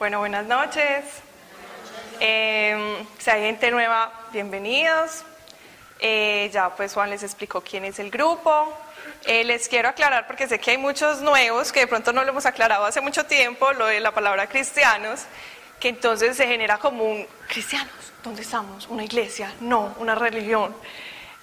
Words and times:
Bueno, 0.00 0.18
buenas 0.18 0.46
noches. 0.46 1.04
Eh, 2.20 3.04
si 3.18 3.28
hay 3.28 3.42
gente 3.42 3.70
nueva, 3.70 4.10
bienvenidos. 4.32 5.24
Eh, 5.98 6.48
ya 6.54 6.70
pues 6.74 6.94
Juan 6.94 7.10
les 7.10 7.22
explicó 7.22 7.60
quién 7.60 7.84
es 7.84 7.98
el 7.98 8.10
grupo. 8.10 8.72
Eh, 9.26 9.44
les 9.44 9.68
quiero 9.68 9.90
aclarar 9.90 10.26
porque 10.26 10.48
sé 10.48 10.58
que 10.58 10.70
hay 10.70 10.78
muchos 10.78 11.20
nuevos 11.20 11.70
que 11.70 11.80
de 11.80 11.86
pronto 11.86 12.14
no 12.14 12.24
lo 12.24 12.30
hemos 12.30 12.46
aclarado 12.46 12.86
hace 12.86 13.02
mucho 13.02 13.26
tiempo, 13.26 13.74
lo 13.74 13.84
de 13.84 14.00
la 14.00 14.10
palabra 14.10 14.48
cristianos, 14.48 15.24
que 15.78 15.90
entonces 15.90 16.34
se 16.34 16.46
genera 16.46 16.78
como 16.78 17.04
un 17.04 17.26
cristianos, 17.46 17.92
¿dónde 18.24 18.40
estamos? 18.40 18.88
¿Una 18.88 19.04
iglesia? 19.04 19.52
No, 19.60 19.94
una 19.98 20.14
religión. 20.14 20.74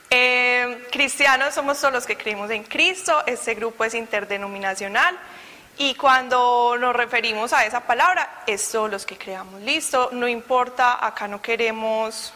Eh, 0.09 0.87
cristianos 0.91 1.53
somos 1.53 1.79
todos 1.79 1.93
los 1.93 2.07
que 2.07 2.17
creemos 2.17 2.49
en 2.49 2.63
Cristo, 2.63 3.21
este 3.27 3.53
grupo 3.53 3.83
es 3.83 3.93
interdenominacional 3.93 5.15
y 5.79 5.93
cuando 5.95 6.75
nos 6.79 6.95
referimos 6.95 7.53
a 7.53 7.65
esa 7.65 7.81
palabra 7.81 8.43
es 8.47 8.71
todos 8.71 8.89
los 8.89 9.05
que 9.05 9.17
creamos. 9.17 9.61
Listo, 9.61 10.09
no 10.11 10.27
importa, 10.27 11.05
acá 11.05 11.27
no 11.27 11.41
queremos 11.41 12.33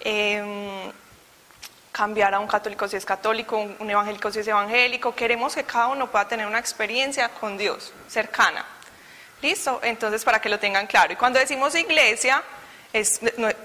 em, 0.00 0.90
cambiar 1.92 2.34
a 2.34 2.40
un 2.40 2.48
católico 2.48 2.88
si 2.88 2.96
es 2.96 3.04
católico, 3.04 3.56
un, 3.56 3.88
evangélico 3.88 4.32
si 4.32 4.40
es 4.40 4.48
evangélico, 4.48 5.14
queremos 5.14 5.54
que 5.54 5.62
cada 5.62 5.88
uno 5.88 6.10
pueda 6.10 6.26
tener 6.26 6.46
una 6.46 6.58
experiencia 6.58 7.28
con 7.28 7.56
Dios 7.56 7.92
cercana. 8.08 8.64
Listo, 9.40 9.80
entonces 9.82 10.24
para 10.24 10.40
que 10.40 10.48
lo 10.48 10.58
tengan 10.58 10.86
claro. 10.86 11.12
Y 11.12 11.16
cuando 11.16 11.38
decimos 11.38 11.74
iglesia, 11.74 12.42
es, 12.92 13.20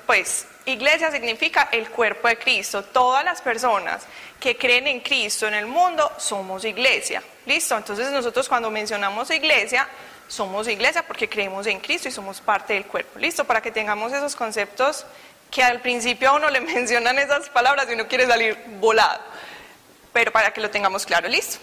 pues 0.05 0.47
iglesia 0.71 1.09
significa 1.11 1.69
el 1.71 1.89
cuerpo 1.89 2.27
de 2.27 2.37
Cristo. 2.37 2.83
Todas 2.83 3.23
las 3.23 3.41
personas 3.41 4.03
que 4.39 4.57
creen 4.57 4.87
en 4.87 4.99
Cristo 4.99 5.47
en 5.47 5.53
el 5.53 5.65
mundo 5.65 6.11
somos 6.17 6.65
iglesia. 6.65 7.23
Listo, 7.45 7.77
entonces 7.77 8.11
nosotros 8.11 8.47
cuando 8.49 8.69
mencionamos 8.69 9.31
iglesia, 9.31 9.87
somos 10.27 10.67
iglesia 10.67 11.07
porque 11.07 11.29
creemos 11.29 11.65
en 11.67 11.79
Cristo 11.79 12.09
y 12.09 12.11
somos 12.11 12.41
parte 12.41 12.73
del 12.73 12.85
cuerpo. 12.85 13.17
Listo, 13.17 13.45
para 13.45 13.61
que 13.61 13.71
tengamos 13.71 14.11
esos 14.11 14.35
conceptos 14.35 15.05
que 15.49 15.63
al 15.63 15.79
principio 15.79 16.29
a 16.29 16.33
uno 16.33 16.49
le 16.49 16.59
mencionan 16.73 17.17
esas 17.17 17.49
palabras 17.49 17.87
y 17.89 17.93
uno 17.93 18.07
quiere 18.07 18.27
salir 18.27 18.57
volado. 18.79 19.21
Pero 20.11 20.31
para 20.31 20.51
que 20.51 20.59
lo 20.59 20.69
tengamos 20.69 21.05
claro, 21.05 21.29
listo. 21.29 21.59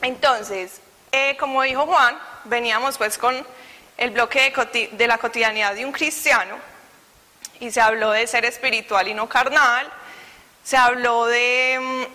Entonces, 0.00 0.80
eh, 1.12 1.36
como 1.38 1.62
dijo 1.62 1.86
Juan, 1.86 2.18
veníamos 2.44 2.98
pues 2.98 3.18
con 3.18 3.46
el 3.96 4.10
bloque 4.10 4.52
de, 4.72 4.88
de 4.88 5.06
la 5.06 5.18
cotidianidad 5.18 5.74
de 5.74 5.86
un 5.86 5.92
cristiano 5.92 6.71
y 7.62 7.70
se 7.70 7.80
habló 7.80 8.10
de 8.10 8.26
ser 8.26 8.44
espiritual 8.44 9.06
y 9.06 9.14
no 9.14 9.28
carnal, 9.28 9.88
se 10.64 10.76
habló 10.76 11.26
de 11.26 12.08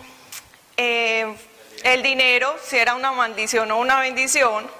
eh, 0.76 1.34
el 1.84 2.02
dinero, 2.02 2.54
si 2.62 2.76
era 2.76 2.94
una 2.94 3.12
maldición 3.12 3.70
o 3.70 3.78
una 3.78 3.98
bendición, 3.98 4.70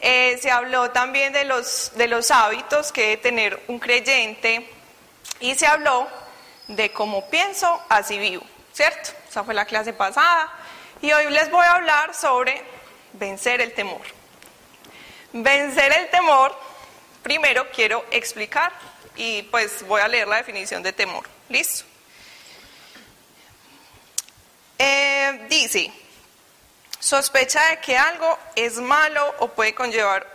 eh, 0.00 0.36
se 0.42 0.50
habló 0.50 0.90
también 0.90 1.32
de 1.32 1.44
los, 1.44 1.92
de 1.94 2.08
los 2.08 2.32
hábitos 2.32 2.90
que 2.90 3.02
debe 3.02 3.16
tener 3.18 3.62
un 3.68 3.78
creyente 3.78 4.68
y 5.38 5.54
se 5.54 5.68
habló 5.68 6.08
de 6.66 6.90
cómo 6.90 7.30
pienso, 7.30 7.80
así 7.88 8.18
vivo, 8.18 8.42
¿cierto? 8.72 9.10
Esa 9.28 9.44
fue 9.44 9.54
la 9.54 9.64
clase 9.64 9.92
pasada 9.92 10.52
y 11.00 11.12
hoy 11.12 11.30
les 11.30 11.52
voy 11.52 11.64
a 11.64 11.74
hablar 11.74 12.16
sobre 12.16 12.60
vencer 13.12 13.60
el 13.60 13.72
temor. 13.74 14.02
Vencer 15.32 15.92
el 15.92 16.10
temor, 16.10 16.52
primero 17.22 17.70
quiero 17.70 18.04
explicar 18.10 18.72
y 19.18 19.42
pues 19.42 19.86
voy 19.86 20.00
a 20.00 20.08
leer 20.08 20.26
la 20.26 20.36
definición 20.36 20.82
de 20.82 20.92
temor. 20.92 21.28
¿Listo? 21.48 21.84
Eh, 24.78 25.46
dice, 25.50 25.92
sospecha 27.00 27.62
de 27.70 27.80
que 27.80 27.98
algo 27.98 28.38
es 28.54 28.76
malo 28.76 29.34
o 29.40 29.48
puede 29.48 29.74
conllevar 29.74 30.26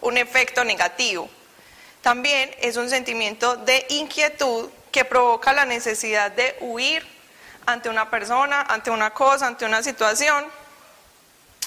un 0.00 0.16
efecto 0.16 0.64
negativo. 0.64 1.28
También 2.00 2.50
es 2.60 2.78
un 2.78 2.88
sentimiento 2.88 3.56
de 3.56 3.84
inquietud 3.90 4.70
que 4.90 5.04
provoca 5.04 5.52
la 5.52 5.66
necesidad 5.66 6.30
de 6.30 6.56
huir 6.60 7.06
ante 7.66 7.90
una 7.90 8.08
persona, 8.08 8.62
ante 8.62 8.90
una 8.90 9.10
cosa, 9.10 9.46
ante 9.46 9.66
una 9.66 9.82
situación, 9.82 10.46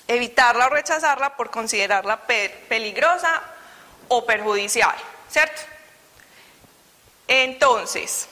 evitarla 0.08 0.66
o 0.66 0.70
rechazarla 0.70 1.36
por 1.36 1.52
considerarla 1.52 2.26
peligrosa 2.26 3.44
o 4.08 4.26
perjudicial, 4.26 4.96
¿cierto? 5.30 5.73
Entonces, 7.36 8.28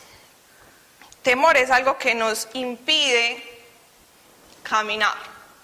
temor 1.24 1.58
es 1.58 1.72
algo 1.72 1.98
que 1.98 2.14
nos 2.14 2.48
impide 2.54 3.44
caminar, 4.62 5.16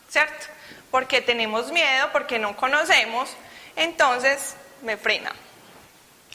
¿cierto? 0.09 0.47
Porque 0.89 1.21
tenemos 1.21 1.71
miedo, 1.71 2.09
porque 2.11 2.39
no 2.39 2.57
conocemos, 2.57 3.29
entonces 3.75 4.55
me 4.81 4.97
frena. 4.97 5.31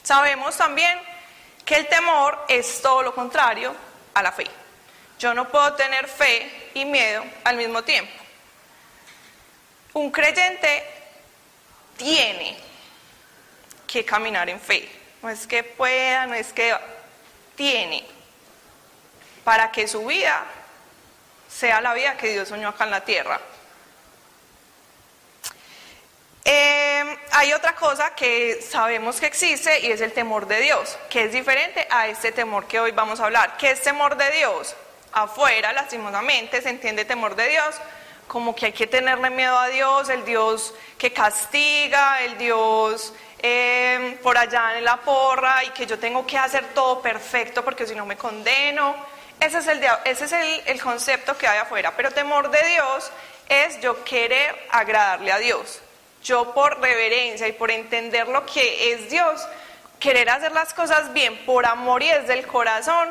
Sabemos 0.01 0.55
también 0.55 0.97
que 1.65 1.75
el 1.75 1.89
temor 1.89 2.45
es 2.47 2.81
todo 2.81 3.03
lo 3.03 3.13
contrario 3.13 3.75
a 4.13 4.23
la 4.23 4.31
fe. 4.31 4.47
Yo 5.19 5.33
no 5.33 5.49
puedo 5.49 5.73
tener 5.73 6.07
fe 6.07 6.69
y 6.73 6.85
miedo 6.85 7.25
al 7.43 7.57
mismo 7.57 7.83
tiempo. 7.83 8.13
Un 9.91 10.09
creyente 10.09 10.85
tiene 11.97 12.57
que 13.87 14.05
caminar 14.05 14.49
en 14.49 14.61
fe. 14.61 14.89
No 15.21 15.29
es 15.29 15.47
que 15.47 15.63
pueda, 15.63 16.27
no 16.27 16.33
es 16.33 16.51
que 16.53 16.73
tiene 17.55 18.05
para 19.43 19.71
que 19.71 19.87
su 19.87 20.05
vida 20.05 20.43
sea 21.49 21.81
la 21.81 21.93
vida 21.93 22.17
que 22.17 22.29
Dios 22.29 22.49
soñó 22.49 22.69
acá 22.69 22.85
en 22.85 22.91
la 22.91 23.03
tierra. 23.03 23.39
Eh, 26.45 27.17
hay 27.31 27.53
otra 27.53 27.75
cosa 27.75 28.13
que 28.15 28.61
sabemos 28.61 29.19
que 29.19 29.27
existe 29.27 29.79
y 29.81 29.91
es 29.91 30.01
el 30.01 30.11
temor 30.11 30.47
de 30.47 30.59
Dios, 30.59 30.97
que 31.09 31.23
es 31.25 31.31
diferente 31.31 31.87
a 31.89 32.07
este 32.07 32.31
temor 32.31 32.67
que 32.67 32.79
hoy 32.79 32.91
vamos 32.91 33.19
a 33.19 33.25
hablar. 33.25 33.55
¿Qué 33.57 33.71
es 33.71 33.81
temor 33.81 34.17
de 34.17 34.29
Dios? 34.31 34.75
Afuera, 35.13 35.71
lastimosamente, 35.73 36.61
se 36.61 36.69
entiende 36.69 37.05
temor 37.05 37.35
de 37.35 37.47
Dios 37.47 37.75
como 38.27 38.55
que 38.55 38.67
hay 38.67 38.71
que 38.71 38.87
tenerle 38.87 39.29
miedo 39.29 39.57
a 39.57 39.67
Dios, 39.67 40.09
el 40.09 40.25
Dios 40.25 40.73
que 40.97 41.11
castiga, 41.13 42.21
el 42.21 42.37
Dios 42.37 43.13
eh, 43.45 44.17
por 44.23 44.37
allá 44.37 44.77
en 44.77 44.85
la 44.85 44.97
porra 44.97 45.65
y 45.65 45.69
que 45.71 45.85
yo 45.85 45.99
tengo 45.99 46.25
que 46.25 46.37
hacer 46.37 46.73
todo 46.73 47.01
perfecto 47.01 47.61
porque 47.63 47.85
si 47.85 47.93
no 47.93 48.05
me 48.05 48.15
condeno. 48.15 48.95
Ese 49.37 49.57
es, 49.57 49.67
el, 49.67 49.83
ese 50.05 50.25
es 50.25 50.31
el, 50.31 50.61
el 50.67 50.81
concepto 50.81 51.37
que 51.37 51.45
hay 51.45 51.59
afuera. 51.59 51.91
Pero 51.97 52.11
temor 52.11 52.49
de 52.49 52.65
Dios 52.69 53.11
es 53.49 53.81
yo 53.81 54.01
querer 54.05 54.55
agradarle 54.71 55.33
a 55.33 55.39
Dios. 55.39 55.81
Yo 56.23 56.53
por 56.53 56.79
reverencia 56.79 57.45
y 57.49 57.51
por 57.51 57.69
entender 57.69 58.29
lo 58.29 58.45
que 58.45 58.93
es 58.93 59.09
Dios, 59.09 59.45
querer 59.99 60.29
hacer 60.29 60.53
las 60.53 60.73
cosas 60.73 61.11
bien 61.11 61.45
por 61.45 61.65
amor 61.65 62.01
y 62.01 62.07
desde 62.07 62.35
el 62.35 62.47
corazón 62.47 63.09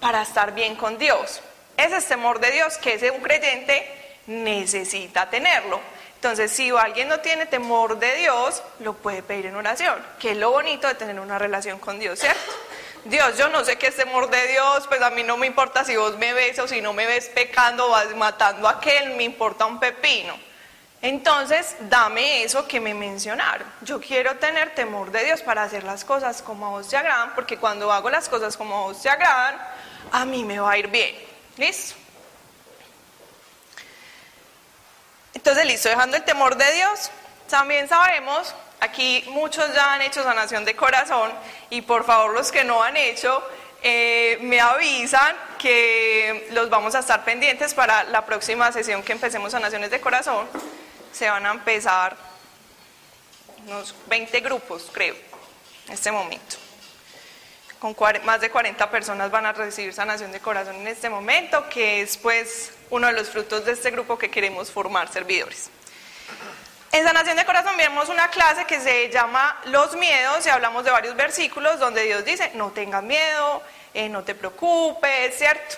para 0.00 0.22
estar 0.22 0.54
bien 0.54 0.76
con 0.76 0.96
Dios. 0.96 1.42
Ese 1.76 1.98
es 1.98 2.06
temor 2.06 2.40
de 2.40 2.52
Dios 2.52 2.78
que 2.78 2.94
ese 2.94 3.10
un 3.10 3.20
creyente 3.20 3.86
necesita 4.26 5.28
tenerlo. 5.28 5.78
Entonces, 6.22 6.52
si 6.52 6.70
alguien 6.70 7.08
no 7.08 7.18
tiene 7.18 7.46
temor 7.46 7.98
de 7.98 8.14
Dios, 8.14 8.62
lo 8.78 8.92
puede 8.92 9.24
pedir 9.24 9.46
en 9.46 9.56
oración, 9.56 9.96
que 10.20 10.30
es 10.30 10.36
lo 10.36 10.52
bonito 10.52 10.86
de 10.86 10.94
tener 10.94 11.18
una 11.18 11.36
relación 11.36 11.80
con 11.80 11.98
Dios, 11.98 12.20
¿cierto? 12.20 12.52
Dios, 13.04 13.36
yo 13.36 13.48
no 13.48 13.64
sé 13.64 13.76
qué 13.76 13.88
es 13.88 13.96
temor 13.96 14.30
de 14.30 14.46
Dios, 14.46 14.86
pues 14.86 15.02
a 15.02 15.10
mí 15.10 15.24
no 15.24 15.36
me 15.36 15.48
importa 15.48 15.84
si 15.84 15.96
vos 15.96 16.16
me 16.18 16.32
ves 16.32 16.60
o 16.60 16.68
si 16.68 16.80
no 16.80 16.92
me 16.92 17.06
ves 17.06 17.28
pecando 17.34 17.90
o 17.90 18.16
matando 18.16 18.68
a 18.68 18.74
aquel, 18.74 19.16
me 19.16 19.24
importa 19.24 19.66
un 19.66 19.80
pepino. 19.80 20.38
Entonces, 21.00 21.74
dame 21.80 22.44
eso 22.44 22.68
que 22.68 22.78
me 22.78 22.94
mencionaron. 22.94 23.66
Yo 23.80 24.00
quiero 24.00 24.36
tener 24.36 24.76
temor 24.76 25.10
de 25.10 25.24
Dios 25.24 25.42
para 25.42 25.64
hacer 25.64 25.82
las 25.82 26.04
cosas 26.04 26.40
como 26.40 26.66
a 26.66 26.70
vos 26.70 26.88
te 26.88 26.96
agradan, 26.96 27.34
porque 27.34 27.58
cuando 27.58 27.90
hago 27.90 28.08
las 28.10 28.28
cosas 28.28 28.56
como 28.56 28.76
a 28.76 28.82
vos 28.82 29.02
te 29.02 29.10
agradan, 29.10 29.60
a 30.12 30.24
mí 30.24 30.44
me 30.44 30.60
va 30.60 30.70
a 30.70 30.78
ir 30.78 30.86
bien. 30.86 31.16
¿Listo? 31.56 32.01
Entonces, 35.34 35.66
listo, 35.66 35.88
dejando 35.88 36.16
el 36.16 36.24
temor 36.24 36.56
de 36.56 36.70
Dios, 36.72 37.10
también 37.48 37.88
sabemos, 37.88 38.54
aquí 38.80 39.24
muchos 39.28 39.74
ya 39.74 39.94
han 39.94 40.02
hecho 40.02 40.22
sanación 40.22 40.64
de 40.64 40.76
corazón 40.76 41.32
y 41.70 41.82
por 41.82 42.04
favor 42.04 42.34
los 42.34 42.52
que 42.52 42.64
no 42.64 42.82
han 42.82 42.96
hecho, 42.96 43.42
eh, 43.82 44.38
me 44.42 44.60
avisan 44.60 45.34
que 45.58 46.48
los 46.52 46.70
vamos 46.70 46.94
a 46.94 47.00
estar 47.00 47.24
pendientes 47.24 47.74
para 47.74 48.04
la 48.04 48.24
próxima 48.24 48.70
sesión 48.70 49.02
que 49.02 49.12
empecemos 49.12 49.52
sanaciones 49.52 49.90
de 49.90 50.00
corazón. 50.00 50.46
Se 51.12 51.28
van 51.28 51.44
a 51.46 51.50
empezar 51.50 52.16
unos 53.66 53.94
20 54.06 54.40
grupos, 54.40 54.88
creo, 54.92 55.16
en 55.86 55.94
este 55.94 56.12
momento. 56.12 56.56
Con 57.80 57.96
más 58.24 58.40
de 58.40 58.50
40 58.50 58.90
personas 58.90 59.30
van 59.30 59.46
a 59.46 59.52
recibir 59.52 59.92
sanación 59.92 60.30
de 60.30 60.38
corazón 60.38 60.76
en 60.76 60.86
este 60.86 61.08
momento, 61.08 61.68
que 61.68 62.02
es 62.02 62.16
pues 62.16 62.72
uno 62.92 63.06
de 63.06 63.14
los 63.14 63.30
frutos 63.30 63.64
de 63.64 63.72
este 63.72 63.90
grupo 63.90 64.18
que 64.18 64.30
queremos 64.30 64.70
formar 64.70 65.10
servidores. 65.10 65.70
En 66.92 67.04
sanación 67.04 67.38
de 67.38 67.46
corazón 67.46 67.74
vemos 67.78 68.10
una 68.10 68.28
clase 68.28 68.66
que 68.66 68.80
se 68.80 69.08
llama 69.08 69.58
Los 69.64 69.96
miedos 69.96 70.44
y 70.44 70.50
hablamos 70.50 70.84
de 70.84 70.90
varios 70.90 71.16
versículos 71.16 71.80
donde 71.80 72.02
Dios 72.02 72.22
dice, 72.22 72.50
no 72.52 72.70
tengas 72.70 73.02
miedo, 73.02 73.62
eh, 73.94 74.10
no 74.10 74.24
te 74.24 74.34
preocupes, 74.34 75.38
¿cierto? 75.38 75.76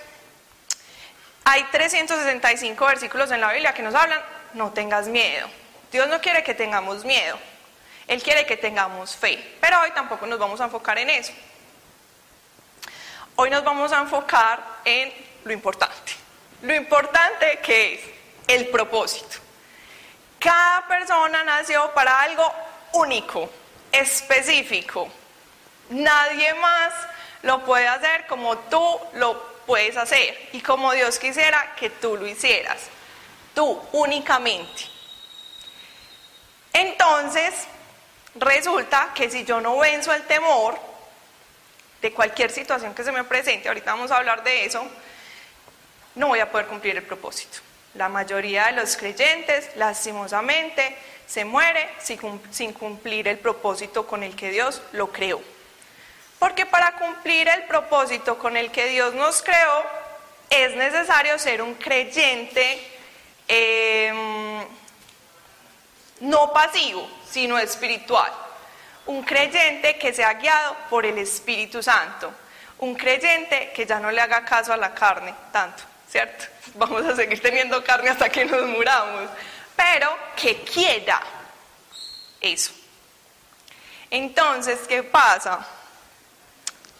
Hay 1.44 1.62
365 1.70 2.84
versículos 2.84 3.30
en 3.30 3.40
la 3.40 3.52
Biblia 3.52 3.72
que 3.72 3.82
nos 3.84 3.94
hablan, 3.94 4.20
no 4.54 4.72
tengas 4.72 5.06
miedo. 5.06 5.46
Dios 5.92 6.08
no 6.08 6.20
quiere 6.20 6.42
que 6.42 6.52
tengamos 6.52 7.04
miedo. 7.04 7.38
Él 8.08 8.20
quiere 8.24 8.44
que 8.44 8.56
tengamos 8.56 9.14
fe, 9.14 9.56
pero 9.60 9.80
hoy 9.82 9.92
tampoco 9.92 10.26
nos 10.26 10.40
vamos 10.40 10.60
a 10.60 10.64
enfocar 10.64 10.98
en 10.98 11.10
eso. 11.10 11.32
Hoy 13.36 13.50
nos 13.50 13.62
vamos 13.62 13.92
a 13.92 14.00
enfocar 14.00 14.60
en 14.84 15.12
lo 15.44 15.52
importante. 15.52 16.03
Lo 16.64 16.74
importante 16.74 17.58
que 17.62 17.94
es 17.94 18.00
el 18.46 18.68
propósito. 18.68 19.36
Cada 20.38 20.86
persona 20.88 21.44
nació 21.44 21.92
para 21.92 22.22
algo 22.22 22.50
único, 22.94 23.50
específico. 23.92 25.06
Nadie 25.90 26.54
más 26.54 26.94
lo 27.42 27.62
puede 27.66 27.86
hacer 27.86 28.26
como 28.26 28.56
tú 28.56 28.98
lo 29.12 29.42
puedes 29.66 29.98
hacer 29.98 30.48
y 30.52 30.62
como 30.62 30.92
Dios 30.92 31.18
quisiera 31.18 31.74
que 31.76 31.90
tú 31.90 32.16
lo 32.16 32.26
hicieras. 32.26 32.78
Tú 33.54 33.78
únicamente. 33.92 34.86
Entonces, 36.72 37.52
resulta 38.36 39.10
que 39.14 39.28
si 39.30 39.44
yo 39.44 39.60
no 39.60 39.76
venzo 39.76 40.14
el 40.14 40.22
temor 40.22 40.78
de 42.00 42.10
cualquier 42.14 42.50
situación 42.50 42.94
que 42.94 43.04
se 43.04 43.12
me 43.12 43.24
presente, 43.24 43.68
ahorita 43.68 43.92
vamos 43.92 44.10
a 44.10 44.16
hablar 44.16 44.42
de 44.42 44.64
eso, 44.64 44.82
no 46.14 46.28
voy 46.28 46.40
a 46.40 46.50
poder 46.50 46.66
cumplir 46.66 46.96
el 46.96 47.02
propósito. 47.02 47.58
La 47.94 48.08
mayoría 48.08 48.66
de 48.66 48.72
los 48.72 48.96
creyentes, 48.96 49.70
lastimosamente, 49.76 50.96
se 51.26 51.44
muere 51.44 51.88
sin 52.00 52.72
cumplir 52.72 53.28
el 53.28 53.38
propósito 53.38 54.06
con 54.06 54.22
el 54.22 54.34
que 54.36 54.50
Dios 54.50 54.82
lo 54.92 55.10
creó. 55.10 55.40
Porque 56.38 56.66
para 56.66 56.92
cumplir 56.92 57.48
el 57.48 57.62
propósito 57.62 58.38
con 58.38 58.56
el 58.56 58.70
que 58.70 58.86
Dios 58.88 59.14
nos 59.14 59.42
creó, 59.42 59.84
es 60.50 60.76
necesario 60.76 61.38
ser 61.38 61.62
un 61.62 61.74
creyente 61.74 62.86
em, 63.48 64.62
no 66.20 66.52
pasivo, 66.52 67.08
sino 67.30 67.58
espiritual. 67.58 68.30
Un 69.06 69.22
creyente 69.22 69.98
que 69.98 70.12
sea 70.12 70.34
guiado 70.34 70.76
por 70.90 71.06
el 71.06 71.18
Espíritu 71.18 71.82
Santo. 71.82 72.32
Un 72.78 72.94
creyente 72.94 73.72
que 73.74 73.86
ya 73.86 73.98
no 73.98 74.10
le 74.10 74.20
haga 74.20 74.44
caso 74.44 74.72
a 74.72 74.76
la 74.76 74.94
carne 74.94 75.34
tanto, 75.52 75.82
¿cierto? 76.14 76.44
Vamos 76.74 77.04
a 77.06 77.16
seguir 77.16 77.42
teniendo 77.42 77.82
carne 77.82 78.08
hasta 78.08 78.28
que 78.28 78.44
nos 78.44 78.64
muramos. 78.68 79.28
Pero 79.74 80.16
que 80.36 80.62
quiera 80.62 81.20
eso. 82.40 82.70
Entonces, 84.10 84.78
¿qué 84.86 85.02
pasa? 85.02 85.66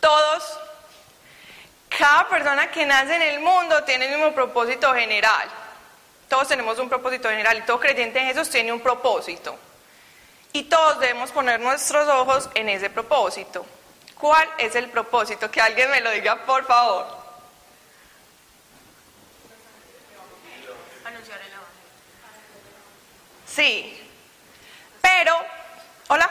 Todos, 0.01 0.59
cada 1.97 2.29
persona 2.29 2.69
que 2.73 2.85
nace 2.85 3.15
en 3.15 3.23
el 3.23 3.39
mundo 3.39 3.85
tiene 3.85 4.07
el 4.07 4.17
mismo 4.17 4.35
propósito 4.35 4.93
general. 4.93 5.49
Todos 6.29 6.49
tenemos 6.49 6.77
un 6.81 6.89
propósito 6.89 7.29
general 7.29 7.59
y 7.59 7.63
todo 7.63 7.79
creyente 7.79 8.19
en 8.19 8.27
Jesús 8.27 8.51
tiene 8.51 8.73
un 8.73 8.81
propósito. 8.81 9.57
Y 10.53 10.65
todos 10.65 10.99
debemos 10.99 11.31
poner 11.31 11.61
nuestros 11.61 12.09
ojos 12.09 12.51
en 12.55 12.69
ese 12.69 12.91
propósito. 12.91 13.65
¿Cuál 14.19 14.49
es 14.59 14.75
el 14.75 14.91
propósito? 14.91 15.49
Que 15.53 15.61
alguien 15.61 15.89
me 15.93 16.01
lo 16.01 16.11
diga, 16.11 16.45
por 16.45 16.67
favor. 16.67 17.23
Anunciar 21.05 21.39
el 21.43 21.53
Sí. 23.55 24.01
Pero, 25.01 25.33
hola. 26.09 26.29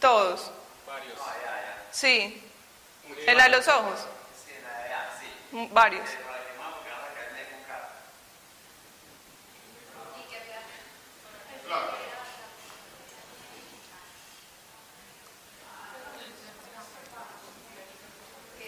Todos. 0.00 0.50
Varios. 0.84 1.18
Sí. 1.92 2.50
¿En 3.26 3.36
la 3.36 3.44
de 3.44 3.50
los 3.50 3.68
ojos? 3.68 4.00
Sí, 4.44 4.52
en 4.56 4.64
la 4.64 4.78
de 4.78 4.84
allá, 4.84 5.10
sí. 5.20 5.68
Varios. 5.70 6.08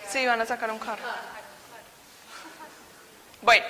Sí, 0.09 0.27
van 0.27 0.41
a 0.41 0.47
sacar 0.47 0.71
un 0.71 0.79
carro. 0.79 1.03
Bueno, 3.43 3.65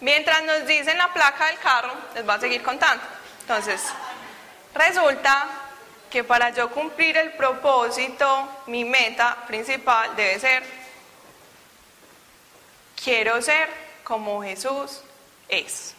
mientras 0.00 0.42
nos 0.44 0.66
dicen 0.66 0.96
la 0.98 1.12
placa 1.12 1.46
del 1.46 1.58
carro, 1.58 1.92
les 2.14 2.24
voy 2.24 2.34
a 2.34 2.40
seguir 2.40 2.62
contando. 2.62 3.02
Entonces, 3.40 3.82
resulta 4.74 5.46
que 6.10 6.24
para 6.24 6.50
yo 6.50 6.70
cumplir 6.70 7.16
el 7.16 7.32
propósito, 7.32 8.48
mi 8.66 8.84
meta 8.84 9.36
principal 9.46 10.14
debe 10.16 10.38
ser, 10.38 10.62
quiero 13.02 13.42
ser 13.42 13.68
como 14.04 14.42
Jesús 14.42 15.02
es. 15.48 15.94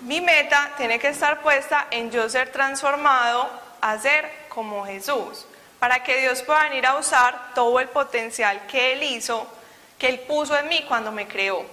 Mi 0.00 0.20
meta 0.20 0.72
tiene 0.76 0.98
que 0.98 1.08
estar 1.08 1.40
puesta 1.42 1.86
en 1.90 2.10
yo 2.10 2.28
ser 2.28 2.52
transformado 2.52 3.48
a 3.80 3.98
ser 3.98 4.46
como 4.48 4.84
Jesús, 4.84 5.46
para 5.78 6.02
que 6.02 6.20
Dios 6.20 6.42
pueda 6.42 6.64
venir 6.64 6.86
a 6.86 6.96
usar 6.96 7.54
todo 7.54 7.80
el 7.80 7.88
potencial 7.88 8.66
que 8.66 8.92
Él 8.92 9.02
hizo, 9.02 9.46
que 9.98 10.08
Él 10.08 10.20
puso 10.20 10.56
en 10.56 10.68
mí 10.68 10.84
cuando 10.86 11.12
me 11.12 11.26
creó. 11.26 11.64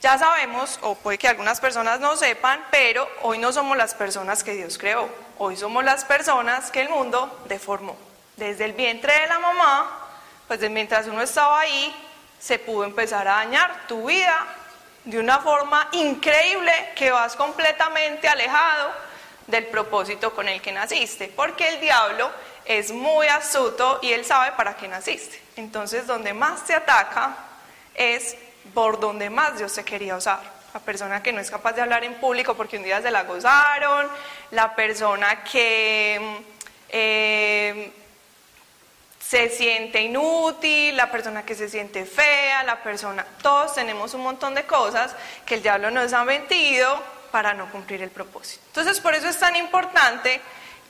Ya 0.00 0.18
sabemos, 0.18 0.78
o 0.82 0.94
puede 0.94 1.18
que 1.18 1.28
algunas 1.28 1.60
personas 1.60 2.00
no 2.00 2.16
sepan, 2.16 2.64
pero 2.70 3.08
hoy 3.22 3.38
no 3.38 3.52
somos 3.52 3.76
las 3.76 3.94
personas 3.94 4.42
que 4.42 4.54
Dios 4.54 4.78
creó, 4.78 5.08
hoy 5.38 5.56
somos 5.56 5.84
las 5.84 6.04
personas 6.04 6.70
que 6.70 6.80
el 6.80 6.88
mundo 6.88 7.42
deformó. 7.46 7.96
Desde 8.36 8.64
el 8.64 8.72
vientre 8.72 9.12
de 9.20 9.26
la 9.26 9.38
mamá, 9.38 10.08
pues 10.48 10.60
mientras 10.70 11.06
uno 11.06 11.20
estaba 11.20 11.60
ahí, 11.60 11.94
se 12.38 12.58
pudo 12.58 12.84
empezar 12.84 13.28
a 13.28 13.36
dañar 13.36 13.86
tu 13.86 14.06
vida 14.06 14.46
de 15.04 15.18
una 15.18 15.38
forma 15.40 15.88
increíble 15.92 16.72
que 16.96 17.10
vas 17.10 17.36
completamente 17.36 18.26
alejado 18.26 18.90
del 19.46 19.66
propósito 19.66 20.32
con 20.34 20.48
el 20.48 20.62
que 20.62 20.72
naciste, 20.72 21.28
porque 21.28 21.68
el 21.68 21.80
diablo 21.80 22.30
es 22.70 22.92
muy 22.92 23.26
astuto 23.26 23.98
y 24.00 24.12
él 24.12 24.24
sabe 24.24 24.52
para 24.52 24.76
qué 24.76 24.86
naciste. 24.86 25.42
Entonces, 25.56 26.06
donde 26.06 26.32
más 26.32 26.64
te 26.64 26.72
ataca 26.72 27.34
es 27.96 28.36
por 28.72 29.00
donde 29.00 29.28
más 29.28 29.58
Dios 29.58 29.72
se 29.72 29.84
quería 29.84 30.14
usar. 30.14 30.40
La 30.72 30.78
persona 30.78 31.20
que 31.20 31.32
no 31.32 31.40
es 31.40 31.50
capaz 31.50 31.72
de 31.72 31.82
hablar 31.82 32.04
en 32.04 32.14
público 32.20 32.54
porque 32.54 32.76
un 32.76 32.84
día 32.84 33.02
se 33.02 33.10
la 33.10 33.24
gozaron, 33.24 34.06
la 34.52 34.76
persona 34.76 35.42
que 35.42 36.44
eh, 36.90 37.92
se 39.18 39.48
siente 39.48 40.02
inútil, 40.02 40.96
la 40.96 41.10
persona 41.10 41.44
que 41.44 41.56
se 41.56 41.68
siente 41.68 42.06
fea, 42.06 42.62
la 42.62 42.84
persona, 42.84 43.26
todos 43.42 43.74
tenemos 43.74 44.14
un 44.14 44.20
montón 44.20 44.54
de 44.54 44.64
cosas 44.64 45.16
que 45.44 45.54
el 45.54 45.62
diablo 45.62 45.90
nos 45.90 46.12
ha 46.12 46.22
mentido 46.22 47.02
para 47.32 47.52
no 47.52 47.68
cumplir 47.72 48.00
el 48.02 48.10
propósito. 48.10 48.62
Entonces 48.68 49.00
por 49.00 49.16
eso 49.16 49.26
es 49.26 49.40
tan 49.40 49.56
importante 49.56 50.40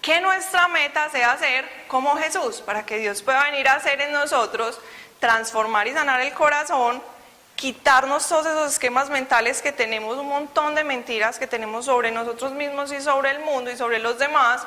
que 0.00 0.20
nuestra 0.20 0.68
meta 0.68 1.10
sea 1.10 1.36
ser 1.38 1.68
como 1.88 2.16
Jesús, 2.16 2.60
para 2.60 2.84
que 2.86 2.98
Dios 2.98 3.22
pueda 3.22 3.44
venir 3.44 3.68
a 3.68 3.74
hacer 3.74 4.00
en 4.00 4.12
nosotros, 4.12 4.78
transformar 5.18 5.86
y 5.88 5.92
sanar 5.92 6.20
el 6.20 6.32
corazón 6.32 7.02
quitarnos 7.60 8.26
todos 8.26 8.46
esos 8.46 8.72
esquemas 8.72 9.10
mentales 9.10 9.60
que 9.60 9.70
tenemos, 9.70 10.16
un 10.16 10.28
montón 10.28 10.74
de 10.74 10.82
mentiras 10.82 11.38
que 11.38 11.46
tenemos 11.46 11.84
sobre 11.84 12.10
nosotros 12.10 12.52
mismos 12.52 12.90
y 12.90 13.02
sobre 13.02 13.32
el 13.32 13.40
mundo 13.40 13.70
y 13.70 13.76
sobre 13.76 13.98
los 13.98 14.18
demás, 14.18 14.62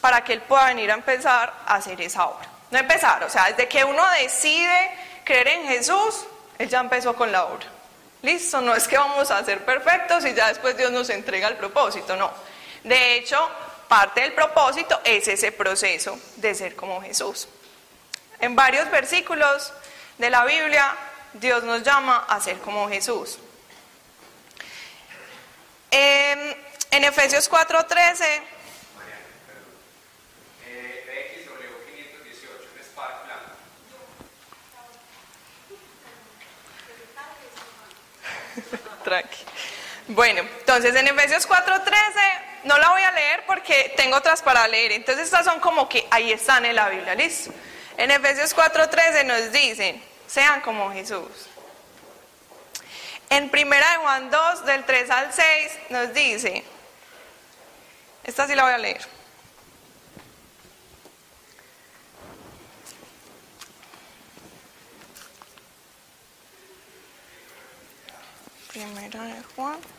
para 0.00 0.24
que 0.24 0.32
Él 0.32 0.40
pueda 0.40 0.64
venir 0.64 0.90
a 0.90 0.94
empezar 0.94 1.52
a 1.66 1.74
hacer 1.74 2.00
esa 2.00 2.24
obra. 2.24 2.48
No 2.70 2.78
empezar, 2.78 3.22
o 3.22 3.28
sea, 3.28 3.50
desde 3.50 3.68
que 3.68 3.84
uno 3.84 4.02
decide 4.22 4.90
creer 5.24 5.48
en 5.48 5.66
Jesús, 5.66 6.24
Él 6.58 6.70
ya 6.70 6.80
empezó 6.80 7.14
con 7.14 7.30
la 7.30 7.44
obra. 7.44 7.66
Listo, 8.22 8.62
no 8.62 8.74
es 8.74 8.88
que 8.88 8.96
vamos 8.96 9.30
a 9.30 9.44
ser 9.44 9.62
perfectos 9.66 10.24
y 10.24 10.32
ya 10.32 10.48
después 10.48 10.74
Dios 10.74 10.90
nos 10.90 11.10
entrega 11.10 11.48
el 11.48 11.56
propósito, 11.56 12.16
no. 12.16 12.30
De 12.82 13.16
hecho, 13.16 13.46
parte 13.88 14.20
del 14.20 14.32
propósito 14.34 15.00
es 15.04 15.26
ese 15.28 15.50
proceso 15.52 16.18
de 16.36 16.54
ser 16.54 16.76
como 16.76 17.00
Jesús. 17.02 17.48
En 18.40 18.54
varios 18.54 18.90
versículos 18.90 19.72
de 20.18 20.30
la 20.30 20.44
Biblia 20.44 20.96
Dios 21.32 21.64
nos 21.64 21.82
llama 21.82 22.26
a 22.28 22.40
ser 22.40 22.58
como 22.58 22.88
Jesús. 22.88 23.38
en 25.90 27.04
Efesios 27.04 27.50
4:13 27.50 28.40
Tranqui. 39.04 39.44
Bueno, 40.08 40.40
entonces 40.40 40.94
en 40.94 41.06
Efesios 41.08 41.48
4:13 41.48 42.57
no 42.68 42.76
la 42.76 42.90
voy 42.90 43.02
a 43.02 43.10
leer 43.12 43.44
porque 43.46 43.94
tengo 43.96 44.18
otras 44.18 44.42
para 44.42 44.68
leer. 44.68 44.92
Entonces 44.92 45.24
estas 45.24 45.46
son 45.46 45.58
como 45.58 45.88
que 45.88 46.06
ahí 46.10 46.30
están 46.30 46.66
en 46.66 46.76
la 46.76 46.90
Biblia, 46.90 47.14
¿listo? 47.14 47.50
En 47.96 48.10
Efesios 48.10 48.54
4:13 48.54 49.24
nos 49.24 49.50
dicen, 49.50 50.02
sean 50.26 50.60
como 50.60 50.92
Jesús. 50.92 51.48
En 53.30 53.50
1 53.50 53.76
Juan 54.02 54.30
2, 54.30 54.66
del 54.66 54.84
3 54.84 55.10
al 55.10 55.32
6, 55.32 55.78
nos 55.88 56.12
dice, 56.12 56.62
esta 58.24 58.46
sí 58.46 58.54
la 58.54 58.64
voy 58.64 58.72
a 58.72 58.78
leer. 58.78 59.06
Primera 68.68 69.24
de 69.24 69.42
Juan. 69.56 69.97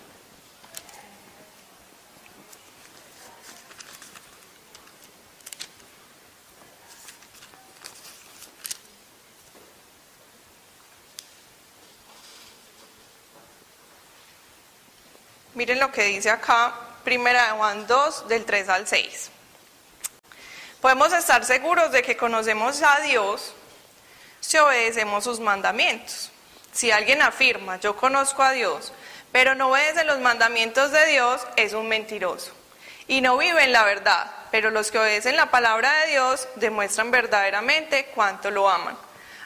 Miren 15.59 15.81
lo 15.81 15.91
que 15.91 16.03
dice 16.03 16.29
acá, 16.29 16.73
primera 17.03 17.51
Juan 17.51 17.85
2, 17.85 18.29
del 18.29 18.45
3 18.45 18.69
al 18.69 18.87
6. 18.87 19.29
Podemos 20.79 21.11
estar 21.11 21.43
seguros 21.43 21.91
de 21.91 22.01
que 22.01 22.15
conocemos 22.15 22.81
a 22.81 23.01
Dios 23.01 23.53
si 24.39 24.57
obedecemos 24.57 25.25
sus 25.25 25.41
mandamientos. 25.41 26.31
Si 26.71 26.91
alguien 26.91 27.21
afirma, 27.21 27.77
yo 27.77 27.97
conozco 27.97 28.41
a 28.41 28.53
Dios, 28.53 28.93
pero 29.33 29.53
no 29.53 29.67
obedece 29.67 30.05
los 30.05 30.19
mandamientos 30.19 30.93
de 30.93 31.05
Dios, 31.07 31.45
es 31.57 31.73
un 31.73 31.89
mentiroso. 31.89 32.53
Y 33.09 33.19
no 33.19 33.37
vive 33.37 33.65
en 33.65 33.73
la 33.73 33.83
verdad, 33.83 34.31
pero 34.51 34.71
los 34.71 34.91
que 34.91 34.99
obedecen 34.99 35.35
la 35.35 35.51
palabra 35.51 35.91
de 35.91 36.11
Dios 36.11 36.47
demuestran 36.55 37.11
verdaderamente 37.11 38.05
cuánto 38.15 38.49
lo 38.49 38.69
aman. 38.69 38.97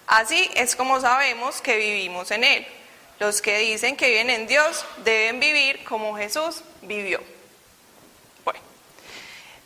Así 0.05 0.47
es 0.53 0.75
como 0.75 1.01
sabemos 1.01 1.59
que 1.59 1.77
vivimos 1.77 2.29
en 2.29 2.43
Él. 2.43 2.82
Los 3.23 3.41
que 3.41 3.57
dicen 3.59 3.95
que 3.95 4.09
viven 4.09 4.29
en 4.29 4.47
Dios 4.47 4.85
deben 4.97 5.39
vivir 5.39 5.85
como 5.85 6.13
Jesús 6.17 6.61
vivió. 6.81 7.21
Bueno, 8.43 8.59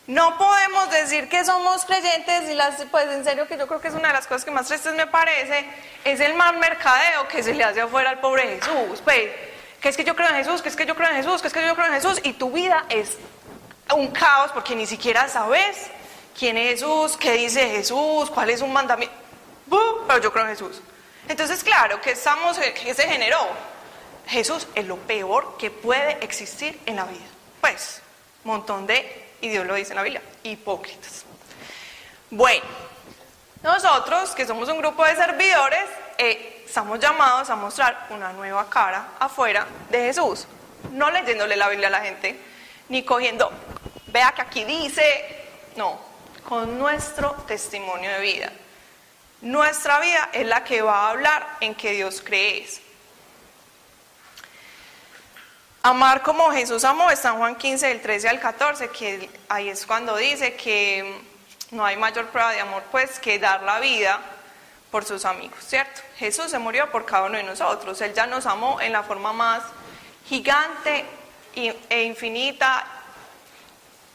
no 0.06 0.38
podemos 0.38 0.88
decir 0.92 1.28
que 1.28 1.44
somos 1.44 1.84
creyentes 1.84 2.48
y 2.50 2.54
las, 2.54 2.76
pues 2.88 3.08
en 3.08 3.24
serio 3.24 3.48
que 3.48 3.58
yo 3.58 3.66
creo 3.66 3.80
que 3.80 3.88
es 3.88 3.94
una 3.94 4.08
de 4.08 4.14
las 4.14 4.28
cosas 4.28 4.44
que 4.44 4.52
más 4.52 4.68
tristes 4.68 4.94
me 4.94 5.08
parece, 5.08 5.66
es 6.04 6.20
el 6.20 6.34
mal 6.34 6.56
mercadeo 6.58 7.26
que 7.26 7.42
se 7.42 7.52
le 7.52 7.64
hace 7.64 7.80
afuera 7.80 8.10
al 8.10 8.20
pobre 8.20 8.44
Jesús. 8.44 9.00
Pues, 9.02 9.32
que 9.80 9.88
es 9.88 9.96
que 9.96 10.04
yo 10.04 10.14
creo 10.14 10.28
en 10.28 10.36
Jesús, 10.36 10.62
que 10.62 10.68
es 10.68 10.76
que 10.76 10.86
yo 10.86 10.94
creo 10.94 11.10
en 11.10 11.16
Jesús, 11.16 11.42
que 11.42 11.48
es 11.48 11.52
que 11.52 11.66
yo 11.66 11.74
creo 11.74 11.88
en 11.88 11.94
Jesús, 11.94 12.20
y 12.22 12.34
tu 12.34 12.52
vida 12.52 12.84
es 12.88 13.18
un 13.92 14.06
caos 14.12 14.52
porque 14.52 14.76
ni 14.76 14.86
siquiera 14.86 15.28
sabes 15.28 15.90
quién 16.38 16.56
es 16.56 16.74
Jesús, 16.74 17.16
qué 17.16 17.32
dice 17.32 17.68
Jesús, 17.70 18.30
cuál 18.30 18.50
es 18.50 18.62
un 18.62 18.72
mandamiento. 18.72 19.16
Pero 19.68 20.20
yo 20.20 20.32
creo 20.32 20.44
en 20.44 20.50
Jesús. 20.50 20.80
Entonces, 21.28 21.62
claro, 21.62 22.00
¿qué, 22.00 22.12
estamos, 22.12 22.58
qué 22.58 22.94
se 22.94 23.06
generó? 23.06 23.46
Jesús 24.26 24.66
es 24.74 24.86
lo 24.86 24.96
peor 24.96 25.56
que 25.58 25.70
puede 25.70 26.22
existir 26.24 26.80
en 26.86 26.96
la 26.96 27.04
vida. 27.04 27.26
Pues, 27.60 28.02
montón 28.44 28.86
de, 28.86 29.30
y 29.40 29.48
Dios 29.48 29.66
lo 29.66 29.74
dice 29.74 29.90
en 29.90 29.96
la 29.96 30.02
Biblia, 30.02 30.22
hipócritas. 30.42 31.24
Bueno, 32.30 32.64
nosotros, 33.62 34.30
que 34.30 34.46
somos 34.46 34.68
un 34.68 34.78
grupo 34.78 35.04
de 35.04 35.16
servidores, 35.16 35.84
eh, 36.16 36.62
estamos 36.66 36.98
llamados 36.98 37.48
a 37.50 37.56
mostrar 37.56 38.06
una 38.10 38.32
nueva 38.32 38.68
cara 38.68 39.10
afuera 39.18 39.66
de 39.90 39.98
Jesús. 40.06 40.46
No 40.92 41.10
leyéndole 41.10 41.56
la 41.56 41.68
Biblia 41.68 41.88
a 41.88 41.90
la 41.90 42.00
gente, 42.00 42.38
ni 42.88 43.02
cogiendo, 43.02 43.50
vea 44.06 44.32
que 44.32 44.42
aquí 44.42 44.64
dice, 44.64 45.46
no, 45.76 45.98
con 46.48 46.78
nuestro 46.78 47.32
testimonio 47.46 48.10
de 48.10 48.20
vida. 48.20 48.52
Nuestra 49.40 50.00
vida 50.00 50.30
es 50.32 50.46
la 50.46 50.64
que 50.64 50.82
va 50.82 51.06
a 51.06 51.10
hablar 51.10 51.46
en 51.60 51.74
que 51.74 51.92
Dios 51.92 52.20
cree. 52.24 52.68
Amar 55.82 56.22
como 56.22 56.50
Jesús 56.50 56.84
amó 56.84 57.10
está 57.10 57.28
en 57.28 57.36
Juan 57.36 57.54
15, 57.54 57.86
del 57.86 58.02
13 58.02 58.28
al 58.28 58.40
14, 58.40 58.88
que 58.88 59.30
ahí 59.48 59.68
es 59.68 59.86
cuando 59.86 60.16
dice 60.16 60.54
que 60.54 61.22
no 61.70 61.84
hay 61.84 61.96
mayor 61.96 62.26
prueba 62.28 62.52
de 62.52 62.60
amor 62.60 62.82
pues 62.90 63.20
que 63.20 63.38
dar 63.38 63.62
la 63.62 63.78
vida 63.78 64.20
por 64.90 65.04
sus 65.04 65.24
amigos, 65.24 65.58
¿cierto? 65.64 66.00
Jesús 66.16 66.50
se 66.50 66.58
murió 66.58 66.90
por 66.90 67.04
cada 67.04 67.26
uno 67.26 67.36
de 67.36 67.44
nosotros, 67.44 68.00
Él 68.00 68.12
ya 68.14 68.26
nos 68.26 68.44
amó 68.46 68.80
en 68.80 68.92
la 68.92 69.04
forma 69.04 69.32
más 69.32 69.62
gigante 70.26 71.04
e 71.54 72.02
infinita, 72.02 72.84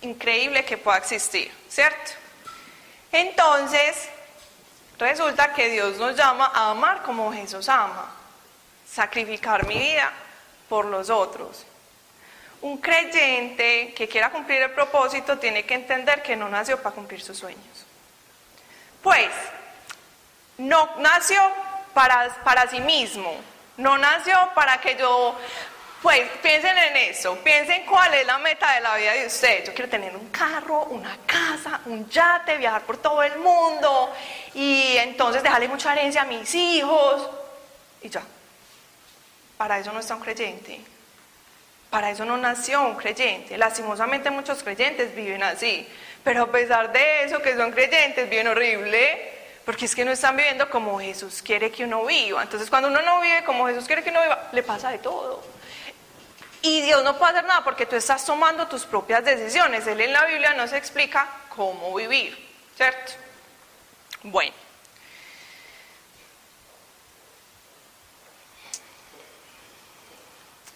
increíble 0.02 0.66
que 0.66 0.78
pueda 0.78 0.98
existir, 0.98 1.52
¿cierto? 1.70 2.12
Entonces, 3.12 4.10
resulta 5.04 5.54
que 5.54 5.70
Dios 5.70 5.98
nos 5.98 6.16
llama 6.16 6.50
a 6.54 6.72
amar 6.72 7.04
como 7.04 7.34
Jesús 7.34 7.68
ama, 7.68 8.10
sacrificar 8.90 9.68
mi 9.68 9.78
vida 9.78 10.12
por 10.70 10.86
los 10.86 11.10
otros. 11.10 11.66
Un 12.62 12.78
creyente 12.78 13.94
que 13.94 14.08
quiera 14.08 14.32
cumplir 14.32 14.62
el 14.62 14.72
propósito 14.72 15.38
tiene 15.38 15.66
que 15.66 15.74
entender 15.74 16.24
que 16.24 16.38
no 16.38 16.48
nació 16.48 16.82
para 16.82 16.96
cumplir 16.96 17.22
sus 17.22 17.38
sueños. 17.38 17.86
Pues, 19.02 19.30
no 20.58 20.90
nació 21.00 21.42
para, 21.94 22.30
para 22.46 22.70
sí 22.70 22.80
mismo, 22.80 23.36
no 23.76 23.98
nació 23.98 24.52
para 24.56 24.80
que 24.80 24.96
yo, 24.96 25.36
pues 26.04 26.30
piensen 26.42 26.78
en 26.78 26.98
eso, 26.98 27.38
piensen 27.38 27.86
cuál 27.86 28.14
es 28.14 28.28
la 28.28 28.38
meta 28.38 28.74
de 28.74 28.82
la 28.82 28.98
vida 28.98 29.14
de 29.14 29.26
usted. 29.26 29.64
Yo 29.66 29.74
quiero 29.74 29.90
tener 29.90 30.14
un 30.14 30.28
carro, 30.28 30.84
una 30.88 31.18
casa, 31.26 31.80
un 31.86 32.10
yate, 32.10 32.58
viajar 32.58 32.82
por 32.82 32.98
todo 32.98 33.24
el 33.24 33.38
mundo 33.40 34.12
y 34.54 34.98
entonces 34.98 35.42
dejarle 35.42 35.70
mucha 35.70 35.94
herencia 35.94 36.24
a 36.24 36.26
mis 36.26 36.54
hijos 36.54 37.30
y 38.02 38.10
ya. 38.10 38.22
Para 39.56 39.80
eso 39.80 39.94
no 39.94 40.02
está 40.02 40.16
un 40.16 40.22
creyente. 40.22 40.82
Para 41.90 42.12
eso 42.12 42.26
no 42.26 42.36
nació 42.36 42.82
un 42.82 42.96
creyente. 42.96 43.58
Lastimosamente 43.58 44.30
muchos 44.30 44.62
creyentes 44.62 45.16
viven 45.16 45.42
así. 45.42 45.88
Pero 46.22 46.44
a 46.44 46.52
pesar 46.52 46.92
de 46.92 47.24
eso, 47.24 47.42
que 47.42 47.56
son 47.56 47.72
creyentes, 47.72 48.30
bien 48.30 48.48
horrible. 48.48 49.32
Porque 49.64 49.86
es 49.86 49.96
que 49.96 50.04
no 50.04 50.12
están 50.12 50.36
viviendo 50.36 50.70
como 50.70 51.00
Jesús 51.00 51.42
quiere 51.42 51.72
que 51.72 51.86
uno 51.86 52.04
viva. 52.04 52.44
Entonces 52.44 52.70
cuando 52.70 52.90
uno 52.90 53.02
no 53.02 53.22
vive 53.22 53.46
como 53.46 53.68
Jesús 53.68 53.86
quiere 53.86 54.04
que 54.04 54.10
uno 54.10 54.22
viva, 54.22 54.50
le 54.52 54.64
pasa 54.64 54.90
de 54.90 54.98
todo. 54.98 55.54
Y 56.66 56.82
Dios 56.82 57.04
no 57.04 57.18
puede 57.18 57.34
hacer 57.34 57.46
nada 57.46 57.62
porque 57.62 57.86
tú 57.86 57.98
estás 57.98 58.26
tomando 58.26 58.68
tus 58.68 58.86
propias 58.86 59.24
decisiones. 59.26 59.86
Él 59.86 60.00
en 60.00 60.14
la 60.14 60.26
Biblia 60.26 60.54
no 60.54 60.66
se 60.66 60.78
explica 60.78 61.28
cómo 61.50 61.94
vivir, 61.94 62.50
¿cierto? 62.78 63.12
Bueno. 64.24 64.54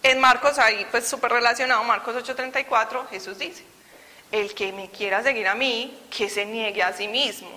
En 0.04 0.20
Marcos, 0.20 0.60
ahí 0.60 0.86
pues 0.92 1.08
súper 1.08 1.32
relacionado, 1.32 1.82
Marcos 1.86 2.16
8:34, 2.16 3.08
Jesús 3.10 3.38
dice, 3.38 3.64
el 4.32 4.54
que 4.54 4.74
me 4.74 4.92
quiera 4.92 5.24
seguir 5.24 5.48
a 5.48 5.56
mí, 5.56 6.06
que 6.16 6.30
se 6.30 6.46
niegue 6.46 6.84
a 6.84 6.92
sí 6.92 7.08
mismo, 7.08 7.50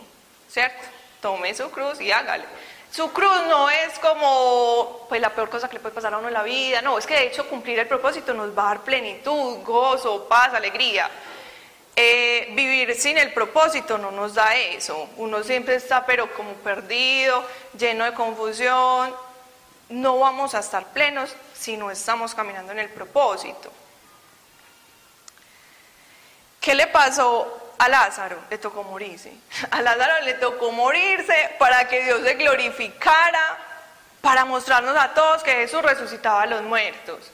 ¿cierto? 0.49 0.85
Tome 1.21 1.53
su 1.53 1.69
cruz 1.73 2.01
y 2.01 2.13
hágale. 2.13 2.45
Su 2.93 3.13
cruz 3.13 3.47
no 3.49 3.71
es 3.71 3.99
como 4.01 5.07
pues 5.09 5.21
la 5.21 5.31
peor 5.31 5.49
cosa 5.49 5.69
que 5.69 5.75
le 5.75 5.81
puede 5.81 5.95
pasar 5.95 6.13
a 6.13 6.19
uno 6.19 6.27
en 6.29 6.35
la 6.35 6.43
vida, 6.43 6.83
no, 6.83 6.99
es 6.99 7.07
que 7.07 7.15
de 7.15 7.27
hecho 7.27 7.49
cumplir 7.49 7.79
el 7.79 7.87
propósito 7.87 8.35
nos 8.35 8.57
va 8.57 8.65
a 8.65 8.75
dar 8.75 8.81
plenitud, 8.83 9.63
gozo, 9.63 10.27
paz, 10.29 10.55
alegría. 10.55 11.09
Eh, 11.95 12.49
vivir 12.53 12.95
sin 12.95 13.19
el 13.19 13.33
propósito 13.33 13.99
no 13.99 14.11
nos 14.11 14.35
da 14.35 14.57
eso, 14.57 15.09
uno 15.19 15.43
siempre 15.43 15.75
está 15.75 16.05
pero 16.07 16.33
como 16.35 16.53
perdido, 16.55 17.45
lleno 17.79 18.05
de 18.05 18.15
confusión, 18.15 19.15
no 19.91 20.19
vamos 20.19 20.55
a 20.55 20.61
estar 20.61 20.87
plenos 20.93 21.35
si 21.55 21.77
no 21.77 21.91
estamos 21.91 22.35
caminando 22.35 22.73
en 22.73 22.79
el 22.81 22.89
propósito. 22.89 23.71
¿Qué 26.61 26.75
le 26.75 26.87
pasó 26.89 27.70
a 27.81 27.89
Lázaro? 27.89 28.39
Le 28.51 28.59
tocó 28.59 28.85
morirse. 28.85 29.33
A 29.71 29.81
Lázaro 29.81 30.23
le 30.23 30.35
tocó 30.35 30.71
morirse 30.71 31.51
para 31.59 31.89
que 31.89 32.05
Dios 32.05 32.23
se 32.23 32.35
glorificara, 32.35 33.59
para 34.21 34.45
mostrarnos 34.45 34.97
a 34.97 35.15
todos 35.15 35.43
que 35.43 35.53
Jesús 35.53 35.81
resucitaba 35.81 36.43
a 36.43 36.47
los 36.47 36.63
muertos. 36.63 37.31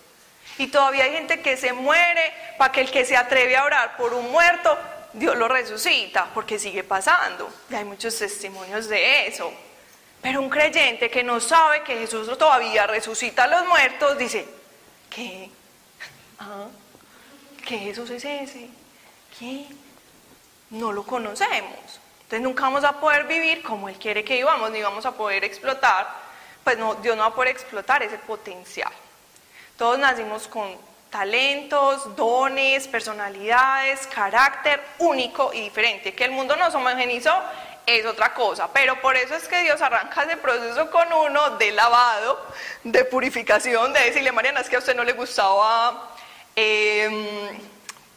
Y 0.58 0.68
todavía 0.68 1.04
hay 1.04 1.12
gente 1.12 1.42
que 1.42 1.56
se 1.56 1.72
muere 1.72 2.32
para 2.58 2.70
que 2.70 2.80
el 2.80 2.92
que 2.92 3.04
se 3.04 3.16
atreve 3.16 3.56
a 3.56 3.64
orar 3.64 3.96
por 3.96 4.14
un 4.14 4.30
muerto, 4.30 4.78
Dios 5.12 5.36
lo 5.36 5.48
resucita, 5.48 6.28
porque 6.32 6.60
sigue 6.60 6.84
pasando. 6.84 7.52
Y 7.68 7.74
hay 7.74 7.84
muchos 7.84 8.16
testimonios 8.16 8.88
de 8.88 9.26
eso. 9.26 9.52
Pero 10.22 10.40
un 10.40 10.48
creyente 10.48 11.10
que 11.10 11.24
no 11.24 11.40
sabe 11.40 11.82
que 11.82 11.98
Jesús 11.98 12.38
todavía 12.38 12.86
resucita 12.86 13.44
a 13.44 13.48
los 13.48 13.66
muertos, 13.66 14.16
dice, 14.16 14.46
¿qué? 15.10 15.50
¿Qué 17.66 17.78
Jesús 17.78 18.10
es 18.10 18.24
ese? 18.24 18.68
¿Qué? 19.38 19.66
No 20.70 20.92
lo 20.92 21.04
conocemos. 21.04 22.00
Entonces 22.22 22.40
nunca 22.40 22.62
vamos 22.62 22.82
a 22.82 23.00
poder 23.00 23.24
vivir 23.24 23.62
como 23.62 23.88
Él 23.88 23.96
quiere 23.96 24.24
que 24.24 24.34
vivamos, 24.34 24.70
ni 24.70 24.82
vamos 24.82 25.06
a 25.06 25.12
poder 25.12 25.44
explotar, 25.44 26.08
pues 26.64 26.76
no, 26.76 26.96
Dios 26.96 27.16
no 27.16 27.22
va 27.22 27.28
a 27.28 27.34
poder 27.34 27.50
explotar 27.50 28.02
ese 28.02 28.18
potencial. 28.18 28.90
Todos 29.78 29.98
nacimos 29.98 30.48
con 30.48 30.76
talentos, 31.10 32.16
dones, 32.16 32.88
personalidades, 32.88 34.06
carácter 34.08 34.82
único 34.98 35.52
y 35.52 35.60
diferente. 35.60 36.14
Que 36.14 36.24
el 36.24 36.32
mundo 36.32 36.56
nos 36.56 36.74
homogenizó 36.74 37.32
es 37.86 38.04
otra 38.04 38.34
cosa, 38.34 38.68
pero 38.72 39.00
por 39.00 39.16
eso 39.16 39.36
es 39.36 39.46
que 39.46 39.62
Dios 39.62 39.80
arranca 39.80 40.24
ese 40.24 40.36
proceso 40.36 40.90
con 40.90 41.12
uno 41.12 41.50
de 41.50 41.70
lavado, 41.70 42.44
de 42.82 43.04
purificación, 43.04 43.92
de 43.92 44.00
decirle, 44.00 44.32
Mariana, 44.32 44.60
es 44.60 44.68
que 44.68 44.74
a 44.74 44.80
usted 44.80 44.96
no 44.96 45.04
le 45.04 45.12
gustaba, 45.12 46.10
em, 46.56 47.50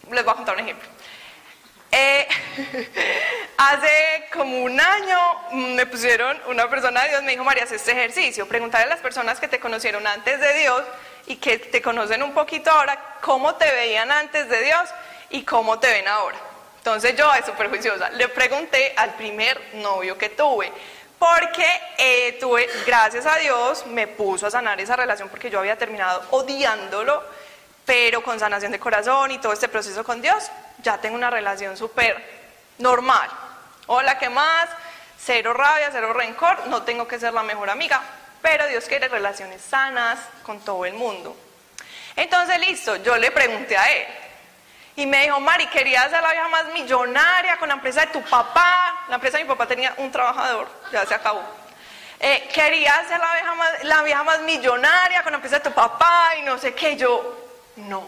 les 0.09 0.23
voy 0.25 0.33
a 0.33 0.35
contar 0.35 0.55
un 0.55 0.61
ejemplo. 0.61 0.89
Eh, 1.91 2.27
hace 3.57 4.27
como 4.31 4.63
un 4.63 4.79
año 4.79 5.17
me 5.51 5.85
pusieron, 5.85 6.39
una 6.47 6.69
persona 6.69 7.03
de 7.03 7.09
Dios 7.09 7.23
me 7.23 7.31
dijo, 7.31 7.43
María, 7.43 7.63
haz 7.63 7.71
este 7.71 7.91
ejercicio, 7.91 8.47
preguntarle 8.47 8.85
a 8.85 8.89
las 8.89 8.99
personas 8.99 9.39
que 9.39 9.47
te 9.47 9.59
conocieron 9.59 10.05
antes 10.05 10.39
de 10.39 10.53
Dios 10.59 10.83
y 11.25 11.37
que 11.37 11.57
te 11.57 11.81
conocen 11.81 12.21
un 12.23 12.33
poquito 12.33 12.69
ahora, 12.69 13.17
cómo 13.21 13.55
te 13.55 13.71
veían 13.71 14.11
antes 14.11 14.49
de 14.49 14.61
Dios 14.63 14.89
y 15.29 15.43
cómo 15.43 15.79
te 15.79 15.87
ven 15.87 16.07
ahora. 16.07 16.37
Entonces 16.77 17.15
yo, 17.15 17.31
es 17.33 17.45
súper 17.45 17.69
juiciosa, 17.69 18.09
le 18.11 18.27
pregunté 18.29 18.93
al 18.95 19.15
primer 19.15 19.59
novio 19.73 20.17
que 20.17 20.29
tuve, 20.29 20.71
porque 21.17 21.65
eh, 21.97 22.37
tuve, 22.39 22.67
gracias 22.85 23.25
a 23.25 23.35
Dios, 23.37 23.85
me 23.87 24.07
puso 24.07 24.47
a 24.47 24.51
sanar 24.51 24.79
esa 24.79 24.95
relación 24.95 25.27
porque 25.27 25.49
yo 25.49 25.59
había 25.59 25.77
terminado 25.77 26.23
odiándolo, 26.31 27.21
pero 27.85 28.23
con 28.23 28.39
sanación 28.39 28.71
de 28.71 28.79
corazón 28.79 29.31
y 29.31 29.39
todo 29.39 29.51
este 29.51 29.67
proceso 29.67 30.03
con 30.03 30.21
Dios, 30.21 30.49
ya 30.81 30.97
tengo 30.97 31.15
una 31.15 31.29
relación 31.29 31.77
súper 31.77 32.23
normal. 32.77 33.29
Hola, 33.87 34.17
¿qué 34.17 34.29
más? 34.29 34.69
Cero 35.17 35.53
rabia, 35.53 35.89
cero 35.91 36.13
rencor, 36.13 36.67
no 36.67 36.83
tengo 36.83 37.07
que 37.07 37.19
ser 37.19 37.33
la 37.33 37.43
mejor 37.43 37.69
amiga, 37.69 38.01
pero 38.41 38.67
Dios 38.67 38.85
quiere 38.85 39.07
relaciones 39.07 39.61
sanas 39.61 40.19
con 40.43 40.59
todo 40.59 40.85
el 40.85 40.93
mundo. 40.93 41.35
Entonces, 42.15 42.59
listo, 42.59 42.95
yo 42.97 43.17
le 43.17 43.31
pregunté 43.31 43.77
a 43.77 43.91
él, 43.91 44.05
y 44.99 45.05
me 45.05 45.23
dijo, 45.23 45.39
Mari, 45.39 45.67
quería 45.67 46.09
ser 46.09 46.21
la 46.21 46.31
vieja 46.31 46.49
más 46.49 46.65
millonaria 46.73 47.57
con 47.57 47.69
la 47.69 47.75
empresa 47.75 48.01
de 48.01 48.07
tu 48.07 48.21
papá. 48.21 49.05
La 49.07 49.15
empresa 49.15 49.37
de 49.37 49.45
mi 49.45 49.47
papá 49.47 49.65
tenía 49.65 49.93
un 49.95 50.11
trabajador, 50.11 50.67
ya 50.91 51.05
se 51.05 51.13
acabó. 51.13 51.41
Eh, 52.19 52.49
quería 52.53 52.93
ser 53.07 53.17
la 53.17 53.33
vieja, 53.33 53.55
más, 53.55 53.83
la 53.85 54.03
vieja 54.03 54.23
más 54.23 54.41
millonaria 54.41 55.23
con 55.23 55.31
la 55.31 55.37
empresa 55.37 55.59
de 55.59 55.69
tu 55.69 55.71
papá 55.71 56.31
y 56.37 56.41
no 56.41 56.57
sé 56.57 56.73
qué. 56.73 56.97
Yo, 56.97 57.33
no. 57.77 58.05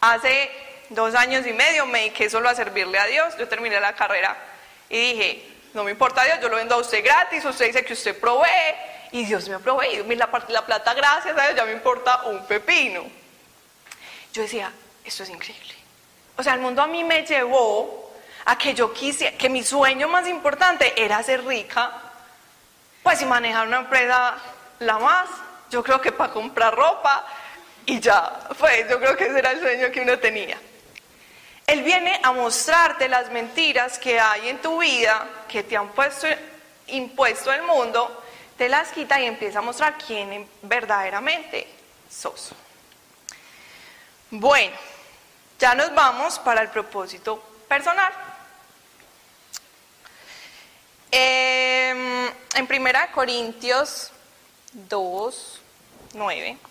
Hace 0.00 0.50
dos 0.90 1.14
años 1.14 1.46
y 1.46 1.52
medio 1.52 1.86
me 1.86 2.00
dediqué 2.00 2.28
solo 2.28 2.48
a 2.48 2.54
servirle 2.54 2.98
a 2.98 3.06
Dios. 3.06 3.36
Yo 3.38 3.48
terminé 3.48 3.80
la 3.80 3.94
carrera 3.94 4.36
y 4.88 5.12
dije, 5.12 5.46
no 5.72 5.84
me 5.84 5.92
importa 5.92 6.24
Dios, 6.24 6.38
yo 6.40 6.48
lo 6.48 6.56
vendo 6.56 6.74
a 6.74 6.78
usted 6.78 7.02
gratis. 7.04 7.44
Usted 7.44 7.66
dice 7.66 7.84
que 7.84 7.94
usted 7.94 8.18
provee 8.18 8.74
y 9.12 9.24
Dios 9.24 9.48
me 9.48 9.54
ha 9.54 9.58
proveído. 9.58 10.04
La, 10.06 10.28
la 10.48 10.66
plata, 10.66 10.94
gracias 10.94 11.36
a 11.36 11.42
Dios, 11.42 11.56
ya 11.56 11.64
me 11.64 11.72
importa 11.72 12.24
un 12.24 12.44
pepino. 12.46 13.04
Yo 14.32 14.42
decía, 14.42 14.72
esto 15.04 15.22
es 15.22 15.30
increíble. 15.30 15.74
O 16.36 16.42
sea, 16.42 16.54
el 16.54 16.60
mundo 16.60 16.82
a 16.82 16.86
mí 16.86 17.04
me 17.04 17.24
llevó 17.24 18.12
a 18.44 18.56
que 18.56 18.74
yo 18.74 18.92
quise, 18.92 19.34
que 19.34 19.48
mi 19.48 19.62
sueño 19.62 20.08
más 20.08 20.26
importante 20.26 20.92
era 20.96 21.22
ser 21.22 21.44
rica, 21.44 21.92
pues 23.02 23.20
y 23.22 23.26
manejar 23.26 23.66
una 23.66 23.78
empresa 23.78 24.36
la 24.80 24.98
más, 24.98 25.28
yo 25.70 25.82
creo 25.82 26.00
que 26.00 26.12
para 26.12 26.32
comprar 26.32 26.74
ropa 26.74 27.26
y 27.86 28.00
ya, 28.00 28.48
pues 28.58 28.88
yo 28.88 28.98
creo 28.98 29.16
que 29.16 29.26
ese 29.26 29.38
era 29.38 29.52
el 29.52 29.60
sueño 29.60 29.90
que 29.90 30.00
uno 30.00 30.18
tenía. 30.18 30.58
Él 31.70 31.84
viene 31.84 32.18
a 32.24 32.32
mostrarte 32.32 33.08
las 33.08 33.30
mentiras 33.30 33.96
que 33.96 34.18
hay 34.18 34.48
en 34.48 34.60
tu 34.60 34.80
vida, 34.80 35.24
que 35.48 35.62
te 35.62 35.76
han 35.76 35.90
puesto, 35.90 36.26
impuesto 36.88 37.52
el 37.52 37.62
mundo, 37.62 38.24
te 38.58 38.68
las 38.68 38.90
quita 38.90 39.20
y 39.20 39.26
empieza 39.26 39.60
a 39.60 39.62
mostrar 39.62 39.96
quién 39.96 40.48
verdaderamente 40.62 41.68
sos. 42.10 42.50
Bueno, 44.32 44.76
ya 45.60 45.76
nos 45.76 45.94
vamos 45.94 46.40
para 46.40 46.60
el 46.60 46.70
propósito 46.70 47.40
personal. 47.68 48.12
Eh, 51.12 52.32
en 52.56 52.64
1 52.68 52.98
Corintios 53.14 54.10
2, 54.72 55.60
9. 56.14 56.69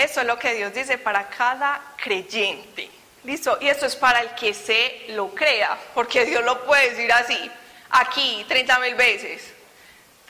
Eso 0.00 0.22
es 0.22 0.26
lo 0.26 0.38
que 0.38 0.54
Dios 0.54 0.72
dice 0.72 0.96
para 0.96 1.28
cada 1.28 1.94
creyente. 2.02 2.90
¿Listo? 3.24 3.58
Y 3.60 3.68
esto 3.68 3.84
es 3.84 3.96
para 3.96 4.20
el 4.20 4.34
que 4.34 4.54
se 4.54 5.04
lo 5.08 5.28
crea, 5.34 5.76
porque 5.92 6.24
Dios 6.24 6.42
lo 6.42 6.64
puede 6.64 6.88
decir 6.90 7.12
así 7.12 7.50
aquí 7.90 8.46
30 8.48 8.78
mil 8.78 8.94
veces. 8.94 9.52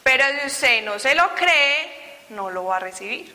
Pero 0.02 0.24
si 0.40 0.46
usted 0.48 0.82
no 0.82 0.98
se 0.98 1.14
lo 1.14 1.36
cree, 1.36 2.18
no 2.30 2.50
lo 2.50 2.64
va 2.64 2.78
a 2.78 2.80
recibir. 2.80 3.32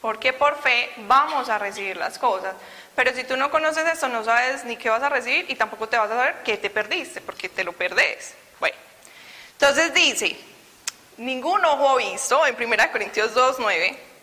Porque 0.00 0.32
por 0.32 0.58
fe 0.58 0.90
vamos 1.06 1.50
a 1.50 1.58
recibir 1.58 1.98
las 1.98 2.18
cosas. 2.18 2.54
Pero 2.96 3.12
si 3.12 3.24
tú 3.24 3.36
no 3.36 3.50
conoces 3.50 3.86
esto, 3.86 4.08
no 4.08 4.24
sabes 4.24 4.64
ni 4.64 4.78
qué 4.78 4.88
vas 4.88 5.02
a 5.02 5.10
recibir 5.10 5.44
y 5.50 5.54
tampoco 5.54 5.86
te 5.86 5.98
vas 5.98 6.10
a 6.10 6.14
saber 6.14 6.36
qué 6.44 6.56
te 6.56 6.70
perdiste, 6.70 7.20
porque 7.20 7.50
te 7.50 7.62
lo 7.62 7.74
perdés. 7.74 8.34
Bueno, 8.58 8.76
entonces 9.52 9.92
dice, 9.92 10.34
ningún 11.18 11.62
ojo 11.62 11.96
visto, 11.96 12.46
en 12.46 12.54
1 12.54 12.90
Corintios 12.90 13.34
2, 13.34 13.56
9, 13.58 14.13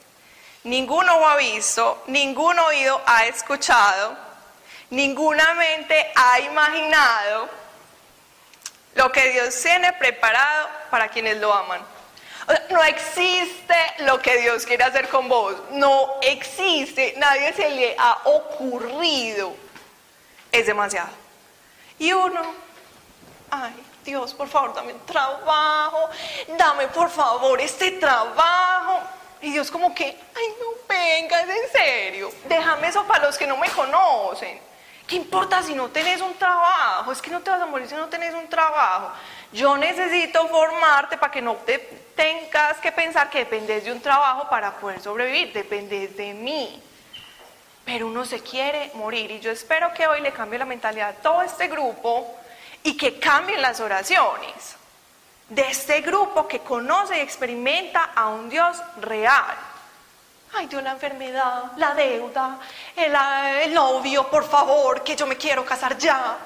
ningún 0.63 1.07
ojo 1.09 1.27
ha 1.27 1.35
visto, 1.37 2.03
ningún 2.07 2.57
oído 2.59 3.01
ha 3.05 3.25
escuchado, 3.25 4.17
ninguna 4.89 5.53
mente 5.53 6.11
ha 6.15 6.39
imaginado 6.39 7.49
lo 8.95 9.11
que 9.11 9.31
Dios 9.31 9.59
tiene 9.61 9.93
preparado 9.93 10.69
para 10.89 11.09
quienes 11.09 11.37
lo 11.37 11.53
aman. 11.53 11.81
no 12.69 12.83
existe 12.83 13.75
lo 13.99 14.19
que 14.19 14.37
Dios 14.37 14.65
quiere 14.65 14.83
hacer 14.83 15.07
con 15.09 15.29
vos. 15.29 15.55
No 15.71 16.15
existe. 16.21 17.13
Nadie 17.17 17.53
se 17.53 17.69
le 17.69 17.95
ha 17.97 18.19
ocurrido. 18.25 19.55
Es 20.51 20.65
demasiado. 20.65 21.09
Y 21.97 22.11
uno, 22.11 22.41
ay, 23.51 23.73
Dios, 24.03 24.33
por 24.33 24.49
favor, 24.49 24.73
dame 24.73 24.93
trabajo. 25.05 26.09
Dame, 26.57 26.87
por 26.87 27.09
favor, 27.09 27.61
este 27.61 27.91
trabajo. 27.91 28.99
Y 29.41 29.51
Dios 29.51 29.71
como 29.71 29.93
que, 29.93 30.05
ay, 30.05 30.45
no 30.59 30.67
vengas, 30.87 31.43
en 31.49 31.71
serio. 31.71 32.31
Déjame 32.47 32.87
eso 32.87 33.03
para 33.05 33.25
los 33.25 33.37
que 33.37 33.47
no 33.47 33.57
me 33.57 33.69
conocen. 33.69 34.59
¿Qué 35.07 35.15
importa 35.15 35.61
si 35.63 35.73
no 35.73 35.89
tenés 35.89 36.21
un 36.21 36.35
trabajo? 36.35 37.11
Es 37.11 37.21
que 37.21 37.31
no 37.31 37.41
te 37.41 37.49
vas 37.49 37.61
a 37.61 37.65
morir 37.65 37.87
si 37.87 37.95
no 37.95 38.07
tenés 38.07 38.33
un 38.33 38.47
trabajo. 38.47 39.11
Yo 39.51 39.75
necesito 39.75 40.47
formarte 40.47 41.17
para 41.17 41.31
que 41.31 41.41
no 41.41 41.55
te 41.55 41.79
tengas 42.15 42.77
que 42.77 42.91
pensar 42.91 43.29
que 43.29 43.39
dependes 43.39 43.83
de 43.83 43.91
un 43.91 43.99
trabajo 43.99 44.47
para 44.49 44.71
poder 44.77 45.01
sobrevivir, 45.01 45.51
dependes 45.51 46.15
de 46.15 46.33
mí. 46.33 46.81
Pero 47.83 48.07
uno 48.07 48.23
se 48.23 48.41
quiere 48.41 48.91
morir 48.93 49.31
y 49.31 49.39
yo 49.39 49.51
espero 49.51 49.91
que 49.93 50.07
hoy 50.07 50.21
le 50.21 50.31
cambie 50.31 50.59
la 50.59 50.65
mentalidad 50.65 51.09
a 51.09 51.13
todo 51.13 51.41
este 51.41 51.67
grupo 51.67 52.33
y 52.83 52.95
que 52.95 53.19
cambien 53.19 53.61
las 53.61 53.79
oraciones 53.79 54.77
de 55.51 55.61
este 55.69 56.01
grupo 56.01 56.47
que 56.47 56.59
conoce 56.59 57.17
y 57.17 57.21
experimenta 57.21 58.11
a 58.15 58.27
un 58.27 58.49
Dios 58.49 58.81
real 58.99 59.55
Ay, 60.53 60.67
Dios, 60.67 60.83
la 60.83 60.91
enfermedad, 60.91 61.71
la 61.77 61.93
deuda, 61.93 62.59
el, 62.95 63.73
novio, 63.73 64.29
por 64.29 64.47
favor, 64.49 65.01
que 65.01 65.15
yo 65.15 65.25
me 65.25 65.37
quiero 65.37 65.63
casar 65.63 65.97
ya. 65.97 66.37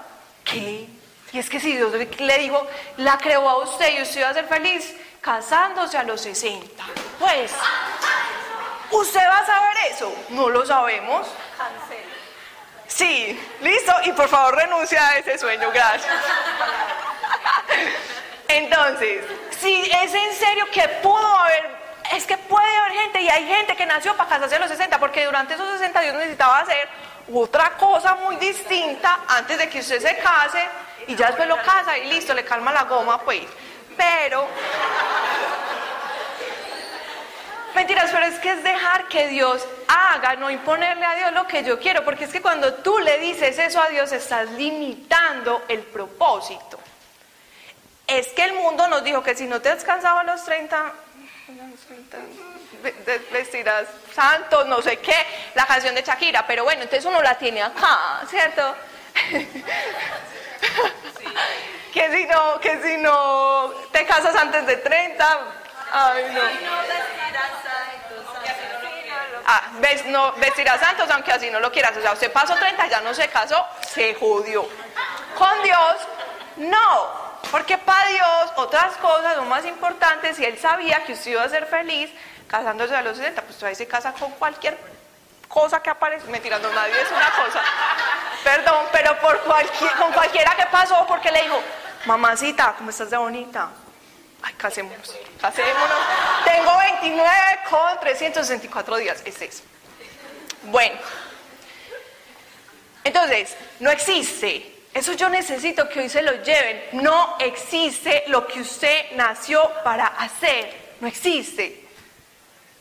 ¿Qué? 0.43 0.87
Y 1.31 1.39
es 1.39 1.49
que 1.49 1.59
si 1.59 1.75
Dios 1.75 1.91
le 1.91 2.37
dijo, 2.37 2.67
la 2.97 3.17
creó 3.17 3.49
a 3.49 3.57
usted 3.57 3.97
y 3.97 4.01
usted 4.03 4.23
va 4.23 4.29
a 4.29 4.33
ser 4.33 4.47
feliz 4.47 4.95
casándose 5.21 5.97
a 5.97 6.03
los 6.03 6.21
60. 6.21 6.83
Pues, 7.17 7.51
¿usted 8.91 9.27
va 9.27 9.39
a 9.39 9.45
saber 9.45 9.77
eso? 9.91 10.13
No 10.29 10.49
lo 10.49 10.63
sabemos. 10.65 11.27
Sí, 12.87 13.39
listo. 13.61 13.91
Y 14.03 14.11
por 14.11 14.29
favor 14.29 14.55
renuncia 14.55 15.09
a 15.09 15.17
ese 15.17 15.37
sueño, 15.39 15.71
gracias. 15.73 16.13
Entonces, 18.47 19.23
si 19.59 19.81
es 19.81 20.13
en 20.13 20.33
serio 20.33 20.65
que 20.71 20.87
pudo 21.01 21.25
haber 21.25 21.75
es 22.13 22.25
que 22.25 22.37
puede 22.37 22.75
haber 22.77 22.93
gente 22.93 23.21
y 23.21 23.29
hay 23.29 23.47
gente 23.47 23.75
que 23.75 23.85
nació 23.85 24.15
para 24.15 24.29
casarse 24.29 24.55
a 24.55 24.59
los 24.59 24.69
60, 24.69 24.99
porque 24.99 25.25
durante 25.25 25.55
esos 25.55 25.69
60 25.71 26.01
Dios 26.01 26.15
necesitaba 26.15 26.59
hacer 26.59 26.87
otra 27.33 27.71
cosa 27.71 28.15
muy 28.15 28.35
distinta 28.35 29.21
antes 29.27 29.57
de 29.57 29.69
que 29.69 29.79
usted 29.79 29.99
se 29.99 30.17
case 30.17 30.63
y 31.07 31.15
ya 31.15 31.27
después 31.27 31.47
lo 31.47 31.57
casa 31.57 31.97
y 31.97 32.09
listo, 32.09 32.33
le 32.33 32.43
calma 32.43 32.71
la 32.71 32.83
goma, 32.83 33.19
pues. 33.21 33.43
Pero, 33.97 34.47
mentiras, 37.73 38.09
pero 38.11 38.25
es 38.25 38.39
que 38.39 38.51
es 38.51 38.63
dejar 38.63 39.07
que 39.07 39.27
Dios 39.27 39.65
haga, 39.87 40.35
no 40.35 40.51
imponerle 40.51 41.05
a 41.05 41.15
Dios 41.15 41.31
lo 41.33 41.47
que 41.47 41.63
yo 41.63 41.79
quiero, 41.79 42.03
porque 42.03 42.25
es 42.25 42.31
que 42.31 42.41
cuando 42.41 42.75
tú 42.75 42.99
le 42.99 43.19
dices 43.19 43.57
eso 43.57 43.81
a 43.81 43.89
Dios 43.89 44.11
estás 44.11 44.51
limitando 44.51 45.63
el 45.67 45.81
propósito. 45.81 46.79
Es 48.07 48.27
que 48.29 48.43
el 48.43 48.53
mundo 48.53 48.87
nos 48.87 49.03
dijo 49.03 49.23
que 49.23 49.35
si 49.35 49.45
no 49.45 49.61
te 49.61 49.69
has 49.69 49.83
cansado 49.83 50.19
a 50.19 50.23
los 50.23 50.43
30, 50.43 50.93
vestirás 53.31 53.87
santos, 54.13 54.67
no 54.67 54.81
sé 54.81 54.97
qué, 54.97 55.15
la 55.55 55.65
canción 55.65 55.95
de 55.95 56.03
Shakira, 56.03 56.45
pero 56.45 56.63
bueno, 56.63 56.83
entonces 56.83 57.05
uno 57.05 57.21
la 57.21 57.35
tiene 57.37 57.63
acá, 57.63 58.21
¿cierto? 58.29 58.75
que 61.93 62.11
si 62.11 62.25
no, 62.25 62.59
que 62.59 62.81
si 62.81 62.97
no 62.97 63.71
te 63.91 64.05
casas 64.05 64.35
antes 64.35 64.65
de 64.67 64.77
30, 64.77 65.39
ay 65.91 66.31
no. 66.33 66.41
Ah, 69.47 69.61
ves, 69.79 70.05
no, 70.07 70.31
vestirás 70.33 70.79
santos 70.79 71.07
aunque 71.11 71.31
así 71.31 71.49
no 71.51 71.59
lo 71.59 71.71
quieras. 71.71 71.95
O 71.97 72.01
sea, 72.01 72.13
usted 72.13 72.31
pasó 72.31 72.55
30, 72.55 72.87
ya 72.87 73.01
no 73.01 73.13
se 73.13 73.27
casó, 73.27 73.65
se 73.87 74.15
jodió. 74.15 74.67
Con 75.37 75.63
Dios, 75.63 75.95
no. 76.57 77.24
Porque 77.51 77.77
para 77.77 78.07
Dios 78.09 78.51
otras 78.55 78.95
cosas 78.97 79.35
son 79.35 79.47
más 79.47 79.65
importantes 79.65 80.39
y 80.39 80.45
Él 80.45 80.57
sabía 80.59 81.03
que 81.03 81.13
usted 81.13 81.31
iba 81.31 81.43
a 81.43 81.49
ser 81.49 81.65
feliz 81.65 82.09
casándose 82.47 82.95
a 82.95 83.01
los 83.01 83.17
60, 83.17 83.41
pues 83.41 83.55
todavía 83.57 83.75
se 83.75 83.87
casa 83.87 84.13
con 84.13 84.31
cualquier 84.31 84.77
cosa 85.47 85.81
que 85.81 85.89
aparece. 85.89 86.27
Mentira, 86.27 86.59
no, 86.59 86.71
nadie 86.73 86.99
es 87.01 87.11
una 87.11 87.31
cosa. 87.31 87.61
Perdón, 88.43 88.85
pero 88.91 89.19
por 89.19 89.39
cualquier, 89.41 89.91
con 89.93 90.11
cualquiera 90.11 90.55
que 90.55 90.65
pasó, 90.67 91.05
porque 91.07 91.31
le 91.31 91.43
dijo, 91.43 91.61
mamacita, 92.05 92.75
¿cómo 92.77 92.89
estás 92.89 93.09
de 93.09 93.17
bonita? 93.17 93.69
Ay, 94.41 94.53
casémonos, 94.55 95.15
casémonos. 95.41 95.97
Tengo 96.43 96.77
29 96.77 97.59
con 97.69 97.99
364 97.99 98.97
días, 98.97 99.21
es 99.25 99.41
eso. 99.41 99.63
Bueno, 100.63 100.99
entonces, 103.03 103.55
no 103.79 103.91
existe. 103.91 104.74
Eso 104.95 105.11
yo 105.11 105.27
necesito 105.27 105.89
que 105.89 105.99
hoy 105.99 106.07
se 106.07 106.21
lo 106.21 106.41
lleven. 106.41 106.81
No 106.93 107.35
existe 107.39 108.23
lo 108.27 108.47
que 108.47 108.61
usted 108.61 109.11
nació 109.15 109.69
para 109.83 110.07
hacer. 110.07 110.95
No 111.01 111.07
existe. 111.09 111.85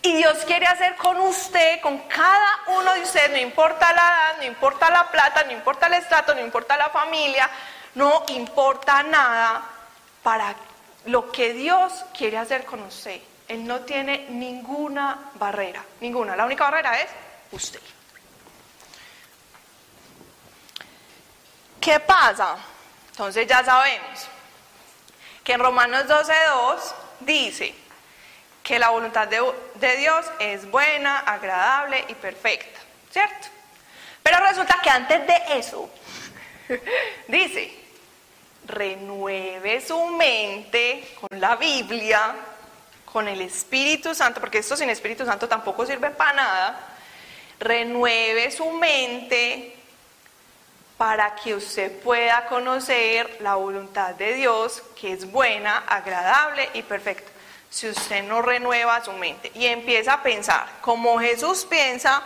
Y 0.01 0.13
Dios 0.13 0.45
quiere 0.47 0.67
hacer 0.67 0.95
con 0.95 1.19
usted, 1.19 1.81
con 1.81 1.99
cada 2.07 2.61
uno 2.69 2.95
de 2.95 3.01
ustedes, 3.01 3.31
no 3.31 3.39
importa 3.39 3.93
la 3.93 4.01
edad, 4.01 4.37
no 4.39 4.45
importa 4.45 4.91
la 4.91 5.11
plata, 5.11 5.43
no 5.43 5.51
importa 5.51 5.89
el 5.89 5.95
estrato, 5.95 6.35
no 6.37 6.41
importa 6.41 6.77
la 6.77 6.91
familia, 6.91 7.51
no 7.97 8.23
importa 8.29 9.03
nada 9.03 9.65
para 10.23 10.55
lo 11.07 11.33
que 11.33 11.53
Dios 11.53 12.05
quiere 12.17 12.39
hacer 12.39 12.65
con 12.65 12.81
usted. 12.83 13.21
Él 13.49 13.67
no 13.67 13.81
tiene 13.81 14.27
ninguna 14.29 15.33
barrera, 15.35 15.85
ninguna. 16.01 16.37
La 16.37 16.45
única 16.45 16.65
barrera 16.65 17.01
es 17.01 17.09
usted. 17.51 17.81
¿Qué 21.85 22.01
pasa? 22.01 22.57
Entonces 23.11 23.47
ya 23.47 23.63
sabemos 23.63 24.27
que 25.45 25.53
en 25.53 25.61
Romanos 25.61 26.07
12.2 26.07 26.81
dice 27.21 27.75
que 28.63 28.79
la 28.79 28.89
voluntad 28.89 29.29
de, 29.29 29.43
de, 29.75 29.97
Dios 29.99 30.25
es 30.39 30.71
buena, 30.71 31.19
agradable 31.19 32.03
y 32.09 32.15
perfecta, 32.15 32.81
¿cierto? 33.11 33.49
Pero 34.23 34.39
resulta 34.39 34.81
que 34.83 34.89
antes 34.89 35.27
de 35.27 35.43
eso 35.59 35.91
dice, 37.29 37.79
renueve 38.67 39.83
su 39.83 40.07
mente 40.07 41.17
con 41.21 41.39
la 41.39 41.57
Biblia, 41.57 42.35
con 43.05 43.29
el 43.29 43.43
Espíritu 43.43 44.15
Santo, 44.15 44.41
porque 44.41 44.57
esto 44.57 44.75
sin 44.75 44.89
Espíritu 44.89 45.27
Santo 45.27 45.47
tampoco 45.47 45.85
sirve 45.85 46.09
para 46.09 46.33
nada, 46.33 46.81
renueve 47.61 48.51
su 48.51 48.71
mente 48.71 49.74
para 50.97 51.35
que 51.35 51.55
usted 51.55 52.01
pueda 52.01 52.47
conocer 52.47 53.39
la 53.41 53.57
voluntad 53.57 54.15
de 54.15 54.35
Dios, 54.35 54.83
que 54.99 55.13
es 55.13 55.31
buena, 55.31 55.79
agradable 55.89 56.69
y 56.75 56.83
perfecta. 56.83 57.31
Si 57.69 57.89
usted 57.89 58.23
no 58.23 58.41
renueva 58.41 59.05
su 59.05 59.13
mente 59.13 59.51
y 59.55 59.67
empieza 59.67 60.15
a 60.15 60.23
pensar 60.23 60.67
como 60.81 61.19
Jesús 61.19 61.65
piensa, 61.65 62.23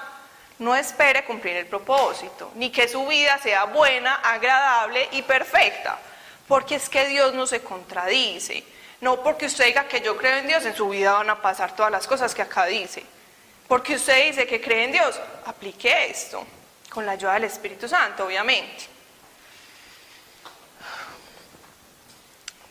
no 0.58 0.74
espere 0.74 1.24
cumplir 1.24 1.56
el 1.56 1.66
propósito, 1.66 2.52
ni 2.56 2.70
que 2.70 2.88
su 2.88 3.06
vida 3.06 3.38
sea 3.38 3.64
buena, 3.64 4.16
agradable 4.16 5.08
y 5.12 5.22
perfecta, 5.22 5.98
porque 6.46 6.74
es 6.74 6.90
que 6.90 7.06
Dios 7.06 7.32
no 7.32 7.46
se 7.46 7.62
contradice. 7.62 8.62
No 9.00 9.22
porque 9.22 9.46
usted 9.46 9.66
diga 9.66 9.86
que 9.86 10.00
yo 10.00 10.16
creo 10.16 10.38
en 10.38 10.48
Dios, 10.48 10.66
en 10.66 10.74
su 10.74 10.88
vida 10.88 11.12
van 11.12 11.30
a 11.30 11.40
pasar 11.40 11.74
todas 11.74 11.92
las 11.92 12.06
cosas 12.06 12.34
que 12.34 12.42
acá 12.42 12.66
dice. 12.66 13.04
Porque 13.68 13.94
usted 13.94 14.26
dice 14.26 14.46
que 14.46 14.60
cree 14.60 14.84
en 14.84 14.92
Dios, 14.92 15.18
aplique 15.46 16.10
esto 16.10 16.44
con 16.98 17.06
la 17.06 17.12
ayuda 17.12 17.34
del 17.34 17.44
Espíritu 17.44 17.86
Santo, 17.86 18.26
obviamente. 18.26 18.88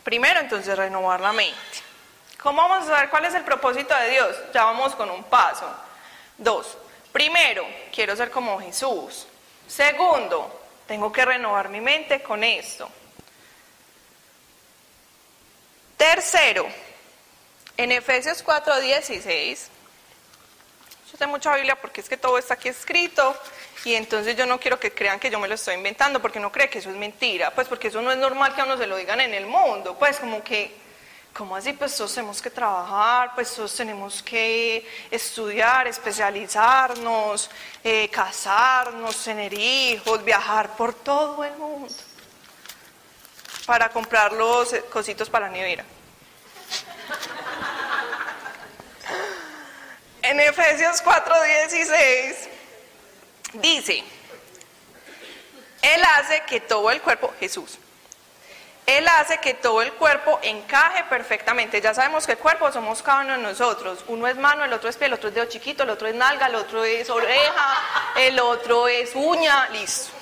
Primero, 0.04 0.42
entonces, 0.42 0.78
renovar 0.78 1.22
la 1.22 1.32
mente. 1.32 1.56
¿Cómo 2.44 2.62
vamos 2.62 2.84
a 2.84 2.88
saber 2.90 3.10
cuál 3.10 3.24
es 3.24 3.34
el 3.36 3.46
propósito 3.46 3.96
de 3.96 4.10
Dios? 4.10 4.36
Ya 4.54 4.66
vamos 4.66 4.96
con 4.96 5.10
un 5.10 5.24
paso. 5.24 5.74
Dos, 6.38 6.78
primero, 7.14 7.66
quiero 7.96 8.18
ser 8.18 8.30
como 8.30 8.60
Jesús. 8.60 9.28
Segundo, 9.66 10.68
tengo 10.86 11.10
que 11.10 11.24
renovar 11.24 11.70
mi 11.70 11.80
mente 11.80 12.22
con 12.22 12.44
esto. 12.44 12.90
Tercero, 15.96 16.68
en 17.78 17.94
Efesios 17.94 18.44
4:16, 18.44 19.70
yo 21.12 21.18
sé 21.18 21.26
mucha 21.26 21.56
Biblia 21.56 21.80
porque 21.80 22.02
es 22.02 22.10
que 22.10 22.18
todo 22.18 22.38
está 22.38 22.56
aquí 22.56 22.68
escrito 22.68 23.36
y 23.86 23.96
entonces 23.96 24.36
yo 24.36 24.46
no 24.46 24.60
quiero 24.60 24.78
que 24.78 24.94
crean 24.94 25.20
que 25.20 25.30
yo 25.30 25.40
me 25.40 25.48
lo 25.48 25.56
estoy 25.56 25.76
inventando 25.76 26.22
porque 26.22 26.40
no 26.40 26.52
cree 26.52 26.70
que 26.70 26.80
eso 26.80 26.90
es 26.90 26.98
mentira, 26.98 27.52
pues 27.52 27.68
porque 27.68 27.88
eso 27.88 28.02
no 28.02 28.12
es 28.12 28.18
normal 28.18 28.54
que 28.54 28.62
a 28.62 28.66
uno 28.66 28.78
se 28.78 28.88
lo 28.88 28.98
digan 28.98 29.22
en 29.22 29.34
el 29.34 29.46
mundo, 29.46 29.98
pues 29.98 30.18
como 30.18 30.44
que, 30.44 30.76
como 31.34 31.56
así? 31.56 31.72
Pues 31.72 31.96
todos 31.96 32.14
tenemos 32.14 32.42
que 32.42 32.50
trabajar, 32.50 33.32
pues 33.36 33.54
todos 33.56 33.74
tenemos 33.74 34.22
que 34.22 34.86
estudiar, 35.10 35.88
especializarnos, 35.88 37.50
eh, 37.84 38.10
casarnos, 38.10 39.24
tener 39.24 39.54
hijos, 39.54 40.26
viajar 40.26 40.76
por 40.76 40.94
todo 40.94 41.46
el 41.46 41.56
mundo 41.56 41.94
para 43.66 43.90
comprar 43.90 44.34
los 44.34 44.76
cositos 44.90 45.30
para 45.30 45.48
la 45.48 45.54
nevera. 45.54 45.86
En 50.28 50.42
Efesios 50.42 51.02
4:16 51.04 52.36
Dice, 53.54 54.04
Él 55.82 56.02
hace 56.18 56.42
que 56.42 56.60
todo 56.60 56.92
el 56.92 57.02
cuerpo, 57.02 57.34
Jesús, 57.40 57.78
Él 58.86 59.08
hace 59.08 59.38
que 59.38 59.54
todo 59.54 59.82
el 59.82 59.94
cuerpo 59.94 60.38
encaje 60.44 61.06
perfectamente. 61.06 61.80
Ya 61.80 61.94
sabemos 61.94 62.26
que 62.26 62.34
el 62.34 62.38
cuerpo 62.38 62.70
somos 62.74 63.02
cada 63.02 63.22
uno 63.22 63.34
de 63.34 63.38
nosotros. 63.38 64.04
Uno 64.10 64.28
es 64.28 64.36
mano, 64.36 64.66
el 64.66 64.74
otro 64.74 64.90
es 64.90 64.98
pie, 64.98 65.08
el 65.08 65.14
otro 65.14 65.30
es 65.30 65.36
dedo 65.36 65.46
chiquito, 65.46 65.84
el 65.84 65.92
otro 65.92 66.10
es 66.10 66.16
nalga, 66.16 66.48
el 66.48 66.56
otro 66.56 66.84
es 66.84 67.10
oreja, 67.10 68.14
el 68.18 68.38
otro 68.40 68.90
es 68.90 69.12
uña, 69.16 69.70
listo. 69.70 70.17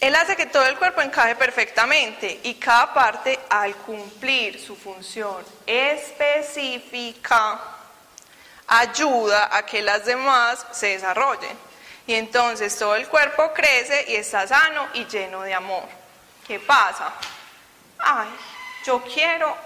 Él 0.00 0.14
hace 0.14 0.36
que 0.36 0.46
todo 0.46 0.64
el 0.64 0.78
cuerpo 0.78 1.00
encaje 1.00 1.34
perfectamente 1.34 2.40
y 2.44 2.54
cada 2.54 2.94
parte 2.94 3.38
al 3.48 3.74
cumplir 3.76 4.60
su 4.60 4.76
función 4.76 5.44
específica 5.66 7.60
ayuda 8.68 9.56
a 9.56 9.66
que 9.66 9.82
las 9.82 10.04
demás 10.04 10.64
se 10.70 10.88
desarrollen. 10.88 11.58
Y 12.06 12.14
entonces 12.14 12.78
todo 12.78 12.94
el 12.94 13.08
cuerpo 13.08 13.52
crece 13.52 14.04
y 14.08 14.14
está 14.14 14.46
sano 14.46 14.88
y 14.94 15.04
lleno 15.06 15.42
de 15.42 15.52
amor. 15.52 15.84
¿Qué 16.46 16.60
pasa? 16.60 17.12
Ay, 17.98 18.28
yo 18.84 19.02
quiero 19.02 19.56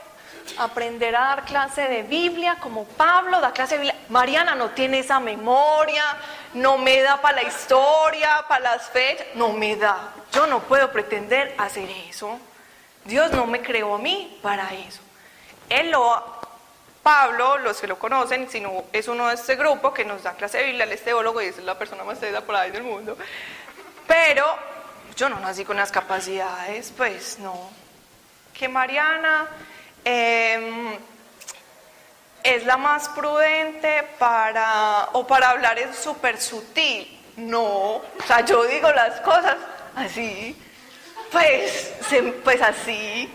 aprender 0.59 1.14
a 1.16 1.20
dar 1.20 1.44
clase 1.44 1.83
de 1.83 2.02
Biblia 2.02 2.57
como 2.61 2.85
Pablo 2.85 3.40
da 3.40 3.52
clase 3.52 3.74
de 3.76 3.83
Biblia. 3.83 4.00
Mariana 4.09 4.55
no 4.55 4.70
tiene 4.70 5.00
esa 5.00 5.20
memoria, 5.20 6.05
no 6.55 6.78
me 6.78 7.00
da 7.00 7.20
para 7.20 7.42
la 7.42 7.48
historia, 7.48 8.44
para 8.48 8.76
las 8.76 8.90
fechas, 8.90 9.26
no 9.35 9.52
me 9.52 9.76
da. 9.76 10.12
Yo 10.33 10.46
no 10.46 10.61
puedo 10.61 10.90
pretender 10.92 11.55
hacer 11.59 11.88
eso. 12.09 12.38
Dios 13.05 13.33
no 13.33 13.46
me 13.46 13.62
creó 13.62 13.94
a 13.94 13.98
mí 13.98 14.38
para 14.42 14.72
eso. 14.74 15.00
Él 15.68 15.90
lo 15.90 16.40
Pablo, 17.02 17.59
los 17.59 17.81
que 17.81 17.88
lo 17.88 17.98
conocen, 17.98 18.48
sino 18.48 18.85
es 18.92 19.09
uno 19.09 19.28
de 19.28 19.35
este 19.35 19.57
grupo 19.57 19.92
que 19.92 20.05
nos 20.05 20.22
da 20.22 20.35
clase 20.35 20.59
de 20.59 20.64
Biblia, 20.66 20.85
el 20.85 20.92
es 20.92 21.02
teólogo 21.02 21.42
y 21.42 21.46
es 21.46 21.59
la 21.59 21.76
persona 21.76 22.05
más 22.05 22.20
teóloga 22.20 22.46
por 22.46 22.55
ahí 22.55 22.70
del 22.70 22.85
mundo. 22.85 23.16
Pero 24.07 24.46
yo 25.16 25.28
no 25.28 25.40
nací 25.40 25.64
con 25.64 25.76
las 25.76 25.90
capacidades, 25.90 26.92
pues 26.96 27.38
no. 27.40 27.70
Que 28.55 28.68
Mariana 28.68 29.48
em, 30.04 30.98
es 32.42 32.64
la 32.64 32.76
más 32.76 33.08
prudente 33.10 34.02
para, 34.18 35.08
o 35.12 35.26
para 35.26 35.50
hablar 35.50 35.78
es 35.78 35.96
súper 35.96 36.40
sutil. 36.40 37.20
No, 37.36 37.96
o 37.96 38.02
sea, 38.26 38.44
yo 38.44 38.64
digo 38.64 38.90
las 38.92 39.20
cosas 39.20 39.56
así, 39.96 40.56
pues, 41.30 41.92
pues 42.44 42.60
así 42.60 43.32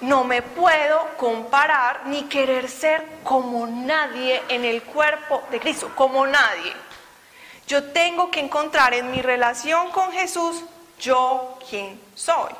no 0.00 0.24
me 0.24 0.42
puedo 0.42 1.16
comparar 1.16 2.06
ni 2.06 2.24
querer 2.24 2.68
ser 2.68 3.02
como 3.22 3.66
nadie 3.66 4.42
en 4.48 4.64
el 4.64 4.82
cuerpo 4.82 5.42
de 5.50 5.60
Cristo, 5.60 5.90
como 5.94 6.26
nadie. 6.26 6.72
Yo 7.66 7.92
tengo 7.92 8.30
que 8.30 8.40
encontrar 8.40 8.92
en 8.92 9.10
mi 9.10 9.22
relación 9.22 9.90
con 9.90 10.12
Jesús 10.12 10.64
yo 10.98 11.58
quién 11.68 12.00
soy. 12.14 12.52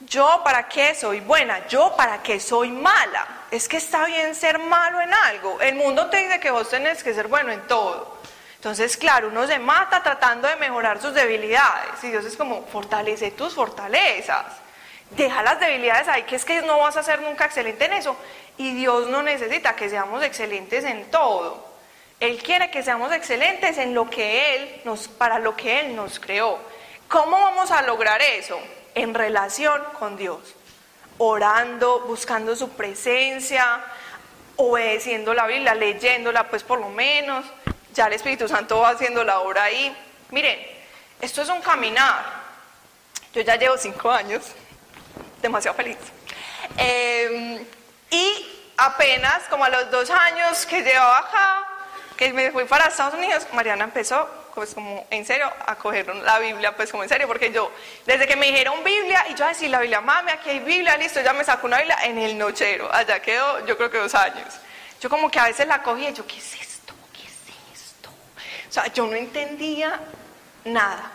Yo 0.00 0.42
para 0.44 0.68
qué 0.68 0.94
soy 0.94 1.20
buena, 1.20 1.66
yo 1.66 1.94
para 1.96 2.22
qué 2.22 2.38
soy 2.38 2.70
mala. 2.70 3.26
Es 3.50 3.68
que 3.68 3.78
está 3.78 4.04
bien 4.06 4.34
ser 4.34 4.58
malo 4.58 5.00
en 5.00 5.12
algo. 5.12 5.60
El 5.60 5.74
mundo 5.74 6.08
te 6.08 6.18
dice 6.18 6.40
que 6.40 6.50
vos 6.50 6.70
tenés 6.70 7.02
que 7.02 7.14
ser 7.14 7.28
bueno 7.28 7.50
en 7.50 7.66
todo. 7.66 8.18
Entonces, 8.56 8.96
claro, 8.96 9.28
uno 9.28 9.46
se 9.46 9.58
mata 9.58 10.02
tratando 10.02 10.48
de 10.48 10.56
mejorar 10.56 11.00
sus 11.00 11.14
debilidades. 11.14 12.02
Y 12.02 12.10
Dios 12.10 12.24
es 12.24 12.36
como, 12.36 12.64
fortalece 12.66 13.30
tus 13.32 13.54
fortalezas 13.54 14.46
deja 15.10 15.42
las 15.42 15.60
debilidades 15.60 16.08
ahí, 16.08 16.24
que 16.24 16.36
es 16.36 16.44
que 16.44 16.60
no 16.62 16.78
vas 16.78 16.96
a 16.96 17.02
ser 17.02 17.20
nunca 17.22 17.46
excelente 17.46 17.84
en 17.84 17.94
eso. 17.94 18.16
Y 18.56 18.74
Dios 18.74 19.08
no 19.08 19.22
necesita 19.22 19.76
que 19.76 19.88
seamos 19.88 20.22
excelentes 20.22 20.84
en 20.84 21.10
todo. 21.10 21.66
Él 22.20 22.42
quiere 22.42 22.70
que 22.70 22.82
seamos 22.82 23.12
excelentes 23.12 23.78
en 23.78 23.94
lo 23.94 24.10
que 24.10 24.56
Él 24.56 24.80
nos, 24.84 25.08
para 25.08 25.38
lo 25.38 25.54
que 25.56 25.80
Él 25.80 25.94
nos 25.94 26.18
creó. 26.18 26.58
¿Cómo 27.08 27.38
vamos 27.38 27.70
a 27.70 27.82
lograr 27.82 28.20
eso? 28.20 28.58
En 28.98 29.14
relación 29.14 29.80
con 29.96 30.16
Dios, 30.16 30.40
orando, 31.18 32.00
buscando 32.00 32.56
su 32.56 32.70
presencia, 32.70 33.80
obedeciendo 34.56 35.34
la 35.34 35.46
Biblia, 35.46 35.72
leyéndola, 35.76 36.48
pues 36.48 36.64
por 36.64 36.80
lo 36.80 36.88
menos. 36.88 37.46
Ya 37.94 38.08
el 38.08 38.14
Espíritu 38.14 38.48
Santo 38.48 38.80
va 38.80 38.88
haciendo 38.88 39.22
la 39.22 39.38
obra 39.38 39.62
ahí. 39.62 39.96
Miren, 40.30 40.58
esto 41.20 41.42
es 41.42 41.48
un 41.48 41.60
caminar. 41.60 42.24
Yo 43.32 43.42
ya 43.42 43.54
llevo 43.54 43.78
cinco 43.78 44.10
años, 44.10 44.46
demasiado 45.40 45.76
feliz. 45.76 45.98
Em, 46.76 47.64
y 48.10 48.72
apenas 48.78 49.44
como 49.44 49.64
a 49.64 49.68
los 49.68 49.92
dos 49.92 50.10
años 50.10 50.66
que 50.66 50.82
llevaba 50.82 51.18
acá, 51.18 51.68
que 52.16 52.32
me 52.32 52.50
fui 52.50 52.64
para 52.64 52.86
Estados 52.86 53.14
Unidos, 53.14 53.46
Mariana 53.52 53.84
empezó 53.84 54.28
pues 54.58 54.74
como 54.74 55.06
en 55.08 55.24
serio 55.24 55.48
a 55.66 55.76
coger 55.76 56.12
la 56.16 56.40
Biblia 56.40 56.74
pues 56.74 56.90
como 56.90 57.04
en 57.04 57.08
serio, 57.08 57.28
porque 57.28 57.52
yo 57.52 57.70
desde 58.04 58.26
que 58.26 58.34
me 58.34 58.46
dijeron 58.46 58.82
Biblia 58.82 59.24
y 59.30 59.34
yo 59.36 59.44
a 59.44 59.50
decir 59.50 59.70
la 59.70 59.78
Biblia, 59.78 60.00
mami, 60.00 60.32
aquí 60.32 60.50
hay 60.50 60.58
Biblia, 60.58 60.96
listo, 60.96 61.20
ya 61.20 61.32
me 61.32 61.44
saco 61.44 61.68
una 61.68 61.76
Biblia 61.76 61.96
en 62.02 62.18
el 62.18 62.36
nochero, 62.36 62.92
allá 62.92 63.22
quedó 63.22 63.64
yo 63.66 63.76
creo 63.76 63.88
que 63.88 63.98
dos 63.98 64.16
años. 64.16 64.52
Yo 65.00 65.08
como 65.08 65.30
que 65.30 65.38
a 65.38 65.44
veces 65.44 65.68
la 65.68 65.80
cogía 65.80 66.10
y 66.10 66.12
yo, 66.12 66.26
¿qué 66.26 66.38
es 66.38 66.54
esto? 66.54 66.92
¿Qué 67.12 67.22
es 67.22 67.80
esto? 67.80 68.10
O 68.68 68.72
sea, 68.72 68.88
yo 68.88 69.06
no 69.06 69.14
entendía 69.14 70.00
nada. 70.64 71.12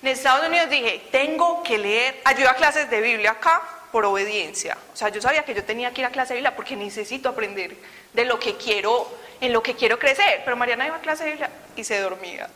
En 0.00 0.08
Estados 0.08 0.48
Unidos 0.48 0.70
dije, 0.70 1.08
tengo 1.12 1.62
que 1.62 1.76
leer, 1.76 2.22
ayuda 2.24 2.52
a 2.52 2.54
clases 2.54 2.88
de 2.88 3.02
Biblia 3.02 3.32
acá 3.32 3.60
por 3.92 4.06
obediencia. 4.06 4.78
O 4.94 4.96
sea, 4.96 5.10
yo 5.10 5.20
sabía 5.20 5.42
que 5.42 5.52
yo 5.52 5.62
tenía 5.62 5.92
que 5.92 6.00
ir 6.00 6.06
a 6.06 6.10
clase 6.10 6.32
de 6.32 6.38
Biblia 6.38 6.56
porque 6.56 6.74
necesito 6.74 7.28
aprender 7.28 7.76
de 8.14 8.24
lo 8.24 8.38
que 8.38 8.56
quiero, 8.56 9.14
en 9.42 9.52
lo 9.52 9.62
que 9.62 9.74
quiero 9.74 9.98
crecer. 9.98 10.40
Pero 10.42 10.56
Mariana 10.56 10.86
iba 10.86 10.96
a 10.96 11.00
clase 11.00 11.24
de 11.24 11.30
Biblia 11.32 11.50
y 11.76 11.84
se 11.84 12.00
dormía. 12.00 12.48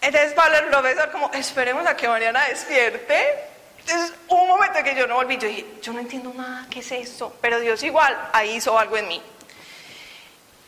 Entonces 0.00 0.32
Pablo 0.32 0.58
el 0.58 0.66
profesor 0.66 1.10
como, 1.10 1.30
esperemos 1.32 1.86
a 1.86 1.96
que 1.96 2.08
Mariana 2.08 2.46
despierte. 2.46 3.50
Entonces 3.80 4.14
un 4.28 4.48
momento 4.48 4.82
que 4.82 4.94
yo 4.94 5.06
no 5.06 5.16
volví, 5.16 5.36
yo 5.36 5.48
dije, 5.48 5.66
yo 5.82 5.92
no 5.92 6.00
entiendo 6.00 6.32
nada, 6.34 6.66
¿qué 6.70 6.80
es 6.80 6.92
esto? 6.92 7.36
Pero 7.40 7.60
Dios 7.60 7.82
igual, 7.82 8.16
ahí 8.32 8.56
hizo 8.56 8.78
algo 8.78 8.96
en 8.96 9.08
mí. 9.08 9.22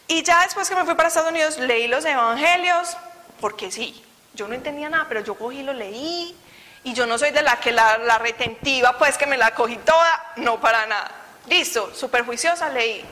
Y 0.08 0.22
ya 0.22 0.42
después 0.42 0.68
que 0.68 0.74
me 0.74 0.84
fui 0.84 0.94
para 0.94 1.08
Estados 1.08 1.30
Unidos, 1.30 1.58
leí 1.58 1.88
los 1.88 2.04
evangelios, 2.04 2.96
porque 3.40 3.70
sí, 3.70 4.04
yo 4.34 4.48
no 4.48 4.54
entendía 4.54 4.88
nada, 4.88 5.06
pero 5.08 5.20
yo 5.22 5.34
cogí 5.34 5.62
lo 5.62 5.72
leí. 5.72 6.36
Y 6.84 6.94
yo 6.94 7.06
no 7.06 7.16
soy 7.16 7.30
de 7.30 7.42
la 7.42 7.60
que 7.60 7.70
la, 7.70 7.98
la 7.98 8.18
retentiva, 8.18 8.98
pues 8.98 9.16
que 9.16 9.26
me 9.26 9.36
la 9.36 9.54
cogí 9.54 9.76
toda, 9.76 10.32
no 10.36 10.60
para 10.60 10.84
nada. 10.86 11.10
Listo, 11.46 11.94
super 11.94 12.24
juiciosa 12.24 12.68
leí. 12.70 13.04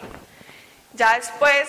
Ya 0.95 1.15
después 1.15 1.69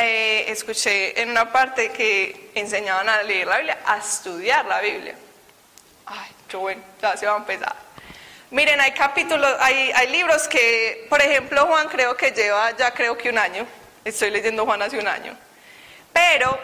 eh, 0.00 0.44
escuché 0.52 1.20
en 1.20 1.30
una 1.30 1.50
parte 1.50 1.90
que 1.90 2.52
enseñaban 2.54 3.08
a 3.08 3.20
leer 3.24 3.48
la 3.48 3.56
Biblia, 3.56 3.78
a 3.84 3.98
estudiar 3.98 4.64
la 4.64 4.80
Biblia. 4.80 5.16
Ay, 6.06 6.30
qué 6.46 6.56
bueno, 6.56 6.80
ya 7.02 7.16
se 7.16 7.26
va 7.26 7.34
a 7.34 7.38
empezar. 7.38 7.74
Miren, 8.52 8.80
hay 8.80 8.92
capítulos, 8.92 9.56
hay, 9.58 9.90
hay 9.92 10.08
libros 10.08 10.46
que, 10.46 11.04
por 11.10 11.20
ejemplo, 11.20 11.66
Juan 11.66 11.88
creo 11.88 12.16
que 12.16 12.30
lleva 12.30 12.76
ya 12.76 12.92
creo 12.92 13.18
que 13.18 13.28
un 13.30 13.38
año. 13.38 13.66
Estoy 14.04 14.30
leyendo 14.30 14.64
Juan 14.64 14.80
hace 14.82 15.00
un 15.00 15.08
año. 15.08 15.36
Pero 16.12 16.56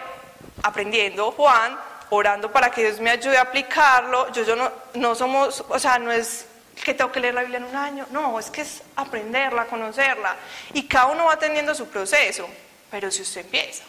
aprendiendo 0.63 1.33
Juan, 1.33 1.77
orando 2.11 2.53
para 2.53 2.71
que 2.71 2.85
Dios 2.85 3.01
me 3.01 3.11
ayude 3.11 3.37
a 3.37 3.43
aplicarlo, 3.43 4.31
yo, 4.33 4.45
yo 4.45 4.55
no, 4.55 4.71
no 4.95 5.15
somos, 5.17 5.65
o 5.69 5.79
sea, 5.81 5.99
no 5.99 6.13
es 6.13 6.47
que 6.85 6.95
tengo 6.95 7.11
que 7.11 7.19
leer 7.19 7.35
la 7.35 7.41
Biblia 7.41 7.59
en 7.59 7.65
un 7.65 7.77
año, 7.77 8.07
no, 8.11 8.39
es 8.39 8.49
que 8.49 8.61
es 8.61 8.81
aprenderla, 8.95 9.65
conocerla. 9.67 10.37
Y 10.73 10.87
cada 10.87 11.07
uno 11.07 11.25
va 11.25 11.37
teniendo 11.37 11.75
su 11.75 11.89
proceso. 11.89 12.49
Pero 12.95 13.11
si 13.11 13.23
usted 13.23 13.41
empieza, 13.41 13.83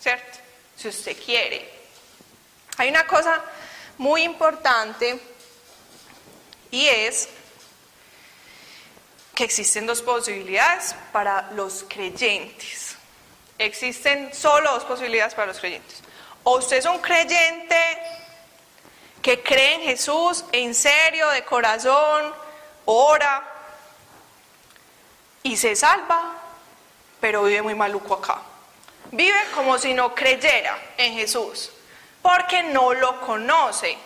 ¿cierto? 0.00 0.38
Si 0.76 0.86
usted 0.86 1.16
quiere. 1.20 1.68
Hay 2.76 2.88
una 2.88 3.04
cosa 3.04 3.42
muy 3.98 4.22
importante 4.22 5.18
y 6.70 6.86
es 6.86 7.28
que 9.34 9.42
existen 9.42 9.84
dos 9.84 10.00
posibilidades 10.00 10.94
para 11.10 11.50
los 11.56 11.86
creyentes. 11.88 12.94
Existen 13.58 14.32
solo 14.32 14.74
dos 14.74 14.84
posibilidades 14.84 15.34
para 15.34 15.48
los 15.48 15.58
creyentes. 15.58 16.00
O 16.44 16.58
usted 16.58 16.76
es 16.76 16.86
un 16.86 17.00
creyente 17.00 17.98
que 19.22 19.42
cree 19.42 19.74
en 19.74 19.80
Jesús 19.80 20.44
en 20.52 20.72
serio, 20.72 21.30
de 21.30 21.44
corazón, 21.44 22.32
ora 22.84 23.42
y 25.42 25.56
se 25.56 25.74
salva, 25.74 26.45
pero 27.20 27.44
vive 27.44 27.62
muy 27.62 27.74
maluco 27.74 28.14
acá. 28.14 28.42
Vive 29.12 29.38
como 29.54 29.78
si 29.78 29.94
no 29.94 30.14
creyera 30.14 30.78
en 30.96 31.14
Jesús, 31.14 31.70
porque 32.22 32.62
no 32.62 32.92
lo 32.92 33.20
conoce. 33.20 33.96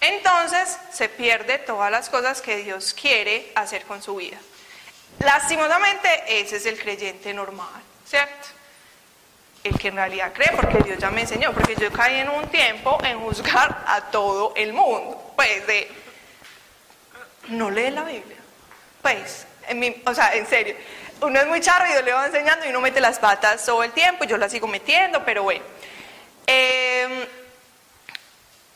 Entonces 0.00 0.78
se 0.92 1.08
pierde 1.08 1.58
todas 1.58 1.90
las 1.90 2.10
cosas 2.10 2.42
que 2.42 2.58
Dios 2.58 2.94
quiere 2.94 3.50
hacer 3.54 3.84
con 3.84 4.02
su 4.02 4.16
vida. 4.16 4.38
Lastimosamente, 5.20 6.08
ese 6.28 6.56
es 6.56 6.66
el 6.66 6.78
creyente 6.78 7.32
normal, 7.32 7.82
¿cierto? 8.06 8.48
El 9.62 9.78
que 9.78 9.88
en 9.88 9.96
realidad 9.96 10.32
cree, 10.34 10.50
porque 10.54 10.78
Dios 10.78 10.98
ya 10.98 11.10
me 11.10 11.22
enseñó, 11.22 11.52
porque 11.52 11.74
yo 11.76 11.90
caí 11.90 12.20
en 12.20 12.28
un 12.28 12.48
tiempo 12.48 12.98
en 13.02 13.18
juzgar 13.20 13.84
a 13.86 14.02
todo 14.10 14.52
el 14.56 14.72
mundo, 14.72 15.32
pues 15.36 15.66
de, 15.66 15.90
no 17.48 17.70
lee 17.70 17.90
la 17.90 18.04
Biblia, 18.04 18.36
pues, 19.00 19.46
en 19.68 20.02
o 20.04 20.14
sea, 20.14 20.34
en 20.34 20.46
serio, 20.46 20.76
uno 21.20 21.40
es 21.40 21.46
muy 21.46 21.60
charro 21.60 21.86
y 21.90 21.94
yo 21.94 22.02
le 22.02 22.12
va 22.12 22.26
enseñando 22.26 22.66
y 22.66 22.70
uno 22.70 22.80
mete 22.80 23.00
las 23.00 23.18
patas 23.18 23.64
todo 23.64 23.82
el 23.82 23.92
tiempo 23.92 24.24
y 24.24 24.26
yo 24.26 24.36
las 24.36 24.52
sigo 24.52 24.66
metiendo, 24.66 25.24
pero 25.24 25.42
bueno. 25.42 25.64
Em, 26.46 27.26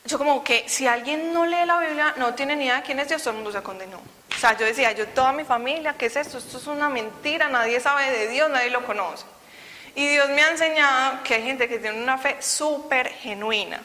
yo 0.05 0.17
como 0.17 0.43
que 0.43 0.67
si 0.67 0.87
alguien 0.87 1.33
no 1.33 1.45
lee 1.45 1.65
la 1.65 1.79
Biblia, 1.79 2.13
no 2.17 2.33
tiene 2.33 2.55
ni 2.55 2.65
idea 2.65 2.77
de 2.77 2.81
quién 2.83 2.99
es 2.99 3.07
Dios, 3.07 3.21
todo 3.21 3.31
el 3.31 3.35
mundo 3.37 3.51
se 3.51 3.61
condenó. 3.61 3.97
O 3.97 4.39
sea, 4.39 4.57
yo 4.57 4.65
decía, 4.65 4.91
yo 4.93 5.07
toda 5.09 5.31
mi 5.33 5.43
familia, 5.43 5.95
¿qué 5.97 6.07
es 6.07 6.15
esto? 6.15 6.37
Esto 6.37 6.57
es 6.57 6.67
una 6.67 6.89
mentira, 6.89 7.49
nadie 7.49 7.79
sabe 7.79 8.09
de 8.09 8.27
Dios, 8.29 8.49
nadie 8.49 8.71
lo 8.71 8.85
conoce. 8.85 9.25
Y 9.95 10.07
Dios 10.07 10.29
me 10.29 10.41
ha 10.41 10.49
enseñado 10.49 11.23
que 11.23 11.35
hay 11.35 11.43
gente 11.43 11.67
que 11.67 11.77
tiene 11.77 12.01
una 12.01 12.17
fe 12.17 12.37
súper 12.39 13.09
genuina. 13.09 13.81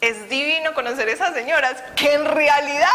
Es 0.00 0.28
divino 0.28 0.72
conocer 0.74 1.08
esas 1.08 1.34
señoras 1.34 1.82
que 1.96 2.14
en 2.14 2.24
realidad 2.24 2.90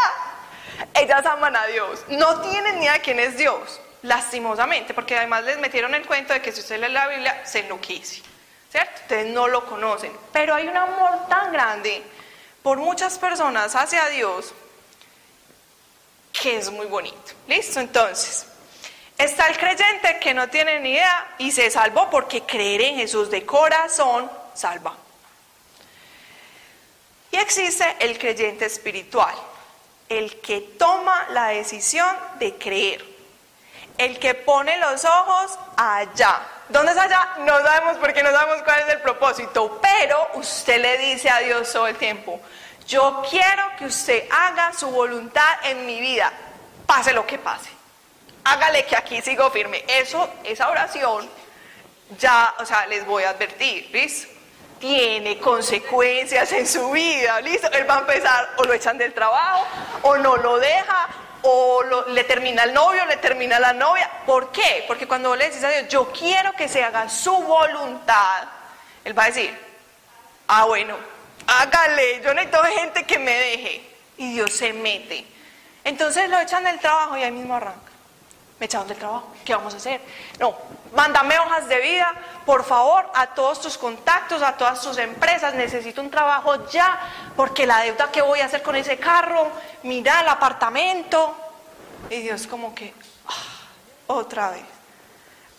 ellas 0.94 1.24
aman 1.26 1.56
a 1.56 1.66
Dios, 1.66 2.04
no 2.08 2.40
tienen 2.40 2.76
ni 2.76 2.82
idea 2.82 2.94
de 2.94 3.00
quién 3.00 3.18
es 3.20 3.36
Dios 3.36 3.80
lastimosamente, 4.02 4.94
porque 4.94 5.16
además 5.16 5.44
les 5.44 5.58
metieron 5.58 5.94
el 5.94 6.06
cuento 6.06 6.32
de 6.32 6.40
que 6.40 6.52
si 6.52 6.60
usted 6.60 6.80
lee 6.80 6.92
la 6.92 7.08
Biblia 7.08 7.44
se 7.44 7.60
enloquece, 7.60 8.22
¿cierto? 8.70 9.00
Ustedes 9.02 9.26
no 9.32 9.48
lo 9.48 9.64
conocen, 9.66 10.12
pero 10.32 10.54
hay 10.54 10.66
un 10.68 10.76
amor 10.76 11.28
tan 11.28 11.52
grande 11.52 12.02
por 12.62 12.78
muchas 12.78 13.18
personas 13.18 13.74
hacia 13.74 14.06
Dios 14.08 14.54
que 16.32 16.56
es 16.56 16.70
muy 16.70 16.86
bonito. 16.86 17.32
¿Listo? 17.46 17.80
Entonces, 17.80 18.46
está 19.16 19.48
el 19.48 19.58
creyente 19.58 20.18
que 20.20 20.34
no 20.34 20.48
tiene 20.48 20.78
ni 20.80 20.90
idea 20.90 21.34
y 21.38 21.50
se 21.50 21.70
salvó 21.70 22.08
porque 22.10 22.42
creer 22.42 22.82
en 22.82 22.96
Jesús 22.96 23.30
de 23.30 23.44
corazón 23.44 24.30
salva. 24.54 24.94
Y 27.30 27.36
existe 27.36 27.96
el 28.00 28.18
creyente 28.18 28.64
espiritual, 28.64 29.34
el 30.08 30.40
que 30.40 30.60
toma 30.60 31.28
la 31.30 31.48
decisión 31.48 32.16
de 32.38 32.54
creer 32.56 33.17
el 33.98 34.18
que 34.18 34.34
pone 34.34 34.78
los 34.78 35.04
ojos 35.04 35.58
allá. 35.76 36.40
¿Dónde 36.68 36.92
es 36.92 36.98
allá? 36.98 37.34
No 37.38 37.60
sabemos 37.60 37.96
porque 37.98 38.22
no 38.22 38.30
sabemos 38.30 38.62
cuál 38.62 38.80
es 38.80 38.88
el 38.88 39.00
propósito, 39.00 39.80
pero 39.82 40.28
usted 40.34 40.80
le 40.80 40.98
dice 40.98 41.28
a 41.28 41.38
Dios 41.38 41.72
todo 41.72 41.88
el 41.88 41.96
tiempo, 41.96 42.40
yo 42.86 43.22
quiero 43.28 43.64
que 43.76 43.86
usted 43.86 44.24
haga 44.30 44.72
su 44.72 44.88
voluntad 44.90 45.58
en 45.64 45.84
mi 45.84 46.00
vida, 46.00 46.32
pase 46.86 47.12
lo 47.12 47.26
que 47.26 47.38
pase. 47.38 47.70
Hágale 48.44 48.86
que 48.86 48.96
aquí 48.96 49.20
sigo 49.20 49.50
firme. 49.50 49.84
Eso, 49.86 50.30
esa 50.44 50.70
oración, 50.70 51.28
ya, 52.18 52.54
o 52.58 52.64
sea, 52.64 52.86
les 52.86 53.04
voy 53.04 53.24
a 53.24 53.30
advertir, 53.30 53.90
¿listo? 53.92 54.28
Tiene 54.78 55.38
consecuencias 55.38 56.52
en 56.52 56.66
su 56.66 56.90
vida, 56.90 57.40
¿listo? 57.40 57.70
Él 57.72 57.88
va 57.88 57.96
a 57.96 58.00
empezar, 58.00 58.50
o 58.58 58.64
lo 58.64 58.72
echan 58.72 58.96
del 58.96 59.12
trabajo, 59.12 59.66
o 60.02 60.16
no 60.18 60.36
lo 60.36 60.58
deja, 60.58 61.08
o 61.42 61.82
le 62.08 62.24
termina 62.24 62.64
el 62.64 62.72
novio, 62.74 63.04
le 63.06 63.16
termina 63.16 63.58
la 63.58 63.72
novia. 63.72 64.10
¿Por 64.26 64.50
qué? 64.50 64.84
Porque 64.86 65.06
cuando 65.06 65.34
le 65.36 65.46
dices 65.46 65.64
a 65.64 65.70
Dios, 65.70 65.88
yo 65.88 66.12
quiero 66.12 66.52
que 66.52 66.68
se 66.68 66.82
haga 66.82 67.08
su 67.08 67.32
voluntad, 67.32 68.48
Él 69.04 69.18
va 69.18 69.24
a 69.24 69.26
decir, 69.26 69.56
ah, 70.48 70.64
bueno, 70.64 70.96
hágale, 71.46 72.20
yo 72.22 72.34
necesito 72.34 72.62
gente 72.64 73.04
que 73.04 73.18
me 73.18 73.34
deje. 73.34 73.84
Y 74.16 74.32
Dios 74.32 74.52
se 74.52 74.72
mete. 74.72 75.24
Entonces 75.84 76.28
lo 76.28 76.38
echan 76.40 76.64
del 76.64 76.80
trabajo 76.80 77.16
y 77.16 77.22
ahí 77.22 77.30
mismo 77.30 77.54
arranca. 77.54 77.87
Me 78.58 78.66
echaron 78.66 78.88
del 78.88 78.98
trabajo, 78.98 79.28
¿qué 79.44 79.54
vamos 79.54 79.72
a 79.74 79.76
hacer? 79.76 80.00
No, 80.40 80.56
mándame 80.92 81.38
hojas 81.38 81.68
de 81.68 81.78
vida, 81.80 82.12
por 82.44 82.64
favor, 82.64 83.08
a 83.14 83.28
todos 83.28 83.60
tus 83.60 83.78
contactos, 83.78 84.42
a 84.42 84.56
todas 84.56 84.80
tus 84.80 84.98
empresas, 84.98 85.54
necesito 85.54 86.00
un 86.00 86.10
trabajo 86.10 86.68
ya, 86.68 86.98
porque 87.36 87.66
la 87.66 87.82
deuda 87.82 88.10
que 88.10 88.20
voy 88.20 88.40
a 88.40 88.46
hacer 88.46 88.62
con 88.62 88.74
ese 88.74 88.98
carro, 88.98 89.48
mira 89.84 90.22
el 90.22 90.28
apartamento. 90.28 91.36
Y 92.10 92.20
Dios 92.22 92.46
como 92.46 92.74
que, 92.74 92.92
ah, 93.28 93.32
otra 94.08 94.50
vez. 94.50 94.64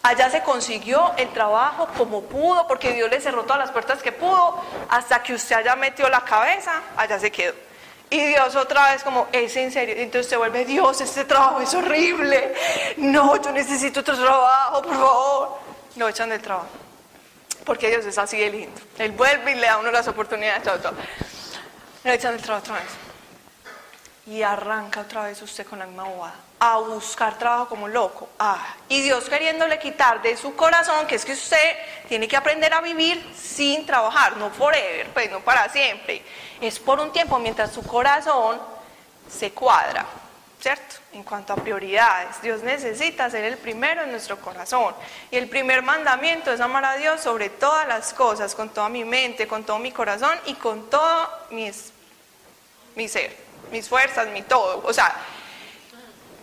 Allá 0.02 0.30
se 0.30 0.44
consiguió 0.44 1.14
el 1.18 1.30
trabajo 1.30 1.88
como 1.98 2.24
pudo, 2.24 2.68
porque 2.68 2.94
Dios 2.94 3.10
le 3.10 3.22
cerró 3.22 3.44
todas 3.44 3.60
las 3.60 3.72
puertas 3.72 4.02
que 4.02 4.12
pudo, 4.12 4.62
hasta 4.90 5.22
que 5.24 5.34
usted 5.34 5.58
haya 5.58 5.76
metido 5.76 6.10
la 6.10 6.22
cabeza, 6.22 6.82
allá 6.98 7.20
se 7.20 7.32
quedó. 7.32 7.69
Y 8.10 8.26
Dios 8.26 8.56
otra 8.56 8.92
vez 8.92 9.04
como, 9.04 9.28
es 9.32 9.56
en 9.56 9.72
serio. 9.72 9.96
Y 9.98 10.02
entonces 10.02 10.30
se 10.30 10.38
vuelve, 10.38 10.66
Dios, 10.66 11.00
este 11.02 11.26
trabajo 11.26 11.62
es 11.62 11.74
horrible. 11.74 12.56
No, 12.98 13.42
yo 13.42 13.52
necesito 13.52 14.00
otro 14.00 14.18
trabajo, 14.18 14.82
por 14.82 14.94
favor. 14.94 15.60
Lo 15.96 16.08
echan 16.10 16.30
del 16.30 16.42
trabajo. 16.42 16.70
Porque 17.66 17.90
Dios 17.90 18.06
es 18.06 18.18
así 18.18 18.38
de 18.40 18.50
lindo. 18.50 18.82
Él 18.98 19.12
vuelve 19.12 19.52
y 19.52 19.56
le 19.56 19.68
da 19.68 19.74
a 19.74 19.78
uno 19.78 19.92
las 19.92 20.08
oportunidades. 20.08 20.64
Todo, 20.64 20.80
todo. 20.80 20.94
Lo 22.04 22.12
echan 22.12 22.34
del 22.34 22.42
trabajo 22.42 22.64
otra 22.64 22.76
vez. 22.76 22.92
Y 24.26 24.42
arranca 24.42 25.02
otra 25.02 25.24
vez 25.24 25.42
usted 25.42 25.66
con 25.68 25.78
la 25.78 25.86
misma 25.86 26.06
bobada. 26.06 26.49
A 26.60 26.78
buscar 26.78 27.38
trabajo 27.38 27.70
como 27.70 27.88
loco. 27.88 28.30
Ah, 28.38 28.76
y 28.90 29.02
Dios 29.02 29.30
queriéndole 29.30 29.80
quitar 29.80 30.22
de 30.22 30.36
su 30.36 30.56
corazón 30.56 31.08
que 31.08 31.16
es 31.16 31.24
que 31.24 31.34
usted 31.34 31.78
tiene 32.08 32.28
que 32.28 32.36
aprender 32.36 32.74
a 32.74 32.82
vivir 32.82 33.34
sin 33.36 33.86
trabajar, 33.86 34.38
no 34.38 34.50
forever, 34.50 35.08
pues 35.14 35.32
no 35.32 35.40
para 35.40 35.70
siempre. 35.70 36.22
Es 36.60 36.80
por 36.80 37.00
un 37.00 37.12
tiempo 37.12 37.40
mientras 37.40 37.72
su 37.72 37.82
corazón 37.84 38.60
se 39.30 39.52
cuadra, 39.52 40.06
¿cierto? 40.60 40.96
En 41.14 41.24
cuanto 41.24 41.54
a 41.54 41.56
prioridades, 41.56 42.42
Dios 42.42 42.62
necesita 42.62 43.30
ser 43.30 43.46
el 43.46 43.58
primero 43.58 44.04
en 44.04 44.12
nuestro 44.12 44.38
corazón. 44.40 44.94
Y 45.32 45.38
el 45.38 45.48
primer 45.48 45.82
mandamiento 45.82 46.52
es 46.52 46.60
amar 46.60 46.84
a 46.84 46.98
Dios 46.98 47.22
sobre 47.22 47.50
todas 47.50 47.88
las 47.88 48.14
cosas, 48.14 48.54
con 48.54 48.70
toda 48.70 48.90
mi 48.90 49.06
mente, 49.06 49.48
con 49.48 49.64
todo 49.64 49.80
mi 49.80 49.92
corazón 49.92 50.38
y 50.46 50.56
con 50.56 50.90
todo 50.90 51.30
mi, 51.52 51.72
mi 52.96 53.08
ser 53.08 53.50
mis 53.72 53.88
fuerzas, 53.88 54.28
mi 54.30 54.42
todo. 54.42 54.82
O 54.86 54.94
sea, 54.94 55.16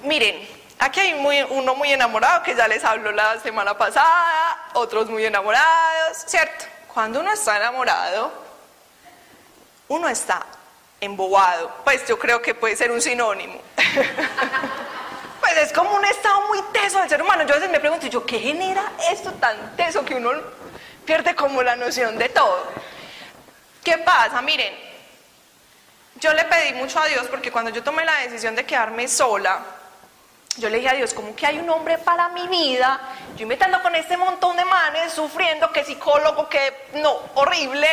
miren, 0.03 0.49
aquí 0.79 1.01
hay 1.01 1.15
muy, 1.15 1.43
uno 1.43 1.75
muy 1.75 1.93
enamorado 1.93 2.43
que 2.43 2.55
ya 2.55 2.69
les 2.69 2.85
habló 2.85 3.13
la 3.13 3.39
semana 3.41 3.77
pasada, 3.77 4.69
otros 4.75 5.09
muy 5.09 5.25
enamorados, 5.25 6.25
¿cierto? 6.27 6.65
Cuando 6.93 7.21
uno 7.21 7.33
está 7.33 7.57
enamorado, 7.57 8.33
uno 9.89 10.09
está 10.09 10.45
embobado. 11.01 11.71
Pues 11.85 12.07
yo 12.07 12.19
creo 12.19 12.41
que 12.41 12.55
puede 12.55 12.77
ser 12.77 12.91
un 12.91 13.01
sinónimo. 13.01 13.61
pues 15.41 15.57
es 15.59 15.73
como 15.73 15.95
un 15.95 16.05
estado 16.05 16.49
muy 16.49 16.61
teso 16.73 16.99
del 17.01 17.09
ser 17.09 17.23
humano. 17.23 17.45
Yo 17.45 17.53
a 17.53 17.57
veces 17.57 17.71
me 17.71 17.81
pregunto, 17.81 18.07
¿yo 18.07 18.25
qué 18.25 18.39
genera 18.39 18.93
esto 19.11 19.33
tan 19.33 19.77
teso 19.77 20.05
que 20.05 20.15
uno 20.15 20.33
pierde 21.05 21.35
como 21.35 21.63
la 21.63 21.77
noción 21.77 22.19
de 22.19 22.29
todo? 22.29 22.67
¿Qué 23.85 23.99
pasa? 23.99 24.43
Miren, 24.43 24.75
yo 26.17 26.33
le 26.33 26.45
pedí 26.45 26.73
mucho 26.75 26.99
a 26.99 27.07
Dios 27.07 27.27
porque 27.29 27.53
cuando 27.53 27.71
yo 27.71 27.83
tomé 27.83 28.05
la 28.05 28.17
decisión 28.21 28.57
de 28.57 28.65
quedarme 28.65 29.07
sola, 29.07 29.61
yo 30.57 30.71
le 30.71 30.79
dije 30.79 30.89
a 30.89 30.95
Dios, 30.95 31.13
como 31.13 31.35
que 31.35 31.47
hay 31.47 31.59
un 31.59 31.69
hombre 31.69 31.99
para 31.99 32.29
mi 32.31 32.47
vida? 32.49 32.99
Yo 33.37 33.43
inventando 33.43 33.83
con 33.83 33.95
este 33.95 34.17
montón 34.17 34.57
de 34.57 34.65
manes, 34.65 35.13
sufriendo, 35.13 35.71
que 35.71 35.85
psicólogo, 35.85 36.49
que 36.49 36.89
no, 36.95 37.15
horrible. 37.35 37.89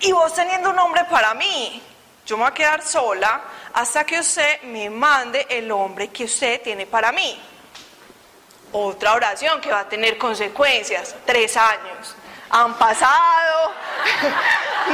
Y 0.00 0.12
vos 0.12 0.34
teniendo 0.34 0.70
un 0.70 0.78
hombre 0.78 1.04
para 1.04 1.34
mí, 1.34 1.82
yo 2.24 2.36
me 2.36 2.42
voy 2.42 2.50
a 2.50 2.54
quedar 2.54 2.82
sola 2.82 3.42
hasta 3.72 4.04
que 4.04 4.18
usted 4.18 4.62
me 4.62 4.90
mande 4.90 5.46
el 5.48 5.70
hombre 5.70 6.08
que 6.08 6.24
usted 6.24 6.60
tiene 6.62 6.86
para 6.86 7.12
mí. 7.12 7.40
Otra 8.72 9.14
oración 9.14 9.60
que 9.60 9.70
va 9.70 9.80
a 9.80 9.88
tener 9.88 10.18
consecuencias, 10.18 11.14
tres 11.24 11.56
años 11.56 12.16
han 12.50 12.74
pasado, 12.74 13.72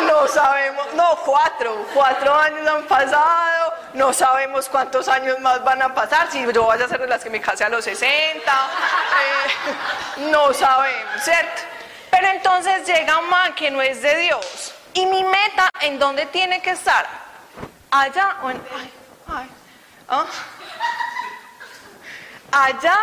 no 0.06 0.26
sabemos, 0.28 0.86
no, 0.94 1.16
cuatro, 1.24 1.86
cuatro 1.92 2.34
años 2.34 2.66
han 2.66 2.82
pasado, 2.84 3.74
no 3.94 4.12
sabemos 4.12 4.68
cuántos 4.68 5.08
años 5.08 5.38
más 5.40 5.62
van 5.62 5.82
a 5.82 5.94
pasar, 5.94 6.30
si 6.30 6.44
yo 6.52 6.66
vaya 6.66 6.86
a 6.86 6.88
ser 6.88 7.00
de 7.00 7.06
las 7.06 7.22
que 7.22 7.30
me 7.30 7.40
case 7.40 7.64
a 7.64 7.68
los 7.68 7.84
60, 7.84 8.40
eh, 8.40 10.24
no 10.30 10.52
sabemos, 10.54 11.22
¿cierto? 11.22 11.62
Pero 12.10 12.26
entonces 12.28 12.86
llega 12.86 13.18
un 13.18 13.28
man 13.28 13.54
que 13.54 13.70
no 13.70 13.82
es 13.82 14.02
de 14.02 14.16
Dios, 14.18 14.74
y 14.94 15.06
mi 15.06 15.24
meta, 15.24 15.68
¿en 15.80 15.98
dónde 15.98 16.26
tiene 16.26 16.60
que 16.62 16.70
estar? 16.70 17.06
Allá 17.90 18.36
o 18.42 18.50
en... 18.50 18.62
Ay, 19.28 19.48
¿ah? 20.08 20.24
Allá 22.50 22.98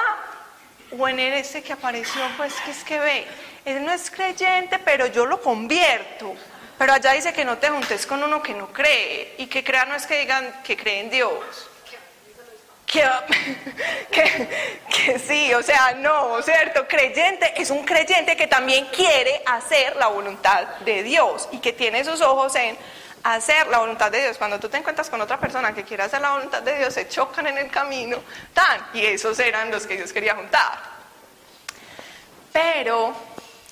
o 0.98 1.08
en 1.08 1.20
ese 1.20 1.62
que 1.64 1.74
apareció, 1.74 2.22
pues 2.38 2.54
que 2.62 2.72
es 2.72 2.84
que 2.84 3.00
ve 3.00 3.28
él 3.66 3.84
no 3.84 3.92
es 3.92 4.10
creyente, 4.10 4.80
pero 4.80 5.08
yo 5.08 5.26
lo 5.26 5.42
convierto. 5.42 6.34
Pero 6.78 6.94
allá 6.94 7.12
dice 7.12 7.34
que 7.34 7.44
no 7.44 7.58
te 7.58 7.70
juntes 7.70 8.06
con 8.06 8.24
uno 8.24 8.42
que 8.42 8.54
no 8.54 8.72
cree. 8.72 9.36
Y 9.38 9.48
que 9.48 9.64
crea 9.64 9.86
no 9.86 9.96
es 9.96 10.06
que 10.06 10.20
digan 10.20 10.62
que 10.64 10.78
cree 10.78 11.02
en 11.02 11.10
Dios. 11.10 11.70
Que, 14.12 14.48
que, 14.90 15.20
sí, 15.20 15.54
o 15.54 15.62
sea, 15.62 15.94
no, 16.00 16.42
¿cierto? 16.42 16.88
Creyente 16.88 17.54
es 17.62 17.70
un 17.70 17.86
creyente 17.86 18.36
que 18.36 18.48
también 18.48 18.88
quiere 18.88 19.44
hacer 19.46 19.96
la 19.98 20.08
voluntad 20.08 20.66
de 20.80 21.04
Dios 21.04 21.48
y 21.52 21.60
que 21.60 21.72
tiene 21.72 22.04
sus 22.04 22.20
ojos 22.22 22.56
en 22.56 22.76
hacer 23.24 23.68
la 23.68 23.78
voluntad 23.78 24.12
de 24.12 24.22
Dios. 24.22 24.40
Cuando 24.40 24.60
tú 24.60 24.70
te 24.70 24.78
encuentras 24.78 25.10
con 25.10 25.22
otra 25.22 25.40
persona 25.40 25.74
que 25.74 25.84
quiere 25.84 26.04
hacer 26.04 26.22
la 26.22 26.32
voluntad 26.32 26.64
de 26.64 26.80
Dios, 26.80 26.94
se 26.94 27.08
chocan 27.08 27.46
en 27.46 27.60
el 27.60 27.70
camino, 27.70 28.18
tan, 28.54 28.88
y 28.94 29.06
esos 29.06 29.38
eran 29.40 29.70
los 29.70 29.86
que 29.86 29.96
Dios 29.96 30.12
quería 30.12 30.36
juntar. 30.36 30.80
Pero 32.52 33.14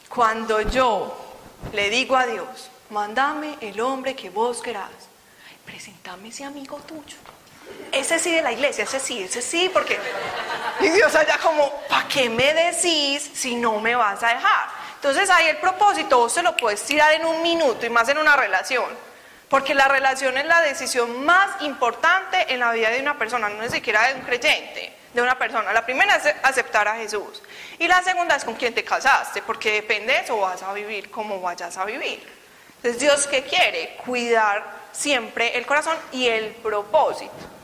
cuando 0.10 0.62
yo 0.62 1.16
le 1.74 1.90
digo 1.90 2.16
a 2.16 2.26
Dios, 2.26 2.70
mándame 2.90 3.58
el 3.62 3.80
hombre 3.80 4.16
que 4.16 4.30
vos 4.30 4.62
querás, 4.62 4.90
presentame 5.66 6.30
ese 6.30 6.44
amigo 6.44 6.78
tuyo. 6.80 7.18
Ese 7.92 8.18
sí 8.18 8.32
de 8.32 8.42
la 8.42 8.52
iglesia, 8.52 8.86
ese 8.86 9.00
sí, 9.00 9.24
ese 9.24 9.42
sí, 9.42 9.70
porque 9.74 10.00
y 10.80 10.90
Dios 10.90 11.14
allá 11.16 11.38
como, 11.38 11.70
¿para 11.90 12.08
qué 12.08 12.30
me 12.30 12.54
decís 12.54 13.30
si 13.34 13.56
no 13.56 13.80
me 13.80 13.96
vas 13.96 14.24
a 14.24 14.30
dejar? 14.30 14.70
Entonces 14.96 15.30
ahí 15.30 15.48
el 15.48 15.58
propósito 15.58 16.18
vos 16.18 16.32
se 16.32 16.42
lo 16.42 16.56
puedes 16.56 16.82
tirar 16.84 17.14
en 17.14 17.26
un 17.26 17.42
minuto 17.42 17.86
y 17.86 17.90
más 17.90 18.08
en 18.10 18.18
una 18.18 18.36
relación. 18.36 18.86
Porque 19.50 19.74
la 19.74 19.88
relación 19.88 20.38
es 20.38 20.46
la 20.46 20.62
decisión 20.62 21.24
más 21.24 21.62
importante 21.62 22.54
en 22.54 22.60
la 22.60 22.72
vida 22.72 22.90
de 22.90 23.00
una 23.00 23.18
persona, 23.18 23.48
no 23.50 23.64
es 23.64 23.72
siquiera 23.72 24.08
de 24.08 24.16
un 24.16 24.22
creyente 24.22 24.97
de 25.14 25.22
una 25.22 25.38
persona. 25.38 25.74
La 25.74 25.86
primera 25.86 26.16
es 26.16 26.36
aceptar 26.44 26.88
a 26.88 26.96
Jesús. 26.96 27.42
Y 27.80 27.88
la 27.88 28.02
segunda 28.04 28.36
es 28.36 28.44
con 28.44 28.56
quién 28.56 28.74
te 28.74 28.84
casaste, 28.84 29.42
porque 29.42 29.72
depende 29.72 30.14
de 30.14 30.20
eso 30.20 30.38
vas 30.38 30.62
a 30.64 30.74
vivir 30.74 31.10
como 31.10 31.42
vayas 31.42 31.78
a 31.78 31.86
vivir. 31.86 32.22
Entonces, 32.78 33.00
Dios 33.00 33.28
qué 33.28 33.44
quiere? 33.44 33.98
Cuidar 34.06 34.64
siempre 34.92 35.58
el 35.58 35.66
corazón 35.66 35.98
y 36.12 36.28
el 36.28 36.52
propósito. 36.56 37.57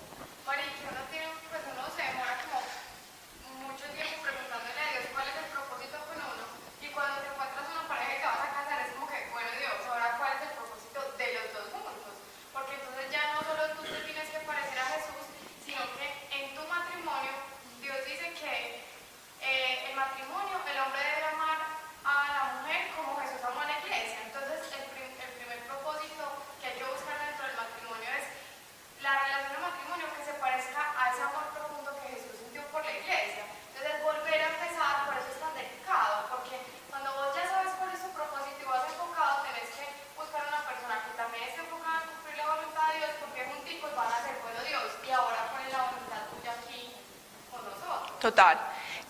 Total. 48.23 48.57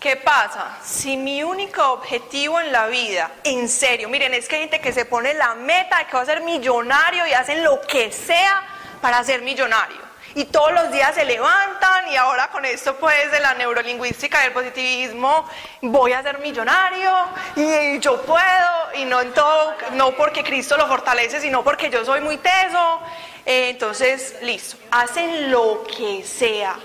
¿Qué 0.00 0.16
pasa? 0.16 0.76
Si 0.82 1.16
mi 1.16 1.44
único 1.44 1.80
objetivo 1.92 2.60
en 2.60 2.72
la 2.72 2.88
vida, 2.88 3.30
en 3.44 3.68
serio, 3.68 4.08
miren, 4.08 4.34
es 4.34 4.48
que 4.48 4.56
hay 4.56 4.62
gente 4.62 4.80
que 4.80 4.92
se 4.92 5.04
pone 5.04 5.34
la 5.34 5.54
meta 5.54 5.98
de 5.98 6.06
que 6.06 6.16
va 6.16 6.22
a 6.22 6.26
ser 6.26 6.40
millonario 6.40 7.24
y 7.24 7.32
hacen 7.32 7.62
lo 7.62 7.80
que 7.82 8.10
sea 8.10 8.60
para 9.00 9.22
ser 9.22 9.42
millonario. 9.42 9.98
Y 10.34 10.46
todos 10.46 10.72
los 10.72 10.90
días 10.90 11.14
se 11.14 11.24
levantan 11.24 12.08
y 12.08 12.16
ahora 12.16 12.48
con 12.50 12.64
esto 12.64 12.96
pues 12.96 13.30
de 13.30 13.38
la 13.38 13.54
neurolingüística 13.54 14.42
y 14.42 14.46
el 14.48 14.52
positivismo 14.52 15.48
voy 15.80 16.12
a 16.12 16.20
ser 16.24 16.40
millonario 16.40 17.12
y 17.54 18.00
yo 18.00 18.20
puedo 18.22 18.94
y 18.96 19.04
no 19.04 19.20
en 19.20 19.32
todo, 19.32 19.76
no 19.92 20.10
porque 20.16 20.42
Cristo 20.42 20.76
lo 20.76 20.88
fortalece, 20.88 21.40
sino 21.40 21.62
porque 21.62 21.88
yo 21.88 22.04
soy 22.04 22.20
muy 22.20 22.38
teso. 22.38 23.00
Eh, 23.46 23.68
entonces, 23.70 24.34
listo, 24.42 24.76
hacen 24.90 25.52
lo 25.52 25.84
que 25.84 26.24
sea. 26.24 26.76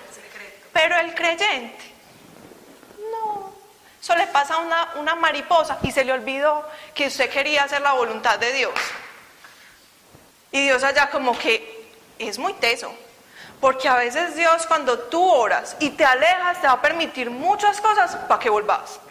Pero 0.72 0.96
el 0.98 1.16
creyente 1.16 1.89
eso 4.02 4.16
le 4.16 4.28
pasa 4.28 4.56
a 4.56 4.94
una, 4.96 5.16
mariposa 5.16 5.78
y 5.84 5.92
se 5.92 6.06
le 6.06 6.14
olvidó 6.14 6.66
que 6.94 7.08
usted 7.08 7.30
quería 7.30 7.64
hacer 7.64 7.82
la 7.82 7.94
voluntad 7.94 8.40
de 8.40 8.54
Dios. 8.54 8.74
Y 10.52 10.64
Dios 10.64 10.84
allá 10.84 11.10
como 11.10 11.38
que 11.38 11.92
es 12.18 12.38
muy 12.38 12.54
teso. 12.54 12.94
Porque 13.60 13.90
a 13.90 13.96
veces 13.96 14.36
Dios 14.36 14.66
cuando 14.68 14.98
tú 14.98 15.22
oras 15.22 15.76
y 15.80 15.90
te 15.90 16.06
alejas 16.06 16.62
te 16.62 16.68
va 16.68 16.74
a 16.74 16.82
permitir 16.82 17.30
muchas 17.30 17.82
cosas 17.82 18.16
para 18.28 18.40
que 18.40 18.50
volvás. 18.50 19.02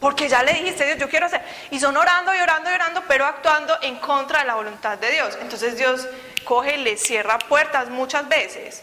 Porque 0.00 0.28
ya 0.28 0.42
le 0.42 0.52
dijiste, 0.52 0.84
Dios, 0.84 0.98
yo 0.98 1.08
quiero 1.08 1.26
hacer. 1.26 1.42
Y 1.70 1.78
son 1.78 1.96
orando 1.96 2.34
y 2.34 2.40
orando 2.40 2.70
y 2.70 2.74
orando, 2.74 3.02
pero 3.06 3.24
actuando 3.24 3.78
en 3.82 3.96
contra 3.96 4.40
de 4.40 4.46
la 4.46 4.56
voluntad 4.56 4.98
de 4.98 5.10
Dios. 5.10 5.38
Entonces 5.40 5.76
Dios 5.76 6.06
coge 6.44 6.76
y 6.76 6.82
le 6.82 6.96
cierra 6.96 7.38
puertas 7.38 7.88
muchas 7.88 8.28
veces. 8.28 8.82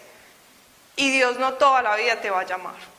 Y 0.96 1.12
Dios 1.12 1.38
no 1.38 1.54
toda 1.54 1.82
la 1.82 1.96
vida 1.98 2.22
te 2.22 2.30
va 2.30 2.42
a 2.42 2.46
llamar. 2.46 2.95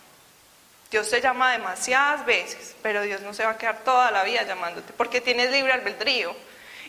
Dios 0.91 1.11
te 1.11 1.21
llama 1.21 1.53
demasiadas 1.53 2.25
veces, 2.25 2.77
pero 2.83 3.03
Dios 3.03 3.21
no 3.21 3.35
se 3.35 3.45
va 3.45 3.53
a 3.53 3.59
quedar 3.59 3.79
toda 3.85 4.11
la 4.11 4.23
vida 4.23 4.43
llamándote, 4.45 4.93
porque 4.97 5.21
tienes 5.21 5.51
libre 5.51 5.73
albedrío. 5.73 6.35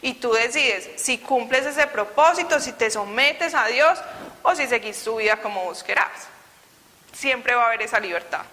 Y 0.02 0.14
tú 0.14 0.32
decides 0.32 1.02
si 1.02 1.18
cumples 1.18 1.66
ese 1.66 1.88
propósito, 1.88 2.60
si 2.60 2.72
te 2.72 2.92
sometes 2.92 3.56
a 3.56 3.66
Dios 3.66 4.00
o 4.44 4.56
si 4.56 4.68
seguís 4.68 5.04
tu 5.04 5.18
vida 5.18 5.38
como 5.38 5.64
vos 5.66 5.84
querás. 5.84 6.28
Siempre 7.14 7.56
va 7.56 7.64
a 7.64 7.68
haber 7.68 7.82
esa 7.82 8.00
libertad. 8.00 8.44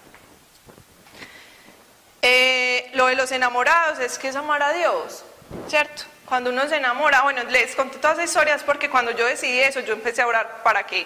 Eh, 2.23 2.89
lo 2.93 3.05
de 3.05 3.15
los 3.15 3.31
enamorados 3.31 3.99
es 3.99 4.17
que 4.17 4.29
es 4.29 4.35
amar 4.35 4.63
a 4.63 4.73
Dios, 4.73 5.23
¿cierto? 5.67 6.03
Cuando 6.25 6.49
uno 6.49 6.67
se 6.67 6.77
enamora, 6.77 7.21
bueno, 7.21 7.43
les 7.43 7.75
conté 7.75 7.99
todas 7.99 8.17
las 8.17 8.25
historias 8.25 8.63
porque 8.63 8.89
cuando 8.89 9.11
yo 9.11 9.27
decidí 9.27 9.59
eso, 9.59 9.81
yo 9.81 9.93
empecé 9.93 10.23
a 10.23 10.27
orar 10.27 10.63
para 10.63 10.87
que 10.87 11.05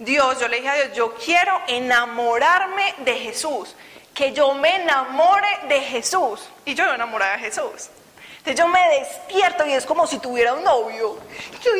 Dios, 0.00 0.40
yo 0.40 0.48
le 0.48 0.56
dije 0.56 0.68
a 0.68 0.74
Dios, 0.74 0.92
yo 0.94 1.14
quiero 1.14 1.60
enamorarme 1.66 2.94
de 2.98 3.14
Jesús, 3.16 3.76
que 4.14 4.32
yo 4.32 4.54
me 4.54 4.76
enamore 4.76 5.46
de 5.68 5.80
Jesús. 5.82 6.48
Y 6.64 6.74
yo 6.74 6.86
me 6.86 6.94
enamoré 6.94 7.26
de 7.26 7.38
Jesús. 7.38 7.90
Entonces 8.38 8.56
yo 8.56 8.68
me 8.68 8.80
despierto 8.98 9.66
y 9.66 9.74
es 9.74 9.84
como 9.84 10.06
si 10.06 10.18
tuviera 10.18 10.54
un 10.54 10.64
novio. 10.64 11.18
Yo 11.62 11.70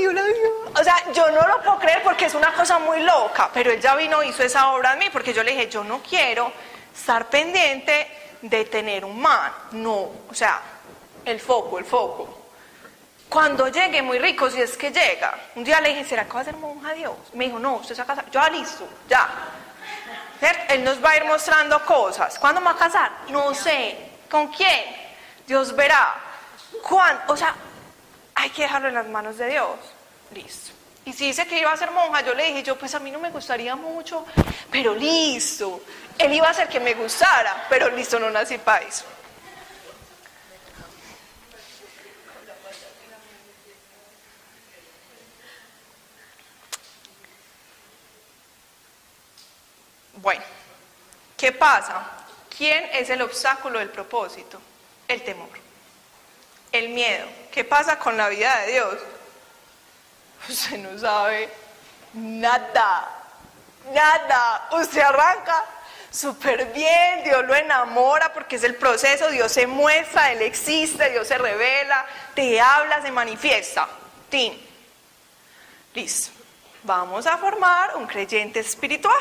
O 0.79 0.85
sea, 0.85 0.97
yo 1.15 1.31
no 1.31 1.49
lo 1.49 1.63
puedo 1.63 1.79
creer 1.79 2.03
porque 2.03 2.27
es 2.27 2.35
una 2.35 2.53
cosa 2.53 2.79
muy 2.79 3.01
loca, 3.01 3.51
pero 3.55 3.71
él 3.71 3.81
ya 3.81 3.97
vino 3.97 4.23
y 4.23 4.29
hizo 4.29 4.43
esa 4.43 4.71
obra 4.73 4.93
en 4.93 4.99
mí 4.99 5.07
porque 5.11 5.33
yo 5.33 5.43
le 5.43 5.53
dije, 5.53 5.71
yo 5.71 5.83
no 5.83 6.03
quiero 6.03 6.53
estar 6.95 7.31
pendiente 7.31 8.07
de 8.43 8.67
tener 8.67 9.07
un 9.07 9.19
man. 9.19 9.51
No, 9.73 10.11
o 10.31 10.35
sea, 10.35 10.61
el 11.25 11.41
foco, 11.41 11.79
el 11.79 11.87
foco. 11.87 12.40
Cuando 13.31 13.69
llegue, 13.69 14.03
muy 14.03 14.19
rico, 14.19 14.51
si 14.51 14.61
es 14.61 14.77
que 14.77 14.91
llega. 14.91 15.33
Un 15.55 15.63
día 15.63 15.81
le 15.81 15.91
dije, 15.91 16.05
¿será 16.05 16.25
que 16.25 16.33
va 16.33 16.41
a 16.41 16.45
ser 16.45 16.57
monja 16.57 16.93
Dios? 16.93 17.15
Me 17.33 17.45
dijo, 17.45 17.61
no, 17.61 17.77
usted 17.77 17.95
se 17.95 18.03
va 18.03 18.13
a 18.13 18.17
casar. 18.17 18.31
Yo, 18.31 18.41
ah, 18.41 18.51
listo, 18.51 18.89
ya. 19.09 19.29
Él 20.69 20.83
nos 20.83 21.03
va 21.03 21.11
a 21.11 21.17
ir 21.17 21.25
mostrando 21.25 21.85
cosas. 21.87 22.41
¿Cuándo 22.41 22.61
me 22.61 22.67
va 22.67 22.73
a 22.73 22.77
casar? 22.77 23.13
No 23.29 23.55
sé. 23.55 23.97
¿Con 24.29 24.49
quién? 24.49 24.85
Dios 25.47 25.77
verá. 25.77 26.13
¿Cuándo? 26.83 27.23
O 27.29 27.37
sea, 27.37 27.55
hay 28.35 28.51
que 28.51 28.63
dejarlo 28.63 28.89
en 28.89 28.95
las 28.95 29.07
manos 29.07 29.39
de 29.39 29.49
Dios. 29.49 29.79
Listo. 30.35 30.73
Y 31.05 31.13
si 31.13 31.29
dice 31.29 31.47
que 31.47 31.61
iba 31.61 31.71
a 31.71 31.77
ser 31.77 31.93
monja, 31.93 32.23
yo 32.23 32.35
le 32.35 32.47
dije, 32.47 32.65
yo 32.65 32.77
pues 32.77 32.95
a 32.97 32.99
mí 32.99 33.13
no 33.13 33.21
me 33.21 33.31
gustaría 33.31 33.77
mucho, 33.77 34.27
pero 34.73 34.93
listo. 34.93 35.83
Él 36.19 36.33
iba 36.33 36.49
a 36.49 36.51
hacer 36.51 36.69
que 36.69 36.81
me 36.81 36.95
gustara, 36.95 37.67
pero 37.69 37.89
listo, 37.91 38.19
no 38.19 38.29
nací 38.29 38.59
para 38.59 38.85
eso. 38.85 39.05
Bueno, 50.21 50.43
¿qué 51.37 51.53
pasa? 51.53 52.03
¿Quién 52.57 52.91
es 52.93 53.09
el 53.09 53.23
obstáculo 53.23 53.79
del 53.79 53.89
propósito? 53.89 54.61
El 55.09 55.23
temor, 55.23 55.49
el 56.73 56.91
miedo. 56.91 57.27
¿Qué 57.51 57.65
pasa 57.65 57.99
con 57.99 58.17
la 58.17 58.29
vida 58.29 58.61
de 58.61 58.73
Dios? 58.73 58.97
Usted 60.49 60.79
no 60.79 60.99
sabe 60.99 61.49
nada, 62.13 63.09
nada. 63.93 64.69
Usted 64.73 65.01
arranca 65.01 65.65
súper 66.11 66.67
bien, 66.67 67.25
Dios 67.25 67.45
lo 67.47 67.55
enamora 67.55 68.33
porque 68.33 68.57
es 68.57 68.65
el 68.65 68.75
proceso, 68.75 69.31
Dios 69.31 69.51
se 69.51 69.67
muestra, 69.67 70.33
Él 70.33 70.43
existe, 70.43 71.11
Dios 71.11 71.27
se 71.29 71.39
revela, 71.39 72.05
te 72.35 72.61
habla, 72.61 73.01
se 73.01 73.11
manifiesta. 73.11 73.89
Tim. 74.29 74.55
Listo. 75.95 76.31
Vamos 76.83 77.27
a 77.27 77.37
formar 77.39 77.97
un 77.97 78.07
creyente 78.07 78.61
espiritual. 78.61 79.17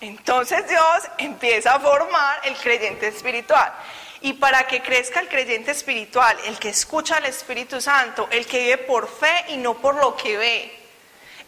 Entonces 0.00 0.68
Dios 0.68 1.02
empieza 1.18 1.74
a 1.74 1.80
formar 1.80 2.40
el 2.44 2.56
creyente 2.56 3.08
espiritual. 3.08 3.72
Y 4.20 4.34
para 4.34 4.66
que 4.66 4.82
crezca 4.82 5.20
el 5.20 5.28
creyente 5.28 5.70
espiritual, 5.70 6.36
el 6.44 6.58
que 6.58 6.70
escucha 6.70 7.16
al 7.16 7.26
Espíritu 7.26 7.80
Santo, 7.80 8.28
el 8.30 8.46
que 8.46 8.58
vive 8.58 8.78
por 8.78 9.08
fe 9.08 9.44
y 9.48 9.56
no 9.56 9.74
por 9.74 9.94
lo 9.94 10.16
que 10.16 10.36
ve, 10.36 10.78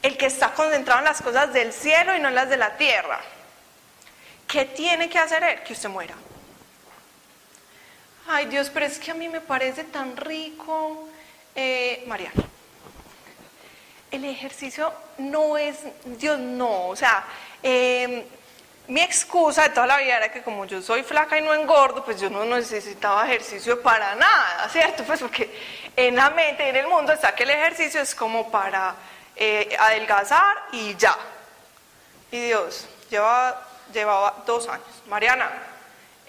el 0.02 0.16
que 0.16 0.26
está 0.26 0.52
concentrado 0.52 1.00
en 1.00 1.04
las 1.04 1.20
cosas 1.20 1.52
del 1.52 1.72
cielo 1.72 2.14
y 2.14 2.20
no 2.20 2.28
en 2.28 2.34
las 2.34 2.48
de 2.48 2.56
la 2.56 2.76
tierra, 2.76 3.20
¿qué 4.46 4.64
tiene 4.64 5.08
que 5.08 5.18
hacer 5.18 5.42
él? 5.42 5.62
Que 5.62 5.72
usted 5.72 5.88
muera. 5.88 6.14
Ay 8.28 8.46
Dios, 8.46 8.70
pero 8.72 8.86
es 8.86 8.98
que 8.98 9.10
a 9.10 9.14
mí 9.14 9.28
me 9.28 9.40
parece 9.40 9.84
tan 9.84 10.16
rico, 10.16 11.08
eh. 11.54 12.06
El 14.12 14.24
ejercicio 14.24 14.92
no 15.18 15.56
es, 15.56 15.76
Dios 16.04 16.38
no, 16.38 16.88
o 16.88 16.96
sea, 16.96 17.24
eh, 17.62 18.26
mi 18.90 19.02
excusa 19.02 19.62
de 19.62 19.68
toda 19.70 19.86
la 19.86 19.98
vida 19.98 20.16
era 20.16 20.32
que 20.32 20.42
como 20.42 20.64
yo 20.64 20.82
soy 20.82 21.04
flaca 21.04 21.38
y 21.38 21.42
no 21.42 21.54
engordo, 21.54 22.04
pues 22.04 22.20
yo 22.20 22.28
no 22.28 22.44
necesitaba 22.44 23.24
ejercicio 23.24 23.80
para 23.80 24.16
nada, 24.16 24.68
¿cierto? 24.68 25.04
Pues 25.04 25.20
porque 25.20 25.48
en 25.94 26.16
la 26.16 26.30
mente, 26.30 26.68
en 26.68 26.74
el 26.74 26.88
mundo 26.88 27.12
está 27.12 27.32
que 27.32 27.44
el 27.44 27.50
ejercicio 27.50 28.00
es 28.00 28.16
como 28.16 28.50
para 28.50 28.96
eh, 29.36 29.76
adelgazar 29.78 30.56
y 30.72 30.96
ya. 30.96 31.16
Y 32.32 32.40
Dios, 32.46 32.88
llevaba, 33.08 33.64
llevaba 33.92 34.42
dos 34.44 34.68
años. 34.68 34.88
Mariana, 35.06 35.48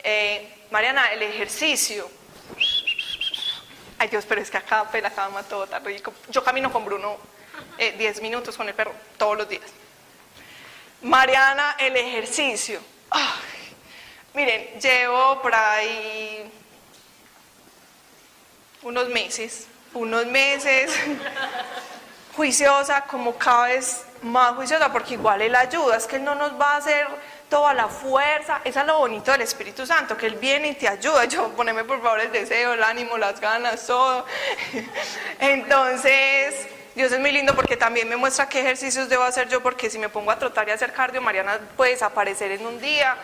eh, 0.04 0.66
Mariana, 0.70 1.12
el 1.14 1.24
ejercicio. 1.24 2.08
Ay 3.98 4.08
Dios, 4.08 4.24
pero 4.28 4.40
es 4.40 4.52
que 4.52 4.58
acá 4.58 4.88
la 5.02 5.10
cama 5.10 5.42
todo 5.42 5.64
está 5.64 5.80
rico. 5.80 6.14
Yo 6.30 6.44
camino 6.44 6.72
con 6.72 6.86
Bruno 6.86 7.18
10 7.80 8.00
eh, 8.00 8.22
minutos 8.22 8.56
con 8.56 8.68
el 8.68 8.76
perro 8.76 8.94
todos 9.18 9.36
los 9.36 9.50
días. 9.50 9.81
Mariana, 11.02 11.76
el 11.80 11.98
ejercicio. 11.98 12.80
miren, 14.36 14.80
llevo 14.80 15.42
por 15.42 15.54
ahí 15.54 16.52
unos 18.84 19.10
meses, 19.10 19.68
unos 19.94 20.28
meses 20.28 20.94
juiciosa, 22.36 23.02
como 23.06 23.36
cada 23.36 23.70
vez 23.70 24.06
más 24.22 24.54
juiciosa, 24.56 24.92
porque 24.92 25.16
igual 25.16 25.42
Él 25.42 25.56
ayuda, 25.56 25.98
es 25.98 26.06
que 26.06 26.18
Él 26.18 26.24
no 26.24 26.36
nos 26.36 26.60
va 26.60 26.74
a 26.74 26.78
hacer 26.78 27.08
toda 27.50 27.74
la 27.74 27.88
fuerza, 27.88 28.62
eso 28.64 28.80
es 28.80 28.86
lo 28.86 29.00
bonito 29.00 29.32
del 29.32 29.42
Espíritu 29.42 29.86
Santo, 29.88 30.16
que 30.16 30.28
Él 30.28 30.36
viene 30.36 30.70
y 30.70 30.76
te 30.76 30.88
ayuda, 30.88 31.26
yo 31.26 31.50
poneme 31.50 31.84
por 31.84 32.00
favor 32.02 32.20
el 32.20 32.32
deseo, 32.32 32.74
el 32.74 32.84
ánimo, 32.84 33.18
las 33.18 33.42
ganas, 33.42 33.88
todo. 33.88 34.26
Entonces, 35.40 36.68
Dios 36.96 37.12
es 37.12 37.20
muy 37.20 37.32
lindo 37.32 37.56
porque 37.56 37.78
también 37.78 38.10
me 38.10 38.18
muestra 38.18 38.50
qué 38.50 38.60
ejercicios 38.60 39.08
debo 39.08 39.24
hacer 39.24 39.48
yo, 39.48 39.64
porque 39.64 39.90
si 39.90 39.98
me 39.98 40.10
pongo 40.10 40.32
a 40.32 40.38
trotar 40.38 40.68
y 40.68 40.72
a 40.72 40.74
hacer 40.74 40.92
cardio, 40.92 41.22
Mariana 41.22 41.60
puede 41.78 41.92
desaparecer 41.92 42.52
en 42.52 42.66
un 42.66 42.82
día. 42.82 43.16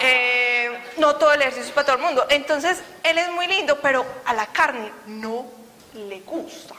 Eh, 0.00 0.70
no 0.98 1.16
todo 1.16 1.32
el 1.32 1.42
ejercicio 1.42 1.68
es 1.68 1.72
para 1.72 1.86
todo 1.86 1.96
el 1.96 2.02
mundo. 2.02 2.24
Entonces, 2.28 2.82
Él 3.02 3.18
es 3.18 3.30
muy 3.30 3.46
lindo, 3.46 3.80
pero 3.80 4.04
a 4.24 4.32
la 4.32 4.46
carne 4.46 4.92
no 5.06 5.46
le 5.94 6.20
gusta. 6.20 6.74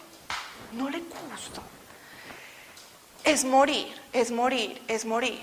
No 0.71 0.89
le 0.89 0.99
gusta. 0.99 1.61
Es 3.23 3.43
morir, 3.43 3.93
es 4.13 4.31
morir, 4.31 4.81
es 4.87 5.03
morir. 5.03 5.41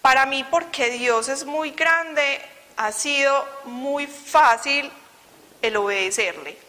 Para 0.00 0.24
mí, 0.24 0.44
porque 0.50 0.90
Dios 0.90 1.28
es 1.28 1.44
muy 1.44 1.72
grande, 1.72 2.40
ha 2.76 2.92
sido 2.92 3.46
muy 3.64 4.06
fácil 4.06 4.90
el 5.62 5.76
obedecerle. 5.76 6.65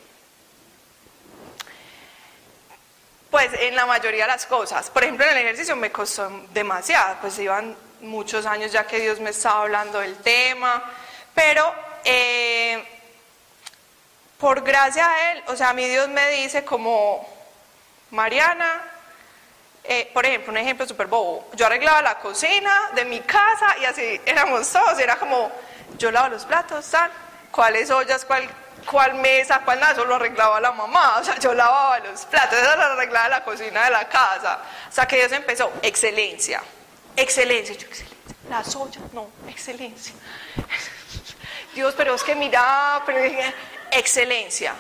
Pues 3.30 3.52
en 3.60 3.76
la 3.76 3.86
mayoría 3.86 4.24
de 4.24 4.32
las 4.32 4.46
cosas. 4.46 4.90
Por 4.90 5.04
ejemplo, 5.04 5.26
en 5.26 5.32
el 5.32 5.44
ejercicio 5.44 5.76
me 5.76 5.92
costó 5.92 6.30
demasiado, 6.54 7.18
pues 7.22 7.38
iban 7.40 7.76
muchos 8.02 8.46
años 8.46 8.72
ya 8.72 8.86
que 8.86 9.00
Dios 9.00 9.20
me 9.20 9.32
estaba 9.32 9.64
hablando 9.64 10.00
del 10.00 10.16
tema, 10.18 10.84
pero 11.34 11.74
eh, 12.04 12.84
por 14.38 14.62
gracia 14.62 15.10
a 15.10 15.32
Él, 15.32 15.44
o 15.48 15.56
sea, 15.56 15.70
a 15.70 15.74
mí 15.74 15.86
Dios 15.88 16.08
me 16.10 16.30
dice 16.30 16.64
como, 16.64 17.28
Mariana, 18.12 18.82
eh, 19.84 20.10
por 20.14 20.26
ejemplo, 20.26 20.52
un 20.52 20.58
ejemplo 20.58 20.88
súper 20.88 21.08
bobo, 21.08 21.50
yo 21.56 21.66
arreglaba 21.66 22.02
la 22.02 22.20
cocina 22.20 22.90
de 22.94 23.06
mi 23.06 23.22
casa 23.22 23.76
y 23.82 23.86
así 23.86 24.22
éramos 24.26 24.72
todos, 24.72 25.00
era 25.00 25.18
como, 25.18 25.52
yo 25.98 26.12
lavo 26.12 26.30
los 26.30 26.46
platos, 26.46 26.86
tal, 26.90 27.12
cuáles 27.52 27.90
ollas, 27.90 28.24
cuál 28.26 28.48
cuál 28.90 29.16
mesa, 29.16 29.62
cuál 29.64 29.80
nada, 29.80 29.94
eso 29.94 30.06
lo 30.06 30.16
arreglaba 30.16 30.60
la 30.60 30.72
mamá, 30.72 31.18
o 31.18 31.24
sea, 31.24 31.38
yo 31.38 31.54
lavaba 31.54 32.00
los 32.00 32.26
platos, 32.26 32.58
eso 32.58 32.76
lo 32.76 32.84
arreglaba 32.84 33.30
la 33.30 33.44
cocina 33.44 33.84
de 33.86 33.92
la 33.92 34.08
casa, 34.08 34.62
o 34.90 34.92
sea, 34.92 35.06
que 35.06 35.18
Dios 35.18 35.32
empezó, 35.34 35.72
excelencia, 35.82 36.62
excelencia, 37.16 37.76
yo 37.76 37.86
excelencia, 37.88 38.18
las 38.50 38.76
ollas, 38.76 39.04
no, 39.14 39.30
excelencia. 39.48 40.14
Dios, 41.76 41.94
pero 41.96 42.16
es 42.16 42.24
que 42.24 42.34
mira, 42.34 43.04
pero 43.06 43.20
excelencia. 43.92 44.74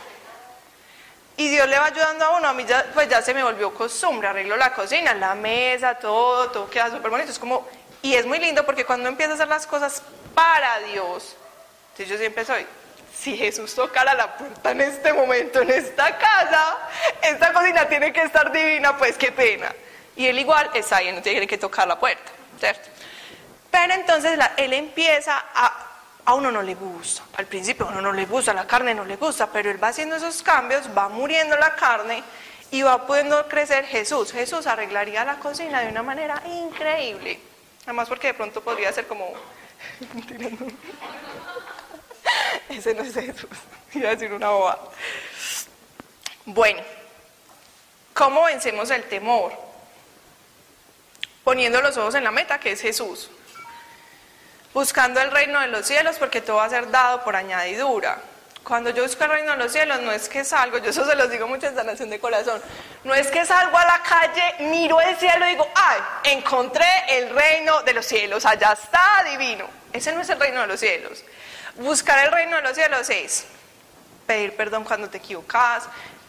Y 1.35 1.49
Dios 1.49 1.67
le 1.67 1.77
va 1.77 1.85
ayudando 1.85 2.25
a 2.25 2.37
uno, 2.37 2.47
a 2.47 2.53
mí 2.53 2.65
ya, 2.65 2.83
pues 2.95 3.07
ya 3.07 3.21
se 3.21 3.33
me 3.33 3.43
volvió 3.43 3.71
costumbre, 3.71 4.27
arreglo 4.27 4.57
la 4.57 4.73
cocina, 4.73 5.13
la 5.13 5.35
mesa, 5.35 5.95
todo, 5.95 6.49
todo 6.49 6.69
queda 6.69 6.89
súper 6.89 7.11
bonito, 7.11 7.29
es 7.29 7.37
como, 7.37 7.67
y 8.01 8.15
es 8.15 8.25
muy 8.25 8.39
lindo 8.39 8.65
porque 8.65 8.85
cuando 8.85 9.09
empiezas 9.09 9.33
a 9.33 9.43
hacer 9.43 9.47
las 9.49 9.67
cosas 9.67 10.01
para 10.33 10.79
Dios, 10.79 11.35
entonces 11.89 12.09
yo 12.09 12.17
siempre 12.17 12.45
soy 12.45 12.65
si 13.19 13.35
Jesús 13.35 13.73
tocara 13.73 14.13
la 14.13 14.37
puerta 14.37 14.71
en 14.71 14.81
este 14.81 15.11
momento, 15.11 15.61
en 15.61 15.71
esta 15.71 16.17
casa, 16.17 16.77
esta 17.21 17.51
cocina 17.51 17.87
tiene 17.87 18.13
que 18.13 18.21
estar 18.21 18.51
divina, 18.51 18.95
pues 18.97 19.17
qué 19.17 19.31
pena. 19.31 19.73
Y 20.15 20.27
él 20.27 20.37
igual 20.37 20.69
está 20.73 20.97
ahí, 20.97 21.11
no 21.11 21.21
tiene 21.21 21.47
que 21.47 21.57
tocar 21.57 21.87
la 21.87 21.99
puerta, 21.99 22.31
¿cierto? 22.59 22.89
Pero 23.71 23.93
entonces 23.93 24.39
él 24.57 24.73
empieza 24.73 25.45
a... 25.53 25.83
A 26.25 26.33
uno 26.33 26.51
no 26.51 26.61
le 26.61 26.75
gusta, 26.75 27.23
al 27.37 27.45
principio 27.45 27.85
a 27.85 27.89
uno 27.89 28.01
no 28.01 28.11
le 28.11 28.25
gusta, 28.25 28.53
la 28.53 28.67
carne 28.67 28.93
no 28.93 29.05
le 29.05 29.15
gusta, 29.15 29.47
pero 29.47 29.71
él 29.71 29.81
va 29.81 29.87
haciendo 29.87 30.17
esos 30.17 30.43
cambios, 30.43 30.83
va 30.95 31.07
muriendo 31.07 31.55
la 31.55 31.73
carne 31.75 32.21
y 32.69 32.81
va 32.81 33.07
pudiendo 33.07 33.47
crecer 33.47 33.85
Jesús. 33.85 34.33
Jesús 34.33 34.67
arreglaría 34.67 35.23
la 35.23 35.37
cocina 35.37 35.79
de 35.79 35.87
una 35.87 36.03
manera 36.03 36.43
increíble. 36.45 37.39
Además 37.85 38.09
porque 38.09 38.27
de 38.27 38.33
pronto 38.33 38.61
podría 38.61 38.91
ser 38.91 39.07
como... 39.07 39.31
Ese 42.69 42.93
no 42.93 43.03
es 43.03 43.13
Jesús. 43.13 43.49
Iba 43.93 44.09
a 44.09 44.15
decir 44.15 44.31
una 44.33 44.49
boba. 44.49 44.79
Bueno, 46.45 46.81
¿cómo 48.13 48.43
vencemos 48.45 48.89
el 48.91 49.03
temor? 49.03 49.53
Poniendo 51.43 51.81
los 51.81 51.95
ojos 51.97 52.15
en 52.15 52.23
la 52.23 52.31
meta, 52.31 52.59
que 52.59 52.71
es 52.71 52.81
Jesús. 52.81 53.29
Buscando 54.73 55.21
el 55.21 55.31
reino 55.31 55.59
de 55.61 55.67
los 55.67 55.87
cielos, 55.87 56.17
porque 56.17 56.41
todo 56.41 56.57
va 56.57 56.65
a 56.65 56.69
ser 56.69 56.91
dado 56.91 57.23
por 57.23 57.35
añadidura. 57.35 58.21
Cuando 58.63 58.89
yo 58.89 59.03
busco 59.03 59.23
el 59.23 59.29
reino 59.29 59.51
de 59.53 59.57
los 59.57 59.71
cielos, 59.71 60.01
no 60.01 60.11
es 60.11 60.27
que 60.27 60.43
salgo, 60.43 60.77
yo 60.79 60.89
eso 60.89 61.05
se 61.05 61.15
los 61.15 61.29
digo 61.29 61.47
mucho 61.47 61.67
en 61.67 61.75
sanación 61.75 62.09
de 62.09 62.19
corazón, 62.19 62.61
no 63.05 63.15
es 63.15 63.27
que 63.27 63.45
salgo 63.45 63.77
a 63.77 63.85
la 63.85 64.03
calle, 64.03 64.69
miro 64.69 64.99
el 64.99 65.15
cielo 65.15 65.45
y 65.45 65.51
digo, 65.51 65.69
ay, 65.73 66.33
encontré 66.33 66.85
el 67.07 67.29
reino 67.29 67.81
de 67.83 67.93
los 67.93 68.05
cielos, 68.05 68.45
allá 68.45 68.73
está 68.73 69.23
divino. 69.31 69.69
Ese 69.93 70.11
no 70.11 70.19
es 70.19 70.29
el 70.29 70.37
reino 70.37 70.59
de 70.61 70.67
los 70.67 70.81
cielos. 70.81 71.23
Buscar 71.77 72.25
el 72.25 72.31
reino 72.31 72.55
de 72.55 72.63
los 72.63 72.73
cielos 72.73 73.09
es 73.09 73.45
pedir 74.25 74.55
perdón 74.55 74.83
cuando 74.83 75.09
te 75.09 75.19
equivocas, 75.19 75.83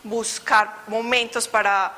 buscar 0.05 0.73
momentos 0.87 1.49
para 1.49 1.93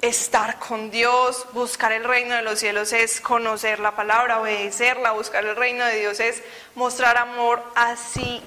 estar 0.00 0.58
con 0.58 0.90
Dios, 0.90 1.46
buscar 1.52 1.92
el 1.92 2.04
reino 2.04 2.34
de 2.34 2.42
los 2.42 2.58
cielos 2.58 2.92
es 2.92 3.20
conocer 3.20 3.80
la 3.80 3.96
palabra, 3.96 4.40
obedecerla, 4.40 5.12
buscar 5.12 5.44
el 5.44 5.56
reino 5.56 5.84
de 5.84 6.00
Dios 6.00 6.20
es 6.20 6.42
mostrar 6.74 7.16
amor 7.16 7.62
así 7.74 8.42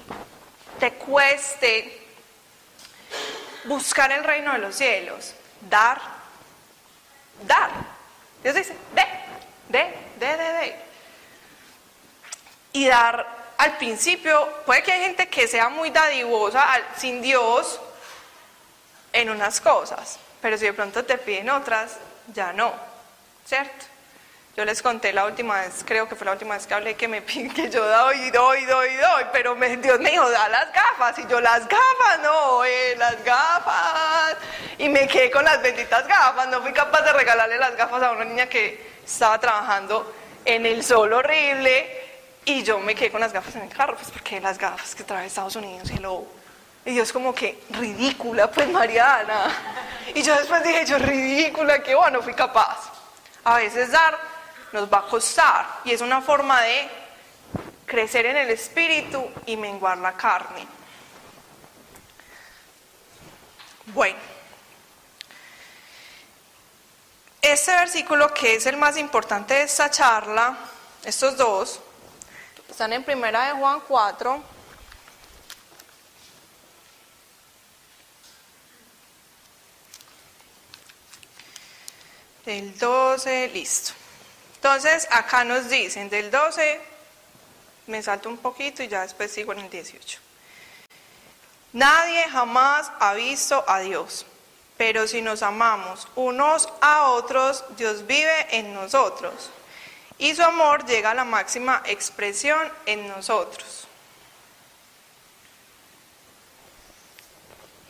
te 0.80 0.94
cueste 0.94 2.02
buscar 3.66 4.12
el 4.12 4.24
reino 4.24 4.54
de 4.54 4.60
los 4.60 4.76
cielos, 4.76 5.34
dar, 5.70 6.00
dar. 7.48 7.72
Dios 8.44 8.56
dice, 8.56 8.76
de, 8.94 9.78
de, 9.78 9.96
de, 10.20 10.38
de, 10.38 10.54
de. 10.54 10.76
Y 12.74 12.88
dar 12.88 13.45
al 13.58 13.78
principio, 13.78 14.48
puede 14.66 14.84
que 14.84 14.92
hay 14.92 15.02
gente 15.02 15.28
que 15.28 15.48
sea 15.48 15.70
muy 15.70 15.90
dadivosa 15.90 16.68
sin 16.98 17.22
Dios 17.22 17.80
en 19.14 19.30
unas 19.30 19.62
cosas, 19.62 20.20
pero 20.42 20.58
si 20.58 20.66
de 20.66 20.74
pronto 20.74 21.06
te 21.06 21.18
piden 21.18 21.50
otras, 21.50 21.98
ya 22.34 22.52
no, 22.54 22.74
¿cierto? 23.46 23.86
Yo 24.58 24.64
les 24.64 24.82
conté 24.82 25.12
la 25.12 25.26
última 25.26 25.60
vez, 25.60 25.84
creo 25.86 26.08
que 26.08 26.16
fue 26.16 26.24
la 26.24 26.32
última 26.32 26.56
vez 26.56 26.66
que 26.66 26.74
hablé, 26.74 26.96
que 26.96 27.10
me 27.10 27.22
piden 27.22 27.54
que 27.54 27.70
yo 27.70 27.86
doy, 27.86 28.30
doy, 28.32 28.66
doy, 28.66 28.96
doy, 28.96 29.24
pero 29.32 29.56
Dios 29.56 30.00
me 30.00 30.12
dijo, 30.12 30.30
da 30.30 30.48
las 30.50 30.72
gafas, 30.72 31.20
y 31.20 31.28
yo 31.28 31.42
las 31.42 31.68
gafas, 31.68 32.20
no, 32.24 32.64
eh, 32.64 32.96
las 32.98 33.24
gafas, 33.24 34.38
y 34.78 34.90
me 34.90 35.08
quedé 35.08 35.30
con 35.30 35.44
las 35.44 35.62
benditas 35.62 36.08
gafas, 36.08 36.48
no 36.48 36.62
fui 36.62 36.72
capaz 36.72 37.02
de 37.02 37.14
regalarle 37.14 37.58
las 37.58 37.76
gafas 37.76 38.02
a 38.04 38.12
una 38.12 38.26
niña 38.26 38.48
que 38.48 38.96
estaba 39.06 39.40
trabajando 39.40 40.14
en 40.46 40.66
el 40.66 40.84
sol 40.84 41.12
horrible, 41.12 42.05
y 42.46 42.64
yo 42.64 42.80
me 42.80 42.94
quedé 42.96 43.12
con 43.12 43.20
las 43.20 43.34
gafas 43.34 43.56
en 43.56 43.64
el 43.64 43.70
carro, 43.70 43.96
pues 43.96 44.12
porque 44.12 44.40
las 44.40 44.58
gafas 44.58 44.94
que 44.94 45.04
trae 45.04 45.26
Estados 45.26 45.56
Unidos, 45.56 45.90
y 45.92 45.98
luego, 45.98 46.28
y 46.86 46.92
Dios 46.92 47.12
como 47.12 47.34
que, 47.34 47.64
ridícula, 47.72 48.50
pues 48.50 48.70
Mariana, 48.70 49.48
y 50.14 50.22
yo 50.22 50.36
después 50.36 50.64
dije, 50.64 50.86
yo 50.86 51.00
ridícula, 51.00 51.82
que 51.82 51.96
bueno, 51.96 52.22
fui 52.22 52.34
capaz. 52.34 52.92
A 53.44 53.58
veces 53.58 53.92
dar 53.92 54.18
nos 54.72 54.92
va 54.92 55.00
a 55.00 55.06
costar 55.08 55.68
y 55.86 55.92
es 55.92 56.02
una 56.02 56.22
forma 56.22 56.62
de 56.62 56.90
crecer 57.86 58.26
en 58.26 58.38
el 58.38 58.50
espíritu 58.50 59.28
y 59.46 59.58
menguar 59.58 59.98
la 59.98 60.14
carne. 60.14 60.68
Bueno, 63.88 64.18
este 67.42 67.72
versículo 67.72 68.34
que 68.34 68.56
es 68.56 68.66
el 68.66 68.78
más 68.78 68.98
importante 68.98 69.54
de 69.54 69.62
esta 69.64 69.90
charla, 69.92 70.58
estos 71.04 71.38
dos, 71.38 71.80
están 72.76 72.92
en 72.92 73.06
primera 73.06 73.48
de 73.48 73.54
Juan 73.54 73.80
4. 73.88 74.44
El 82.46 82.78
12, 82.78 83.48
listo. 83.54 83.94
Entonces, 84.56 85.08
acá 85.10 85.46
nos 85.46 85.70
dicen 85.70 86.10
del 86.10 86.30
12, 86.30 86.82
me 87.88 88.04
salto 88.04 88.28
un 88.28 88.40
poquito 88.40 88.84
y 88.84 88.90
ya 88.90 89.04
después 89.04 89.32
sigo 89.32 89.54
en 89.54 89.60
el 89.60 89.70
18. 89.70 90.20
Nadie 91.72 92.28
jamás 92.28 92.92
ha 93.00 93.14
visto 93.14 93.64
a 93.70 93.80
Dios, 93.80 94.26
pero 94.76 95.08
si 95.08 95.22
nos 95.22 95.44
amamos 95.44 96.10
unos 96.18 96.68
a 96.82 97.04
otros, 97.12 97.64
Dios 97.78 98.06
vive 98.06 98.48
en 98.58 98.74
nosotros 98.74 99.50
y 100.18 100.36
su 100.36 100.44
amor 100.44 100.86
llega 100.86 101.12
a 101.12 101.16
la 101.16 101.24
máxima 101.24 101.82
expresión 101.86 102.72
en 102.86 103.08
nosotros. 103.08 103.88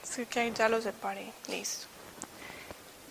Así 0.04 0.26
que 0.26 0.40
ahí 0.40 0.54
ya 0.56 0.70
lo 0.70 0.82
separé, 0.82 1.32
listo. 1.48 1.88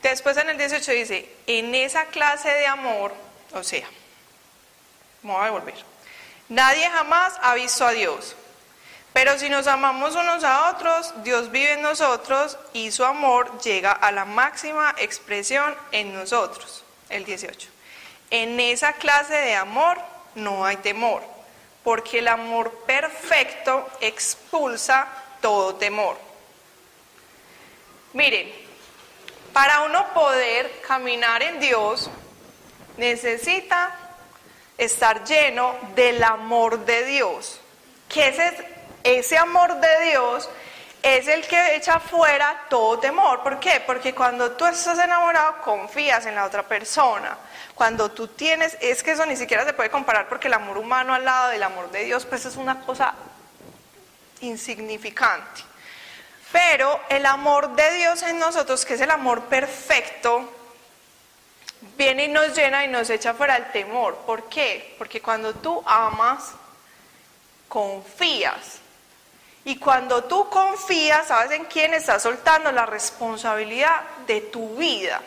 Después 0.02 0.36
en 0.36 0.50
el 0.50 0.58
18 0.58 0.92
dice, 0.92 1.36
en 1.46 1.74
esa 1.74 2.06
clase 2.06 2.48
de 2.48 2.66
amor 2.66 3.12
o 3.54 3.62
sea, 3.62 3.88
vamos 5.22 5.42
a 5.42 5.44
devolver. 5.46 5.74
Nadie 6.48 6.90
jamás 6.90 7.34
ha 7.40 7.54
visto 7.54 7.86
a 7.86 7.92
Dios. 7.92 8.36
Pero 9.12 9.38
si 9.38 9.48
nos 9.48 9.68
amamos 9.68 10.16
unos 10.16 10.42
a 10.42 10.70
otros, 10.70 11.14
Dios 11.22 11.52
vive 11.52 11.74
en 11.74 11.82
nosotros 11.82 12.58
y 12.72 12.90
su 12.90 13.04
amor 13.04 13.60
llega 13.60 13.92
a 13.92 14.10
la 14.10 14.24
máxima 14.24 14.92
expresión 14.98 15.74
en 15.92 16.12
nosotros. 16.12 16.84
El 17.08 17.24
18. 17.24 17.68
En 18.34 18.58
esa 18.58 18.94
clase 18.94 19.32
de 19.32 19.54
amor 19.54 19.96
no 20.34 20.66
hay 20.66 20.78
temor, 20.78 21.22
porque 21.84 22.18
el 22.18 22.26
amor 22.26 22.72
perfecto 22.84 23.88
expulsa 24.00 25.06
todo 25.40 25.76
temor. 25.76 26.18
Miren, 28.12 28.52
para 29.52 29.82
uno 29.82 30.12
poder 30.12 30.80
caminar 30.80 31.44
en 31.44 31.60
Dios, 31.60 32.10
necesita 32.96 33.96
estar 34.78 35.22
lleno 35.22 35.76
del 35.94 36.20
amor 36.24 36.84
de 36.84 37.04
Dios. 37.04 37.60
Que 38.08 38.30
ese, 38.30 38.52
ese 39.04 39.38
amor 39.38 39.76
de 39.76 40.10
Dios 40.10 40.48
es 41.04 41.28
el 41.28 41.46
que 41.46 41.76
echa 41.76 42.00
fuera 42.00 42.64
todo 42.70 42.98
temor. 42.98 43.42
¿Por 43.42 43.60
qué? 43.60 43.82
Porque 43.86 44.14
cuando 44.14 44.52
tú 44.52 44.64
estás 44.64 44.98
enamorado 44.98 45.60
confías 45.60 46.24
en 46.24 46.34
la 46.34 46.46
otra 46.46 46.62
persona. 46.62 47.36
Cuando 47.74 48.10
tú 48.10 48.28
tienes, 48.28 48.78
es 48.80 49.02
que 49.02 49.12
eso 49.12 49.26
ni 49.26 49.36
siquiera 49.36 49.66
se 49.66 49.74
puede 49.74 49.90
comparar 49.90 50.30
porque 50.30 50.48
el 50.48 50.54
amor 50.54 50.78
humano 50.78 51.12
al 51.12 51.22
lado 51.22 51.50
del 51.50 51.62
amor 51.62 51.90
de 51.90 52.04
Dios 52.04 52.24
pues 52.24 52.46
es 52.46 52.56
una 52.56 52.80
cosa 52.80 53.12
insignificante. 54.40 55.60
Pero 56.50 56.98
el 57.10 57.26
amor 57.26 57.76
de 57.76 57.92
Dios 57.96 58.22
en 58.22 58.38
nosotros, 58.38 58.86
que 58.86 58.94
es 58.94 59.00
el 59.02 59.10
amor 59.10 59.42
perfecto, 59.42 60.50
viene 61.98 62.24
y 62.24 62.28
nos 62.28 62.56
llena 62.56 62.82
y 62.82 62.88
nos 62.88 63.10
echa 63.10 63.34
fuera 63.34 63.56
el 63.56 63.70
temor. 63.72 64.16
¿Por 64.24 64.48
qué? 64.48 64.94
Porque 64.96 65.20
cuando 65.20 65.52
tú 65.52 65.82
amas, 65.84 66.52
confías. 67.68 68.83
Y 69.64 69.76
cuando 69.76 70.24
tú 70.24 70.48
confías, 70.50 71.28
¿sabes 71.28 71.52
en 71.52 71.64
quién 71.64 71.94
estás 71.94 72.22
soltando 72.22 72.70
la 72.70 72.86
responsabilidad 72.86 74.02
de 74.26 74.42
tu 74.42 74.76
vida? 74.76 75.20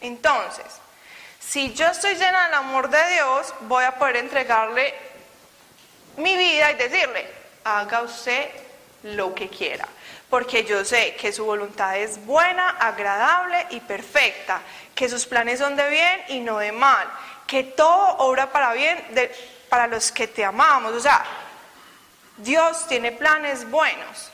Entonces, 0.00 0.66
si 1.38 1.72
yo 1.72 1.86
estoy 1.86 2.14
llena 2.14 2.44
del 2.44 2.54
amor 2.54 2.90
de 2.90 3.10
Dios, 3.14 3.54
voy 3.62 3.84
a 3.84 3.94
poder 3.94 4.16
entregarle 4.16 4.94
mi 6.16 6.36
vida 6.36 6.72
y 6.72 6.74
decirle, 6.74 7.26
haga 7.64 8.02
usted 8.02 8.50
lo 9.02 9.34
que 9.34 9.48
quiera 9.48 9.88
porque 10.30 10.64
yo 10.64 10.84
sé 10.84 11.16
que 11.16 11.32
su 11.32 11.44
voluntad 11.44 11.96
es 11.98 12.24
buena, 12.24 12.70
agradable 12.70 13.66
y 13.70 13.80
perfecta, 13.80 14.60
que 14.94 15.08
sus 15.08 15.26
planes 15.26 15.58
son 15.58 15.74
de 15.74 15.90
bien 15.90 16.22
y 16.28 16.40
no 16.40 16.58
de 16.58 16.70
mal, 16.70 17.08
que 17.48 17.64
todo 17.64 18.16
obra 18.18 18.50
para 18.52 18.72
bien 18.72 19.04
para 19.68 19.88
los 19.88 20.12
que 20.12 20.28
te 20.28 20.44
amamos. 20.44 20.92
O 20.92 21.00
sea, 21.00 21.24
Dios 22.42 22.86
tiene 22.86 23.12
planes 23.12 23.70
buenos, 23.70 24.30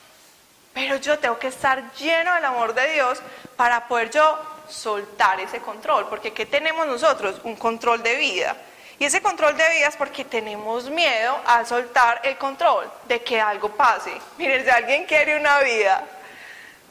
pero 0.73 0.97
yo 0.97 1.19
tengo 1.19 1.39
que 1.39 1.49
estar 1.49 1.93
lleno 1.95 2.35
del 2.35 2.45
amor 2.45 2.75
de 2.75 2.93
Dios 2.93 3.21
para 3.57 3.89
poder 3.89 4.11
yo 4.11 4.39
soltar 4.69 5.41
ese 5.41 5.61
control, 5.61 6.09
porque 6.09 6.33
¿qué 6.33 6.47
tenemos 6.47 6.87
nosotros? 6.87 7.41
Un 7.45 7.57
control 7.57 8.03
de 8.03 8.17
vida. 8.17 8.57
Y 8.99 9.05
ese 9.05 9.21
control 9.21 9.57
de 9.57 9.69
vida 9.71 9.89
es 9.89 9.97
porque 9.97 10.25
tenemos 10.25 10.89
miedo 10.89 11.39
a 11.47 11.65
soltar 11.65 12.21
el 12.25 12.39
control 12.39 12.91
de 13.07 13.23
que 13.23 13.41
algo 13.41 13.69
pase. 13.71 14.13
Miren, 14.39 14.65
si 14.65 14.71
alguien 14.71 15.05
quiere 15.05 15.37
una 15.37 15.59
vida 15.61 16.03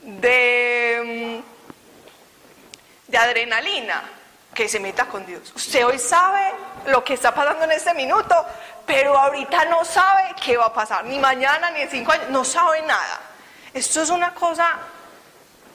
de, 0.02 1.42
mm, 3.08 3.12
de 3.12 3.18
adrenalina, 3.18 4.04
que 4.56 4.70
se 4.70 4.80
meta 4.80 5.06
con 5.06 5.26
Dios. 5.26 5.52
Usted 5.54 5.86
hoy 5.86 6.00
sabe 6.00 6.54
lo 6.88 7.04
que 7.04 7.14
está 7.14 7.36
pasando 7.36 7.66
en 7.66 7.72
este 7.74 7.94
minuto, 7.94 8.46
pero 8.86 9.18
ahorita 9.18 9.66
no 9.66 9.84
sabe 9.84 10.36
qué 10.44 10.58
va 10.58 10.68
a 10.68 10.74
pasar, 10.74 11.06
ni 11.06 11.20
mañana, 11.20 11.72
ni 11.72 11.82
en 11.82 11.90
cinco 11.90 12.12
años, 12.12 12.30
no 12.30 12.44
sabe 12.44 12.82
nada. 12.84 13.20
Esto 13.74 14.02
es 14.02 14.10
una 14.10 14.34
cosa 14.34 14.78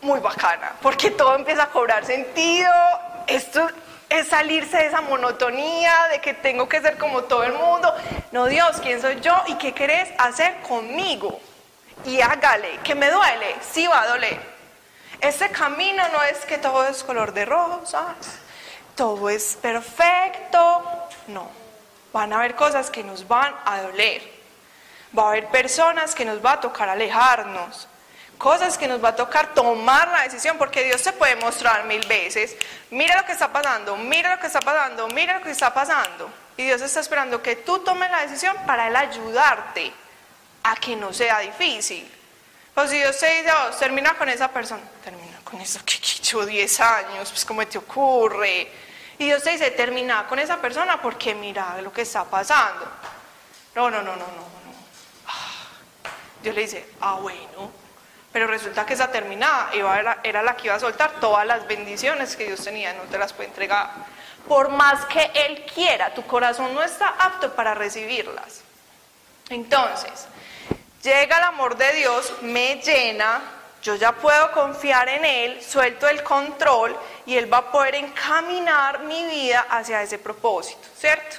muy 0.02 0.20
bacana, 0.20 0.72
porque 0.80 1.10
todo 1.10 1.34
empieza 1.34 1.64
a 1.64 1.66
cobrar 1.68 2.04
sentido. 2.04 2.72
Esto 3.26 3.68
es 4.08 4.28
salirse 4.28 4.76
de 4.76 4.86
esa 4.86 5.00
monotonía 5.00 5.94
de 6.10 6.20
que 6.20 6.34
tengo 6.34 6.68
que 6.68 6.80
ser 6.80 6.98
como 6.98 7.24
todo 7.24 7.44
el 7.44 7.52
mundo. 7.52 7.94
No, 8.32 8.46
Dios, 8.46 8.78
¿quién 8.82 9.00
soy 9.00 9.20
yo 9.20 9.34
y 9.46 9.54
qué 9.54 9.72
querés 9.72 10.08
hacer 10.18 10.60
conmigo? 10.62 11.40
Y 12.04 12.20
hágale, 12.20 12.78
que 12.82 12.94
me 12.94 13.10
duele, 13.10 13.56
sí 13.60 13.86
va 13.86 14.02
a 14.02 14.06
doler. 14.08 14.40
Ese 15.20 15.50
camino 15.50 16.02
no 16.12 16.22
es 16.22 16.38
que 16.46 16.58
todo 16.58 16.86
es 16.86 17.04
color 17.04 17.34
de 17.34 17.44
rosa, 17.44 18.14
todo 18.96 19.28
es 19.28 19.56
perfecto, 19.60 20.82
no. 21.28 21.50
Van 22.12 22.32
a 22.32 22.36
haber 22.36 22.54
cosas 22.54 22.90
que 22.90 23.04
nos 23.04 23.26
van 23.26 23.54
a 23.64 23.82
doler. 23.82 24.22
Va 25.16 25.24
a 25.24 25.28
haber 25.28 25.48
personas 25.48 26.14
que 26.14 26.24
nos 26.24 26.44
va 26.44 26.52
a 26.52 26.60
tocar 26.60 26.88
alejarnos 26.88 27.88
cosas 28.40 28.78
que 28.78 28.88
nos 28.88 29.04
va 29.04 29.10
a 29.10 29.14
tocar 29.14 29.54
tomar 29.54 30.08
la 30.08 30.22
decisión, 30.22 30.56
porque 30.56 30.82
Dios 30.82 31.00
se 31.02 31.12
puede 31.12 31.36
mostrar 31.36 31.84
mil 31.84 32.04
veces, 32.08 32.56
mira 32.90 33.20
lo 33.20 33.26
que 33.26 33.32
está 33.32 33.52
pasando, 33.52 33.96
mira 33.98 34.34
lo 34.34 34.40
que 34.40 34.46
está 34.46 34.60
pasando, 34.60 35.06
mira 35.08 35.38
lo 35.38 35.44
que 35.44 35.50
está 35.50 35.72
pasando. 35.72 36.32
Y 36.56 36.64
Dios 36.64 36.80
está 36.80 37.00
esperando 37.00 37.42
que 37.42 37.56
tú 37.56 37.80
tomes 37.80 38.10
la 38.10 38.22
decisión 38.22 38.56
para 38.66 38.88
Él 38.88 38.96
ayudarte 38.96 39.92
a 40.62 40.74
que 40.76 40.96
no 40.96 41.12
sea 41.12 41.38
difícil. 41.40 42.10
Pues 42.74 42.90
si 42.90 42.96
Dios 42.96 43.18
te 43.18 43.26
dice, 43.26 43.52
oh, 43.52 43.76
termina 43.76 44.14
con 44.14 44.28
esa 44.30 44.48
persona, 44.48 44.82
termina 45.04 45.38
con 45.44 45.60
eso 45.60 45.80
que 45.84 45.94
hecho 45.96 46.46
10 46.46 46.80
años, 46.80 47.30
pues 47.30 47.44
¿cómo 47.44 47.66
te 47.66 47.76
ocurre? 47.76 48.72
Y 49.20 49.26
Dios 49.26 49.42
te 49.42 49.50
dice, 49.50 49.70
termina 49.72 50.26
con 50.26 50.38
esa 50.38 50.56
persona 50.62 51.02
porque 51.02 51.34
mira 51.34 51.78
lo 51.82 51.92
que 51.92 52.00
está 52.00 52.24
pasando. 52.24 52.86
No, 53.74 53.90
no, 53.90 53.98
no, 53.98 54.16
no, 54.16 54.16
no. 54.16 54.24
no. 54.24 54.74
Ah, 55.26 55.32
Dios 56.42 56.54
le 56.54 56.62
dice, 56.62 56.88
ah, 57.02 57.16
bueno, 57.20 57.70
pero 58.32 58.46
resulta 58.46 58.86
que 58.86 58.94
esa 58.94 59.12
terminada 59.12 59.72
era 60.22 60.42
la 60.42 60.56
que 60.56 60.68
iba 60.68 60.74
a 60.74 60.80
soltar 60.80 61.20
todas 61.20 61.46
las 61.46 61.66
bendiciones 61.66 62.34
que 62.34 62.46
Dios 62.46 62.64
tenía, 62.64 62.94
no 62.94 63.02
te 63.02 63.18
las 63.18 63.34
puede 63.34 63.50
entregar. 63.50 63.90
Por 64.48 64.70
más 64.70 65.04
que 65.04 65.30
Él 65.34 65.66
quiera, 65.66 66.14
tu 66.14 66.26
corazón 66.26 66.72
no 66.72 66.82
está 66.82 67.08
apto 67.18 67.54
para 67.54 67.74
recibirlas. 67.74 68.62
Entonces, 69.50 70.28
llega 71.02 71.36
el 71.36 71.44
amor 71.44 71.76
de 71.76 71.92
Dios, 71.92 72.32
me 72.40 72.76
llena, 72.76 73.42
yo 73.82 73.94
ya 73.94 74.12
puedo 74.12 74.52
confiar 74.52 75.08
en 75.08 75.24
Él, 75.24 75.62
suelto 75.62 76.08
el 76.08 76.22
control 76.22 76.96
y 77.26 77.36
Él 77.36 77.52
va 77.52 77.58
a 77.58 77.70
poder 77.70 77.94
encaminar 77.94 79.00
mi 79.00 79.24
vida 79.24 79.66
hacia 79.70 80.02
ese 80.02 80.18
propósito, 80.18 80.86
¿cierto? 80.98 81.36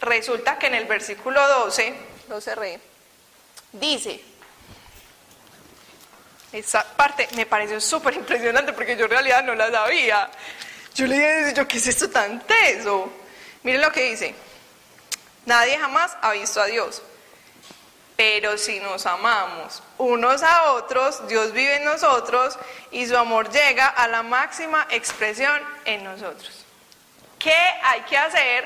Resulta 0.00 0.58
que 0.58 0.66
en 0.66 0.74
el 0.74 0.84
versículo 0.84 1.46
12, 1.46 1.94
lo 2.28 2.40
cerré, 2.40 2.80
dice, 3.72 4.20
esa 6.52 6.84
parte 6.84 7.28
me 7.34 7.46
pareció 7.46 7.80
súper 7.80 8.14
impresionante 8.14 8.72
porque 8.72 8.96
yo 8.96 9.04
en 9.04 9.10
realidad 9.10 9.42
no 9.42 9.54
la 9.54 9.70
sabía. 9.70 10.30
Yo 10.94 11.06
le 11.06 11.14
dije, 11.16 11.54
yo, 11.54 11.66
¿qué 11.66 11.78
es 11.78 11.86
esto 11.86 12.10
tan 12.10 12.40
teso? 12.40 13.10
Miren 13.62 13.80
lo 13.80 13.90
que 13.90 14.10
dice. 14.10 14.34
Nadie 15.46 15.78
jamás 15.78 16.16
ha 16.20 16.32
visto 16.32 16.60
a 16.60 16.66
Dios. 16.66 17.02
Pero 18.22 18.56
si 18.56 18.78
nos 18.78 19.04
amamos 19.04 19.82
unos 19.98 20.44
a 20.44 20.74
otros, 20.74 21.26
Dios 21.26 21.50
vive 21.52 21.78
en 21.78 21.84
nosotros 21.84 22.56
y 22.92 23.04
su 23.04 23.16
amor 23.16 23.50
llega 23.50 23.88
a 23.88 24.06
la 24.06 24.22
máxima 24.22 24.86
expresión 24.90 25.60
en 25.84 26.04
nosotros. 26.04 26.64
¿Qué 27.40 27.52
hay 27.82 28.02
que 28.02 28.16
hacer 28.16 28.64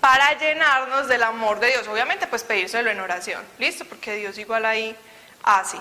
para 0.00 0.38
llenarnos 0.38 1.08
del 1.08 1.24
amor 1.24 1.60
de 1.60 1.72
Dios? 1.72 1.86
Obviamente, 1.88 2.26
pues 2.26 2.42
pedírselo 2.42 2.90
en 2.90 2.98
oración. 2.98 3.44
¿Listo? 3.58 3.84
Porque 3.84 4.14
Dios 4.14 4.38
igual 4.38 4.64
ahí 4.64 4.96
así. 5.42 5.78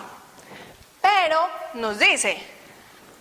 Pero 1.01 1.49
nos 1.75 1.97
dice, 1.97 2.37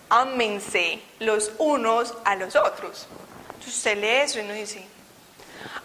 ámense 0.09 1.01
los 1.19 1.53
unos 1.57 2.15
a 2.25 2.35
los 2.35 2.57
otros. 2.57 3.07
Entonces 3.47 3.77
usted 3.77 3.97
lee 3.97 4.23
eso 4.23 4.39
y 4.39 4.41
uno 4.41 4.55
dice, 4.55 4.85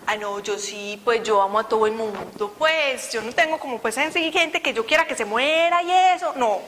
ah, 0.07 0.17
no, 0.17 0.41
yo 0.41 0.59
sí, 0.59 1.01
pues 1.05 1.23
yo 1.23 1.41
amo 1.41 1.59
a 1.59 1.69
todo 1.69 1.87
el 1.87 1.93
mundo, 1.93 2.55
pues 2.59 3.13
yo 3.13 3.23
no 3.23 3.33
tengo 3.33 3.59
como 3.59 3.81
pues 3.81 3.95
gente 3.95 4.63
que 4.63 4.73
yo 4.73 4.87
quiera 4.87 5.07
que 5.07 5.17
se 5.17 5.25
muera 5.25 5.83
y 5.83 5.91
eso, 5.91 6.33
no. 6.37 6.61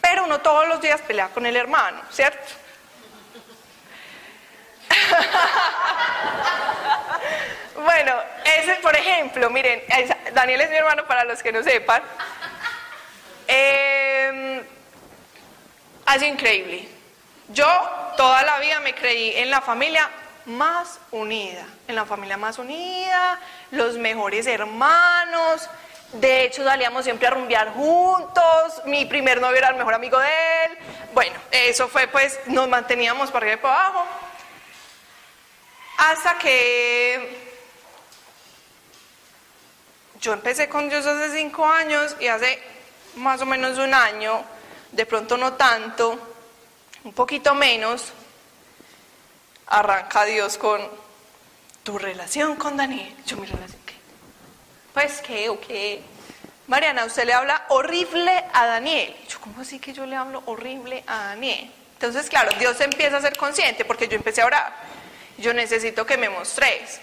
Pero 0.00 0.24
uno 0.24 0.40
todos 0.40 0.66
los 0.68 0.80
días 0.80 1.00
pelea 1.02 1.28
con 1.28 1.46
el 1.46 1.56
hermano, 1.56 2.00
¿cierto? 2.10 2.54
bueno, 7.84 8.12
ese, 8.44 8.74
por 8.76 8.96
ejemplo, 8.96 9.50
miren, 9.50 9.82
Daniel 10.32 10.62
es 10.62 10.70
mi 10.70 10.76
hermano 10.76 11.06
para 11.06 11.24
los 11.24 11.42
que 11.42 11.52
no 11.52 11.62
sepan. 11.62 12.02
Eh, 13.46 14.62
increíble. 16.22 16.88
Yo 17.48 17.66
toda 18.16 18.42
la 18.42 18.58
vida 18.58 18.80
me 18.80 18.94
creí 18.94 19.36
en 19.36 19.50
la 19.50 19.60
familia 19.60 20.08
más 20.50 20.98
unida, 21.10 21.64
en 21.88 21.94
la 21.94 22.04
familia 22.04 22.36
más 22.36 22.58
unida, 22.58 23.40
los 23.70 23.96
mejores 23.96 24.46
hermanos. 24.46 25.68
De 26.12 26.44
hecho, 26.44 26.64
salíamos 26.64 27.04
siempre 27.04 27.28
a 27.28 27.30
rumbear 27.30 27.72
juntos. 27.72 28.82
Mi 28.84 29.06
primer 29.06 29.40
novio 29.40 29.58
era 29.58 29.68
el 29.68 29.76
mejor 29.76 29.94
amigo 29.94 30.18
de 30.18 30.28
él. 30.64 30.78
Bueno, 31.14 31.38
eso 31.50 31.88
fue 31.88 32.08
pues, 32.08 32.38
nos 32.46 32.68
manteníamos 32.68 33.30
para 33.30 33.46
arriba 33.46 33.60
y 33.60 33.62
para 33.62 33.74
abajo. 33.74 34.06
Hasta 35.98 36.38
que 36.38 37.50
yo 40.20 40.32
empecé 40.32 40.68
con 40.68 40.88
Dios 40.88 41.06
hace 41.06 41.36
cinco 41.36 41.66
años 41.66 42.16
y 42.20 42.26
hace 42.26 42.62
más 43.16 43.40
o 43.40 43.46
menos 43.46 43.78
un 43.78 43.94
año, 43.94 44.44
de 44.92 45.06
pronto 45.06 45.36
no 45.36 45.54
tanto, 45.54 46.18
un 47.04 47.12
poquito 47.12 47.54
menos, 47.54 48.12
arranca 49.70 50.24
Dios 50.24 50.58
con 50.58 50.80
tu 51.82 51.98
relación 51.98 52.56
con 52.56 52.76
Daniel. 52.76 53.14
Yo 53.24 53.36
mi 53.36 53.46
relación, 53.46 53.80
¿qué? 53.86 53.94
Pues 54.92 55.22
qué 55.22 55.48
o 55.48 55.58
qué. 55.60 56.02
Mariana, 56.66 57.04
usted 57.04 57.24
le 57.24 57.32
habla 57.32 57.64
horrible 57.68 58.44
a 58.52 58.66
Daniel. 58.66 59.16
Yo, 59.28 59.40
¿cómo 59.40 59.62
así 59.62 59.78
que 59.78 59.92
yo 59.92 60.04
le 60.06 60.16
hablo 60.16 60.42
horrible 60.46 61.02
a 61.06 61.28
Daniel? 61.28 61.70
Entonces, 61.94 62.28
claro, 62.28 62.50
Dios 62.58 62.80
empieza 62.80 63.16
a 63.16 63.20
ser 63.20 63.36
consciente 63.36 63.84
porque 63.84 64.08
yo 64.08 64.16
empecé 64.16 64.42
a 64.42 64.46
orar. 64.46 64.72
Yo 65.38 65.54
necesito 65.54 66.04
que 66.04 66.16
me 66.16 66.28
mostres. 66.28 67.00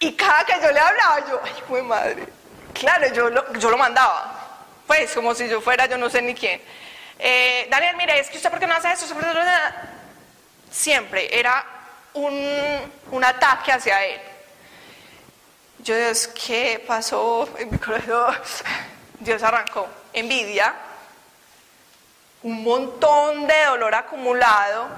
Y 0.00 0.12
cada 0.12 0.44
que 0.44 0.54
yo 0.62 0.70
le 0.70 0.80
hablaba, 0.80 1.28
yo, 1.28 1.40
ay, 1.42 1.52
fue 1.66 1.82
madre, 1.82 2.26
Claro, 2.72 3.12
yo 3.12 3.28
lo, 3.28 3.52
yo 3.54 3.70
lo 3.70 3.76
mandaba. 3.76 4.34
Pues 4.86 5.12
como 5.12 5.34
si 5.34 5.48
yo 5.48 5.60
fuera, 5.60 5.86
yo 5.86 5.98
no 5.98 6.08
sé 6.08 6.22
ni 6.22 6.34
quién. 6.34 6.60
Eh, 7.18 7.66
Daniel, 7.70 7.96
mire, 7.96 8.20
es 8.20 8.30
que 8.30 8.36
usted 8.36 8.50
por 8.50 8.60
qué 8.60 8.66
no 8.66 8.74
hace 8.74 8.92
eso. 8.92 9.06
Siempre 10.70 11.38
era 11.38 11.64
un, 12.14 12.92
un 13.10 13.24
ataque 13.24 13.72
hacia 13.72 14.04
él. 14.04 14.20
Yo, 15.80 15.96
Dios, 15.96 16.28
¿qué 16.28 16.82
pasó 16.86 17.48
en 17.58 17.70
mi 17.70 17.78
corazón? 17.78 18.34
Dios 19.20 19.42
arrancó 19.42 19.88
envidia, 20.12 20.74
un 22.42 22.62
montón 22.62 23.46
de 23.46 23.64
dolor 23.64 23.94
acumulado. 23.94 24.88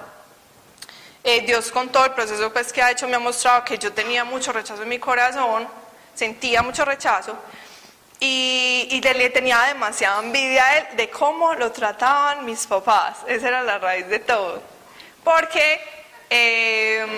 Eh, 1.23 1.43
Dios 1.43 1.71
con 1.71 1.91
todo 1.91 2.07
el 2.07 2.12
proceso 2.12 2.51
pues, 2.53 2.73
que 2.73 2.83
ha 2.83 2.91
hecho 2.91 3.07
me 3.07 3.16
ha 3.16 3.18
mostrado 3.18 3.64
que 3.64 3.77
yo 3.77 3.93
tenía 3.93 4.25
mucho 4.25 4.53
rechazo 4.53 4.83
en 4.83 4.89
mi 4.89 4.99
corazón, 4.99 5.68
sentía 6.14 6.62
mucho 6.62 6.85
rechazo, 6.85 7.37
y, 8.18 9.01
le 9.03 9.31
tenía 9.31 9.61
demasiada 9.62 10.23
envidia 10.23 10.64
a 10.64 10.79
él 10.79 10.97
de 10.97 11.11
cómo 11.11 11.55
lo 11.55 11.73
trataban 11.73 12.45
mis 12.45 12.66
papás. 12.66 13.18
Esa 13.27 13.49
era 13.49 13.62
la 13.62 13.79
raíz 13.79 14.07
de 14.09 14.18
todo. 14.18 14.62
Porque 15.25 15.81
em, 16.31 17.11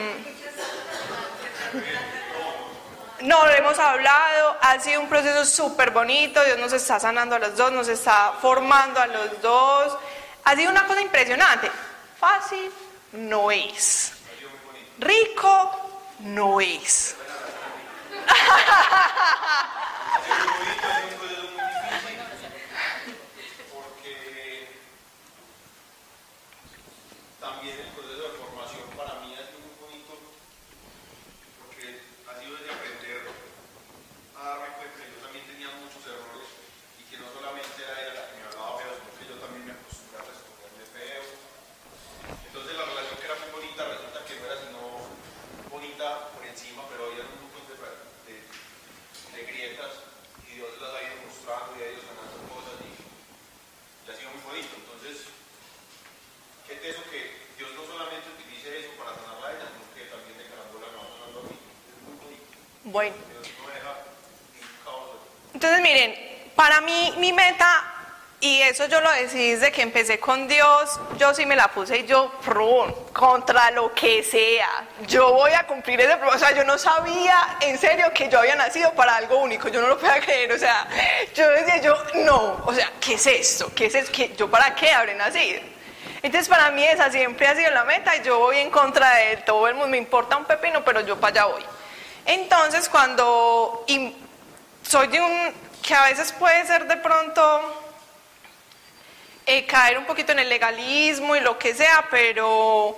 no 3.20 3.46
lo 3.46 3.52
hemos 3.52 3.78
hablado, 3.78 4.56
ha 4.60 4.80
sido 4.80 5.00
un 5.00 5.08
proceso 5.08 5.44
súper 5.44 5.90
bonito, 5.90 6.42
Dios 6.44 6.58
nos 6.58 6.72
está 6.72 6.98
sanando 6.98 7.36
a 7.36 7.38
los 7.38 7.56
dos, 7.56 7.72
nos 7.72 7.88
está 7.88 8.34
formando 8.40 9.00
a 9.00 9.06
los 9.06 9.40
dos. 9.40 9.96
Ha 10.44 10.56
sido 10.56 10.70
una 10.70 10.86
cosa 10.86 11.00
impresionante. 11.00 11.70
Fácil 12.18 12.70
no 13.12 13.50
es. 13.50 14.12
Rico 14.98 15.70
no 16.20 16.60
es. 16.60 17.16
también 27.42 27.74
el 27.74 27.90
proceso 27.90 28.22
de 28.22 28.38
formación 28.38 28.86
para 28.96 29.18
mí 29.18 29.34
ha 29.34 29.42
sido 29.42 29.58
muy 29.66 29.74
bonito 29.74 30.14
Bueno. 62.92 63.14
Entonces, 65.54 65.80
miren, 65.80 66.14
para 66.54 66.82
mí 66.82 67.14
mi 67.16 67.32
meta, 67.32 67.84
y 68.38 68.60
eso 68.60 68.86
yo 68.86 69.00
lo 69.00 69.10
decidí 69.12 69.52
desde 69.52 69.72
que 69.72 69.80
empecé 69.80 70.20
con 70.20 70.46
Dios, 70.46 71.00
yo 71.16 71.32
sí 71.32 71.46
me 71.46 71.56
la 71.56 71.68
puse 71.68 71.98
y 71.98 72.06
yo, 72.06 72.30
prum, 72.44 72.92
contra 73.14 73.70
lo 73.70 73.94
que 73.94 74.22
sea, 74.22 74.68
yo 75.06 75.32
voy 75.32 75.52
a 75.52 75.66
cumplir 75.66 76.02
ese. 76.02 76.14
O 76.14 76.38
sea, 76.38 76.52
yo 76.52 76.64
no 76.64 76.76
sabía 76.76 77.56
en 77.60 77.78
serio 77.78 78.12
que 78.12 78.28
yo 78.28 78.40
había 78.40 78.56
nacido 78.56 78.92
para 78.92 79.16
algo 79.16 79.38
único, 79.38 79.68
yo 79.68 79.80
no 79.80 79.88
lo 79.88 79.98
podía 79.98 80.20
creer, 80.24 80.52
o 80.52 80.58
sea, 80.58 80.86
yo 81.34 81.48
decía, 81.48 81.80
yo, 81.80 81.96
no, 82.26 82.62
o 82.66 82.74
sea, 82.74 82.92
¿qué 83.00 83.14
es 83.14 83.26
esto? 83.26 83.72
¿Qué 83.74 83.86
es 83.86 83.94
esto? 83.94 84.12
¿Qué, 84.12 84.34
¿Yo 84.36 84.50
para 84.50 84.74
qué 84.74 84.90
habré 84.90 85.14
nacido? 85.14 85.62
Entonces 86.22 86.48
para 86.48 86.70
mí 86.70 86.84
esa 86.84 87.10
siempre 87.10 87.48
ha 87.48 87.56
sido 87.56 87.70
la 87.72 87.82
meta 87.84 88.14
yo 88.22 88.38
voy 88.38 88.58
en 88.58 88.70
contra 88.70 89.12
de 89.16 89.38
todo 89.38 89.66
el 89.66 89.74
mundo, 89.74 89.88
me 89.88 89.98
importa 89.98 90.36
un 90.36 90.44
pepino, 90.44 90.84
pero 90.84 91.00
yo 91.00 91.18
para 91.18 91.42
allá 91.42 91.52
voy. 91.52 91.64
Entonces 92.26 92.88
cuando 92.88 93.84
soy 94.82 95.06
de 95.08 95.20
un, 95.20 95.54
que 95.82 95.94
a 95.94 96.04
veces 96.04 96.32
puede 96.32 96.66
ser 96.66 96.86
de 96.86 96.96
pronto 96.96 97.60
eh, 99.46 99.66
caer 99.66 99.98
un 99.98 100.04
poquito 100.04 100.32
en 100.32 100.38
el 100.38 100.48
legalismo 100.48 101.34
y 101.34 101.40
lo 101.40 101.58
que 101.58 101.74
sea, 101.74 102.06
pero 102.10 102.96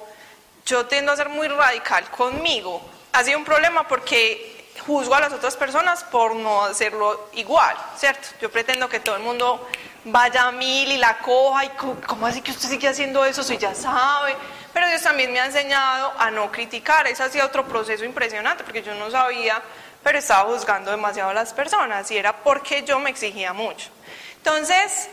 yo 0.66 0.86
tiendo 0.86 1.12
a 1.12 1.16
ser 1.16 1.28
muy 1.28 1.48
radical 1.48 2.10
conmigo. 2.10 2.82
Ha 3.12 3.24
sido 3.24 3.38
un 3.38 3.44
problema 3.44 3.86
porque 3.88 4.54
juzgo 4.86 5.14
a 5.14 5.20
las 5.20 5.32
otras 5.32 5.56
personas 5.56 6.04
por 6.04 6.34
no 6.34 6.64
hacerlo 6.64 7.28
igual, 7.34 7.76
¿cierto? 7.96 8.28
Yo 8.40 8.50
pretendo 8.50 8.88
que 8.88 9.00
todo 9.00 9.16
el 9.16 9.22
mundo 9.22 9.66
vaya 10.04 10.48
a 10.48 10.52
mil 10.52 10.90
y 10.90 10.98
la 10.98 11.18
coja 11.18 11.64
y 11.64 11.68
cómo 12.06 12.26
así 12.26 12.42
que 12.42 12.50
usted 12.50 12.68
sigue 12.68 12.88
haciendo 12.88 13.24
eso 13.24 13.42
si 13.42 13.56
ya 13.56 13.74
sabe. 13.74 14.36
Pero 14.74 14.88
Dios 14.88 15.02
también 15.02 15.32
me 15.32 15.40
ha 15.40 15.46
enseñado 15.46 16.12
a 16.18 16.32
no 16.32 16.50
criticar. 16.50 17.06
Ese 17.06 17.22
ha 17.22 17.30
sido 17.30 17.46
otro 17.46 17.64
proceso 17.64 18.04
impresionante 18.04 18.64
porque 18.64 18.82
yo 18.82 18.92
no 18.96 19.08
sabía, 19.08 19.62
pero 20.02 20.18
estaba 20.18 20.50
juzgando 20.50 20.90
demasiado 20.90 21.30
a 21.30 21.34
las 21.34 21.54
personas 21.54 22.10
y 22.10 22.18
era 22.18 22.36
porque 22.42 22.82
yo 22.82 22.98
me 22.98 23.10
exigía 23.10 23.52
mucho. 23.52 23.88
Entonces, 24.36 25.08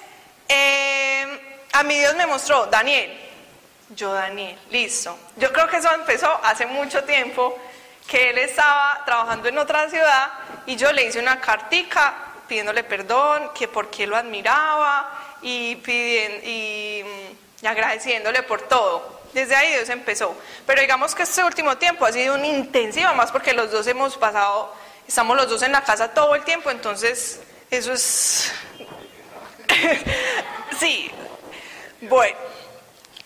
eh, 0.50 1.62
a 1.74 1.84
mí 1.84 1.96
Dios 1.98 2.16
me 2.16 2.26
mostró, 2.26 2.66
Daniel, 2.66 3.16
yo 3.96 4.12
Daniel, 4.12 4.58
listo. 4.72 5.16
Yo 5.38 5.54
creo 5.54 5.68
que 5.68 5.78
eso 5.78 5.94
empezó 5.94 6.28
hace 6.44 6.66
mucho 6.66 7.04
tiempo, 7.04 7.58
que 8.08 8.32
él 8.32 8.40
estaba 8.40 9.04
trabajando 9.06 9.48
en 9.48 9.60
otra 9.60 9.88
ciudad 9.90 10.32
y 10.66 10.76
yo 10.76 10.92
le 10.92 11.06
hice 11.06 11.20
una 11.20 11.40
cartica 11.40 12.16
pidiéndole 12.48 12.84
perdón, 12.84 13.52
que 13.54 13.68
por 13.68 13.90
qué 13.90 14.08
lo 14.08 14.18
admiraba 14.18 15.38
y, 15.42 15.76
pidiendo, 15.78 16.46
y, 16.46 17.06
y 17.62 17.68
agradeciéndole 17.68 18.44
por 18.44 18.64
todo. 18.64 19.21
Desde 19.34 19.56
ahí 19.56 19.74
Dios 19.74 19.90
empezó. 19.90 20.36
Pero 20.66 20.82
digamos 20.82 21.16
que 21.16 21.24
este 21.24 21.44
último 21.44 21.78
tiempo 21.78 22.06
ha 22.06 22.12
sido 22.12 22.36
un 22.36 22.46
intensivo, 22.46 23.14
más 23.14 23.32
porque 23.32 23.54
los 23.54 23.72
dos 23.72 23.88
hemos 23.88 24.18
pasado, 24.18 24.74
estamos 25.08 25.38
los 25.38 25.50
dos 25.50 25.62
en 25.62 25.72
la 25.72 25.84
casa 25.84 26.14
todo 26.14 26.36
el 26.36 26.44
tiempo, 26.44 26.70
entonces 26.70 27.40
eso 27.70 27.94
es... 27.94 28.52
sí, 30.80 31.10
bueno, 32.02 32.38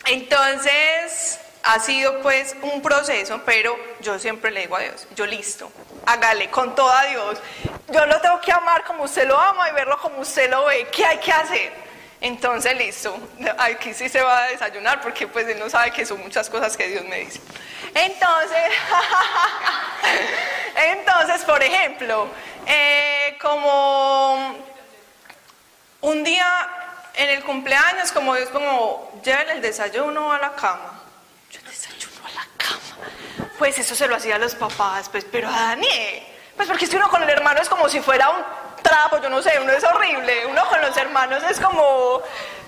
entonces 0.04 1.40
ha 1.64 1.80
sido 1.80 2.22
pues 2.22 2.54
un 2.62 2.80
proceso, 2.80 3.40
pero 3.44 3.76
yo 4.00 4.18
siempre 4.18 4.52
le 4.52 4.60
digo 4.60 4.76
a 4.76 4.80
Dios, 4.80 5.08
yo 5.16 5.26
listo, 5.26 5.70
hágale 6.06 6.48
con 6.50 6.74
todo 6.76 6.90
a 6.90 7.04
Dios. 7.06 7.38
Yo 7.88 8.06
lo 8.06 8.20
tengo 8.20 8.40
que 8.40 8.52
amar 8.52 8.84
como 8.84 9.04
usted 9.04 9.26
lo 9.26 9.38
ama 9.38 9.68
y 9.68 9.72
verlo 9.72 9.98
como 9.98 10.20
usted 10.20 10.48
lo 10.48 10.64
ve. 10.66 10.86
¿Qué 10.92 11.04
hay 11.04 11.18
que 11.18 11.32
hacer? 11.32 11.85
Entonces, 12.26 12.76
listo, 12.76 13.16
aquí 13.56 13.94
sí 13.94 14.08
se 14.08 14.20
va 14.20 14.42
a 14.42 14.46
desayunar 14.48 15.00
porque 15.00 15.28
pues 15.28 15.46
él 15.46 15.60
no 15.60 15.70
sabe 15.70 15.92
que 15.92 16.04
son 16.04 16.20
muchas 16.20 16.50
cosas 16.50 16.76
que 16.76 16.88
Dios 16.88 17.04
me 17.04 17.20
dice. 17.20 17.40
Entonces, 17.94 18.72
entonces 20.92 21.44
por 21.44 21.62
ejemplo, 21.62 22.26
eh, 22.66 23.38
como 23.40 24.56
un 26.00 26.24
día 26.24 26.68
en 27.14 27.30
el 27.30 27.44
cumpleaños, 27.44 28.10
como 28.10 28.34
Dios 28.34 28.48
como, 28.48 29.20
lleven 29.24 29.48
el 29.50 29.62
desayuno 29.62 30.32
a 30.32 30.38
la 30.38 30.52
cama. 30.56 31.00
Yo 31.52 31.60
desayuno 31.62 32.26
a 32.26 32.30
la 32.32 32.46
cama. 32.56 33.50
Pues 33.56 33.78
eso 33.78 33.94
se 33.94 34.08
lo 34.08 34.16
hacía 34.16 34.34
a 34.34 34.38
los 34.40 34.56
papás, 34.56 35.08
pues, 35.10 35.24
pero 35.30 35.46
a 35.46 35.52
Daniel. 35.52 36.24
Pues 36.56 36.66
porque 36.66 36.88
que 36.88 36.96
uno 36.96 37.08
con 37.08 37.22
el 37.22 37.30
hermano 37.30 37.60
es 37.60 37.68
como 37.68 37.88
si 37.88 38.00
fuera 38.00 38.30
un 38.30 38.65
trapo, 38.86 39.20
yo 39.20 39.28
no 39.28 39.42
sé, 39.42 39.58
uno 39.60 39.72
es 39.72 39.84
horrible. 39.84 40.46
Uno 40.46 40.66
con 40.68 40.80
los 40.80 40.96
hermanos 40.96 41.42
es 41.48 41.58
como, 41.60 42.22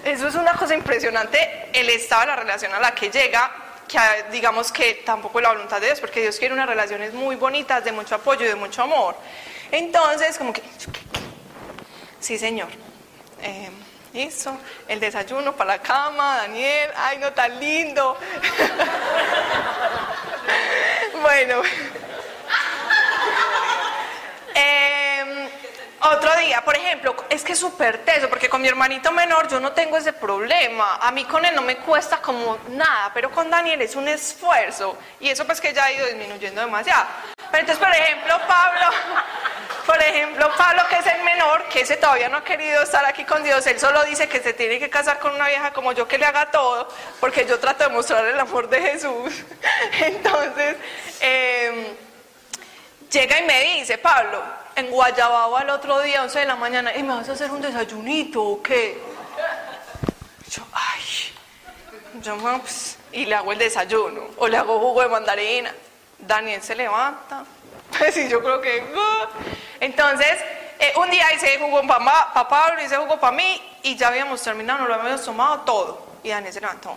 eso 0.05 0.29
es 0.29 0.35
una 0.35 0.55
cosa 0.55 0.75
impresionante, 0.75 1.69
el 1.73 1.89
estado 1.91 2.23
de 2.23 2.27
la 2.29 2.37
relación 2.37 2.75
a 2.75 2.81
la 2.81 2.95
que 2.95 3.11
llega, 3.11 3.51
que 3.87 3.99
digamos 4.31 4.73
que 4.73 5.03
tampoco 5.05 5.39
es 5.39 5.45
la 5.45 5.53
voluntad 5.53 5.81
de 5.81 5.87
Dios, 5.87 6.01
porque 6.01 6.21
Dios 6.21 6.37
quiere 6.39 6.55
unas 6.55 6.69
relaciones 6.69 7.15
muy 7.15 7.37
bonitas, 7.37 7.85
de 7.85 7.93
mucho 7.93 8.15
apoyo 8.17 8.45
y 8.45 8.49
de 8.49 8.57
mucho 8.57 8.83
amor. 8.83 9.17
Entonces, 9.71 10.37
como 10.39 10.53
que, 10.53 10.63
sí, 12.21 12.39
Señor. 12.39 12.69
Eh, 13.41 13.71
Listo, 14.13 14.57
el 14.89 14.99
desayuno 15.01 15.55
para 15.55 15.77
la 15.77 15.83
cama, 15.83 16.39
Daniel, 16.39 16.91
ay 16.97 17.19
no 17.19 17.31
tan 17.33 17.61
lindo. 17.61 18.17
bueno. 21.23 21.63
Em, 24.55 24.98
otro 26.01 26.37
día, 26.37 26.65
por 26.65 26.77
ejemplo, 26.77 27.17
es 27.29 27.43
que 27.43 27.53
es 27.53 27.59
súper 27.59 28.05
teso, 28.05 28.29
porque 28.29 28.49
con 28.49 28.63
mi 28.63 28.69
hermanito 28.69 29.11
menor 29.11 29.49
yo 29.49 29.59
no 29.59 29.73
tengo 29.73 29.97
ese 29.97 30.13
problema. 30.13 30.97
A 30.97 31.11
mí 31.11 31.25
con 31.25 31.45
él 31.45 31.55
no 31.55 31.63
me 31.63 31.77
cuesta 31.79 32.19
como 32.19 32.59
nada, 32.69 33.11
pero 33.13 33.31
con 33.31 33.51
Daniel 33.51 33.83
es 33.83 33.97
un 33.97 34.07
esfuerzo. 34.07 34.97
Y 35.19 35.29
eso 35.29 35.45
pues 35.45 35.61
que 35.61 35.73
ya 35.73 35.87
ha 35.87 35.93
ido 35.93 36.07
disminuyendo 36.07 36.61
demasiado. 36.61 37.05
Pero 37.51 37.61
entonces, 37.61 37.85
por 37.85 37.95
ejemplo, 37.95 38.39
Pablo, 38.47 38.87
por 39.87 40.01
ejemplo, 40.01 40.51
Pablo, 40.57 40.83
que 40.89 40.97
es 40.97 41.07
el 41.07 41.23
menor, 41.25 41.65
que 41.65 41.81
ese 41.81 41.97
todavía 41.97 42.29
no 42.29 42.39
ha 42.39 42.45
querido 42.45 42.83
estar 42.83 43.05
aquí 43.05 43.25
con 43.25 43.43
Dios, 43.43 43.67
él 43.67 43.81
solo 43.81 44.05
dice 44.05 44.29
que 44.29 44.41
se 44.41 44.53
tiene 44.53 44.79
que 44.79 44.89
casar 44.89 45.19
con 45.19 45.35
una 45.35 45.49
vieja 45.49 45.73
como 45.73 45.93
yo 45.93 46.07
que 46.07 46.19
le 46.19 46.27
haga 46.27 46.51
todo, 46.51 46.89
porque 47.19 47.45
yo 47.45 47.59
trato 47.59 47.85
de 47.85 47.91
mostrar 47.91 48.25
el 48.25 48.39
amor 48.39 48.69
de 48.69 48.81
Jesús. 48.81 49.33
Entonces, 50.01 50.77
em, 51.21 51.87
llega 53.11 53.41
y 53.41 53.43
me 53.45 53.61
dice, 53.63 53.99
Pablo, 53.99 54.43
en 54.79 54.91
Guayababa 54.91 55.63
el 55.63 55.71
otro 55.71 56.01
día, 56.01 56.23
11 56.23 56.39
de 56.39 56.47
la 56.47 56.57
mañana, 56.57 56.95
¿y 56.97 57.03
me 57.03 57.15
vas 57.15 57.29
a 57.29 57.33
hacer 57.33 57.51
un 57.51 57.61
desayunito 57.61 58.43
o 58.43 58.63
qué? 58.63 59.03
Yo, 60.51 60.63
ay, 60.73 61.03
yo, 62.23 62.37
pues, 62.61 62.97
y 63.13 63.27
le 63.27 63.35
hago 63.35 63.53
el 63.53 63.59
desayuno, 63.59 64.29
o 64.37 64.47
le 64.47 64.57
hago 64.57 64.79
jugo 64.79 65.03
de 65.03 65.09
mandarina. 65.09 65.75
Daniel 66.19 66.63
se 66.63 66.77
levanta, 66.77 67.45
pues 67.99 68.15
sí, 68.15 68.29
yo 68.29 68.41
creo 68.41 68.61
que... 68.61 68.85
Entonces, 69.81 70.39
eh, 70.79 70.93
un 70.97 71.11
día 71.11 71.33
hice 71.35 71.59
jugo 71.59 71.85
para 71.87 72.33
pa 72.33 72.49
Pablo, 72.49 72.83
hice 72.83 72.97
jugo 72.97 73.19
para 73.19 73.37
mí 73.37 73.61
y 73.83 73.97
ya 73.97 74.09
habíamos 74.09 74.41
terminado, 74.43 74.87
lo 74.87 74.95
habíamos 74.95 75.25
tomado 75.25 75.61
todo. 75.61 76.07
Y 76.23 76.29
Daniel 76.31 76.53
se 76.53 76.61
levantó. 76.61 76.97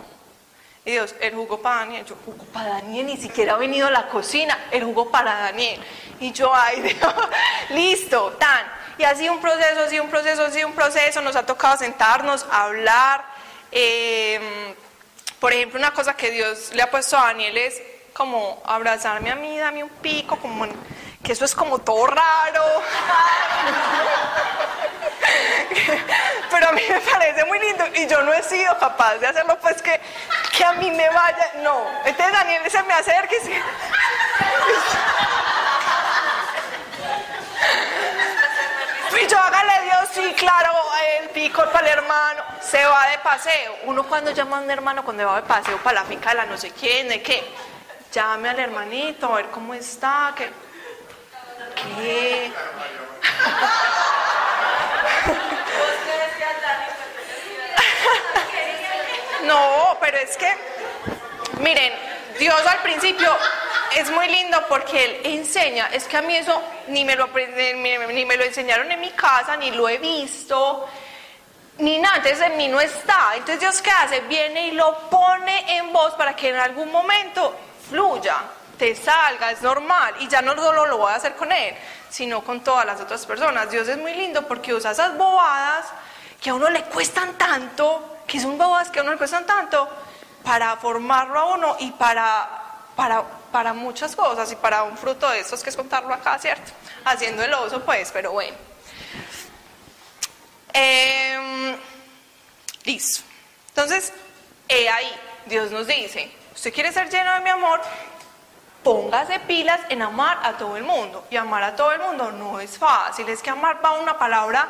Y 0.84 0.90
Dios, 0.90 1.14
el 1.20 1.36
jugo 1.36 1.62
para 1.62 1.76
Daniel, 1.76 2.04
yo, 2.04 2.16
jugo 2.24 2.44
para 2.46 2.70
Daniel, 2.70 3.06
ni 3.06 3.16
siquiera 3.16 3.54
ha 3.54 3.56
venido 3.56 3.86
a 3.86 3.90
la 3.90 4.08
cocina, 4.08 4.66
el 4.72 4.82
jugo 4.82 5.10
para 5.10 5.32
Daniel. 5.34 5.80
Y 6.18 6.32
yo, 6.32 6.52
ay 6.52 6.80
Dios, 6.82 7.14
listo, 7.70 8.32
tan. 8.32 8.66
Y 8.98 9.04
así 9.04 9.28
un 9.28 9.40
proceso, 9.40 9.80
así 9.80 10.00
un 10.00 10.10
proceso, 10.10 10.44
así 10.44 10.64
un 10.64 10.72
proceso, 10.72 11.22
nos 11.22 11.36
ha 11.36 11.46
tocado 11.46 11.76
sentarnos, 11.76 12.44
hablar. 12.50 13.24
Em, 13.70 14.74
por 15.38 15.52
ejemplo, 15.52 15.78
una 15.78 15.92
cosa 15.92 16.14
que 16.14 16.32
Dios 16.32 16.72
le 16.74 16.82
ha 16.82 16.90
puesto 16.90 17.16
a 17.16 17.26
Daniel 17.26 17.56
es 17.58 17.80
como 18.12 18.60
abrazarme 18.64 19.30
a 19.30 19.36
mí, 19.36 19.56
dame 19.58 19.84
un 19.84 19.90
pico, 19.90 20.36
como 20.36 20.66
que 21.22 21.32
eso 21.32 21.44
es 21.44 21.54
como 21.54 21.78
todo 21.78 22.08
raro. 22.08 22.64
Pero 26.50 26.68
a 26.68 26.72
mí 26.72 26.82
me 26.88 27.00
parece 27.00 27.44
muy 27.44 27.58
lindo 27.58 27.84
y 27.94 28.06
yo 28.06 28.22
no 28.22 28.32
he 28.32 28.42
sido 28.42 28.78
capaz 28.78 29.16
de 29.16 29.26
hacerlo, 29.26 29.58
pues 29.60 29.80
que, 29.82 30.00
que 30.56 30.64
a 30.64 30.72
mí 30.74 30.90
me 30.90 31.08
vaya. 31.08 31.50
No, 31.62 31.84
entonces 32.04 32.32
Daniel 32.32 32.62
se 32.70 32.82
me 32.82 32.94
acerca 32.94 33.34
y 33.34 33.40
se... 33.44 33.52
Y 39.22 39.26
yo, 39.28 39.38
hágale 39.38 39.84
Dios, 39.84 40.08
sí, 40.12 40.34
claro, 40.36 40.72
el 41.20 41.28
pico 41.28 41.64
para 41.70 41.86
el 41.86 41.98
hermano, 41.98 42.42
se 42.60 42.84
va 42.84 43.06
de 43.06 43.18
paseo. 43.18 43.76
Uno 43.84 44.02
cuando 44.02 44.32
llama 44.32 44.58
a 44.58 44.60
un 44.62 44.68
hermano, 44.68 45.04
cuando 45.04 45.24
va 45.24 45.36
de 45.36 45.46
paseo 45.46 45.78
para 45.78 46.00
la 46.00 46.04
finca 46.04 46.30
de 46.30 46.36
la 46.36 46.46
no 46.46 46.56
sé 46.56 46.72
quién, 46.72 47.08
de 47.08 47.22
qué, 47.22 47.44
llame 48.10 48.48
al 48.48 48.58
hermanito, 48.58 49.32
a 49.32 49.36
ver 49.36 49.46
cómo 49.50 49.74
está, 49.74 50.34
que... 50.36 50.50
¿Qué? 51.94 52.52
No, 59.44 59.96
pero 60.00 60.18
es 60.18 60.36
que, 60.36 60.54
miren, 61.60 61.92
Dios 62.38 62.66
al 62.66 62.78
principio 62.78 63.36
es 63.96 64.10
muy 64.10 64.28
lindo 64.28 64.64
porque 64.68 65.04
Él 65.04 65.20
enseña, 65.24 65.88
es 65.92 66.04
que 66.04 66.16
a 66.16 66.22
mí 66.22 66.36
eso 66.36 66.62
ni 66.88 67.04
me 67.04 67.16
lo, 67.16 67.26
ni 67.26 68.24
me 68.24 68.36
lo 68.36 68.44
enseñaron 68.44 68.90
en 68.90 69.00
mi 69.00 69.10
casa, 69.10 69.56
ni 69.56 69.70
lo 69.72 69.88
he 69.88 69.98
visto, 69.98 70.88
ni 71.78 71.98
nada, 71.98 72.16
entonces 72.16 72.40
en 72.42 72.56
mí 72.56 72.68
no 72.68 72.80
está. 72.80 73.32
Entonces 73.34 73.60
Dios 73.60 73.82
qué 73.82 73.90
hace? 73.90 74.20
Viene 74.20 74.68
y 74.68 74.70
lo 74.72 74.96
pone 75.10 75.76
en 75.76 75.92
voz 75.92 76.14
para 76.14 76.34
que 76.36 76.48
en 76.50 76.56
algún 76.56 76.90
momento 76.90 77.54
fluya. 77.90 78.36
Te 78.82 78.96
salga, 78.96 79.52
es 79.52 79.62
normal. 79.62 80.16
Y 80.18 80.26
ya 80.26 80.42
no 80.42 80.56
solo 80.56 80.86
lo 80.86 80.98
voy 80.98 81.12
a 81.12 81.14
hacer 81.14 81.36
con 81.36 81.52
él, 81.52 81.72
sino 82.10 82.42
con 82.42 82.64
todas 82.64 82.84
las 82.84 83.00
otras 83.00 83.24
personas. 83.24 83.70
Dios 83.70 83.86
es 83.86 83.96
muy 83.96 84.12
lindo 84.12 84.48
porque 84.48 84.74
usa 84.74 84.90
esas 84.90 85.16
bobadas 85.16 85.86
que 86.40 86.50
a 86.50 86.54
uno 86.54 86.68
le 86.68 86.82
cuestan 86.86 87.38
tanto, 87.38 88.18
que 88.26 88.40
son 88.40 88.58
bobadas 88.58 88.90
que 88.90 88.98
a 88.98 89.02
uno 89.02 89.12
le 89.12 89.18
cuestan 89.18 89.46
tanto, 89.46 89.88
para 90.42 90.76
formarlo 90.78 91.38
a 91.38 91.44
uno 91.54 91.76
y 91.78 91.92
para, 91.92 92.48
para, 92.96 93.22
para 93.52 93.72
muchas 93.72 94.16
cosas 94.16 94.50
y 94.50 94.56
para 94.56 94.82
un 94.82 94.98
fruto 94.98 95.30
de 95.30 95.38
estos 95.38 95.62
que 95.62 95.70
es 95.70 95.76
contarlo 95.76 96.12
acá, 96.12 96.36
¿cierto? 96.40 96.72
Haciendo 97.04 97.44
el 97.44 97.54
oso, 97.54 97.84
pues, 97.84 98.10
pero 98.12 98.32
bueno. 98.32 98.56
Em, 100.72 101.76
listo. 102.82 103.22
Entonces, 103.68 104.12
he 104.68 104.88
ahí, 104.88 105.12
Dios 105.46 105.70
nos 105.70 105.86
dice, 105.86 106.32
usted 106.52 106.74
quiere 106.74 106.92
ser 106.92 107.08
lleno 107.08 107.32
de 107.34 107.40
mi 107.42 107.50
amor, 107.50 107.80
póngase 108.82 109.40
pilas 109.40 109.80
en 109.88 110.02
amar 110.02 110.40
a 110.42 110.52
todo 110.54 110.76
el 110.76 110.84
mundo. 110.84 111.24
Y 111.30 111.36
amar 111.36 111.62
a 111.62 111.76
todo 111.76 111.92
el 111.92 112.00
mundo 112.00 112.32
no 112.32 112.60
es 112.60 112.78
fácil, 112.78 113.28
es 113.28 113.42
que 113.42 113.50
amar 113.50 113.84
va 113.84 113.92
una 113.92 114.18
palabra 114.18 114.68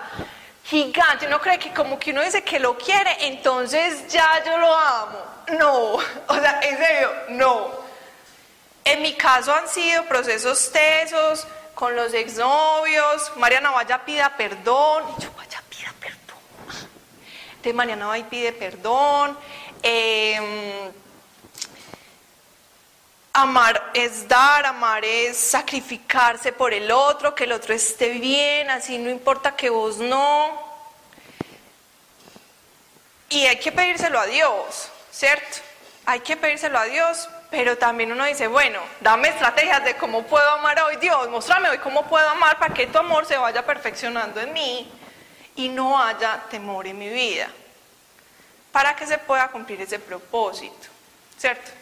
gigante. 0.64 1.26
Uno 1.26 1.40
cree 1.40 1.58
que 1.58 1.72
como 1.72 1.98
que 1.98 2.10
uno 2.10 2.22
dice 2.22 2.42
que 2.42 2.58
lo 2.58 2.76
quiere, 2.76 3.26
entonces 3.26 4.08
ya 4.08 4.42
yo 4.44 4.58
lo 4.58 4.74
amo. 4.74 5.18
No, 5.58 5.92
o 5.94 6.34
sea, 6.34 6.60
en 6.62 6.76
serio, 6.76 7.10
no. 7.30 7.82
En 8.84 9.02
mi 9.02 9.14
caso 9.14 9.54
han 9.54 9.68
sido 9.68 10.04
procesos 10.04 10.70
tesos 10.72 11.46
con 11.74 11.94
los 11.94 12.12
exnovios. 12.14 13.32
Mariana 13.36 13.70
vaya 13.70 14.04
pida 14.04 14.36
perdón. 14.36 15.04
Y 15.18 15.22
yo 15.22 15.30
vaya 15.36 15.62
pida 15.68 15.92
perdón. 16.00 16.88
Entonces 17.50 17.74
Mariana 17.74 18.06
va 18.06 18.16
pide 18.28 18.52
perdón. 18.52 19.38
Em, 19.82 20.90
amar 23.33 23.91
es 23.95 24.28
dar, 24.28 24.66
amar 24.66 25.05
es 25.05 25.37
sacrificarse 25.37 26.53
por 26.53 26.74
el 26.74 26.91
otro, 26.91 27.35
que 27.35 27.45
el 27.45 27.53
otro 27.53 27.74
esté 27.74 28.11
bien, 28.11 28.70
así 28.70 28.99
no 28.99 29.11
importa 29.11 29.57
que 29.57 29.70
vos 29.70 29.99
no. 29.99 30.70
Y 33.30 33.47
hay 33.47 33.59
que 33.59 33.72
pedírselo 33.72 34.20
a 34.20 34.26
Dios, 34.26 34.91
¿cierto? 35.11 35.59
Hay 36.05 36.20
que 36.20 36.37
pedírselo 36.37 36.78
a 36.78 36.85
Dios, 36.85 37.28
pero 37.51 37.78
también 37.78 38.12
uno 38.12 38.24
dice, 38.26 38.47
bueno, 38.47 38.80
dame 39.01 39.28
estrategias 39.28 39.83
de 39.85 39.97
cómo 39.97 40.24
puedo 40.24 40.51
amar 40.51 40.80
hoy, 40.83 40.97
Dios, 40.97 41.28
muéstrame 41.30 41.70
hoy 41.70 41.78
cómo 41.78 42.07
puedo 42.07 42.28
amar 42.28 42.59
para 42.59 42.74
que 42.74 42.87
tu 42.89 42.99
amor 42.99 43.24
se 43.24 43.39
vaya 43.39 43.64
perfeccionando 43.64 44.41
en 44.41 44.53
mí 44.53 44.91
y 45.57 45.68
no 45.68 46.03
haya 46.03 46.43
temor 46.51 46.87
en 46.87 46.99
mi 46.99 47.09
vida, 47.09 47.49
para 48.70 48.95
que 48.95 49.07
se 49.07 49.16
pueda 49.16 49.49
cumplir 49.49 49.80
ese 49.80 49.99
propósito, 49.99 50.89
¿cierto? 51.39 51.82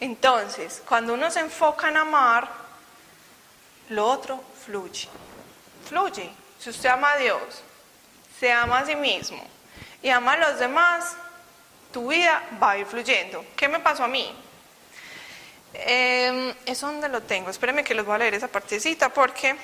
Entonces, 0.00 0.82
cuando 0.86 1.14
uno 1.14 1.30
se 1.30 1.40
enfoca 1.40 1.88
en 1.88 1.96
amar, 1.96 2.48
lo 3.88 4.06
otro 4.06 4.42
fluye, 4.64 5.08
fluye. 5.88 6.30
Si 6.58 6.70
usted 6.70 6.88
ama 6.88 7.12
a 7.12 7.18
Dios, 7.18 7.62
se 8.38 8.52
ama 8.52 8.80
a 8.80 8.86
sí 8.86 8.94
mismo 8.94 9.42
y 10.02 10.10
ama 10.10 10.32
a 10.32 10.36
los 10.36 10.58
demás, 10.58 11.16
tu 11.92 12.08
vida 12.08 12.42
va 12.62 12.72
a 12.72 12.78
ir 12.78 12.86
fluyendo. 12.86 13.44
¿Qué 13.56 13.68
me 13.68 13.80
pasó 13.80 14.04
a 14.04 14.08
mí? 14.08 14.34
Eh, 15.74 16.54
¿Eso 16.66 16.86
dónde 16.86 17.08
lo 17.08 17.22
tengo? 17.22 17.50
Espérenme 17.50 17.84
que 17.84 17.94
les 17.94 18.04
voy 18.04 18.14
a 18.14 18.18
leer 18.18 18.34
esa 18.34 18.48
partecita 18.48 19.08
porque... 19.08 19.56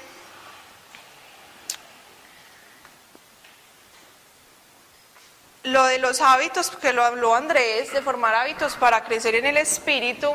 Lo 5.64 5.84
de 5.84 5.98
los 5.98 6.20
hábitos, 6.20 6.70
que 6.70 6.92
lo 6.92 7.02
habló 7.02 7.34
Andrés, 7.34 7.90
de 7.92 8.02
formar 8.02 8.34
hábitos 8.34 8.74
para 8.74 9.02
crecer 9.02 9.34
en 9.34 9.46
el 9.46 9.56
espíritu, 9.56 10.34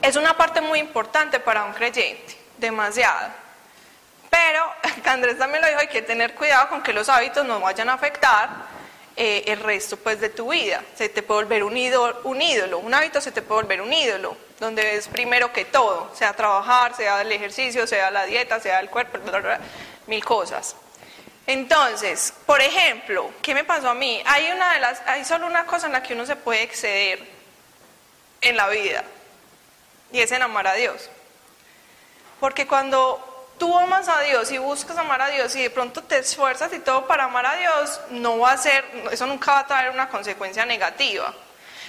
es 0.00 0.16
una 0.16 0.36
parte 0.38 0.62
muy 0.62 0.78
importante 0.78 1.38
para 1.38 1.64
un 1.64 1.74
creyente, 1.74 2.34
demasiado. 2.56 3.28
Pero, 4.30 4.72
Andrés 5.04 5.36
también 5.36 5.60
lo 5.60 5.68
dijo, 5.68 5.80
hay 5.80 5.88
que 5.88 6.00
tener 6.00 6.34
cuidado 6.34 6.70
con 6.70 6.82
que 6.82 6.94
los 6.94 7.10
hábitos 7.10 7.44
no 7.44 7.60
vayan 7.60 7.90
a 7.90 7.92
afectar 7.92 8.48
eh, 9.16 9.44
el 9.46 9.60
resto 9.60 9.98
pues, 9.98 10.18
de 10.18 10.30
tu 10.30 10.50
vida. 10.50 10.82
Se 10.94 11.10
te 11.10 11.22
puede 11.22 11.42
volver 11.42 11.62
un 11.62 11.76
ídolo, 11.76 12.20
un 12.24 12.40
ídolo, 12.40 12.78
un 12.78 12.94
hábito 12.94 13.20
se 13.20 13.32
te 13.32 13.42
puede 13.42 13.62
volver 13.62 13.82
un 13.82 13.92
ídolo, 13.92 14.34
donde 14.60 14.96
es 14.96 15.08
primero 15.08 15.52
que 15.52 15.66
todo, 15.66 16.10
sea 16.14 16.32
trabajar, 16.32 16.96
sea 16.96 17.20
el 17.20 17.32
ejercicio, 17.32 17.86
sea 17.86 18.10
la 18.10 18.24
dieta, 18.24 18.60
sea 18.60 18.80
el 18.80 18.88
cuerpo, 18.88 19.18
bla, 19.18 19.32
bla, 19.32 19.40
bla, 19.40 19.60
mil 20.06 20.24
cosas. 20.24 20.74
Entonces, 21.48 22.34
por 22.44 22.60
ejemplo, 22.60 23.30
¿qué 23.40 23.54
me 23.54 23.64
pasó 23.64 23.88
a 23.88 23.94
mí? 23.94 24.22
Hay, 24.26 25.24
solo 25.24 25.46
una 25.46 25.64
cosa 25.64 25.86
en 25.86 25.94
la 25.94 26.02
que 26.02 26.12
uno 26.12 26.26
se 26.26 26.36
puede 26.36 26.62
exceder 26.62 27.26
en 28.42 28.54
la 28.54 28.68
vida, 28.68 29.02
y 30.12 30.20
es 30.20 30.30
en 30.30 30.42
amar 30.42 30.66
a 30.66 30.74
Dios. 30.74 31.08
Porque 32.38 32.66
cuando 32.66 33.54
tú 33.58 33.74
amas 33.78 34.10
a 34.10 34.20
Dios 34.20 34.52
y 34.52 34.58
buscas 34.58 34.98
amar 34.98 35.22
a 35.22 35.28
Dios 35.28 35.56
y 35.56 35.62
de 35.62 35.70
pronto 35.70 36.02
te 36.02 36.18
esfuerzas 36.18 36.70
y 36.74 36.80
todo 36.80 37.06
para 37.06 37.24
amar 37.24 37.46
a 37.46 37.56
Dios, 37.56 37.98
no 38.10 38.40
va 38.40 38.52
a 38.52 38.58
ser, 38.58 38.84
eso 39.10 39.26
nunca 39.26 39.52
va 39.52 39.60
a 39.60 39.66
traer 39.66 39.90
una 39.90 40.10
consecuencia 40.10 40.66
negativa. 40.66 41.32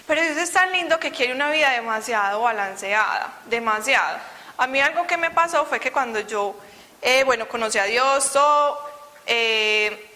Pero 0.08 0.22
Dios 0.22 0.38
es 0.38 0.54
tan 0.54 0.72
lindo 0.72 0.98
que 1.02 1.12
quiere 1.12 1.34
una 1.34 1.52
vida 1.52 1.72
demasiado 1.72 2.44
balanceada, 2.44 3.34
demasiado. 3.48 4.20
A 4.56 4.68
mí 4.68 4.80
algo 4.80 5.06
que 5.06 5.18
me 5.18 5.32
pasó 5.32 5.66
fue 5.66 5.82
que 5.82 5.92
cuando 5.92 6.22
yo, 6.22 6.56
eh, 7.02 7.26
bueno, 7.26 7.46
conocí 7.50 7.78
a 7.78 7.84
Dios, 7.84 8.32
todo, 8.32 8.89
eh, 9.32 10.10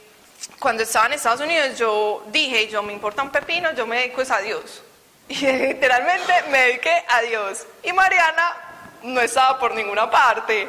cuando 0.57 0.81
estaba 0.81 1.05
en 1.05 1.13
Estados 1.13 1.39
Unidos, 1.41 1.77
yo 1.77 2.23
dije, 2.31 2.67
yo 2.67 2.81
me 2.81 2.91
importa 2.91 3.21
un 3.21 3.29
pepino, 3.29 3.71
yo 3.73 3.85
me 3.85 3.97
dedico 3.97 4.23
a 4.29 4.41
Dios. 4.41 4.81
Y 5.29 5.35
literalmente 5.35 6.33
me 6.49 6.57
dediqué 6.59 7.05
a 7.07 7.21
Dios. 7.21 7.65
Y 7.83 7.93
Mariana 7.93 8.55
no 9.03 9.21
estaba 9.21 9.57
por 9.59 9.73
ninguna 9.73 10.09
parte. 10.09 10.67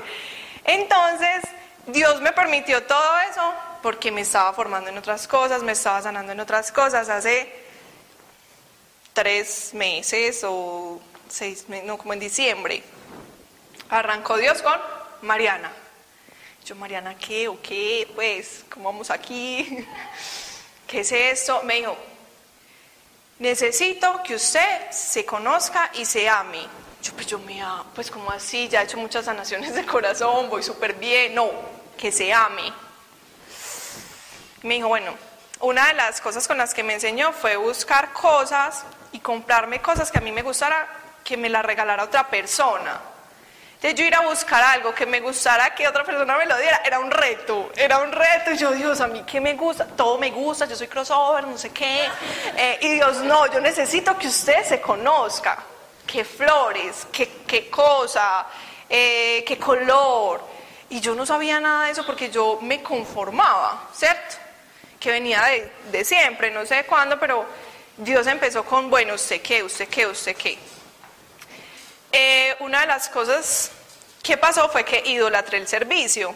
Entonces, 0.65 1.43
Dios 1.87 2.21
me 2.21 2.33
permitió 2.33 2.85
todo 2.85 3.19
eso 3.31 3.55
porque 3.83 4.13
me 4.13 4.21
estaba 4.21 4.53
formando 4.53 4.91
en 4.91 4.99
otras 4.99 5.27
cosas, 5.27 5.63
me 5.63 5.73
estaba 5.73 6.03
sanando 6.03 6.33
en 6.33 6.41
otras 6.41 6.71
cosas. 6.71 7.09
Hace 7.09 7.53
tres 9.13 9.75
meses 9.75 10.45
o 10.45 11.01
seis 11.29 11.69
meses, 11.69 11.87
no, 11.87 11.97
como 11.99 12.13
en 12.13 12.21
diciembre, 12.21 12.83
arrancó 13.89 14.37
Dios 14.37 14.63
con 14.63 14.79
Mariana. 15.23 15.73
Yo, 16.65 16.75
Mariana, 16.75 17.15
¿qué 17.19 17.47
o 17.47 17.61
qué? 17.61 18.11
Pues, 18.15 18.65
¿cómo 18.71 18.91
vamos 18.91 19.11
aquí? 19.11 19.87
¿Qué 20.87 21.01
es 21.01 21.13
esto? 21.13 21.63
Me 21.63 21.75
dijo, 21.75 21.95
necesito 23.39 24.23
que 24.23 24.37
usted 24.37 24.91
se 24.91 25.27
conozca 25.27 25.91
y 25.93 26.07
se 26.07 26.27
ame. 26.27 26.67
Yo, 27.03 27.13
pues 27.13 27.27
yo 27.27 27.39
me 27.39 27.61
amo, 27.61 27.85
pues 27.95 28.11
como 28.11 28.31
así, 28.31 28.67
ya 28.67 28.81
he 28.81 28.85
hecho 28.85 28.97
muchas 28.97 29.27
sanaciones 29.27 29.75
de 29.75 29.85
corazón, 29.85 30.49
voy 30.49 30.63
súper 30.63 30.95
bien. 30.95 31.35
No, 31.35 31.51
que 31.99 32.11
se 32.11 32.33
ame. 32.33 32.73
Me 34.63 34.77
dijo, 34.77 34.89
bueno, 34.89 35.13
una 35.61 35.89
de 35.89 35.93
las 35.93 36.23
cosas 36.23 36.49
con 36.49 36.57
las 36.57 36.73
que 36.73 36.83
me 36.83 36.95
enseñó 36.95 37.35
fue 37.35 37.57
buscar 37.57 38.15
cosas 38.15 38.87
y 39.13 39.21
comprarme 39.21 39.83
cosas 39.83 40.11
que 40.11 40.17
a 40.17 40.23
mí 40.23 40.33
me 40.33 40.41
gustara, 40.41 40.89
que 41.23 41.37
me 41.37 41.51
las 41.51 41.63
regalara 41.63 42.05
otra 42.05 42.31
persona. 42.31 43.03
Entonces 43.85 44.01
yo 44.01 44.07
ir 44.07 44.15
a 44.15 44.21
buscar 44.21 44.63
algo 44.63 44.95
que 44.95 45.05
me 45.05 45.21
gustara 45.21 45.75
que 45.75 45.87
otra 45.87 46.05
persona 46.05 46.39
me 46.39 46.47
lo 46.47 46.57
diera, 46.57 46.81
era 46.87 46.99
un 47.01 47.11
reto, 47.11 47.71
era 47.77 47.99
un 47.99 48.13
reto. 48.13 48.53
Y 48.53 48.57
yo, 48.57 48.71
Dios, 48.71 48.99
a 49.03 49.07
mí 49.09 49.23
qué 49.27 49.43
me 49.43 49.53
gusta, 49.53 49.85
todo 49.85 50.17
me 50.17 50.31
gusta, 50.31 50.65
yo 50.65 50.75
soy 50.75 50.89
crossover, 50.89 51.47
no 51.47 51.59
sé 51.59 51.69
qué. 51.69 52.09
Eh, 52.57 52.79
y 52.81 52.89
Dios, 52.95 53.19
no, 53.19 53.45
yo 53.53 53.61
necesito 53.61 54.17
que 54.17 54.29
usted 54.29 54.65
se 54.65 54.81
conozca. 54.81 55.63
Qué 56.07 56.25
flores, 56.25 57.07
qué, 57.13 57.43
qué 57.47 57.69
cosa, 57.69 58.47
eh, 58.89 59.45
qué 59.47 59.59
color. 59.59 60.41
Y 60.89 61.01
yo 61.01 61.15
no 61.15 61.27
sabía 61.27 61.61
nada 61.61 61.85
de 61.85 61.93
eso 61.93 62.07
porque 62.07 62.31
yo 62.31 62.61
me 62.63 62.83
conformaba, 62.83 63.91
¿cierto? 63.93 64.37
Que 64.99 65.11
venía 65.11 65.43
de, 65.43 65.71
de 65.93 66.05
siempre, 66.07 66.51
no 66.51 66.65
sé 66.65 66.87
cuándo, 66.87 67.21
pero 67.21 67.45
Dios 67.99 68.27
empezó 68.29 68.65
con, 68.65 68.89
bueno, 68.89 69.13
usted 69.13 69.43
qué, 69.43 69.63
usted 69.63 69.89
qué, 69.89 70.07
usted 70.07 70.35
qué. 70.35 70.59
Eh, 72.17 72.55
una 72.61 72.83
de 72.83 72.87
las 72.87 73.09
cosas 73.09 73.73
que 74.23 74.37
pasó 74.37 74.69
fue 74.69 74.85
que 74.85 75.03
idolatré 75.05 75.59
el 75.59 75.67
servicio. 75.67 76.33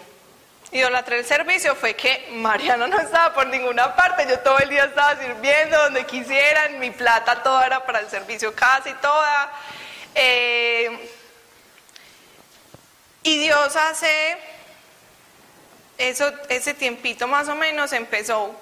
Idolatré 0.72 1.20
el 1.20 1.24
servicio 1.24 1.76
fue 1.76 1.94
que 1.94 2.30
Mariana 2.32 2.88
no 2.88 2.98
estaba 2.98 3.32
por 3.32 3.46
ninguna 3.46 3.94
parte, 3.94 4.26
yo 4.28 4.40
todo 4.40 4.58
el 4.58 4.70
día 4.70 4.86
estaba 4.86 5.16
sirviendo 5.16 5.80
donde 5.84 6.04
quisieran, 6.04 6.80
mi 6.80 6.90
plata 6.90 7.44
toda 7.44 7.64
era 7.64 7.86
para 7.86 8.00
el 8.00 8.10
servicio, 8.10 8.52
casi 8.56 8.92
toda. 8.94 9.52
Eh, 10.16 11.10
y 13.22 13.38
Dios 13.38 13.76
hace 13.76 14.36
ese 15.96 16.74
tiempito 16.74 17.28
más 17.28 17.48
o 17.48 17.54
menos 17.54 17.92
empezó, 17.92 18.52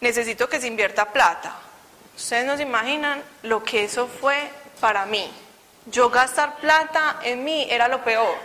necesito 0.00 0.48
que 0.48 0.60
se 0.60 0.66
invierta 0.66 1.12
plata. 1.12 1.54
Ustedes 2.16 2.44
no 2.46 2.56
se 2.56 2.64
imaginan 2.64 3.22
lo 3.44 3.62
que 3.62 3.84
eso 3.84 4.08
fue 4.08 4.50
para 4.80 5.06
mí. 5.06 5.30
Yo 5.86 6.10
gastar 6.10 6.56
plata 6.56 7.16
en 7.22 7.44
mí 7.44 7.66
era 7.70 7.88
lo 7.88 8.02
peor. 8.02 8.36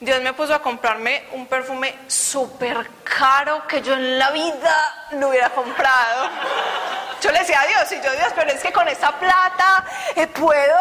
Dios 0.00 0.22
me 0.22 0.32
puso 0.32 0.54
a 0.54 0.62
comprarme 0.62 1.24
un 1.32 1.46
perfume 1.46 1.94
súper 2.06 2.90
caro 3.04 3.66
que 3.66 3.82
yo 3.82 3.92
en 3.92 4.18
la 4.18 4.30
vida 4.30 5.08
no 5.12 5.28
hubiera 5.28 5.50
comprado. 5.50 6.30
Yo 7.20 7.30
le 7.30 7.40
decía 7.40 7.60
a 7.60 7.66
Dios, 7.66 7.92
y 7.92 7.96
yo 8.02 8.10
Dios, 8.12 8.32
pero 8.34 8.50
es 8.50 8.62
que 8.62 8.72
con 8.72 8.88
esta 8.88 9.18
plata 9.18 9.84
eh, 10.16 10.26
puedo 10.26 10.74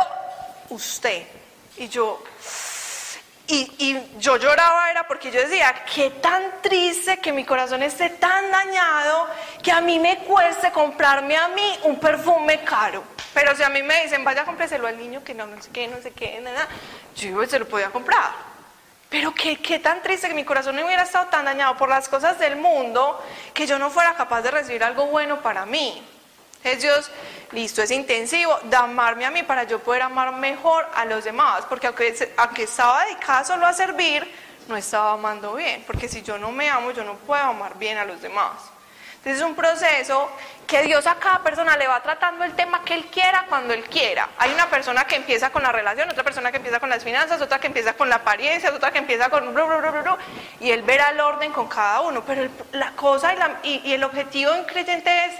usted. 0.69 1.27
Y 1.75 1.89
yo, 1.89 2.23
y, 3.47 3.97
yo 4.19 4.37
lloraba 4.37 4.89
era 4.89 5.07
porque 5.07 5.31
yo 5.31 5.41
decía, 5.41 5.83
qué 5.93 6.11
tan 6.11 6.61
triste 6.61 7.19
que 7.19 7.33
mi 7.33 7.43
corazón 7.43 7.83
esté 7.83 8.11
tan 8.11 8.49
dañado 8.51 9.27
que 9.61 9.71
a 9.71 9.81
mí 9.81 9.99
me 9.99 10.19
cueste 10.19 10.71
comprarme 10.71 11.35
a 11.35 11.49
mí 11.49 11.79
un 11.83 11.99
perfume 11.99 12.63
caro. 12.63 13.03
Pero 13.33 13.55
si 13.55 13.63
a 13.63 13.69
mí 13.69 13.83
me 13.83 14.03
dicen, 14.03 14.23
vaya, 14.23 14.45
cómpreselo 14.45 14.87
al 14.87 14.97
niño 14.97 15.23
que 15.23 15.33
no, 15.33 15.45
no 15.45 15.61
sé 15.61 15.69
qué, 15.71 15.87
no 15.87 16.01
sé 16.01 16.11
qué, 16.11 16.39
nada, 16.41 16.67
yo 17.15 17.45
se 17.45 17.59
lo 17.59 17.67
podía 17.67 17.89
comprar. 17.89 18.31
Pero 19.09 19.33
qué, 19.33 19.57
qué 19.57 19.79
tan 19.79 20.01
triste 20.01 20.27
que 20.27 20.33
mi 20.33 20.45
corazón 20.45 20.75
no 20.75 20.85
hubiera 20.85 21.03
estado 21.03 21.27
tan 21.27 21.45
dañado 21.45 21.75
por 21.77 21.89
las 21.89 22.07
cosas 22.07 22.37
del 22.39 22.55
mundo 22.55 23.23
que 23.53 23.65
yo 23.65 23.79
no 23.79 23.89
fuera 23.89 24.13
capaz 24.13 24.41
de 24.41 24.51
recibir 24.51 24.83
algo 24.83 25.07
bueno 25.07 25.41
para 25.41 25.65
mí. 25.65 26.03
Es 26.63 26.81
Dios, 26.81 27.09
listo, 27.51 27.81
es 27.81 27.89
intensivo 27.89 28.59
de 28.63 28.75
amarme 28.75 29.25
a 29.25 29.31
mí 29.31 29.43
para 29.43 29.63
yo 29.63 29.79
poder 29.79 30.01
amar 30.01 30.33
mejor 30.33 30.87
a 30.93 31.05
los 31.05 31.23
demás, 31.23 31.63
porque 31.69 31.87
aunque, 31.87 32.33
aunque 32.35 32.63
estaba 32.63 33.05
dedicada 33.05 33.45
solo 33.45 33.65
a 33.65 33.73
servir, 33.73 34.29
no 34.67 34.75
estaba 34.75 35.13
amando 35.13 35.55
bien, 35.55 35.83
porque 35.87 36.09
si 36.09 36.21
yo 36.21 36.37
no 36.37 36.51
me 36.51 36.69
amo, 36.69 36.91
yo 36.91 37.03
no 37.03 37.15
puedo 37.15 37.41
amar 37.41 37.77
bien 37.77 37.97
a 37.97 38.05
los 38.05 38.21
demás. 38.21 38.51
Entonces 39.19 39.41
es 39.41 39.47
un 39.47 39.55
proceso 39.55 40.31
que 40.65 40.81
Dios 40.83 41.05
a 41.07 41.15
cada 41.15 41.43
persona 41.43 41.75
le 41.75 41.87
va 41.87 42.01
tratando 42.01 42.45
el 42.45 42.53
tema 42.53 42.83
que 42.83 42.93
Él 42.93 43.05
quiera 43.07 43.45
cuando 43.49 43.73
Él 43.73 43.83
quiera. 43.83 44.29
Hay 44.37 44.53
una 44.53 44.69
persona 44.69 45.05
que 45.05 45.17
empieza 45.17 45.49
con 45.49 45.61
la 45.61 45.71
relación, 45.71 46.09
otra 46.09 46.23
persona 46.23 46.51
que 46.51 46.57
empieza 46.57 46.79
con 46.79 46.89
las 46.89 47.03
finanzas, 47.03 47.41
otra 47.41 47.59
que 47.59 47.67
empieza 47.67 47.93
con 47.93 48.07
la 48.07 48.15
apariencia, 48.15 48.73
otra 48.73 48.91
que 48.91 48.99
empieza 48.99 49.29
con... 49.29 49.53
y 50.59 50.71
Él 50.71 50.83
verá 50.83 51.09
el 51.09 51.19
orden 51.19 51.51
con 51.51 51.67
cada 51.67 52.01
uno. 52.01 52.23
Pero 52.25 52.49
la 52.71 52.91
cosa 52.91 53.33
y, 53.63 53.81
y 53.83 53.93
el 53.93 54.03
objetivo 54.03 54.51
de 54.53 54.59
un 54.59 54.65
creyente 54.65 55.25
es 55.25 55.33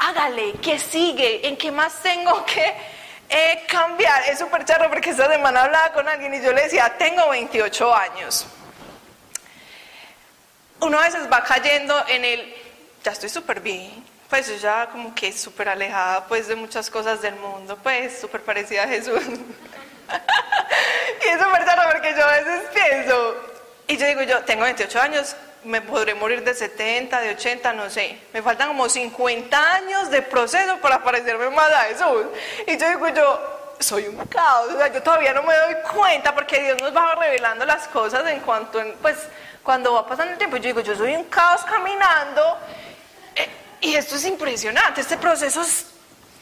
hágale, 0.00 0.54
¿qué 0.62 0.78
sigue? 0.78 1.46
¿En 1.46 1.56
qué 1.56 1.70
más 1.70 2.02
tengo 2.02 2.44
que 2.44 2.74
eh, 3.28 3.64
cambiar? 3.68 4.24
Es 4.28 4.38
súper 4.38 4.64
charro 4.64 4.88
porque 4.88 5.10
esta 5.10 5.30
semana 5.30 5.62
hablaba 5.62 5.92
con 5.92 6.08
alguien 6.08 6.34
y 6.34 6.42
yo 6.42 6.52
le 6.52 6.62
decía, 6.62 6.92
tengo 6.98 7.28
28 7.28 7.94
años. 7.94 8.46
Uno 10.80 10.98
a 10.98 11.02
veces 11.02 11.30
va 11.30 11.44
cayendo 11.44 12.02
en 12.08 12.24
el, 12.24 12.54
ya 13.02 13.12
estoy 13.12 13.28
súper 13.28 13.60
bien, 13.60 14.04
pues 14.28 14.48
yo 14.48 14.56
ya 14.56 14.88
como 14.90 15.14
que 15.14 15.32
súper 15.32 15.68
alejada 15.68 16.26
pues 16.26 16.48
de 16.48 16.56
muchas 16.56 16.90
cosas 16.90 17.22
del 17.22 17.36
mundo, 17.36 17.78
pues 17.82 18.20
súper 18.20 18.42
parecida 18.42 18.84
a 18.84 18.88
Jesús. 18.88 19.20
y 21.24 21.28
es 21.28 21.40
súper 21.40 21.64
charro 21.64 21.90
porque 21.92 22.14
yo 22.16 22.24
a 22.24 22.36
veces 22.36 22.62
pienso, 22.72 23.36
y 23.88 23.96
yo 23.96 24.06
digo, 24.06 24.22
yo 24.22 24.44
tengo 24.44 24.64
28 24.64 25.00
años, 25.00 25.36
me 25.64 25.82
podré 25.82 26.14
morir 26.14 26.44
de 26.44 26.54
70, 26.54 27.20
de 27.20 27.30
80, 27.30 27.72
no 27.72 27.90
sé. 27.90 28.18
Me 28.32 28.40
faltan 28.40 28.68
como 28.68 28.88
50 28.88 29.74
años 29.74 30.10
de 30.10 30.22
proceso 30.22 30.76
para 30.78 31.02
parecerme 31.02 31.50
más 31.50 31.70
a 31.72 31.80
Jesús. 31.82 32.26
Y 32.66 32.78
yo 32.78 32.88
digo, 32.88 33.08
yo 33.08 33.74
soy 33.78 34.06
un 34.06 34.16
caos, 34.26 34.72
o 34.72 34.78
sea, 34.78 34.92
yo 34.92 35.02
todavía 35.02 35.32
no 35.32 35.42
me 35.42 35.54
doy 35.54 35.74
cuenta 35.92 36.34
porque 36.34 36.62
Dios 36.62 36.80
nos 36.80 36.94
va 36.94 37.14
revelando 37.14 37.64
las 37.64 37.88
cosas 37.88 38.26
en 38.28 38.40
cuanto, 38.40 38.80
pues, 39.02 39.16
cuando 39.62 39.94
va 39.94 40.06
pasando 40.06 40.32
el 40.32 40.38
tiempo. 40.38 40.56
Yo 40.56 40.64
digo, 40.64 40.80
yo 40.80 40.94
soy 40.94 41.14
un 41.14 41.24
caos 41.24 41.62
caminando. 41.64 42.58
Y 43.80 43.94
esto 43.94 44.16
es 44.16 44.24
impresionante, 44.26 45.00
este 45.00 45.16
proceso 45.16 45.62
es 45.62 45.86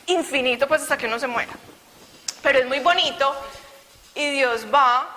infinito, 0.07 0.67
pues, 0.67 0.83
hasta 0.83 0.97
que 0.97 1.07
uno 1.07 1.19
se 1.19 1.27
muera. 1.27 1.53
Pero 2.43 2.59
es 2.59 2.67
muy 2.67 2.81
bonito 2.81 3.35
y 4.15 4.31
Dios 4.31 4.67
va. 4.73 5.15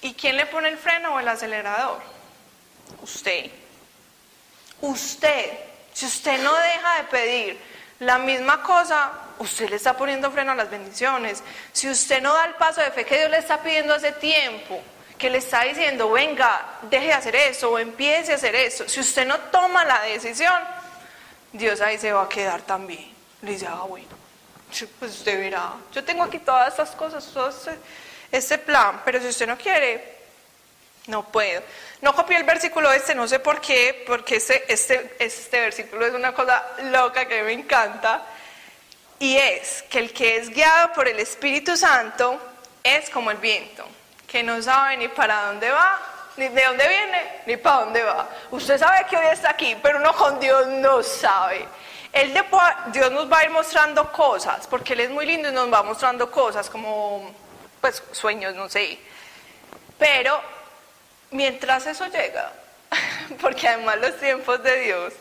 ¿Y 0.00 0.14
quién 0.14 0.36
le 0.36 0.46
pone 0.46 0.68
el 0.68 0.78
freno 0.78 1.14
o 1.14 1.20
el 1.20 1.26
acelerador? 1.26 2.00
Usted. 3.02 3.50
Usted. 4.80 5.58
Si 5.92 6.06
usted 6.06 6.40
no 6.40 6.54
deja 6.54 6.96
de 6.98 7.04
pedir 7.04 7.60
la 7.98 8.18
misma 8.18 8.62
cosa, 8.62 9.10
usted 9.38 9.68
le 9.68 9.76
está 9.76 9.96
poniendo 9.96 10.30
freno 10.30 10.52
a 10.52 10.54
las 10.54 10.70
bendiciones. 10.70 11.42
Si 11.72 11.88
usted 11.88 12.22
no 12.22 12.32
da 12.34 12.44
el 12.44 12.54
paso 12.54 12.80
de 12.80 12.92
fe 12.92 13.04
que 13.04 13.18
Dios 13.18 13.30
le 13.30 13.38
está 13.38 13.60
pidiendo 13.60 13.94
hace 13.94 14.12
tiempo, 14.12 14.80
que 15.18 15.30
le 15.30 15.38
está 15.38 15.62
diciendo, 15.62 16.10
venga, 16.10 16.78
deje 16.82 17.06
de 17.06 17.12
hacer 17.12 17.34
eso 17.34 17.70
o 17.72 17.78
empiece 17.78 18.32
a 18.32 18.36
hacer 18.36 18.54
eso. 18.54 18.88
Si 18.88 19.00
usted 19.00 19.26
no 19.26 19.36
toma 19.50 19.84
la 19.84 20.02
decisión, 20.02 20.54
Dios 21.52 21.80
ahí 21.80 21.98
se 21.98 22.12
va 22.12 22.22
a 22.22 22.28
quedar 22.28 22.62
también. 22.62 23.10
Le 23.42 23.52
dice, 23.52 23.66
ah, 23.68 23.84
bueno, 23.88 24.08
pues 24.98 25.12
usted 25.12 25.38
verá. 25.38 25.74
Yo 25.92 26.04
tengo 26.04 26.24
aquí 26.24 26.38
todas 26.38 26.68
estas 26.68 26.90
cosas, 26.90 27.24
todo 27.32 27.50
este, 28.30 28.58
plan, 28.58 29.02
pero 29.04 29.20
si 29.20 29.28
usted 29.28 29.46
no 29.46 29.56
quiere, 29.56 30.16
no 31.06 31.24
puedo. 31.24 31.62
No 32.00 32.14
copié 32.14 32.36
el 32.36 32.44
versículo 32.44 32.92
este, 32.92 33.14
no 33.14 33.26
sé 33.26 33.38
por 33.38 33.60
qué, 33.60 34.04
porque 34.06 34.36
este, 34.36 34.72
este, 34.72 35.16
este 35.18 35.60
versículo 35.60 36.06
es 36.06 36.14
una 36.14 36.34
cosa 36.34 36.64
loca 36.84 37.26
que 37.26 37.42
me 37.42 37.52
encanta. 37.52 38.24
Y 39.18 39.36
es 39.36 39.82
que 39.90 39.98
el 39.98 40.12
que 40.12 40.36
es 40.36 40.50
guiado 40.50 40.92
por 40.92 41.08
el 41.08 41.18
Espíritu 41.18 41.76
Santo 41.76 42.38
es 42.84 43.10
como 43.10 43.30
el 43.30 43.38
viento, 43.38 43.84
que 44.26 44.42
no 44.42 44.62
sabe 44.62 44.96
ni 44.96 45.08
para 45.08 45.46
dónde 45.46 45.70
va, 45.70 46.17
ni 46.38 46.48
de 46.48 46.64
dónde 46.64 46.88
viene, 46.88 47.40
ni 47.46 47.56
para 47.56 47.84
dónde 47.84 48.02
va. 48.02 48.28
Usted 48.50 48.78
sabe 48.78 49.06
que 49.08 49.16
hoy 49.16 49.26
está 49.26 49.50
aquí, 49.50 49.76
pero 49.82 49.98
uno 49.98 50.14
con 50.14 50.38
Dios 50.40 50.66
no 50.68 51.02
sabe. 51.02 51.66
Él 52.12 52.32
de, 52.32 52.44
Dios 52.92 53.10
nos 53.12 53.30
va 53.30 53.38
a 53.38 53.44
ir 53.44 53.50
mostrando 53.50 54.10
cosas, 54.12 54.66
porque 54.66 54.94
Él 54.94 55.00
es 55.00 55.10
muy 55.10 55.26
lindo 55.26 55.48
y 55.48 55.52
nos 55.52 55.72
va 55.72 55.82
mostrando 55.82 56.30
cosas 56.30 56.70
como, 56.70 57.30
pues, 57.80 58.02
sueños, 58.12 58.54
no 58.54 58.68
sé. 58.68 58.98
Pero 59.98 60.40
mientras 61.30 61.86
eso 61.86 62.06
llega, 62.06 62.52
porque 63.40 63.68
además 63.68 63.98
los 63.98 64.18
tiempos 64.18 64.62
de 64.62 64.80
Dios, 64.80 65.12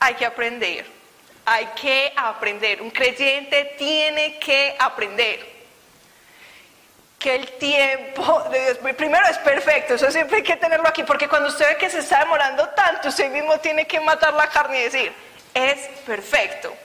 hay 0.00 0.14
que 0.14 0.26
aprender, 0.26 0.86
hay 1.46 1.66
que 1.80 2.12
aprender. 2.16 2.82
Un 2.82 2.90
creyente 2.90 3.74
tiene 3.78 4.38
que 4.38 4.76
aprender 4.78 5.53
que 7.24 7.36
el 7.36 7.52
tiempo 7.52 8.42
de 8.50 8.60
Dios, 8.60 8.94
primero 8.98 9.26
es 9.26 9.38
perfecto, 9.38 9.94
eso 9.94 10.10
siempre 10.10 10.36
hay 10.36 10.42
que 10.42 10.56
tenerlo 10.56 10.86
aquí, 10.86 11.04
porque 11.04 11.26
cuando 11.26 11.48
usted 11.48 11.66
ve 11.68 11.76
que 11.78 11.88
se 11.88 12.00
está 12.00 12.18
demorando 12.18 12.68
tanto, 12.68 13.08
usted 13.08 13.30
mismo 13.30 13.58
tiene 13.60 13.86
que 13.86 13.98
matar 13.98 14.34
la 14.34 14.46
carne 14.48 14.80
y 14.80 14.84
decir, 14.84 15.10
es 15.54 15.88
perfecto. 16.04 16.76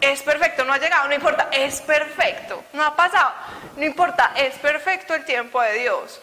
Es 0.00 0.22
perfecto, 0.22 0.64
no 0.64 0.72
ha 0.72 0.78
llegado, 0.78 1.08
no 1.08 1.14
importa, 1.14 1.48
es 1.50 1.80
perfecto, 1.80 2.62
no 2.74 2.84
ha 2.84 2.94
pasado, 2.94 3.32
no 3.76 3.84
importa, 3.84 4.34
es 4.36 4.54
perfecto 4.54 5.16
el 5.16 5.24
tiempo 5.24 5.60
de 5.60 5.72
Dios 5.72 6.20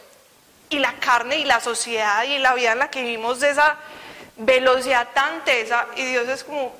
y 0.69 0.79
la 0.79 0.93
carne 0.93 1.35
y 1.35 1.43
la 1.43 1.59
sociedad 1.59 2.23
y 2.23 2.39
la 2.39 2.53
vida 2.53 2.71
en 2.71 2.79
la 2.79 2.89
que 2.89 3.01
vivimos 3.01 3.41
de 3.41 3.49
esa 3.49 3.75
velocidad 4.37 5.09
tan 5.13 5.43
tesa 5.43 5.87
y 5.97 6.05
Dios 6.05 6.29
es 6.29 6.45
como 6.45 6.73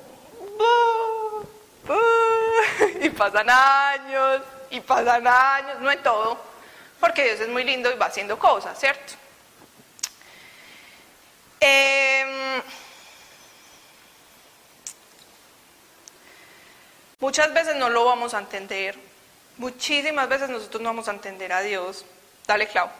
y 3.02 3.10
pasan 3.10 3.50
años 3.50 4.40
y 4.70 4.80
pasan 4.80 5.26
años, 5.26 5.78
no 5.80 5.90
en 5.92 6.02
todo, 6.02 6.55
porque 7.06 7.22
Dios 7.22 7.38
es 7.38 7.48
muy 7.48 7.62
lindo 7.62 7.88
y 7.88 7.94
va 7.94 8.06
haciendo 8.06 8.36
cosas, 8.36 8.76
¿cierto? 8.80 9.12
Em, 11.60 12.60
muchas 17.20 17.54
veces 17.54 17.76
no 17.76 17.90
lo 17.90 18.04
vamos 18.04 18.34
a 18.34 18.40
entender, 18.40 18.98
muchísimas 19.56 20.28
veces 20.28 20.48
nosotros 20.48 20.82
no 20.82 20.88
vamos 20.88 21.06
a 21.06 21.12
entender 21.12 21.52
a 21.52 21.60
Dios. 21.60 22.04
Dale, 22.44 22.66
Clau. 22.66 22.90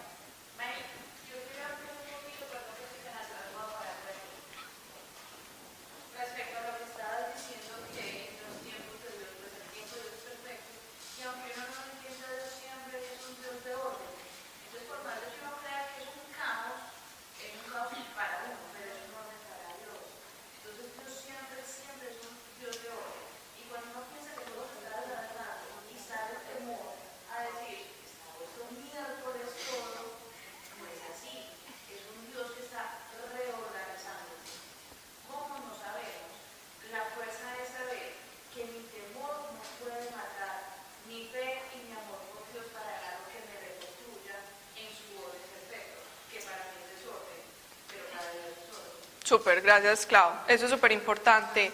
Súper, 49.47 49.63
gracias 49.63 50.07
Clau. 50.07 50.33
Eso 50.49 50.65
es 50.65 50.73
súper 50.73 50.91
importante. 50.91 51.71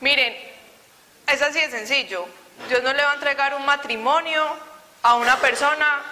Miren, 0.00 0.36
es 1.26 1.40
así 1.40 1.58
de 1.58 1.70
sencillo. 1.70 2.26
Dios 2.68 2.82
no 2.82 2.92
le 2.92 3.02
va 3.02 3.12
a 3.12 3.14
entregar 3.14 3.54
un 3.54 3.64
matrimonio 3.64 4.44
a 5.02 5.14
una 5.14 5.36
persona 5.36 6.02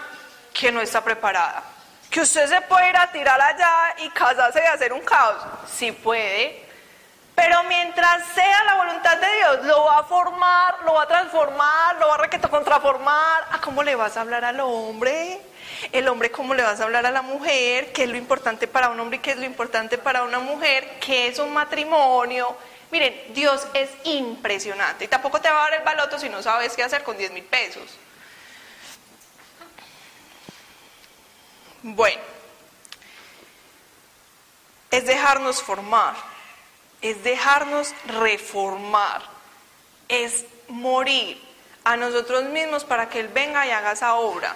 que 0.54 0.72
no 0.72 0.80
está 0.80 1.04
preparada. 1.04 1.64
Que 2.08 2.22
usted 2.22 2.48
se 2.48 2.62
puede 2.62 2.88
ir 2.88 2.96
a 2.96 3.12
tirar 3.12 3.38
allá 3.38 3.94
y 3.98 4.08
casarse 4.08 4.62
y 4.64 4.66
hacer 4.66 4.94
un 4.94 5.02
caos. 5.02 5.36
Sí 5.70 5.92
puede, 5.92 6.64
Pero 7.34 7.62
mientras 7.64 8.26
sea 8.28 8.64
la 8.64 8.76
voluntad 8.76 9.18
de 9.18 9.36
Dios, 9.36 9.66
lo 9.66 9.84
va 9.84 9.98
a 9.98 10.04
formar, 10.04 10.78
lo 10.86 10.94
va 10.94 11.02
a 11.02 11.08
transformar, 11.08 11.96
lo 11.96 12.08
va 12.08 12.14
a 12.14 12.18
requeto 12.18 12.48
contraformar. 12.48 13.48
¿A 13.50 13.60
cómo 13.60 13.82
le 13.82 13.96
vas 13.96 14.16
a 14.16 14.22
hablar 14.22 14.46
al 14.46 14.60
hombre? 14.60 15.42
El 15.92 16.08
hombre, 16.08 16.30
¿cómo 16.30 16.54
le 16.54 16.62
vas 16.62 16.80
a 16.80 16.84
hablar 16.84 17.04
a 17.04 17.10
la 17.10 17.20
mujer? 17.20 17.92
¿Qué 17.92 18.04
es 18.04 18.08
lo 18.08 18.16
importante 18.16 18.66
para 18.66 18.88
un 18.88 18.98
hombre 18.98 19.18
y 19.18 19.20
qué 19.20 19.32
es 19.32 19.36
lo 19.36 19.44
importante 19.44 19.98
para 19.98 20.22
una 20.22 20.38
mujer? 20.38 20.98
¿Qué 21.00 21.28
es 21.28 21.38
un 21.38 21.52
matrimonio? 21.52 22.56
Miren, 22.90 23.34
Dios 23.34 23.66
es 23.74 23.90
impresionante. 24.04 25.04
Y 25.04 25.08
tampoco 25.08 25.38
te 25.40 25.50
va 25.50 25.60
a 25.60 25.70
dar 25.70 25.80
el 25.80 25.84
baloto 25.84 26.18
si 26.18 26.30
no 26.30 26.42
sabes 26.42 26.74
qué 26.74 26.82
hacer 26.82 27.02
con 27.02 27.18
10 27.18 27.32
mil 27.32 27.44
pesos. 27.44 27.98
Bueno, 31.82 32.22
es 34.90 35.04
dejarnos 35.04 35.62
formar, 35.62 36.14
es 37.02 37.22
dejarnos 37.22 37.92
reformar, 38.06 39.22
es 40.08 40.46
morir 40.68 41.42
a 41.84 41.96
nosotros 41.96 42.44
mismos 42.44 42.84
para 42.84 43.08
que 43.08 43.20
Él 43.20 43.28
venga 43.28 43.66
y 43.66 43.70
haga 43.70 43.92
esa 43.92 44.14
obra. 44.14 44.54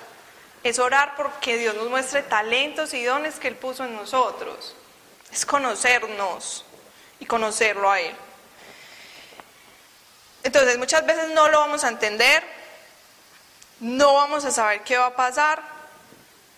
Es 0.67 0.81
orar 0.81 1.15
porque 1.17 1.59
Dios 1.59 1.77
nos 1.77 1.89
muestre 1.89 2.25
talentos 2.25 2.93
y 2.93 3.05
dones 3.05 3.39
que 3.39 3.47
Él 3.47 3.55
puso 3.55 3.85
en 3.85 3.95
nosotros. 3.95 4.75
Es 5.31 5.47
conocernos 5.47 6.65
y 7.21 7.27
conocerlo 7.27 7.89
a 7.89 8.01
Él. 8.01 8.13
Entonces 10.43 10.77
muchas 10.77 11.07
veces 11.07 11.29
no 11.31 11.49
lo 11.51 11.61
vamos 11.61 11.85
a 11.85 11.89
entender, 11.89 12.43
no 13.79 14.15
vamos 14.15 14.45
a 14.45 14.51
saber 14.51 14.83
qué 14.83 14.97
va 14.97 15.07
a 15.07 15.15
pasar, 15.15 15.63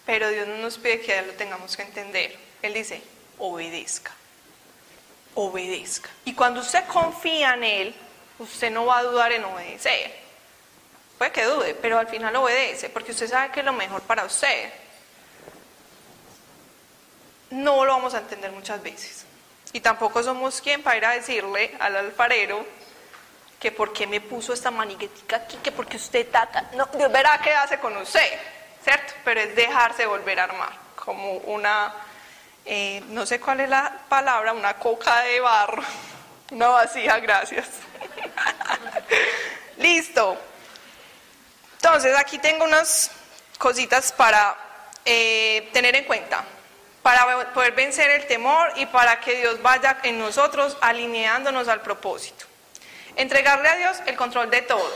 pero 0.06 0.30
Dios 0.30 0.48
no 0.48 0.56
nos 0.56 0.78
pide 0.78 1.02
que 1.02 1.20
lo 1.20 1.34
tengamos 1.34 1.76
que 1.76 1.82
entender. 1.82 2.34
Él 2.62 2.72
dice, 2.72 3.02
obedezca, 3.36 4.12
obedezca. 5.34 6.09
Y 6.24 6.32
cuando 6.32 6.61
usted 6.61 6.82
confía 6.86 7.52
en 7.52 7.64
Él, 7.64 7.94
usted 8.38 8.70
no 8.70 8.86
va 8.86 9.00
a 9.00 9.02
dudar 9.02 9.32
en 9.32 9.44
obedecer. 9.44 10.17
Puede 11.18 11.32
que 11.32 11.44
dude, 11.44 11.74
pero 11.74 11.98
al 11.98 12.06
final 12.06 12.34
obedece, 12.36 12.88
porque 12.88 13.10
usted 13.10 13.28
sabe 13.28 13.50
que 13.50 13.60
es 13.60 13.66
lo 13.66 13.72
mejor 13.72 14.02
para 14.02 14.24
usted. 14.24 14.72
No 17.50 17.84
lo 17.84 17.92
vamos 17.92 18.14
a 18.14 18.18
entender 18.18 18.52
muchas 18.52 18.80
veces. 18.80 19.24
Y 19.72 19.80
tampoco 19.80 20.22
somos 20.22 20.60
quien 20.60 20.82
para 20.82 20.96
ir 20.96 21.04
a 21.04 21.10
decirle 21.10 21.74
al 21.80 21.96
alfarero 21.96 22.64
que 23.58 23.72
por 23.72 23.92
qué 23.92 24.06
me 24.06 24.20
puso 24.20 24.52
esta 24.52 24.70
maniguetica 24.70 25.36
aquí, 25.36 25.56
que 25.56 25.72
porque 25.72 25.96
usted 25.96 26.30
taca. 26.30 26.70
No, 26.74 26.86
Dios 26.94 27.10
verá 27.10 27.40
qué 27.42 27.52
hace 27.52 27.78
con 27.80 27.96
usted, 27.96 28.38
¿cierto? 28.84 29.14
Pero 29.24 29.40
es 29.40 29.56
dejarse 29.56 30.06
volver 30.06 30.38
a 30.38 30.44
armar, 30.44 30.72
como 30.94 31.32
una, 31.38 31.92
eh, 32.64 33.02
no 33.08 33.26
sé 33.26 33.40
cuál 33.40 33.60
es 33.60 33.68
la 33.68 34.04
palabra, 34.08 34.52
una 34.52 34.74
coca 34.74 35.22
de 35.22 35.40
barro, 35.40 35.82
una 36.52 36.68
vasija, 36.68 37.18
gracias. 37.18 37.66
Listo. 39.78 40.38
Entonces, 41.81 42.16
aquí 42.16 42.39
tengo 42.39 42.64
unas 42.64 43.11
cositas 43.57 44.12
para 44.12 44.57
eh, 45.05 45.70
tener 45.72 45.95
en 45.95 46.05
cuenta, 46.05 46.45
para 47.03 47.53
poder 47.55 47.72
vencer 47.72 48.11
el 48.11 48.26
temor 48.26 48.72
y 48.76 48.87
para 48.87 49.20
que 49.20 49.37
Dios 49.37 49.62
vaya 49.62 49.99
en 50.03 50.18
nosotros 50.18 50.76
alineándonos 50.81 51.68
al 51.68 51.81
propósito. 51.81 52.45
Entregarle 53.16 53.68
a 53.68 53.76
Dios 53.76 53.97
el 54.07 54.16
control 54.16 54.51
de 54.51 54.62
todo. 54.62 54.93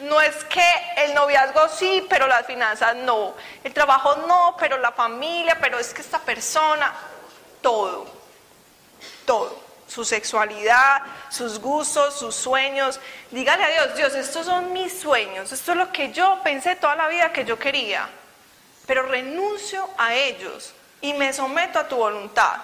No 0.00 0.20
es 0.20 0.44
que 0.44 0.68
el 0.98 1.14
noviazgo 1.14 1.68
sí, 1.70 2.06
pero 2.08 2.26
las 2.26 2.46
finanzas 2.46 2.94
no. 2.96 3.34
El 3.64 3.72
trabajo 3.72 4.16
no, 4.28 4.56
pero 4.58 4.76
la 4.76 4.92
familia, 4.92 5.56
pero 5.58 5.78
es 5.78 5.94
que 5.94 6.02
esta 6.02 6.18
persona, 6.18 6.94
todo, 7.62 8.06
todo. 9.24 9.65
Su 9.86 10.04
sexualidad, 10.04 11.02
sus 11.30 11.60
gustos, 11.60 12.18
sus 12.18 12.34
sueños. 12.34 13.00
Dígale 13.30 13.64
a 13.64 13.68
Dios, 13.68 13.96
Dios, 13.96 14.14
estos 14.14 14.46
son 14.46 14.72
mis 14.72 14.98
sueños, 14.98 15.52
esto 15.52 15.72
es 15.72 15.78
lo 15.78 15.92
que 15.92 16.12
yo 16.12 16.40
pensé 16.42 16.76
toda 16.76 16.96
la 16.96 17.08
vida 17.08 17.32
que 17.32 17.44
yo 17.44 17.58
quería, 17.58 18.08
pero 18.86 19.02
renuncio 19.02 19.88
a 19.96 20.14
ellos 20.14 20.72
y 21.00 21.14
me 21.14 21.32
someto 21.32 21.78
a 21.78 21.88
tu 21.88 21.96
voluntad. 21.96 22.56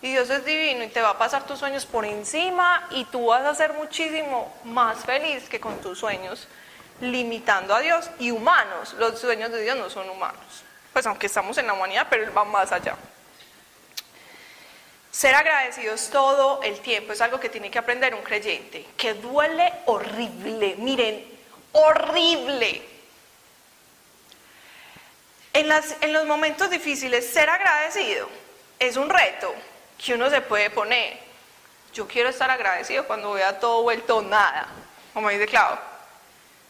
Y 0.00 0.10
Dios 0.10 0.30
es 0.30 0.44
divino 0.44 0.82
y 0.82 0.88
te 0.88 1.00
va 1.00 1.10
a 1.10 1.18
pasar 1.18 1.46
tus 1.46 1.60
sueños 1.60 1.86
por 1.86 2.04
encima 2.04 2.88
y 2.90 3.04
tú 3.04 3.26
vas 3.26 3.44
a 3.44 3.54
ser 3.54 3.72
muchísimo 3.74 4.52
más 4.64 5.04
feliz 5.04 5.48
que 5.48 5.60
con 5.60 5.80
tus 5.80 5.98
sueños 5.98 6.48
limitando 7.00 7.74
a 7.74 7.80
Dios 7.80 8.10
y 8.18 8.32
humanos. 8.32 8.94
Los 8.98 9.20
sueños 9.20 9.52
de 9.52 9.62
Dios 9.62 9.76
no 9.76 9.88
son 9.90 10.08
humanos. 10.10 10.64
Pues 10.92 11.06
aunque 11.06 11.26
estamos 11.26 11.56
en 11.58 11.66
la 11.66 11.72
humanidad, 11.72 12.06
pero 12.10 12.24
Él 12.24 12.36
va 12.36 12.44
más 12.44 12.72
allá. 12.72 12.96
Ser 15.12 15.34
agradecidos 15.34 16.08
todo 16.08 16.62
el 16.62 16.80
tiempo 16.80 17.12
es 17.12 17.20
algo 17.20 17.38
que 17.38 17.50
tiene 17.50 17.70
que 17.70 17.78
aprender 17.78 18.14
un 18.14 18.22
creyente, 18.22 18.86
que 18.96 19.12
duele 19.12 19.70
horrible, 19.84 20.74
miren, 20.78 21.22
horrible. 21.72 22.82
En, 25.52 25.68
las, 25.68 25.96
en 26.00 26.14
los 26.14 26.24
momentos 26.24 26.70
difíciles, 26.70 27.28
ser 27.28 27.50
agradecido 27.50 28.26
es 28.78 28.96
un 28.96 29.10
reto 29.10 29.54
que 30.02 30.14
uno 30.14 30.30
se 30.30 30.40
puede 30.40 30.70
poner. 30.70 31.18
Yo 31.92 32.08
quiero 32.08 32.30
estar 32.30 32.50
agradecido 32.50 33.06
cuando 33.06 33.32
vea 33.32 33.60
todo 33.60 33.82
vuelto 33.82 34.22
nada, 34.22 34.66
como 35.12 35.28
dice 35.28 35.46
Clau. 35.46 35.78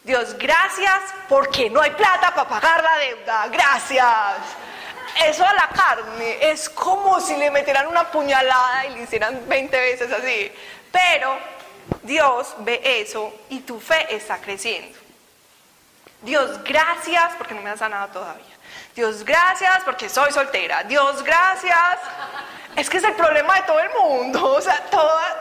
Dios, 0.02 0.36
gracias 0.36 1.00
porque 1.28 1.70
no 1.70 1.80
hay 1.80 1.92
plata 1.92 2.34
para 2.34 2.48
pagar 2.48 2.82
la 2.82 2.96
deuda, 2.98 3.46
gracias. 3.46 4.36
Eso 5.24 5.44
a 5.44 5.52
la 5.52 5.68
carne 5.68 6.50
es 6.50 6.68
como 6.68 7.20
si 7.20 7.36
le 7.36 7.50
metieran 7.50 7.86
una 7.86 8.10
puñalada 8.10 8.86
y 8.86 8.90
le 8.94 9.02
hicieran 9.02 9.48
20 9.48 9.80
veces 9.80 10.12
así. 10.12 10.52
Pero 10.90 11.38
Dios 12.02 12.54
ve 12.58 12.80
eso 12.84 13.32
y 13.48 13.60
tu 13.60 13.80
fe 13.80 14.14
está 14.14 14.38
creciendo. 14.38 14.98
Dios, 16.22 16.62
gracias 16.64 17.32
porque 17.36 17.54
no 17.54 17.62
me 17.62 17.70
has 17.70 17.80
sanado 17.80 18.08
todavía. 18.08 18.44
Dios, 18.94 19.24
gracias 19.24 19.82
porque 19.84 20.08
soy 20.08 20.32
soltera. 20.32 20.84
Dios, 20.84 21.22
gracias 21.22 21.98
es 22.74 22.88
que 22.88 22.96
es 22.96 23.04
el 23.04 23.14
problema 23.14 23.56
de 23.56 23.62
todo 23.62 23.80
el 23.80 23.90
mundo, 23.90 24.54
o 24.54 24.60
sea, 24.60 24.82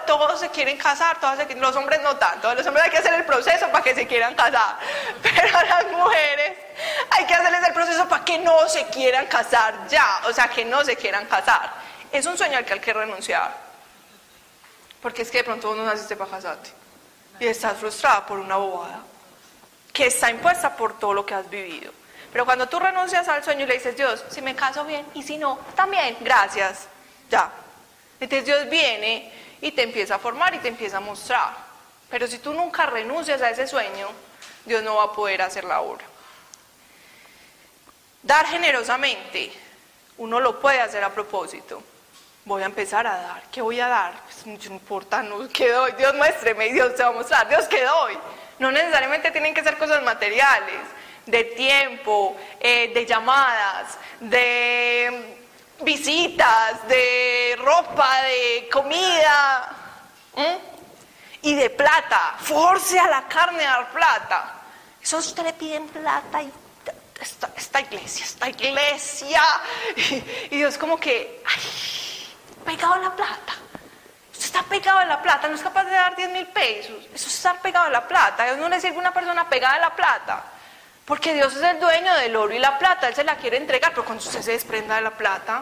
todos 0.05 0.39
se 0.39 0.49
quieren 0.49 0.77
casar, 0.77 1.17
todos 1.19 1.37
los 1.55 1.75
hombres 1.77 2.01
no 2.01 2.17
tanto, 2.17 2.53
los 2.53 2.67
hombres 2.67 2.85
hay 2.85 2.91
que 2.91 2.97
hacer 2.97 3.13
el 3.13 3.23
proceso 3.23 3.69
para 3.69 3.83
que 3.83 3.95
se 3.95 4.05
quieran 4.05 4.35
casar, 4.35 4.77
pero 5.23 5.57
a 5.57 5.63
las 5.63 5.91
mujeres 5.91 6.57
hay 7.09 7.25
que 7.25 7.33
hacerles 7.33 7.63
el 7.67 7.73
proceso 7.73 8.07
para 8.09 8.25
que 8.25 8.37
no 8.39 8.67
se 8.67 8.85
quieran 8.87 9.27
casar 9.27 9.87
ya, 9.87 10.21
o 10.27 10.33
sea, 10.33 10.49
que 10.49 10.65
no 10.65 10.83
se 10.83 10.95
quieran 10.97 11.25
casar. 11.25 11.71
Es 12.11 12.25
un 12.25 12.37
sueño 12.37 12.57
al 12.57 12.65
que 12.65 12.73
hay 12.73 12.79
que 12.81 12.91
renunciar, 12.91 13.55
porque 15.01 15.21
es 15.21 15.31
que 15.31 15.37
de 15.37 15.43
pronto 15.45 15.69
vos 15.69 15.77
no 15.77 15.85
naciste 15.85 16.17
para 16.17 16.31
casarte 16.31 16.71
y 17.39 17.47
estás 17.47 17.77
frustrada 17.77 18.25
por 18.25 18.39
una 18.39 18.57
bobada 18.57 18.99
que 19.93 20.07
está 20.07 20.29
impuesta 20.29 20.75
por 20.75 20.99
todo 20.99 21.13
lo 21.13 21.25
que 21.25 21.33
has 21.33 21.49
vivido. 21.49 21.93
Pero 22.31 22.45
cuando 22.45 22.67
tú 22.67 22.79
renuncias 22.79 23.27
al 23.29 23.43
sueño 23.43 23.63
y 23.63 23.67
le 23.67 23.73
dices, 23.75 23.95
Dios, 23.95 24.23
si 24.29 24.41
me 24.41 24.55
caso 24.55 24.83
bien 24.83 25.05
y 25.13 25.23
si 25.23 25.37
no, 25.37 25.59
también, 25.75 26.17
gracias 26.21 26.87
ya. 27.31 27.51
Entonces 28.19 28.45
Dios 28.45 28.69
viene 28.69 29.31
y 29.61 29.71
te 29.71 29.81
empieza 29.81 30.15
a 30.15 30.19
formar 30.19 30.53
y 30.53 30.59
te 30.59 30.67
empieza 30.67 30.97
a 30.97 30.99
mostrar. 30.99 31.55
Pero 32.09 32.27
si 32.27 32.37
tú 32.37 32.53
nunca 32.53 32.85
renuncias 32.85 33.41
a 33.41 33.49
ese 33.49 33.65
sueño, 33.65 34.09
Dios 34.65 34.83
no 34.83 34.97
va 34.97 35.05
a 35.05 35.13
poder 35.13 35.41
hacer 35.41 35.63
la 35.63 35.81
obra. 35.81 36.03
Dar 38.21 38.45
generosamente, 38.45 39.51
uno 40.17 40.39
lo 40.39 40.59
puede 40.59 40.81
hacer 40.81 41.03
a 41.03 41.09
propósito. 41.09 41.81
Voy 42.45 42.61
a 42.61 42.65
empezar 42.65 43.07
a 43.07 43.17
dar. 43.17 43.43
¿Qué 43.51 43.61
voy 43.61 43.79
a 43.79 43.87
dar? 43.87 44.13
Pues 44.23 44.45
no 44.45 44.73
importa, 44.75 45.23
no, 45.23 45.47
¿qué 45.49 45.71
doy? 45.71 45.93
Dios 45.93 46.13
muéstreme 46.15 46.67
y 46.67 46.73
Dios 46.73 46.95
te 46.95 47.03
va 47.03 47.09
a 47.09 47.13
mostrar. 47.13 47.47
Dios, 47.47 47.65
¿qué 47.67 47.83
doy? 47.83 48.17
No 48.59 48.71
necesariamente 48.71 49.31
tienen 49.31 49.53
que 49.53 49.63
ser 49.63 49.77
cosas 49.77 50.03
materiales, 50.03 50.81
de 51.25 51.43
tiempo, 51.43 52.35
eh, 52.59 52.91
de 52.93 53.05
llamadas, 53.05 53.97
de 54.19 55.40
visitas, 55.83 56.87
de 56.87 57.57
ropa, 57.59 58.21
de 58.23 58.69
comida 58.71 59.69
y 61.41 61.55
de 61.55 61.69
plata. 61.69 62.35
Force 62.39 62.99
a 62.99 63.07
la 63.07 63.27
carne 63.27 63.65
a 63.65 63.71
dar 63.71 63.91
plata. 63.91 64.53
Eso 65.01 65.17
usted 65.17 65.43
le 65.43 65.53
piden 65.53 65.87
plata 65.87 66.43
y 66.43 66.51
esta, 67.21 67.81
iglesia, 67.81 68.25
esta 68.25 68.49
iglesia. 68.49 69.41
Y, 70.49 70.57
Dios 70.57 70.77
como 70.77 70.99
que, 70.99 71.43
ay, 71.45 71.61
pegado 72.65 72.93
a 72.93 72.99
la 72.99 73.15
plata. 73.15 73.53
Usted 74.31 74.45
está 74.45 74.63
pegado 74.63 74.99
a 74.99 75.05
la 75.05 75.21
plata, 75.21 75.47
no 75.47 75.55
es 75.55 75.61
capaz 75.61 75.83
de 75.83 75.91
dar 75.91 76.15
10 76.15 76.29
mil 76.31 76.47
pesos. 76.47 77.05
Eso 77.13 77.27
es 77.27 77.35
estar 77.35 77.61
pegado 77.61 77.87
a 77.87 77.89
la 77.89 78.07
plata. 78.07 78.55
No 78.55 78.69
le 78.69 78.81
sirve 78.81 78.97
una 78.97 79.13
persona 79.13 79.47
pegada 79.47 79.75
a 79.75 79.79
la 79.79 79.95
plata. 79.95 80.43
Porque 81.11 81.33
Dios 81.33 81.53
es 81.57 81.61
el 81.61 81.77
dueño 81.77 82.15
del 82.15 82.33
oro 82.37 82.53
y 82.53 82.59
la 82.59 82.79
plata, 82.79 83.09
Él 83.09 83.13
se 83.13 83.25
la 83.25 83.35
quiere 83.35 83.57
entregar, 83.57 83.91
pero 83.91 84.05
cuando 84.05 84.23
usted 84.23 84.41
se 84.41 84.51
desprenda 84.51 84.95
de 84.95 85.01
la 85.01 85.11
plata, 85.11 85.61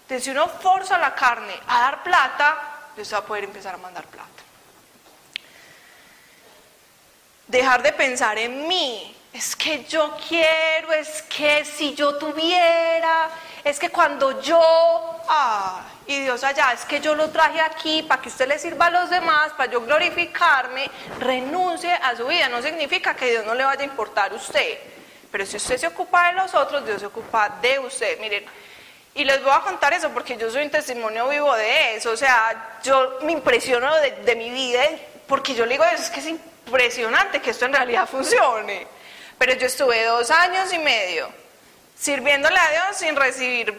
entonces 0.00 0.24
si 0.24 0.30
uno 0.30 0.48
forza 0.48 0.96
la 0.96 1.14
carne 1.14 1.52
a 1.68 1.80
dar 1.82 2.02
plata, 2.02 2.88
Dios 2.96 3.12
va 3.12 3.18
a 3.18 3.24
poder 3.26 3.44
empezar 3.44 3.74
a 3.74 3.76
mandar 3.76 4.06
plata. 4.06 4.42
Dejar 7.46 7.82
de 7.82 7.92
pensar 7.92 8.38
en 8.38 8.66
mí, 8.66 9.14
es 9.34 9.54
que 9.54 9.84
yo 9.84 10.16
quiero, 10.26 10.90
es 10.94 11.20
que 11.24 11.66
si 11.66 11.94
yo 11.94 12.16
tuviera, 12.16 13.28
es 13.66 13.80
que 13.80 13.90
cuando 13.90 14.40
yo, 14.40 14.60
ah, 15.28 15.82
y 16.06 16.20
Dios 16.20 16.44
allá, 16.44 16.72
es 16.72 16.84
que 16.84 17.00
yo 17.00 17.16
lo 17.16 17.30
traje 17.30 17.60
aquí 17.60 18.04
para 18.04 18.22
que 18.22 18.28
usted 18.28 18.46
le 18.46 18.60
sirva 18.60 18.86
a 18.86 18.90
los 18.90 19.10
demás, 19.10 19.54
para 19.56 19.72
yo 19.72 19.80
glorificarme, 19.80 20.88
renuncie 21.18 21.92
a 21.92 22.14
su 22.14 22.28
vida. 22.28 22.48
No 22.48 22.62
significa 22.62 23.16
que 23.16 23.28
Dios 23.28 23.44
no 23.44 23.56
le 23.56 23.64
vaya 23.64 23.80
a 23.80 23.84
importar 23.84 24.30
a 24.30 24.36
usted, 24.36 24.78
pero 25.32 25.44
si 25.44 25.56
usted 25.56 25.78
se 25.78 25.88
ocupa 25.88 26.28
de 26.28 26.34
los 26.34 26.54
otros, 26.54 26.86
Dios 26.86 27.00
se 27.00 27.06
ocupa 27.06 27.58
de 27.60 27.80
usted. 27.80 28.20
Miren, 28.20 28.44
y 29.16 29.24
les 29.24 29.42
voy 29.42 29.52
a 29.52 29.62
contar 29.62 29.92
eso 29.94 30.10
porque 30.10 30.36
yo 30.36 30.48
soy 30.48 30.62
un 30.62 30.70
testimonio 30.70 31.28
vivo 31.28 31.52
de 31.56 31.96
eso. 31.96 32.12
O 32.12 32.16
sea, 32.16 32.78
yo 32.84 33.18
me 33.22 33.32
impresiono 33.32 33.92
de, 33.96 34.36
mi 34.36 34.48
vida 34.50 34.84
porque 35.26 35.56
yo 35.56 35.66
le 35.66 35.72
digo 35.72 35.84
eso, 35.86 36.04
es 36.04 36.10
que 36.10 36.20
es 36.20 36.26
impresionante 36.26 37.42
que 37.42 37.50
esto 37.50 37.64
en 37.64 37.72
realidad 37.72 38.08
funcione. 38.08 38.86
Pero 39.36 39.54
yo 39.54 39.66
estuve 39.66 40.04
dos 40.04 40.30
años 40.30 40.72
y 40.72 40.78
medio 40.78 41.45
sirviéndole 41.98 42.58
a 42.58 42.70
Dios 42.70 42.96
sin 42.96 43.16
recibir 43.16 43.74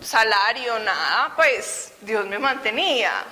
salario, 0.00 0.78
nada, 0.78 1.32
pues 1.34 1.92
Dios 2.00 2.26
me 2.26 2.38
mantenía. 2.38 3.24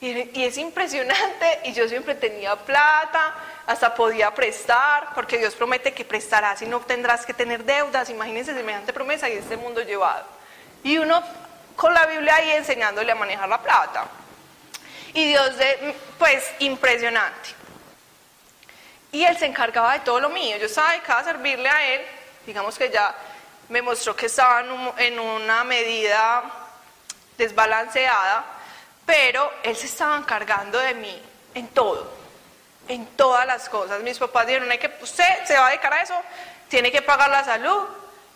Y, 0.00 0.44
es 0.44 0.58
impresionante, 0.58 1.60
y 1.64 1.72
yo 1.72 1.88
siempre 1.88 2.14
tenía 2.14 2.56
plata, 2.56 3.34
hasta 3.66 3.94
podía 3.94 4.34
prestar, 4.34 5.14
porque 5.14 5.38
Dios 5.38 5.54
promete 5.54 5.94
que 5.94 6.04
prestarás 6.04 6.60
y 6.60 6.66
no 6.66 6.80
tendrás 6.80 7.24
que 7.24 7.32
tener 7.32 7.64
deudas. 7.64 8.10
Imagínense 8.10 8.52
semejante 8.52 8.92
promesa 8.92 9.30
y 9.30 9.32
este 9.32 9.56
mundo 9.56 9.80
llevado. 9.80 10.26
Y 10.82 10.98
uno 10.98 11.22
con 11.74 11.94
la 11.94 12.04
Biblia 12.04 12.36
ahí 12.36 12.50
enseñándole 12.50 13.12
a 13.12 13.14
manejar 13.14 13.48
la 13.48 13.62
plata. 13.62 14.04
Y 15.14 15.28
Dios, 15.28 15.52
pues, 16.18 16.44
impresionante. 16.58 17.50
Y 19.10 19.24
Él 19.24 19.38
se 19.38 19.46
encargaba 19.46 19.94
de 19.94 20.00
todo 20.00 20.20
lo 20.20 20.28
mío. 20.28 20.58
Yo 20.58 20.66
estaba 20.66 20.90
dedicada 20.90 21.20
a 21.20 21.24
servirle 21.24 21.68
a 21.68 21.94
Él. 21.94 22.02
Digamos 22.44 22.76
que 22.76 22.90
ya 22.90 23.14
me 23.74 23.82
mostró 23.82 24.14
que 24.14 24.26
estaba 24.26 24.62
en, 24.98 25.18
una 25.18 25.64
medida 25.64 26.44
desbalanceada, 27.36 28.44
pero 29.04 29.50
Él 29.64 29.74
se 29.74 29.86
estaba 29.86 30.16
encargando 30.16 30.78
de 30.78 30.94
mí 30.94 31.20
en 31.56 31.66
todo, 31.66 32.08
en 32.86 33.04
todas 33.16 33.44
las 33.44 33.68
cosas. 33.68 34.00
Mis 34.00 34.16
papás 34.16 34.46
dijeron, 34.46 34.70
hay 34.70 34.78
que, 34.78 34.92
usted 35.02 35.24
se 35.44 35.54
va 35.54 35.66
a 35.66 35.70
dedicar 35.70 35.92
a 35.92 36.02
eso, 36.02 36.14
tiene 36.68 36.92
que 36.92 37.02
pagar 37.02 37.28
la 37.30 37.42
salud 37.42 37.82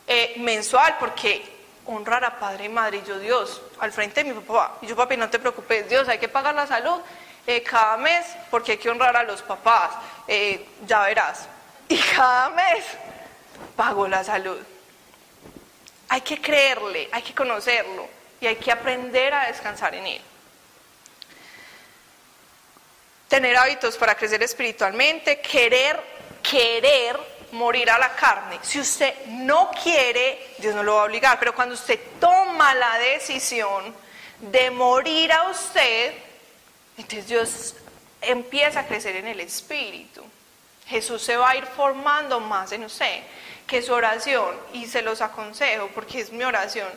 eh, 0.09 0.35
mensual, 0.39 0.97
porque 0.99 1.49
honrar 1.87 2.25
a 2.25 2.37
padre 2.41 2.65
y 2.65 2.69
madre. 2.69 2.99
Y 2.99 3.05
yo, 3.05 3.21
Dios, 3.21 3.63
al 3.79 3.93
frente 3.93 4.25
de 4.25 4.35
mi 4.35 4.41
papá. 4.41 4.79
Y 4.83 4.89
yo, 4.89 4.97
papi, 4.97 5.17
no 5.17 5.31
te 5.31 5.39
preocupes, 5.39 5.89
Dios, 5.89 6.09
hay 6.09 6.19
que 6.19 6.29
pagar 6.29 6.57
la 6.57 6.67
salud 6.67 7.01
eh, 7.47 7.63
cada 7.63 7.97
mes 7.97 8.27
porque 8.51 8.73
hay 8.73 8.79
que 8.79 8.91
honrar 8.91 9.17
a 9.17 9.23
los 9.23 9.41
papás. 9.43 9.91
Eh, 10.27 10.67
ya 10.85 11.03
verás. 11.03 11.47
Y 11.87 11.97
cada 11.97 12.49
mes 12.49 12.85
pago 13.77 14.09
la 14.09 14.25
salud. 14.25 14.59
Hay 16.09 16.21
que 16.23 16.41
creerle, 16.41 17.09
hay 17.13 17.23
que 17.23 17.35
conocerlo 17.35 18.09
y 18.41 18.47
hay 18.47 18.57
que 18.57 18.73
aprender 18.73 19.35
a 19.35 19.47
descansar 19.49 19.95
en 19.95 20.07
él. 20.07 20.23
Tener 23.29 23.57
hábitos 23.57 23.97
para 23.97 24.15
crecer 24.15 24.43
espiritualmente, 24.43 25.41
querer, 25.41 26.01
querer 26.43 27.19
morir 27.53 27.91
a 27.91 27.99
la 27.99 28.15
carne. 28.15 28.59
Si 28.63 28.81
usted 28.81 29.27
no 29.27 29.71
quiere, 29.83 30.55
Dios 30.59 30.75
no 30.75 30.83
lo 30.83 30.97
va 30.97 31.03
a 31.03 31.05
obligar, 31.05 31.39
pero 31.39 31.55
cuando 31.55 31.75
usted 31.75 31.99
toma 32.21 32.75
la 32.75 32.99
decisión 32.99 33.95
de 34.41 34.71
morir 34.71 35.33
a 35.33 35.51
usted, 35.51 36.15
entonces 36.97 37.27
Dios 37.27 37.75
empieza 38.21 38.81
a 38.81 38.87
crecer 38.87 39.17
en 39.17 39.27
el 39.27 39.41
espíritu. 39.41 40.25
Jesús 40.87 41.23
se 41.23 41.37
va 41.37 41.51
a 41.51 41.57
ir 41.57 41.67
formando 41.67 42.41
más 42.41 42.73
en 42.73 42.85
usted, 42.85 43.23
que 43.69 43.83
su 43.83 43.93
oración, 43.93 44.57
y 44.73 44.87
se 44.87 45.03
los 45.03 45.21
aconsejo 45.21 45.89
porque 45.95 46.21
es 46.21 46.33
mi 46.33 46.43
oración. 46.43 46.89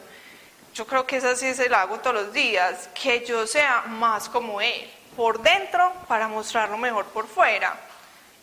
Yo 0.73 0.87
creo 0.87 1.05
que 1.05 1.17
esa 1.17 1.35
sí 1.35 1.53
se 1.53 1.69
la 1.69 1.81
hago 1.81 1.99
todos 1.99 2.15
los 2.15 2.33
días, 2.33 2.89
que 2.95 3.23
yo 3.25 3.45
sea 3.45 3.83
más 3.87 4.29
como 4.29 4.61
Él, 4.61 4.89
por 5.15 5.41
dentro 5.41 5.93
para 6.07 6.27
mostrarlo 6.29 6.77
mejor 6.77 7.05
por 7.07 7.27
fuera 7.27 7.77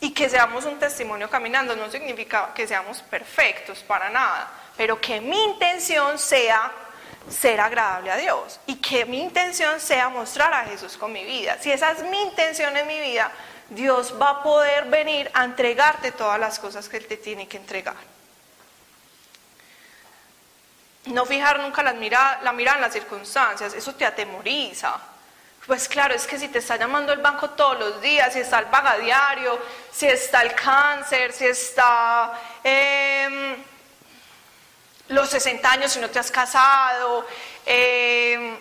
y 0.01 0.13
que 0.13 0.29
seamos 0.29 0.65
un 0.65 0.79
testimonio 0.79 1.29
caminando 1.29 1.75
no 1.75 1.91
significa 1.91 2.53
que 2.55 2.69
seamos 2.69 3.01
perfectos 3.01 3.81
para 3.81 4.11
nada, 4.11 4.51
pero 4.77 5.01
que 5.01 5.21
mi 5.21 5.43
intención 5.45 6.19
sea 6.19 6.71
ser 7.29 7.61
agradable 7.61 8.11
a 8.11 8.17
Dios 8.17 8.61
y 8.67 8.77
que 8.77 9.05
mi 9.05 9.21
intención 9.21 9.81
sea 9.81 10.09
mostrar 10.09 10.53
a 10.53 10.65
Jesús 10.65 10.97
con 10.97 11.13
mi 11.13 11.25
vida. 11.25 11.59
Si 11.61 11.73
esa 11.73 11.93
es 11.93 12.03
mi 12.05 12.23
intención 12.23 12.77
en 12.77 12.87
mi 12.87 13.01
vida, 13.01 13.33
Dios 13.71 14.15
va 14.21 14.31
a 14.31 14.43
poder 14.43 14.85
venir 14.85 15.31
a 15.35 15.45
entregarte 15.45 16.13
todas 16.13 16.39
las 16.39 16.59
cosas 16.59 16.89
que 16.89 16.99
Él 16.99 17.07
te 17.07 17.17
tiene 17.17 17.49
que 17.49 17.57
entregar. 17.57 18.18
No 21.09 21.25
fijar 21.27 21.61
nunca 21.61 21.83
la 21.83 21.93
mirada, 21.93 22.41
la 22.43 22.53
mirada 22.53 22.79
en 22.79 22.83
las 22.83 22.93
circunstancias, 22.93 23.75
eso 23.75 23.95
te 23.95 24.05
atemoriza. 24.05 24.99
Pues 25.67 25.87
claro, 25.87 26.15
es 26.15 26.27
que 26.27 26.39
si 26.39 26.49
te 26.49 26.61
está 26.61 26.77
llamando 26.77 27.13
el 27.13 27.21
banco 27.21 27.51
todos 27.51 27.79
los 27.79 28.01
días, 28.01 28.33
si 28.33 28.41
está 28.41 28.59
el 28.59 28.67
pagadiario, 28.67 29.59
si 29.93 30.07
está 30.07 30.43
el 30.43 30.55
cáncer, 30.55 31.33
si 31.33 31.45
está 31.45 32.33
em, 32.65 33.57
los 35.09 35.29
60 35.29 35.71
años 35.71 35.93
si 35.93 36.01
no 36.01 36.09
te 36.09 36.19
has 36.19 36.31
casado, 36.31 37.27
em, 37.67 38.57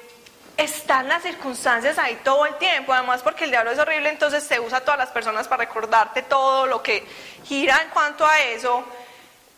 están 0.58 1.08
las 1.08 1.24
circunstancias 1.24 1.98
ahí 1.98 2.20
todo 2.24 2.46
el 2.46 2.56
tiempo, 2.58 2.92
además 2.92 3.22
porque 3.24 3.46
el 3.46 3.52
diablo 3.52 3.72
es 3.72 3.80
horrible, 3.80 4.10
entonces 4.10 4.44
se 4.44 4.60
usa 4.60 4.80
a 4.80 4.82
todas 4.82 4.98
las 4.98 5.10
personas 5.10 5.48
para 5.48 5.64
recordarte 5.64 6.24
todo 6.24 6.66
lo 6.66 6.84
que 6.84 7.08
gira 7.46 7.82
en 7.84 7.90
cuanto 7.90 8.26
a 8.26 8.40
eso. 8.40 8.84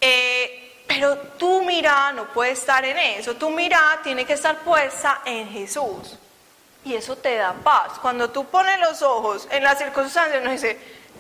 Eh, 0.01 0.68
pero 0.89 1.15
tu 1.37 1.61
mirada 1.61 2.13
no 2.13 2.25
puede 2.25 2.51
estar 2.51 2.83
en 2.83 2.97
eso, 2.97 3.35
tu 3.35 3.51
mirada 3.51 4.01
tiene 4.01 4.25
que 4.25 4.33
estar 4.33 4.57
puesta 4.57 5.21
en 5.23 5.47
Jesús 5.47 6.17
y 6.83 6.95
eso 6.95 7.15
te 7.15 7.35
da 7.35 7.53
paz. 7.53 7.99
Cuando 8.01 8.31
tú 8.31 8.45
pones 8.45 8.79
los 8.79 9.03
ojos 9.03 9.47
en 9.51 9.63
las 9.63 9.77
circunstancias, 9.77 10.41
uno 10.41 10.51
dice, 10.51 10.79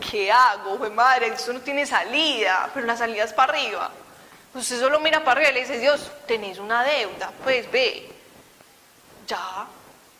¿qué 0.09 0.31
hago? 0.31 0.77
Pues 0.79 0.91
madre, 0.91 1.27
esto 1.27 1.53
no 1.53 1.61
tiene 1.61 1.85
salida, 1.85 2.67
pero 2.73 2.87
la 2.87 2.97
salida 2.97 3.25
es 3.25 3.33
para 3.33 3.53
arriba. 3.53 3.91
Usted 4.55 4.79
solo 4.79 4.99
mira 4.99 5.23
para 5.23 5.39
arriba 5.39 5.51
y 5.51 5.53
le 5.53 5.59
dice, 5.61 5.77
Dios, 5.77 6.11
tenéis 6.25 6.57
una 6.57 6.83
deuda, 6.83 7.31
pues 7.43 7.69
ve, 7.71 8.09
ya, 9.27 9.67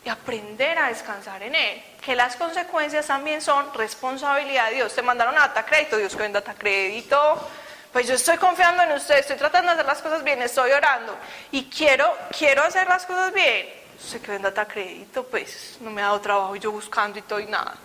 y 0.05 0.09
aprender 0.09 0.77
a 0.77 0.89
descansar 0.89 1.41
en 1.41 1.55
Él. 1.55 1.83
Que 2.05 2.15
las 2.15 2.35
consecuencias 2.35 3.07
también 3.07 3.41
son 3.41 3.73
responsabilidad 3.73 4.69
de 4.69 4.75
Dios. 4.75 4.93
Te 4.93 5.01
mandaron 5.01 5.35
a 5.35 5.47
data 5.47 5.65
crédito, 5.65 5.97
Dios 5.97 6.15
que 6.15 6.29
data 6.29 6.53
crédito. 6.53 7.49
Pues 7.91 8.07
yo 8.07 8.13
estoy 8.13 8.37
confiando 8.37 8.83
en 8.83 8.91
usted, 8.91 9.17
estoy 9.17 9.37
tratando 9.37 9.67
de 9.67 9.73
hacer 9.73 9.85
las 9.85 10.01
cosas 10.01 10.23
bien, 10.23 10.41
estoy 10.41 10.71
orando 10.71 11.17
y 11.51 11.69
quiero, 11.69 12.15
quiero 12.37 12.63
hacer 12.63 12.87
las 12.87 13.05
cosas 13.05 13.33
bien 13.33 13.79
se 13.99 14.21
que 14.21 14.31
venda 14.31 14.65
crédito, 14.65 15.23
pues 15.23 15.77
no 15.81 15.89
me 15.89 16.01
ha 16.01 16.05
dado 16.05 16.21
trabajo 16.21 16.55
yo 16.55 16.71
buscando 16.71 17.19
y 17.19 17.21
todo 17.21 17.39
y 17.39 17.45
nada. 17.45 17.75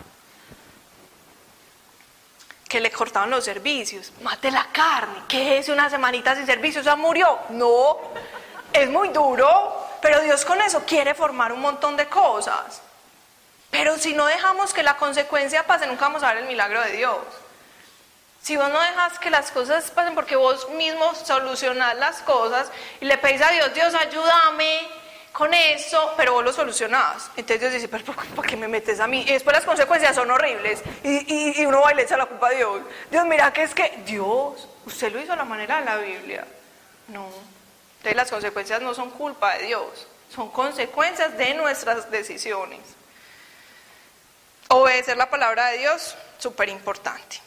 Que 2.67 2.79
le 2.79 2.91
cortaban 2.91 3.29
los 3.29 3.43
servicios, 3.43 4.11
mate 4.21 4.49
la 4.49 4.67
carne, 4.71 5.23
¿qué 5.27 5.57
es 5.57 5.69
una 5.69 5.89
semanita 5.89 6.35
sin 6.35 6.45
servicio? 6.45 6.81
¿Ya 6.81 6.95
murió? 6.95 7.39
No, 7.49 7.97
es 8.73 8.89
muy 8.89 9.09
duro, 9.09 9.87
pero 10.01 10.21
Dios 10.21 10.45
con 10.45 10.61
eso 10.61 10.83
quiere 10.85 11.13
formar 11.13 11.51
un 11.51 11.61
montón 11.61 11.95
de 11.95 12.07
cosas. 12.07 12.81
Pero 13.69 13.97
si 13.97 14.13
no 14.13 14.25
dejamos 14.25 14.73
que 14.73 14.83
la 14.83 14.95
consecuencia 14.95 15.67
pase, 15.67 15.85
nunca 15.85 16.05
vamos 16.05 16.23
a 16.23 16.33
ver 16.33 16.43
el 16.43 16.47
milagro 16.47 16.81
de 16.81 16.91
Dios. 16.91 17.17
Si 18.45 18.55
vos 18.57 18.69
no 18.69 18.79
dejas 18.79 19.17
que 19.17 19.31
las 19.31 19.49
cosas 19.49 19.89
pasen 19.89 20.13
porque 20.13 20.35
vos 20.35 20.69
mismo 20.69 21.15
solucionás 21.15 21.95
las 21.95 22.17
cosas 22.17 22.71
y 23.01 23.05
le 23.05 23.17
pedís 23.17 23.41
a 23.41 23.49
Dios, 23.49 23.73
Dios, 23.73 23.95
ayúdame, 23.95 24.87
con 25.31 25.51
eso, 25.51 26.13
pero 26.15 26.33
vos 26.33 26.43
lo 26.43 26.53
solucionás. 26.53 27.31
Entonces 27.37 27.59
Dios 27.59 27.73
dice, 27.73 27.87
pero 27.87 28.05
¿por 28.35 28.45
qué 28.45 28.55
me 28.55 28.67
metes 28.67 28.99
a 28.99 29.07
mí? 29.07 29.23
Y 29.23 29.31
después 29.31 29.55
las 29.55 29.65
consecuencias 29.65 30.15
son 30.15 30.29
horribles 30.29 30.83
y, 31.03 31.59
y, 31.59 31.65
uno 31.65 31.81
va 31.81 31.91
y 31.91 31.95
le 31.95 32.03
echa 32.03 32.17
la 32.17 32.27
culpa 32.27 32.49
a 32.49 32.51
Dios. 32.51 32.83
Dios, 33.09 33.25
mira 33.25 33.51
que 33.51 33.63
es 33.63 33.73
que 33.73 34.03
Dios, 34.05 34.69
usted 34.85 35.11
lo 35.11 35.19
hizo 35.19 35.33
a 35.33 35.37
la 35.37 35.45
manera 35.45 35.79
de 35.79 35.85
la 35.85 35.97
Biblia. 35.97 36.45
No. 37.07 37.27
Entonces 37.97 38.15
las 38.15 38.29
consecuencias 38.29 38.79
no 38.79 38.93
son 38.93 39.09
culpa 39.09 39.55
de 39.55 39.65
Dios, 39.65 40.07
son 40.29 40.51
consecuencias 40.51 41.35
de 41.35 41.55
nuestras 41.55 42.11
decisiones. 42.11 42.81
Obedecer 44.67 45.17
la 45.17 45.31
palabra 45.31 45.69
de 45.69 45.79
Dios, 45.79 46.15
súper 46.37 46.69
importante. 46.69 47.44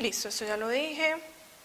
Listo, 0.00 0.28
esto 0.28 0.46
ya 0.46 0.56
lo 0.56 0.68
dije. 0.68 1.14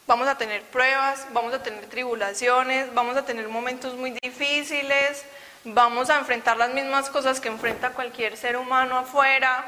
Vamos 0.08 0.28
a 0.28 0.38
tener 0.38 0.62
pruebas, 0.64 1.26
vamos 1.32 1.54
a 1.54 1.64
tener 1.64 1.86
tribulaciones, 1.86 2.94
vamos 2.94 3.16
a 3.16 3.24
tener 3.24 3.48
momentos 3.48 3.96
muy 3.96 4.12
difíciles, 4.22 5.24
vamos 5.64 6.10
a 6.10 6.18
enfrentar 6.18 6.58
las 6.58 6.74
mismas 6.74 7.10
cosas 7.10 7.40
que 7.40 7.48
enfrenta 7.48 7.92
cualquier 7.92 8.36
ser 8.36 8.58
humano 8.58 8.98
afuera, 8.98 9.64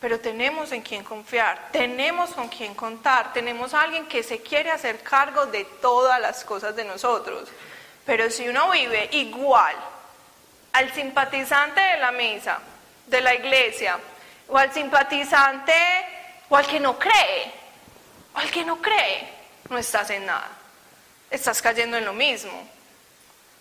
pero 0.00 0.20
tenemos 0.20 0.70
en 0.70 0.82
quien 0.82 1.02
confiar, 1.02 1.70
tenemos 1.72 2.30
con 2.30 2.48
quien 2.48 2.76
contar, 2.76 3.32
tenemos 3.32 3.74
a 3.74 3.82
alguien 3.82 4.06
que 4.06 4.22
se 4.22 4.40
quiere 4.40 4.70
hacer 4.70 5.00
cargo 5.00 5.46
de 5.46 5.64
todas 5.82 6.20
las 6.20 6.44
cosas 6.44 6.76
de 6.76 6.84
nosotros. 6.84 7.48
Pero 8.06 8.30
si 8.30 8.48
uno 8.48 8.70
vive 8.70 9.08
igual 9.12 9.74
al 10.74 10.94
simpatizante 10.94 11.80
de 11.80 11.98
la 11.98 12.12
misa, 12.12 12.60
de 13.08 13.20
la 13.20 13.34
iglesia, 13.34 13.98
o 14.46 14.56
al 14.56 14.72
simpatizante, 14.72 15.74
o 16.48 16.56
al 16.56 16.66
que 16.68 16.78
no 16.78 16.96
cree, 16.96 17.59
al 18.34 18.50
que 18.50 18.64
no 18.64 18.80
cree, 18.80 19.28
no 19.68 19.78
estás 19.78 20.10
en 20.10 20.26
nada. 20.26 20.50
estás 21.30 21.62
cayendo 21.62 21.96
en 21.96 22.04
lo 22.04 22.12
mismo. 22.12 22.68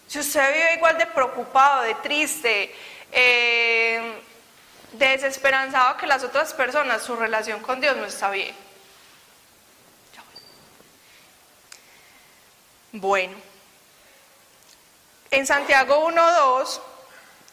Si 0.08 0.18
usted 0.18 0.54
vive 0.54 0.74
igual 0.74 0.98
de 0.98 1.06
preocupado, 1.06 1.84
de 1.84 1.94
triste, 1.96 2.76
eh, 3.12 4.22
de 4.94 5.08
desesperanzado 5.08 5.98
que 5.98 6.08
las 6.08 6.24
otras 6.24 6.52
personas, 6.54 7.04
su 7.04 7.16
relación 7.16 7.62
con 7.62 7.80
Dios 7.80 7.96
no 7.96 8.06
está 8.06 8.32
bien. 8.32 8.56
Bueno, 12.92 13.38
en 15.30 15.46
Santiago 15.46 16.10
1.2 16.10 16.82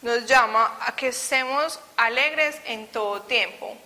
nos 0.00 0.24
llama 0.24 0.78
a 0.80 0.96
que 0.96 1.08
estemos 1.08 1.78
alegres 1.98 2.58
en 2.64 2.86
todo 2.86 3.20
tiempo. 3.22 3.76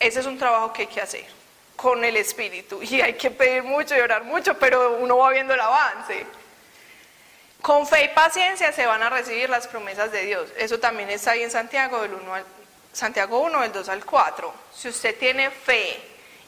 Ese 0.00 0.18
es 0.18 0.26
un 0.26 0.36
trabajo 0.36 0.72
que 0.72 0.82
hay 0.82 0.88
que 0.88 1.00
hacer 1.00 1.41
con 1.82 2.04
el 2.04 2.16
Espíritu 2.16 2.80
y 2.80 3.00
hay 3.00 3.14
que 3.14 3.32
pedir 3.32 3.64
mucho 3.64 3.96
y 3.96 4.00
orar 4.00 4.22
mucho, 4.22 4.56
pero 4.56 4.98
uno 4.98 5.16
va 5.16 5.30
viendo 5.30 5.52
el 5.52 5.60
avance. 5.60 6.24
Con 7.60 7.88
fe 7.88 8.04
y 8.04 8.08
paciencia 8.08 8.72
se 8.72 8.86
van 8.86 9.02
a 9.02 9.10
recibir 9.10 9.50
las 9.50 9.66
promesas 9.66 10.12
de 10.12 10.22
Dios. 10.22 10.48
Eso 10.56 10.78
también 10.78 11.10
está 11.10 11.32
ahí 11.32 11.42
en 11.42 11.50
Santiago, 11.50 12.00
del 12.02 12.14
1 12.14 12.34
al, 12.34 12.44
Santiago 12.92 13.40
1, 13.40 13.62
del 13.62 13.72
2 13.72 13.88
al 13.88 14.04
4. 14.04 14.54
Si 14.72 14.88
usted 14.88 15.18
tiene 15.18 15.50
fe 15.50 16.00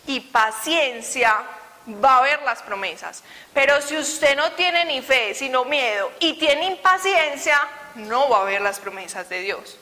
y 0.07 0.21
paciencia, 0.21 1.43
va 2.03 2.19
a 2.19 2.23
ver 2.23 2.41
las 2.43 2.63
promesas. 2.63 3.25
Pero 3.53 3.83
si 3.83 3.97
usted 3.97 4.37
no 4.37 4.53
tiene 4.53 4.85
ni 4.85 5.03
fe, 5.03 5.35
sino 5.35 5.65
miedo, 5.65 6.13
y 6.21 6.39
tiene 6.39 6.67
impaciencia, 6.67 7.61
no 7.97 8.29
va 8.29 8.43
a 8.43 8.45
ver 8.45 8.61
las 8.61 8.79
promesas 8.79 9.29
de 9.29 9.41
Dios. 9.41 9.79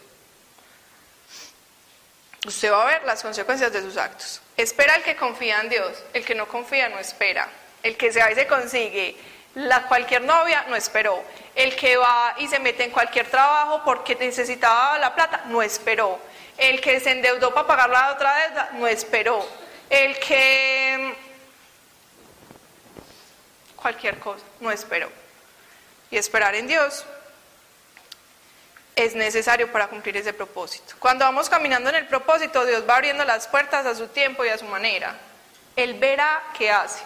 Usted 2.46 2.72
va 2.72 2.82
a 2.82 2.86
ver 2.86 3.04
las 3.04 3.22
consecuencias 3.22 3.72
de 3.72 3.82
sus 3.82 3.96
actos. 3.96 4.40
Espera 4.56 4.96
el 4.96 5.02
que 5.02 5.16
confía 5.16 5.60
en 5.60 5.68
Dios, 5.68 6.02
el 6.12 6.24
que 6.24 6.34
no 6.34 6.48
confía 6.48 6.88
no 6.88 6.98
espera. 6.98 7.48
El 7.82 7.96
que 7.96 8.12
se 8.12 8.20
va 8.20 8.30
y 8.30 8.34
se 8.34 8.46
consigue 8.46 9.16
la 9.54 9.86
cualquier 9.86 10.22
novia 10.22 10.64
no 10.68 10.76
esperó. 10.76 11.22
El 11.54 11.76
que 11.76 11.96
va 11.96 12.34
y 12.38 12.48
se 12.48 12.58
mete 12.58 12.84
en 12.84 12.90
cualquier 12.90 13.28
trabajo 13.28 13.82
porque 13.84 14.14
necesitaba 14.14 14.98
la 14.98 15.14
plata 15.14 15.44
no 15.46 15.62
esperó. 15.62 16.18
El 16.56 16.80
que 16.80 17.00
se 17.00 17.10
endeudó 17.10 17.52
para 17.52 17.66
pagar 17.66 17.90
la 17.90 18.12
otra 18.12 18.34
deuda 18.46 18.70
no 18.74 18.86
esperó. 18.86 19.46
El 19.90 20.18
que 20.18 21.14
cualquier 23.76 24.18
cosa 24.18 24.44
no 24.60 24.70
esperó. 24.70 25.10
Y 26.10 26.16
esperar 26.16 26.54
en 26.54 26.66
Dios 26.66 27.04
es 28.94 29.14
necesario 29.14 29.70
para 29.72 29.88
cumplir 29.88 30.16
ese 30.16 30.32
propósito. 30.32 30.94
Cuando 30.98 31.24
vamos 31.24 31.48
caminando 31.48 31.90
en 31.90 31.96
el 31.96 32.06
propósito, 32.06 32.64
Dios 32.64 32.84
va 32.88 32.96
abriendo 32.96 33.24
las 33.24 33.48
puertas 33.48 33.86
a 33.86 33.94
su 33.94 34.08
tiempo 34.08 34.44
y 34.44 34.48
a 34.48 34.58
su 34.58 34.66
manera. 34.66 35.16
Él 35.76 35.94
verá 35.94 36.42
qué 36.56 36.70
hace. 36.70 37.02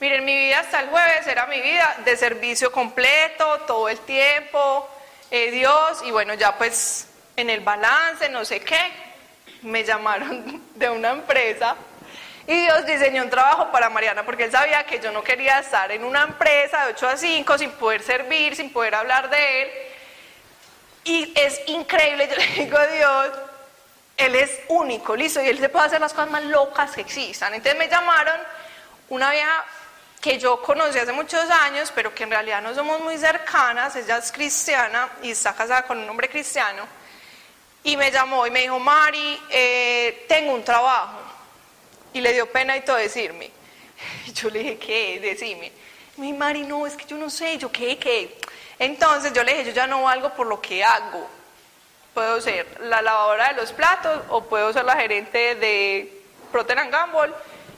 Miren, 0.00 0.24
mi 0.24 0.36
vida 0.36 0.60
hasta 0.60 0.80
el 0.80 0.88
jueves 0.88 1.26
era 1.26 1.46
mi 1.46 1.60
vida 1.60 1.96
de 2.04 2.16
servicio 2.16 2.72
completo, 2.72 3.60
todo 3.66 3.88
el 3.88 3.98
tiempo, 4.00 4.88
eh, 5.30 5.50
Dios, 5.50 6.02
y 6.04 6.10
bueno, 6.10 6.34
ya 6.34 6.56
pues 6.56 7.06
en 7.36 7.50
el 7.50 7.60
balance, 7.60 8.28
no 8.30 8.44
sé 8.44 8.60
qué, 8.60 8.80
me 9.62 9.84
llamaron 9.84 10.62
de 10.74 10.90
una 10.90 11.10
empresa 11.10 11.76
y 12.46 12.62
Dios 12.62 12.84
diseñó 12.86 13.22
un 13.22 13.30
trabajo 13.30 13.70
para 13.70 13.90
Mariana 13.90 14.24
porque 14.24 14.44
él 14.44 14.50
sabía 14.50 14.84
que 14.84 14.98
yo 14.98 15.12
no 15.12 15.22
quería 15.22 15.58
estar 15.60 15.92
en 15.92 16.04
una 16.04 16.22
empresa 16.22 16.86
de 16.86 16.94
8 16.94 17.08
a 17.08 17.16
5 17.16 17.58
sin 17.58 17.70
poder 17.72 18.02
servir, 18.02 18.56
sin 18.56 18.72
poder 18.72 18.94
hablar 18.94 19.30
de 19.30 19.62
él. 19.62 19.70
Y 21.04 21.32
es 21.36 21.60
increíble, 21.66 22.28
yo 22.28 22.36
le 22.56 22.64
digo 22.64 22.78
a 22.78 22.86
Dios, 22.86 23.28
él 24.16 24.34
es 24.34 24.60
único, 24.68 25.16
listo, 25.16 25.42
y 25.42 25.48
él 25.48 25.58
se 25.58 25.68
puede 25.68 25.86
hacer 25.86 26.00
las 26.00 26.12
cosas 26.12 26.30
más 26.30 26.44
locas 26.44 26.92
que 26.92 27.00
existan. 27.00 27.54
Entonces 27.54 27.78
me 27.78 27.88
llamaron 27.88 28.38
una 29.08 29.30
vieja 29.30 29.64
que 30.20 30.38
yo 30.38 30.60
conocí 30.60 30.98
hace 30.98 31.12
muchos 31.12 31.48
años, 31.48 31.90
pero 31.94 32.14
que 32.14 32.24
en 32.24 32.30
realidad 32.30 32.60
no 32.60 32.74
somos 32.74 33.00
muy 33.00 33.16
cercanas, 33.16 33.96
ella 33.96 34.18
es 34.18 34.30
cristiana 34.30 35.08
y 35.22 35.30
está 35.30 35.54
casada 35.54 35.82
con 35.82 35.98
un 35.98 36.08
hombre 36.08 36.28
cristiano, 36.28 36.86
y 37.82 37.96
me 37.96 38.10
llamó 38.10 38.46
y 38.46 38.50
me 38.50 38.60
dijo, 38.60 38.78
Mari, 38.78 39.40
eh, 39.48 40.26
tengo 40.28 40.52
un 40.52 40.62
trabajo, 40.62 41.18
y 42.12 42.20
le 42.20 42.34
dio 42.34 42.50
pena 42.50 42.76
y 42.76 42.82
todo 42.82 42.96
decirme. 42.96 43.50
Y 44.26 44.32
yo 44.32 44.50
le 44.50 44.60
dije, 44.60 44.78
¿qué? 44.78 45.20
Decime. 45.20 45.72
Mi 46.16 46.32
Mari, 46.32 46.62
no, 46.62 46.86
es 46.86 46.96
que 46.96 47.04
yo 47.06 47.16
no 47.16 47.30
sé, 47.30 47.58
yo 47.58 47.70
qué, 47.70 47.98
qué. 47.98 48.36
Entonces 48.80 49.32
yo 49.32 49.44
le 49.44 49.52
dije, 49.52 49.66
yo 49.66 49.72
ya 49.72 49.86
no 49.86 50.02
valgo 50.02 50.30
por 50.30 50.48
lo 50.48 50.60
que 50.60 50.82
hago. 50.82 51.28
Puedo 52.14 52.40
ser 52.40 52.80
la 52.80 53.00
lavadora 53.00 53.48
de 53.48 53.54
los 53.54 53.72
platos 53.72 54.22
o 54.30 54.42
puedo 54.42 54.72
ser 54.72 54.84
la 54.84 54.96
gerente 54.96 55.54
de 55.54 56.22
Procter 56.50 56.90
Gamble 56.90 57.32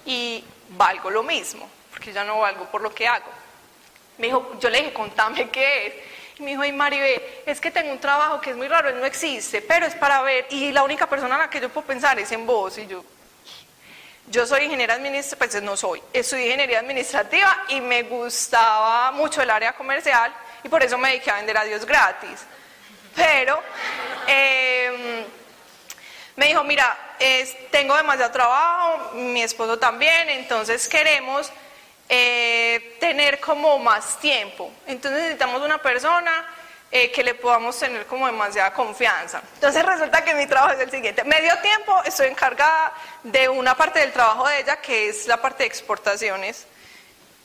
y 0.06 0.42
valgo 0.70 1.10
lo 1.10 1.22
mismo 1.22 1.68
que 2.02 2.12
ya 2.12 2.24
no 2.24 2.40
valgo 2.40 2.66
por 2.66 2.82
lo 2.82 2.94
que 2.94 3.06
hago. 3.06 3.30
Me 4.18 4.26
dijo, 4.26 4.56
yo 4.60 4.68
le 4.68 4.78
dije, 4.78 4.92
contame 4.92 5.48
qué 5.50 5.86
es. 5.86 5.94
Y 6.38 6.42
me 6.42 6.50
dijo, 6.50 6.62
ay 6.62 6.72
Maribel, 6.72 7.22
es 7.46 7.60
que 7.60 7.70
tengo 7.70 7.92
un 7.92 7.98
trabajo 7.98 8.40
que 8.40 8.50
es 8.50 8.56
muy 8.56 8.68
raro, 8.68 8.88
él 8.88 8.98
no 8.98 9.06
existe, 9.06 9.62
pero 9.62 9.86
es 9.86 9.94
para 9.94 10.22
ver, 10.22 10.46
y 10.50 10.72
la 10.72 10.82
única 10.82 11.08
persona 11.08 11.34
en 11.34 11.40
la 11.42 11.50
que 11.50 11.60
yo 11.60 11.68
puedo 11.68 11.86
pensar 11.86 12.18
es 12.18 12.32
en 12.32 12.46
vos. 12.46 12.78
Y 12.78 12.86
yo, 12.86 13.04
yo 14.28 14.46
soy 14.46 14.64
ingeniera 14.64 14.94
administrativa, 14.94 15.38
pues 15.38 15.62
no 15.62 15.76
soy, 15.76 16.02
estudié 16.12 16.46
ingeniería 16.46 16.80
administrativa 16.80 17.64
y 17.68 17.80
me 17.80 18.02
gustaba 18.04 19.12
mucho 19.12 19.42
el 19.42 19.50
área 19.50 19.72
comercial 19.74 20.32
y 20.64 20.68
por 20.68 20.82
eso 20.82 20.98
me 20.98 21.10
dediqué 21.10 21.30
a 21.30 21.36
vender 21.36 21.56
a 21.56 21.64
Dios 21.64 21.84
gratis. 21.84 22.44
Pero 23.14 23.62
em, 24.26 25.24
me 26.36 26.46
dijo, 26.46 26.64
mira, 26.64 26.96
tengo 27.70 27.96
demasiado 27.96 28.32
trabajo, 28.32 29.12
mi 29.14 29.42
esposo 29.42 29.78
también, 29.78 30.28
entonces 30.30 30.88
queremos 30.88 31.52
eh, 32.08 32.96
tener 33.00 33.40
como 33.40 33.78
más 33.78 34.18
tiempo. 34.18 34.70
Entonces 34.86 35.20
necesitamos 35.20 35.62
una 35.62 35.78
persona 35.78 36.46
eh, 36.90 37.10
que 37.10 37.24
le 37.24 37.34
podamos 37.34 37.78
tener 37.78 38.04
como 38.06 38.26
demasiada 38.26 38.72
confianza. 38.74 39.42
Entonces 39.54 39.82
resulta 39.82 40.22
que 40.22 40.34
mi 40.34 40.46
trabajo 40.46 40.74
es 40.74 40.80
el 40.80 40.90
siguiente. 40.90 41.24
Medio 41.24 41.56
tiempo 41.60 42.02
estoy 42.04 42.28
encargada 42.28 42.92
de 43.22 43.48
una 43.48 43.74
parte 43.74 44.00
del 44.00 44.12
trabajo 44.12 44.46
de 44.46 44.60
ella 44.60 44.76
que 44.80 45.08
es 45.08 45.26
la 45.26 45.40
parte 45.40 45.62
de 45.62 45.68
exportaciones, 45.68 46.66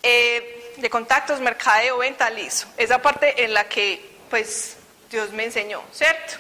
eh, 0.04 0.67
de 0.78 0.90
contactos, 0.90 1.40
mercadeo, 1.40 1.98
venta, 1.98 2.30
liso. 2.30 2.68
Esa 2.78 3.02
parte 3.02 3.44
en 3.44 3.54
la 3.54 3.68
que 3.68 4.18
pues 4.30 4.78
Dios 5.10 5.32
me 5.32 5.46
enseñó, 5.46 5.84
¿cierto? 5.92 6.36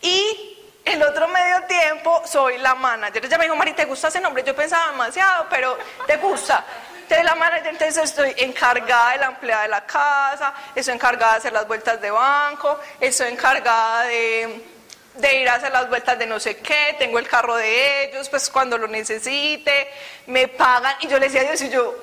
Y 0.00 0.54
el 0.84 1.02
otro 1.02 1.28
medio 1.28 1.62
tiempo 1.66 2.22
soy 2.26 2.58
la 2.58 2.74
manager. 2.74 3.24
Ella 3.24 3.38
me 3.38 3.44
dijo, 3.44 3.56
Mari, 3.56 3.72
¿te 3.72 3.84
gusta 3.84 4.08
ese 4.08 4.20
nombre? 4.20 4.44
Yo 4.44 4.54
pensaba 4.54 4.90
demasiado, 4.90 5.46
pero 5.48 5.78
¿te 6.06 6.16
gusta? 6.18 6.64
Entonces 7.02 7.24
la 7.24 7.34
manager, 7.34 7.66
entonces 7.66 8.04
estoy 8.04 8.34
encargada 8.38 9.12
de 9.12 9.18
la 9.18 9.26
empleada 9.26 9.62
de 9.62 9.68
la 9.68 9.84
casa, 9.84 10.54
estoy 10.74 10.94
encargada 10.94 11.32
de 11.32 11.38
hacer 11.38 11.52
las 11.52 11.66
vueltas 11.66 12.00
de 12.00 12.10
banco, 12.10 12.80
estoy 12.98 13.30
encargada 13.30 14.04
de, 14.04 14.64
de 15.14 15.40
ir 15.40 15.48
a 15.48 15.56
hacer 15.56 15.70
las 15.70 15.88
vueltas 15.90 16.18
de 16.18 16.26
no 16.26 16.40
sé 16.40 16.56
qué, 16.56 16.96
tengo 16.98 17.18
el 17.18 17.28
carro 17.28 17.56
de 17.56 18.04
ellos, 18.04 18.28
pues 18.30 18.48
cuando 18.48 18.78
lo 18.78 18.88
necesite, 18.88 19.90
me 20.26 20.48
pagan. 20.48 20.96
Y 21.00 21.08
yo 21.08 21.18
le 21.18 21.26
decía 21.26 21.42
a 21.42 21.44
Dios, 21.44 21.60
y 21.60 21.68
yo, 21.68 21.94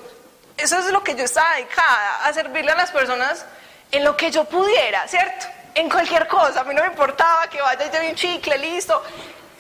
eso 0.61 0.79
es 0.79 0.85
lo 0.91 1.03
que 1.03 1.15
yo 1.15 1.23
estaba 1.23 1.55
dedicada, 1.55 2.25
a 2.25 2.33
servirle 2.33 2.71
a 2.71 2.75
las 2.75 2.91
personas 2.91 3.45
en 3.91 4.03
lo 4.03 4.15
que 4.15 4.31
yo 4.31 4.45
pudiera, 4.45 5.07
¿cierto? 5.07 5.47
En 5.73 5.89
cualquier 5.89 6.27
cosa, 6.27 6.61
a 6.61 6.63
mí 6.63 6.73
no 6.73 6.81
me 6.81 6.87
importaba 6.87 7.47
que 7.47 7.61
vaya 7.61 7.91
yo 7.91 8.09
un 8.09 8.15
chicle, 8.15 8.57
listo. 8.57 9.01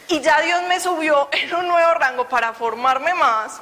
Y 0.07 0.19
ya 0.19 0.41
Dios 0.41 0.61
me 0.67 0.79
subió 0.79 1.29
en 1.31 1.53
un 1.55 1.67
nuevo 1.67 1.93
rango 1.93 2.27
para 2.27 2.53
formarme 2.53 3.13
más 3.13 3.61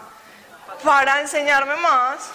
para 0.84 1.22
enseñarme 1.22 1.76
más 1.78 2.30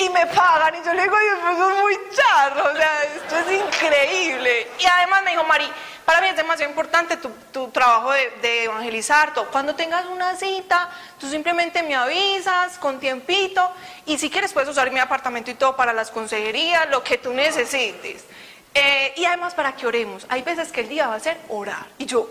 y 0.00 0.08
me 0.08 0.26
pagan 0.26 0.74
y 0.74 0.84
yo 0.84 0.94
le 0.94 1.02
digo, 1.02 1.16
Dios, 1.18 1.38
pues 1.42 1.58
es 1.58 1.80
muy 1.80 1.98
charro, 2.14 2.72
o 2.72 2.76
sea, 2.76 3.04
esto 3.04 3.36
es 3.36 3.60
increíble. 3.60 4.68
Y 4.78 4.86
además 4.86 5.22
me 5.24 5.32
dijo, 5.32 5.44
Mari, 5.44 5.70
para 6.06 6.22
mí 6.22 6.28
es 6.28 6.36
demasiado 6.36 6.70
importante 6.70 7.18
tu, 7.18 7.28
tu 7.52 7.68
trabajo 7.68 8.10
de, 8.12 8.30
de, 8.42 8.64
evangelizar, 8.64 9.34
todo. 9.34 9.50
Cuando 9.50 9.74
tengas 9.74 10.06
una 10.06 10.34
cita, 10.36 10.88
tú 11.18 11.28
simplemente 11.28 11.82
me 11.82 11.94
avisas 11.94 12.78
con 12.78 12.98
tiempito 12.98 13.70
y 14.06 14.16
si 14.16 14.30
quieres 14.30 14.54
puedes 14.54 14.70
usar 14.70 14.90
mi 14.90 15.00
apartamento 15.00 15.50
y 15.50 15.54
todo 15.54 15.76
para 15.76 15.92
las 15.92 16.10
consejerías, 16.10 16.88
lo 16.88 17.04
que 17.04 17.18
tú 17.18 17.34
necesites. 17.34 18.24
Eh, 18.72 19.12
y 19.16 19.24
además 19.26 19.54
para 19.54 19.76
que 19.76 19.86
oremos. 19.86 20.24
Hay 20.30 20.42
veces 20.42 20.72
que 20.72 20.80
el 20.80 20.88
día 20.88 21.08
va 21.08 21.16
a 21.16 21.20
ser 21.20 21.36
orar. 21.48 21.86
Y 21.98 22.06
yo, 22.06 22.26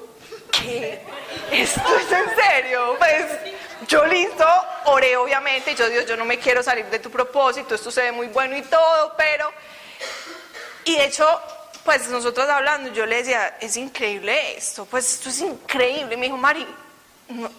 ¿qué? 0.51 1.01
¿Esto 1.51 1.81
es 1.97 2.11
en 2.11 2.35
serio? 2.35 2.95
Pues 2.97 3.25
yo 3.87 4.05
listo, 4.05 4.45
oré 4.85 5.15
obviamente, 5.17 5.75
yo 5.75 5.89
Dios, 5.89 6.05
yo 6.05 6.17
no 6.17 6.25
me 6.25 6.37
quiero 6.37 6.61
salir 6.63 6.85
de 6.85 6.99
tu 6.99 7.09
propósito, 7.09 7.75
esto 7.75 7.91
se 7.91 8.01
ve 8.01 8.11
muy 8.11 8.27
bueno 8.27 8.55
y 8.57 8.61
todo, 8.63 9.13
pero... 9.17 9.51
Y 10.85 10.95
de 10.95 11.05
hecho, 11.05 11.41
pues 11.83 12.07
nosotros 12.09 12.47
hablando, 12.49 12.91
yo 12.91 13.05
le 13.05 13.17
decía, 13.17 13.57
es 13.59 13.77
increíble 13.77 14.57
esto, 14.57 14.85
pues 14.85 15.13
esto 15.13 15.29
es 15.29 15.39
increíble. 15.41 16.17
me 16.17 16.25
dijo, 16.25 16.37
Mari, 16.37 16.65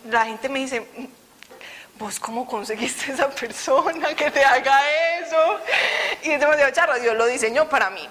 la 0.09 0.25
gente 0.25 0.49
me 0.49 0.61
dice, 0.61 0.87
¿vos 1.99 2.19
cómo 2.19 2.47
conseguiste 2.47 3.13
esa 3.13 3.29
persona 3.31 4.15
que 4.15 4.31
te 4.31 4.45
haga 4.45 4.81
eso? 5.21 5.61
Y 6.23 6.31
es 6.31 6.41
demasiado 6.41 6.73
charla, 6.73 6.97
Dios 6.97 7.17
lo 7.17 7.27
diseñó 7.27 7.69
para 7.69 7.91
mí. 7.91 8.09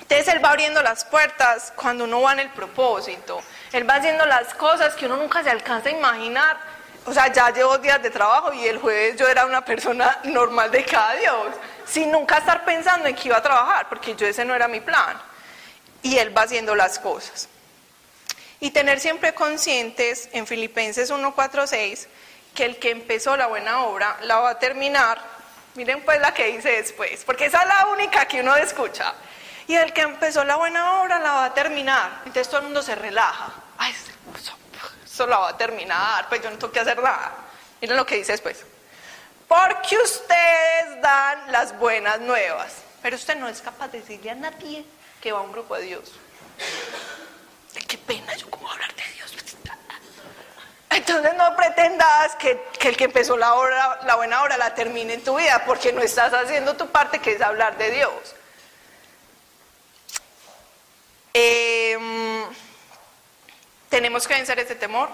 Entonces 0.00 0.28
Él 0.28 0.44
va 0.44 0.50
abriendo 0.50 0.82
las 0.82 1.04
puertas 1.04 1.72
cuando 1.76 2.04
uno 2.04 2.20
va 2.22 2.32
en 2.32 2.40
el 2.40 2.50
propósito. 2.50 3.40
Él 3.72 3.88
va 3.88 3.94
haciendo 3.94 4.26
las 4.26 4.54
cosas 4.54 4.94
que 4.94 5.06
uno 5.06 5.16
nunca 5.16 5.42
se 5.42 5.50
alcanza 5.50 5.88
a 5.88 5.92
imaginar 5.92 6.73
O 7.06 7.12
sea, 7.12 7.30
ya 7.32 7.50
llevo 7.50 7.76
días 7.78 8.02
de 8.02 8.10
trabajo 8.10 8.52
y 8.52 8.66
el 8.66 8.78
jueves 8.78 9.16
yo 9.16 9.28
era 9.28 9.44
una 9.44 9.64
persona 9.64 10.18
normal 10.24 10.70
de 10.70 10.84
cada 10.84 11.14
Dios, 11.14 11.54
sin 11.86 12.10
nunca 12.10 12.38
estar 12.38 12.64
pensando 12.64 13.06
en 13.06 13.14
que 13.14 13.28
iba 13.28 13.36
a 13.36 13.42
trabajar, 13.42 13.88
porque 13.88 14.14
yo 14.14 14.26
ese 14.26 14.44
no 14.44 14.54
era 14.54 14.68
mi 14.68 14.80
plan. 14.80 15.20
Y 16.02 16.16
Él 16.18 16.36
va 16.36 16.42
haciendo 16.42 16.74
las 16.74 16.98
cosas. 16.98 17.48
Y 18.60 18.70
tener 18.70 19.00
siempre 19.00 19.34
conscientes 19.34 20.30
en 20.32 20.46
Filipenses 20.46 21.10
1.4.6 21.10 22.06
que 22.54 22.64
el 22.64 22.78
que 22.78 22.90
empezó 22.90 23.36
la 23.36 23.48
buena 23.48 23.82
obra 23.84 24.16
la 24.22 24.38
va 24.38 24.50
a 24.50 24.58
terminar. 24.58 25.20
Miren 25.74 26.02
pues 26.04 26.20
la 26.20 26.32
que 26.32 26.46
dice 26.56 26.70
después, 26.70 27.24
porque 27.24 27.46
esa 27.46 27.62
es 27.62 27.68
la 27.68 27.86
única 27.88 28.26
que 28.26 28.40
uno 28.40 28.54
escucha. 28.56 29.12
Y 29.66 29.74
el 29.74 29.92
que 29.92 30.02
empezó 30.02 30.44
la 30.44 30.56
buena 30.56 31.02
obra 31.02 31.18
la 31.18 31.32
va 31.32 31.44
a 31.46 31.54
terminar. 31.54 32.22
Entonces 32.26 32.48
todo 32.48 32.58
el 32.58 32.64
mundo 32.64 32.82
se 32.82 32.94
relaja. 32.94 33.52
Ay, 33.76 33.92
eso 35.14 35.26
la 35.28 35.38
va 35.38 35.48
a 35.50 35.56
terminar, 35.56 36.28
pues 36.28 36.42
yo 36.42 36.50
no 36.50 36.58
tengo 36.58 36.72
que 36.72 36.80
hacer 36.80 37.00
nada. 37.00 37.32
Miren 37.80 37.96
lo 37.96 38.04
que 38.04 38.16
dice 38.16 38.32
después. 38.32 38.64
Porque 39.46 39.96
ustedes 39.96 41.00
dan 41.00 41.52
las 41.52 41.78
buenas 41.78 42.18
nuevas, 42.20 42.74
pero 43.00 43.14
usted 43.14 43.36
no 43.36 43.48
es 43.48 43.60
capaz 43.60 43.88
de 43.88 44.00
decirle 44.00 44.30
a 44.30 44.34
nadie 44.34 44.84
que 45.20 45.30
va 45.30 45.38
a 45.38 45.42
un 45.42 45.52
grupo 45.52 45.76
de 45.76 45.82
Dios. 45.82 46.12
Qué 47.86 47.96
pena, 47.98 48.34
yo 48.34 48.50
cómo 48.50 48.68
hablar 48.68 48.92
de 48.94 49.02
Dios. 49.14 49.32
Entonces 50.90 51.34
no 51.34 51.56
pretendas 51.56 52.36
que, 52.36 52.66
el 52.80 52.96
que 52.96 53.04
empezó 53.04 53.36
la, 53.36 54.00
la 54.04 54.16
buena 54.16 54.42
obra 54.42 54.56
la 54.56 54.74
termine 54.74 55.14
en 55.14 55.24
tu 55.24 55.36
vida, 55.36 55.62
porque 55.64 55.92
no 55.92 56.00
estás 56.00 56.32
haciendo 56.32 56.74
tu 56.74 56.88
parte 56.88 57.20
que 57.20 57.32
es 57.32 57.40
hablar 57.40 57.76
de 57.78 57.90
Dios. 57.90 58.12
Em, 61.32 62.44
tenemos 63.94 64.26
que 64.26 64.34
vencer 64.34 64.58
este 64.58 64.74
temor. 64.74 65.08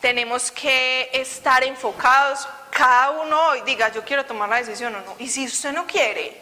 Tenemos 0.00 0.52
que 0.52 1.10
estar 1.12 1.64
enfocados. 1.64 2.46
Cada 2.70 3.10
uno 3.10 3.48
hoy 3.48 3.62
diga, 3.62 3.88
yo 3.88 4.04
quiero 4.04 4.24
tomar 4.24 4.48
la 4.48 4.58
decisión 4.58 4.94
o 4.94 5.00
no. 5.00 5.16
Y 5.18 5.28
si 5.28 5.44
usted 5.44 5.72
no 5.72 5.84
quiere, 5.84 6.40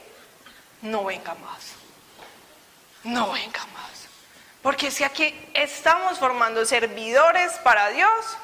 no 0.83 1.07
venga 1.07 1.35
más. 1.37 1.73
No 3.03 3.33
venga 3.33 3.65
más. 3.73 4.09
Porque 4.61 4.91
si 4.91 5.05
aquí 5.05 5.35
estamos 5.55 6.19
formando 6.19 6.67
servidores 6.67 7.53
para 7.65 7.89
Dios 7.89 8.37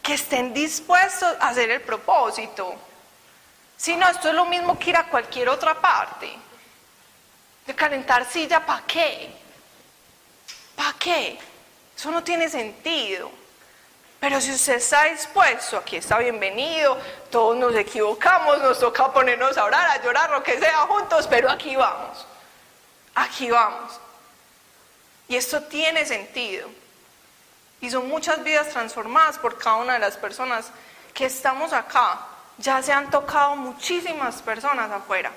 que 0.00 0.14
estén 0.14 0.54
dispuestos 0.54 1.36
a 1.40 1.48
hacer 1.48 1.68
el 1.72 1.80
propósito. 1.80 2.76
Si 3.76 3.96
no, 3.96 4.08
esto 4.08 4.28
es 4.28 4.34
lo 4.34 4.44
mismo 4.44 4.78
que 4.78 4.90
ir 4.90 4.96
a 4.96 5.08
cualquier 5.08 5.48
otra 5.48 5.80
parte. 5.80 6.30
De 7.66 7.74
calentar 7.74 8.24
silla, 8.24 8.64
¿para 8.64 8.86
qué? 8.86 9.34
¿Para 10.76 10.92
qué? 10.92 11.53
Eso 12.04 12.10
no 12.10 12.22
tiene 12.22 12.50
sentido. 12.50 13.30
Pero 14.20 14.38
si 14.38 14.52
usted 14.52 14.74
está 14.74 15.04
dispuesto, 15.04 15.78
aquí 15.78 15.96
está 15.96 16.18
bienvenido, 16.18 16.98
todos 17.30 17.56
nos 17.56 17.74
equivocamos, 17.74 18.58
nos 18.58 18.78
toca 18.78 19.10
ponernos 19.10 19.56
a 19.56 19.64
orar, 19.64 19.88
a 19.88 20.02
llorar, 20.02 20.28
lo 20.28 20.42
que 20.42 20.58
sea 20.58 20.80
juntos, 20.80 21.26
pero 21.26 21.50
aquí 21.50 21.74
vamos. 21.76 22.26
Aquí 23.14 23.50
vamos. 23.50 23.98
Y 25.28 25.36
esto 25.36 25.62
tiene 25.62 26.04
sentido. 26.04 26.68
Y 27.80 27.88
son 27.88 28.06
muchas 28.06 28.44
vidas 28.44 28.68
transformadas 28.68 29.38
por 29.38 29.56
cada 29.56 29.76
una 29.76 29.94
de 29.94 30.00
las 30.00 30.18
personas 30.18 30.66
que 31.14 31.24
estamos 31.24 31.72
acá. 31.72 32.20
Ya 32.58 32.82
se 32.82 32.92
han 32.92 33.10
tocado 33.10 33.56
muchísimas 33.56 34.42
personas 34.42 34.90
afuera. 34.90 35.32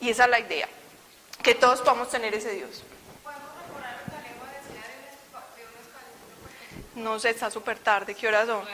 Y 0.00 0.10
esa 0.10 0.24
es 0.24 0.30
la 0.30 0.40
idea, 0.40 0.68
que 1.42 1.54
todos 1.54 1.80
podamos 1.80 2.10
tener 2.10 2.34
ese 2.34 2.50
Dios. 2.50 2.82
No 6.96 7.18
sé, 7.18 7.30
está 7.30 7.50
súper 7.50 7.78
tarde. 7.78 8.14
¿Qué 8.14 8.28
horas 8.28 8.46
son? 8.46 8.64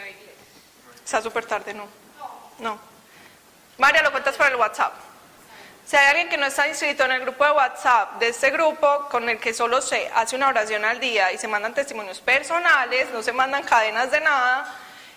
Está 1.05 1.23
súper 1.23 1.47
tarde, 1.47 1.75
no. 1.75 1.87
No. 2.59 2.79
María, 3.79 4.03
lo 4.03 4.11
cuentas 4.11 4.37
por 4.37 4.47
el 4.47 4.57
WhatsApp. 4.57 4.93
Si 5.87 5.97
hay 5.97 6.07
alguien 6.07 6.29
que 6.29 6.37
no 6.37 6.47
está 6.47 6.69
inscrito 6.69 7.05
en 7.05 7.13
el 7.13 7.23
grupo 7.23 7.45
de 7.45 7.51
WhatsApp 7.51 8.21
de 8.21 8.29
este 8.29 8.51
grupo, 8.51 9.09
con 9.11 9.29
el 9.29 9.41
que 9.41 9.53
solo 9.53 9.81
se 9.81 10.09
hace 10.15 10.37
una 10.37 10.49
oración 10.49 10.85
al 10.85 11.01
día 11.01 11.33
y 11.33 11.39
se 11.39 11.49
mandan 11.49 11.75
testimonios 11.75 12.21
personales, 12.21 13.09
no 13.11 13.23
se 13.23 13.33
mandan 13.33 13.65
cadenas 13.65 14.11
de 14.11 14.21
nada, 14.21 14.73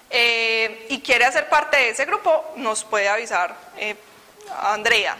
eh, 0.09 0.87
y 0.89 1.01
quiere 1.01 1.25
hacer 1.25 1.47
parte 1.47 1.77
de 1.77 1.89
ese 1.89 2.05
grupo, 2.05 2.53
nos 2.55 2.83
puede 2.85 3.07
avisar 3.07 3.55
eh, 3.77 3.95
Andrea. 4.61 5.15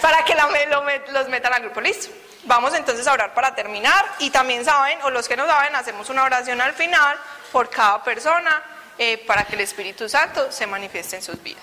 Para 0.00 0.24
que 0.24 0.34
los 1.12 1.28
metan 1.28 1.52
al 1.52 1.62
grupo. 1.62 1.80
Listo. 1.80 2.12
Vamos 2.44 2.74
entonces 2.74 3.06
a 3.06 3.12
orar 3.12 3.34
para 3.34 3.54
terminar. 3.54 4.04
Y 4.18 4.30
también 4.30 4.64
saben, 4.64 4.98
o 5.02 5.10
los 5.10 5.28
que 5.28 5.36
no 5.36 5.46
saben, 5.46 5.76
hacemos 5.76 6.10
una 6.10 6.24
oración 6.24 6.60
al 6.60 6.72
final 6.72 7.16
por 7.52 7.68
cada 7.70 8.02
persona 8.02 8.62
eh, 8.98 9.18
para 9.26 9.44
que 9.44 9.54
el 9.54 9.60
Espíritu 9.60 10.08
Santo 10.08 10.50
se 10.50 10.66
manifieste 10.66 11.16
en 11.16 11.22
sus 11.22 11.40
vidas. 11.42 11.62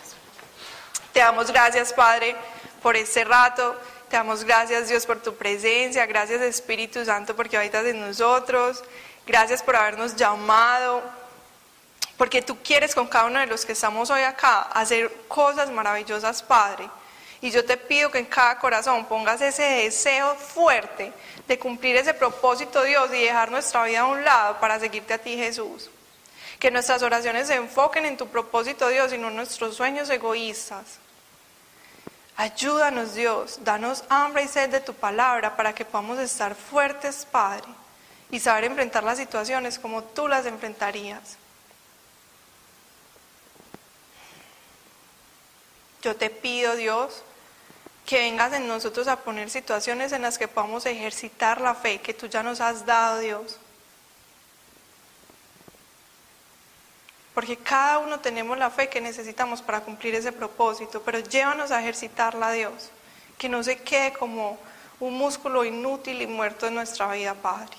Te 1.12 1.20
damos 1.20 1.52
gracias, 1.52 1.92
Padre, 1.94 2.36
por 2.82 2.96
este 2.96 3.24
rato. 3.24 3.76
Te 4.10 4.18
damos 4.18 4.44
gracias, 4.44 4.88
Dios, 4.88 5.06
por 5.06 5.22
tu 5.22 5.36
presencia. 5.36 6.06
Gracias, 6.06 6.42
Espíritu 6.42 7.04
Santo, 7.04 7.36
porque 7.36 7.58
habitas 7.58 7.86
en 7.86 8.00
nosotros. 8.00 8.84
Gracias 9.28 9.62
por 9.62 9.76
habernos 9.76 10.16
llamado. 10.16 11.04
Porque 12.20 12.42
tú 12.42 12.58
quieres 12.62 12.94
con 12.94 13.08
cada 13.08 13.28
uno 13.28 13.40
de 13.40 13.46
los 13.46 13.66
que 13.66 13.72
estamos 13.72 14.10
hoy 14.10 14.24
acá 14.24 14.64
hacer 14.74 15.10
cosas 15.30 15.72
maravillosas, 15.72 16.44
Padre. 16.44 16.90
Y 17.40 17.50
yo 17.50 17.64
te 17.64 17.78
pido 17.78 18.12
que 18.12 18.20
en 18.20 18.26
cada 18.26 18.60
corazón 18.60 19.06
pongas 19.06 19.40
ese 19.40 19.64
deseo 19.64 20.36
fuerte 20.36 21.14
de 21.48 21.58
cumplir 21.58 21.96
ese 21.96 22.14
propósito, 22.14 22.84
Dios, 22.84 23.10
y 23.14 23.24
dejar 23.24 23.50
nuestra 23.50 23.86
vida 23.86 24.02
a 24.02 24.06
un 24.06 24.26
lado 24.26 24.60
para 24.60 24.78
seguirte 24.82 25.14
a 25.14 25.18
ti, 25.18 25.38
Jesús. 25.38 25.90
Que 26.60 26.70
nuestras 26.70 27.02
oraciones 27.04 27.48
se 27.48 27.56
enfoquen 27.56 28.06
en 28.06 28.18
tu 28.18 28.28
propósito, 28.28 28.90
Dios, 28.90 29.14
y 29.14 29.18
no 29.18 29.30
en 29.30 29.38
nuestros 29.38 29.78
sueños 29.78 30.10
egoístas. 30.10 31.00
Ayúdanos 32.36 33.16
Dios, 33.16 33.60
danos 33.64 34.04
hambre 34.10 34.44
y 34.44 34.48
sed 34.50 34.70
de 34.70 34.82
tu 34.82 34.94
palabra 34.94 35.56
para 35.56 35.74
que 35.74 35.86
podamos 35.86 36.20
estar 36.20 36.54
fuertes, 36.54 37.26
Padre, 37.32 37.70
y 38.30 38.42
saber 38.42 38.66
enfrentar 38.66 39.06
las 39.06 39.18
situaciones 39.18 39.80
como 39.80 40.04
tú 40.04 40.28
las 40.28 40.46
enfrentarías. 40.46 41.39
Yo 46.02 46.16
te 46.16 46.30
pido, 46.30 46.76
Dios, 46.76 47.24
que 48.06 48.20
vengas 48.20 48.54
en 48.54 48.68
nosotros 48.68 49.08
a 49.08 49.18
poner 49.18 49.50
situaciones 49.50 50.12
en 50.12 50.22
las 50.22 50.38
que 50.38 50.48
podamos 50.48 50.86
ejercitar 50.86 51.62
la 51.62 51.76
fe 51.76 52.00
que 52.00 52.14
tú 52.14 52.28
ya 52.28 52.44
nos 52.44 52.62
has 52.62 52.86
dado, 52.86 53.20
Dios. 53.20 53.60
porque 57.40 57.56
cada 57.56 58.00
uno 58.00 58.20
tenemos 58.20 58.58
la 58.58 58.70
fe 58.70 58.90
que 58.90 59.00
necesitamos 59.00 59.62
para 59.62 59.80
cumplir 59.80 60.14
ese 60.14 60.34
propósito, 60.34 61.02
pero 61.02 61.20
llévanos 61.20 61.72
a 61.72 61.80
ejercitarla, 61.80 62.52
Dios, 62.52 62.90
que 63.38 63.48
no 63.48 63.64
se 63.64 63.78
quede 63.78 64.12
como 64.12 64.58
un 65.00 65.18
músculo 65.18 65.64
inútil 65.64 66.22
y 66.22 66.28
muerto 66.28 66.68
en 66.68 66.76
nuestra 66.76 67.10
vida, 67.14 67.34
Padre. 67.36 67.78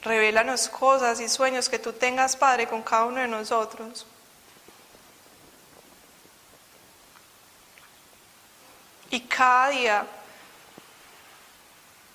Revélanos 0.00 0.70
cosas 0.70 1.20
y 1.20 1.28
sueños 1.28 1.68
que 1.68 1.78
tú 1.78 1.92
tengas, 1.92 2.34
Padre, 2.34 2.66
con 2.66 2.80
cada 2.80 3.04
uno 3.04 3.20
de 3.20 3.28
nosotros. 3.28 4.06
Y 9.10 9.20
cada 9.20 9.70
día 9.70 10.06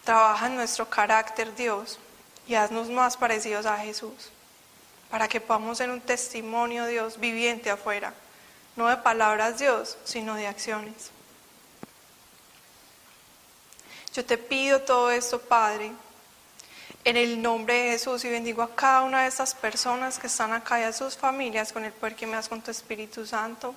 trabaja 0.03 0.47
en 0.47 0.55
nuestro 0.55 0.89
carácter, 0.89 1.55
Dios 1.55 1.99
y 2.47 2.55
haznos 2.55 2.89
más 2.89 3.17
parecidos 3.17 3.65
a 3.65 3.77
Jesús, 3.77 4.29
para 5.09 5.27
que 5.27 5.39
podamos 5.39 5.77
ser 5.77 5.89
un 5.89 6.01
testimonio, 6.01 6.85
Dios, 6.85 7.19
viviente 7.19 7.69
afuera, 7.69 8.13
no 8.75 8.87
de 8.87 8.97
palabras, 8.97 9.59
Dios, 9.59 9.97
sino 10.03 10.35
de 10.35 10.47
acciones. 10.47 11.11
Yo 14.13 14.23
te 14.25 14.37
pido 14.37 14.81
todo 14.81 15.09
esto, 15.09 15.39
Padre, 15.39 15.91
en 17.05 17.17
el 17.17 17.41
nombre 17.41 17.73
de 17.73 17.91
Jesús 17.91 18.23
y 18.25 18.29
bendigo 18.29 18.61
a 18.61 18.75
cada 18.75 19.01
una 19.01 19.23
de 19.23 19.27
estas 19.27 19.55
personas 19.55 20.19
que 20.19 20.27
están 20.27 20.53
acá 20.53 20.79
y 20.79 20.83
a 20.83 20.93
sus 20.93 21.17
familias 21.17 21.73
con 21.73 21.83
el 21.83 21.91
poder 21.91 22.15
que 22.15 22.27
me 22.27 22.33
das 22.33 22.47
con 22.47 22.61
tu 22.61 22.71
Espíritu 22.71 23.25
Santo 23.25 23.73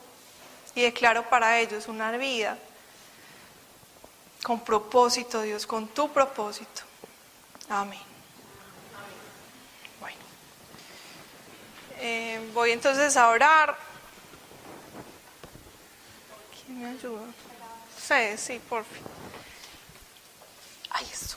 y 0.75 0.83
declaro 0.83 1.29
para 1.29 1.59
ellos 1.59 1.89
una 1.89 2.13
vida 2.13 2.59
con 4.47 4.60
propósito, 4.60 5.43
Dios, 5.43 5.66
con 5.66 5.89
tu 5.89 6.09
propósito. 6.12 6.82
Amén. 7.68 7.98
Eh, 11.98 12.51
voy 12.55 12.70
entonces 12.70 13.16
a 13.16 13.27
orar. 13.28 13.77
¿Quién 16.55 16.81
me 16.81 16.86
ayuda? 16.90 17.24
Sí, 17.98 18.36
sí, 18.39 18.60
por 18.68 18.85
fin. 18.85 19.02
Ay, 20.90 21.06
eso. 21.12 21.36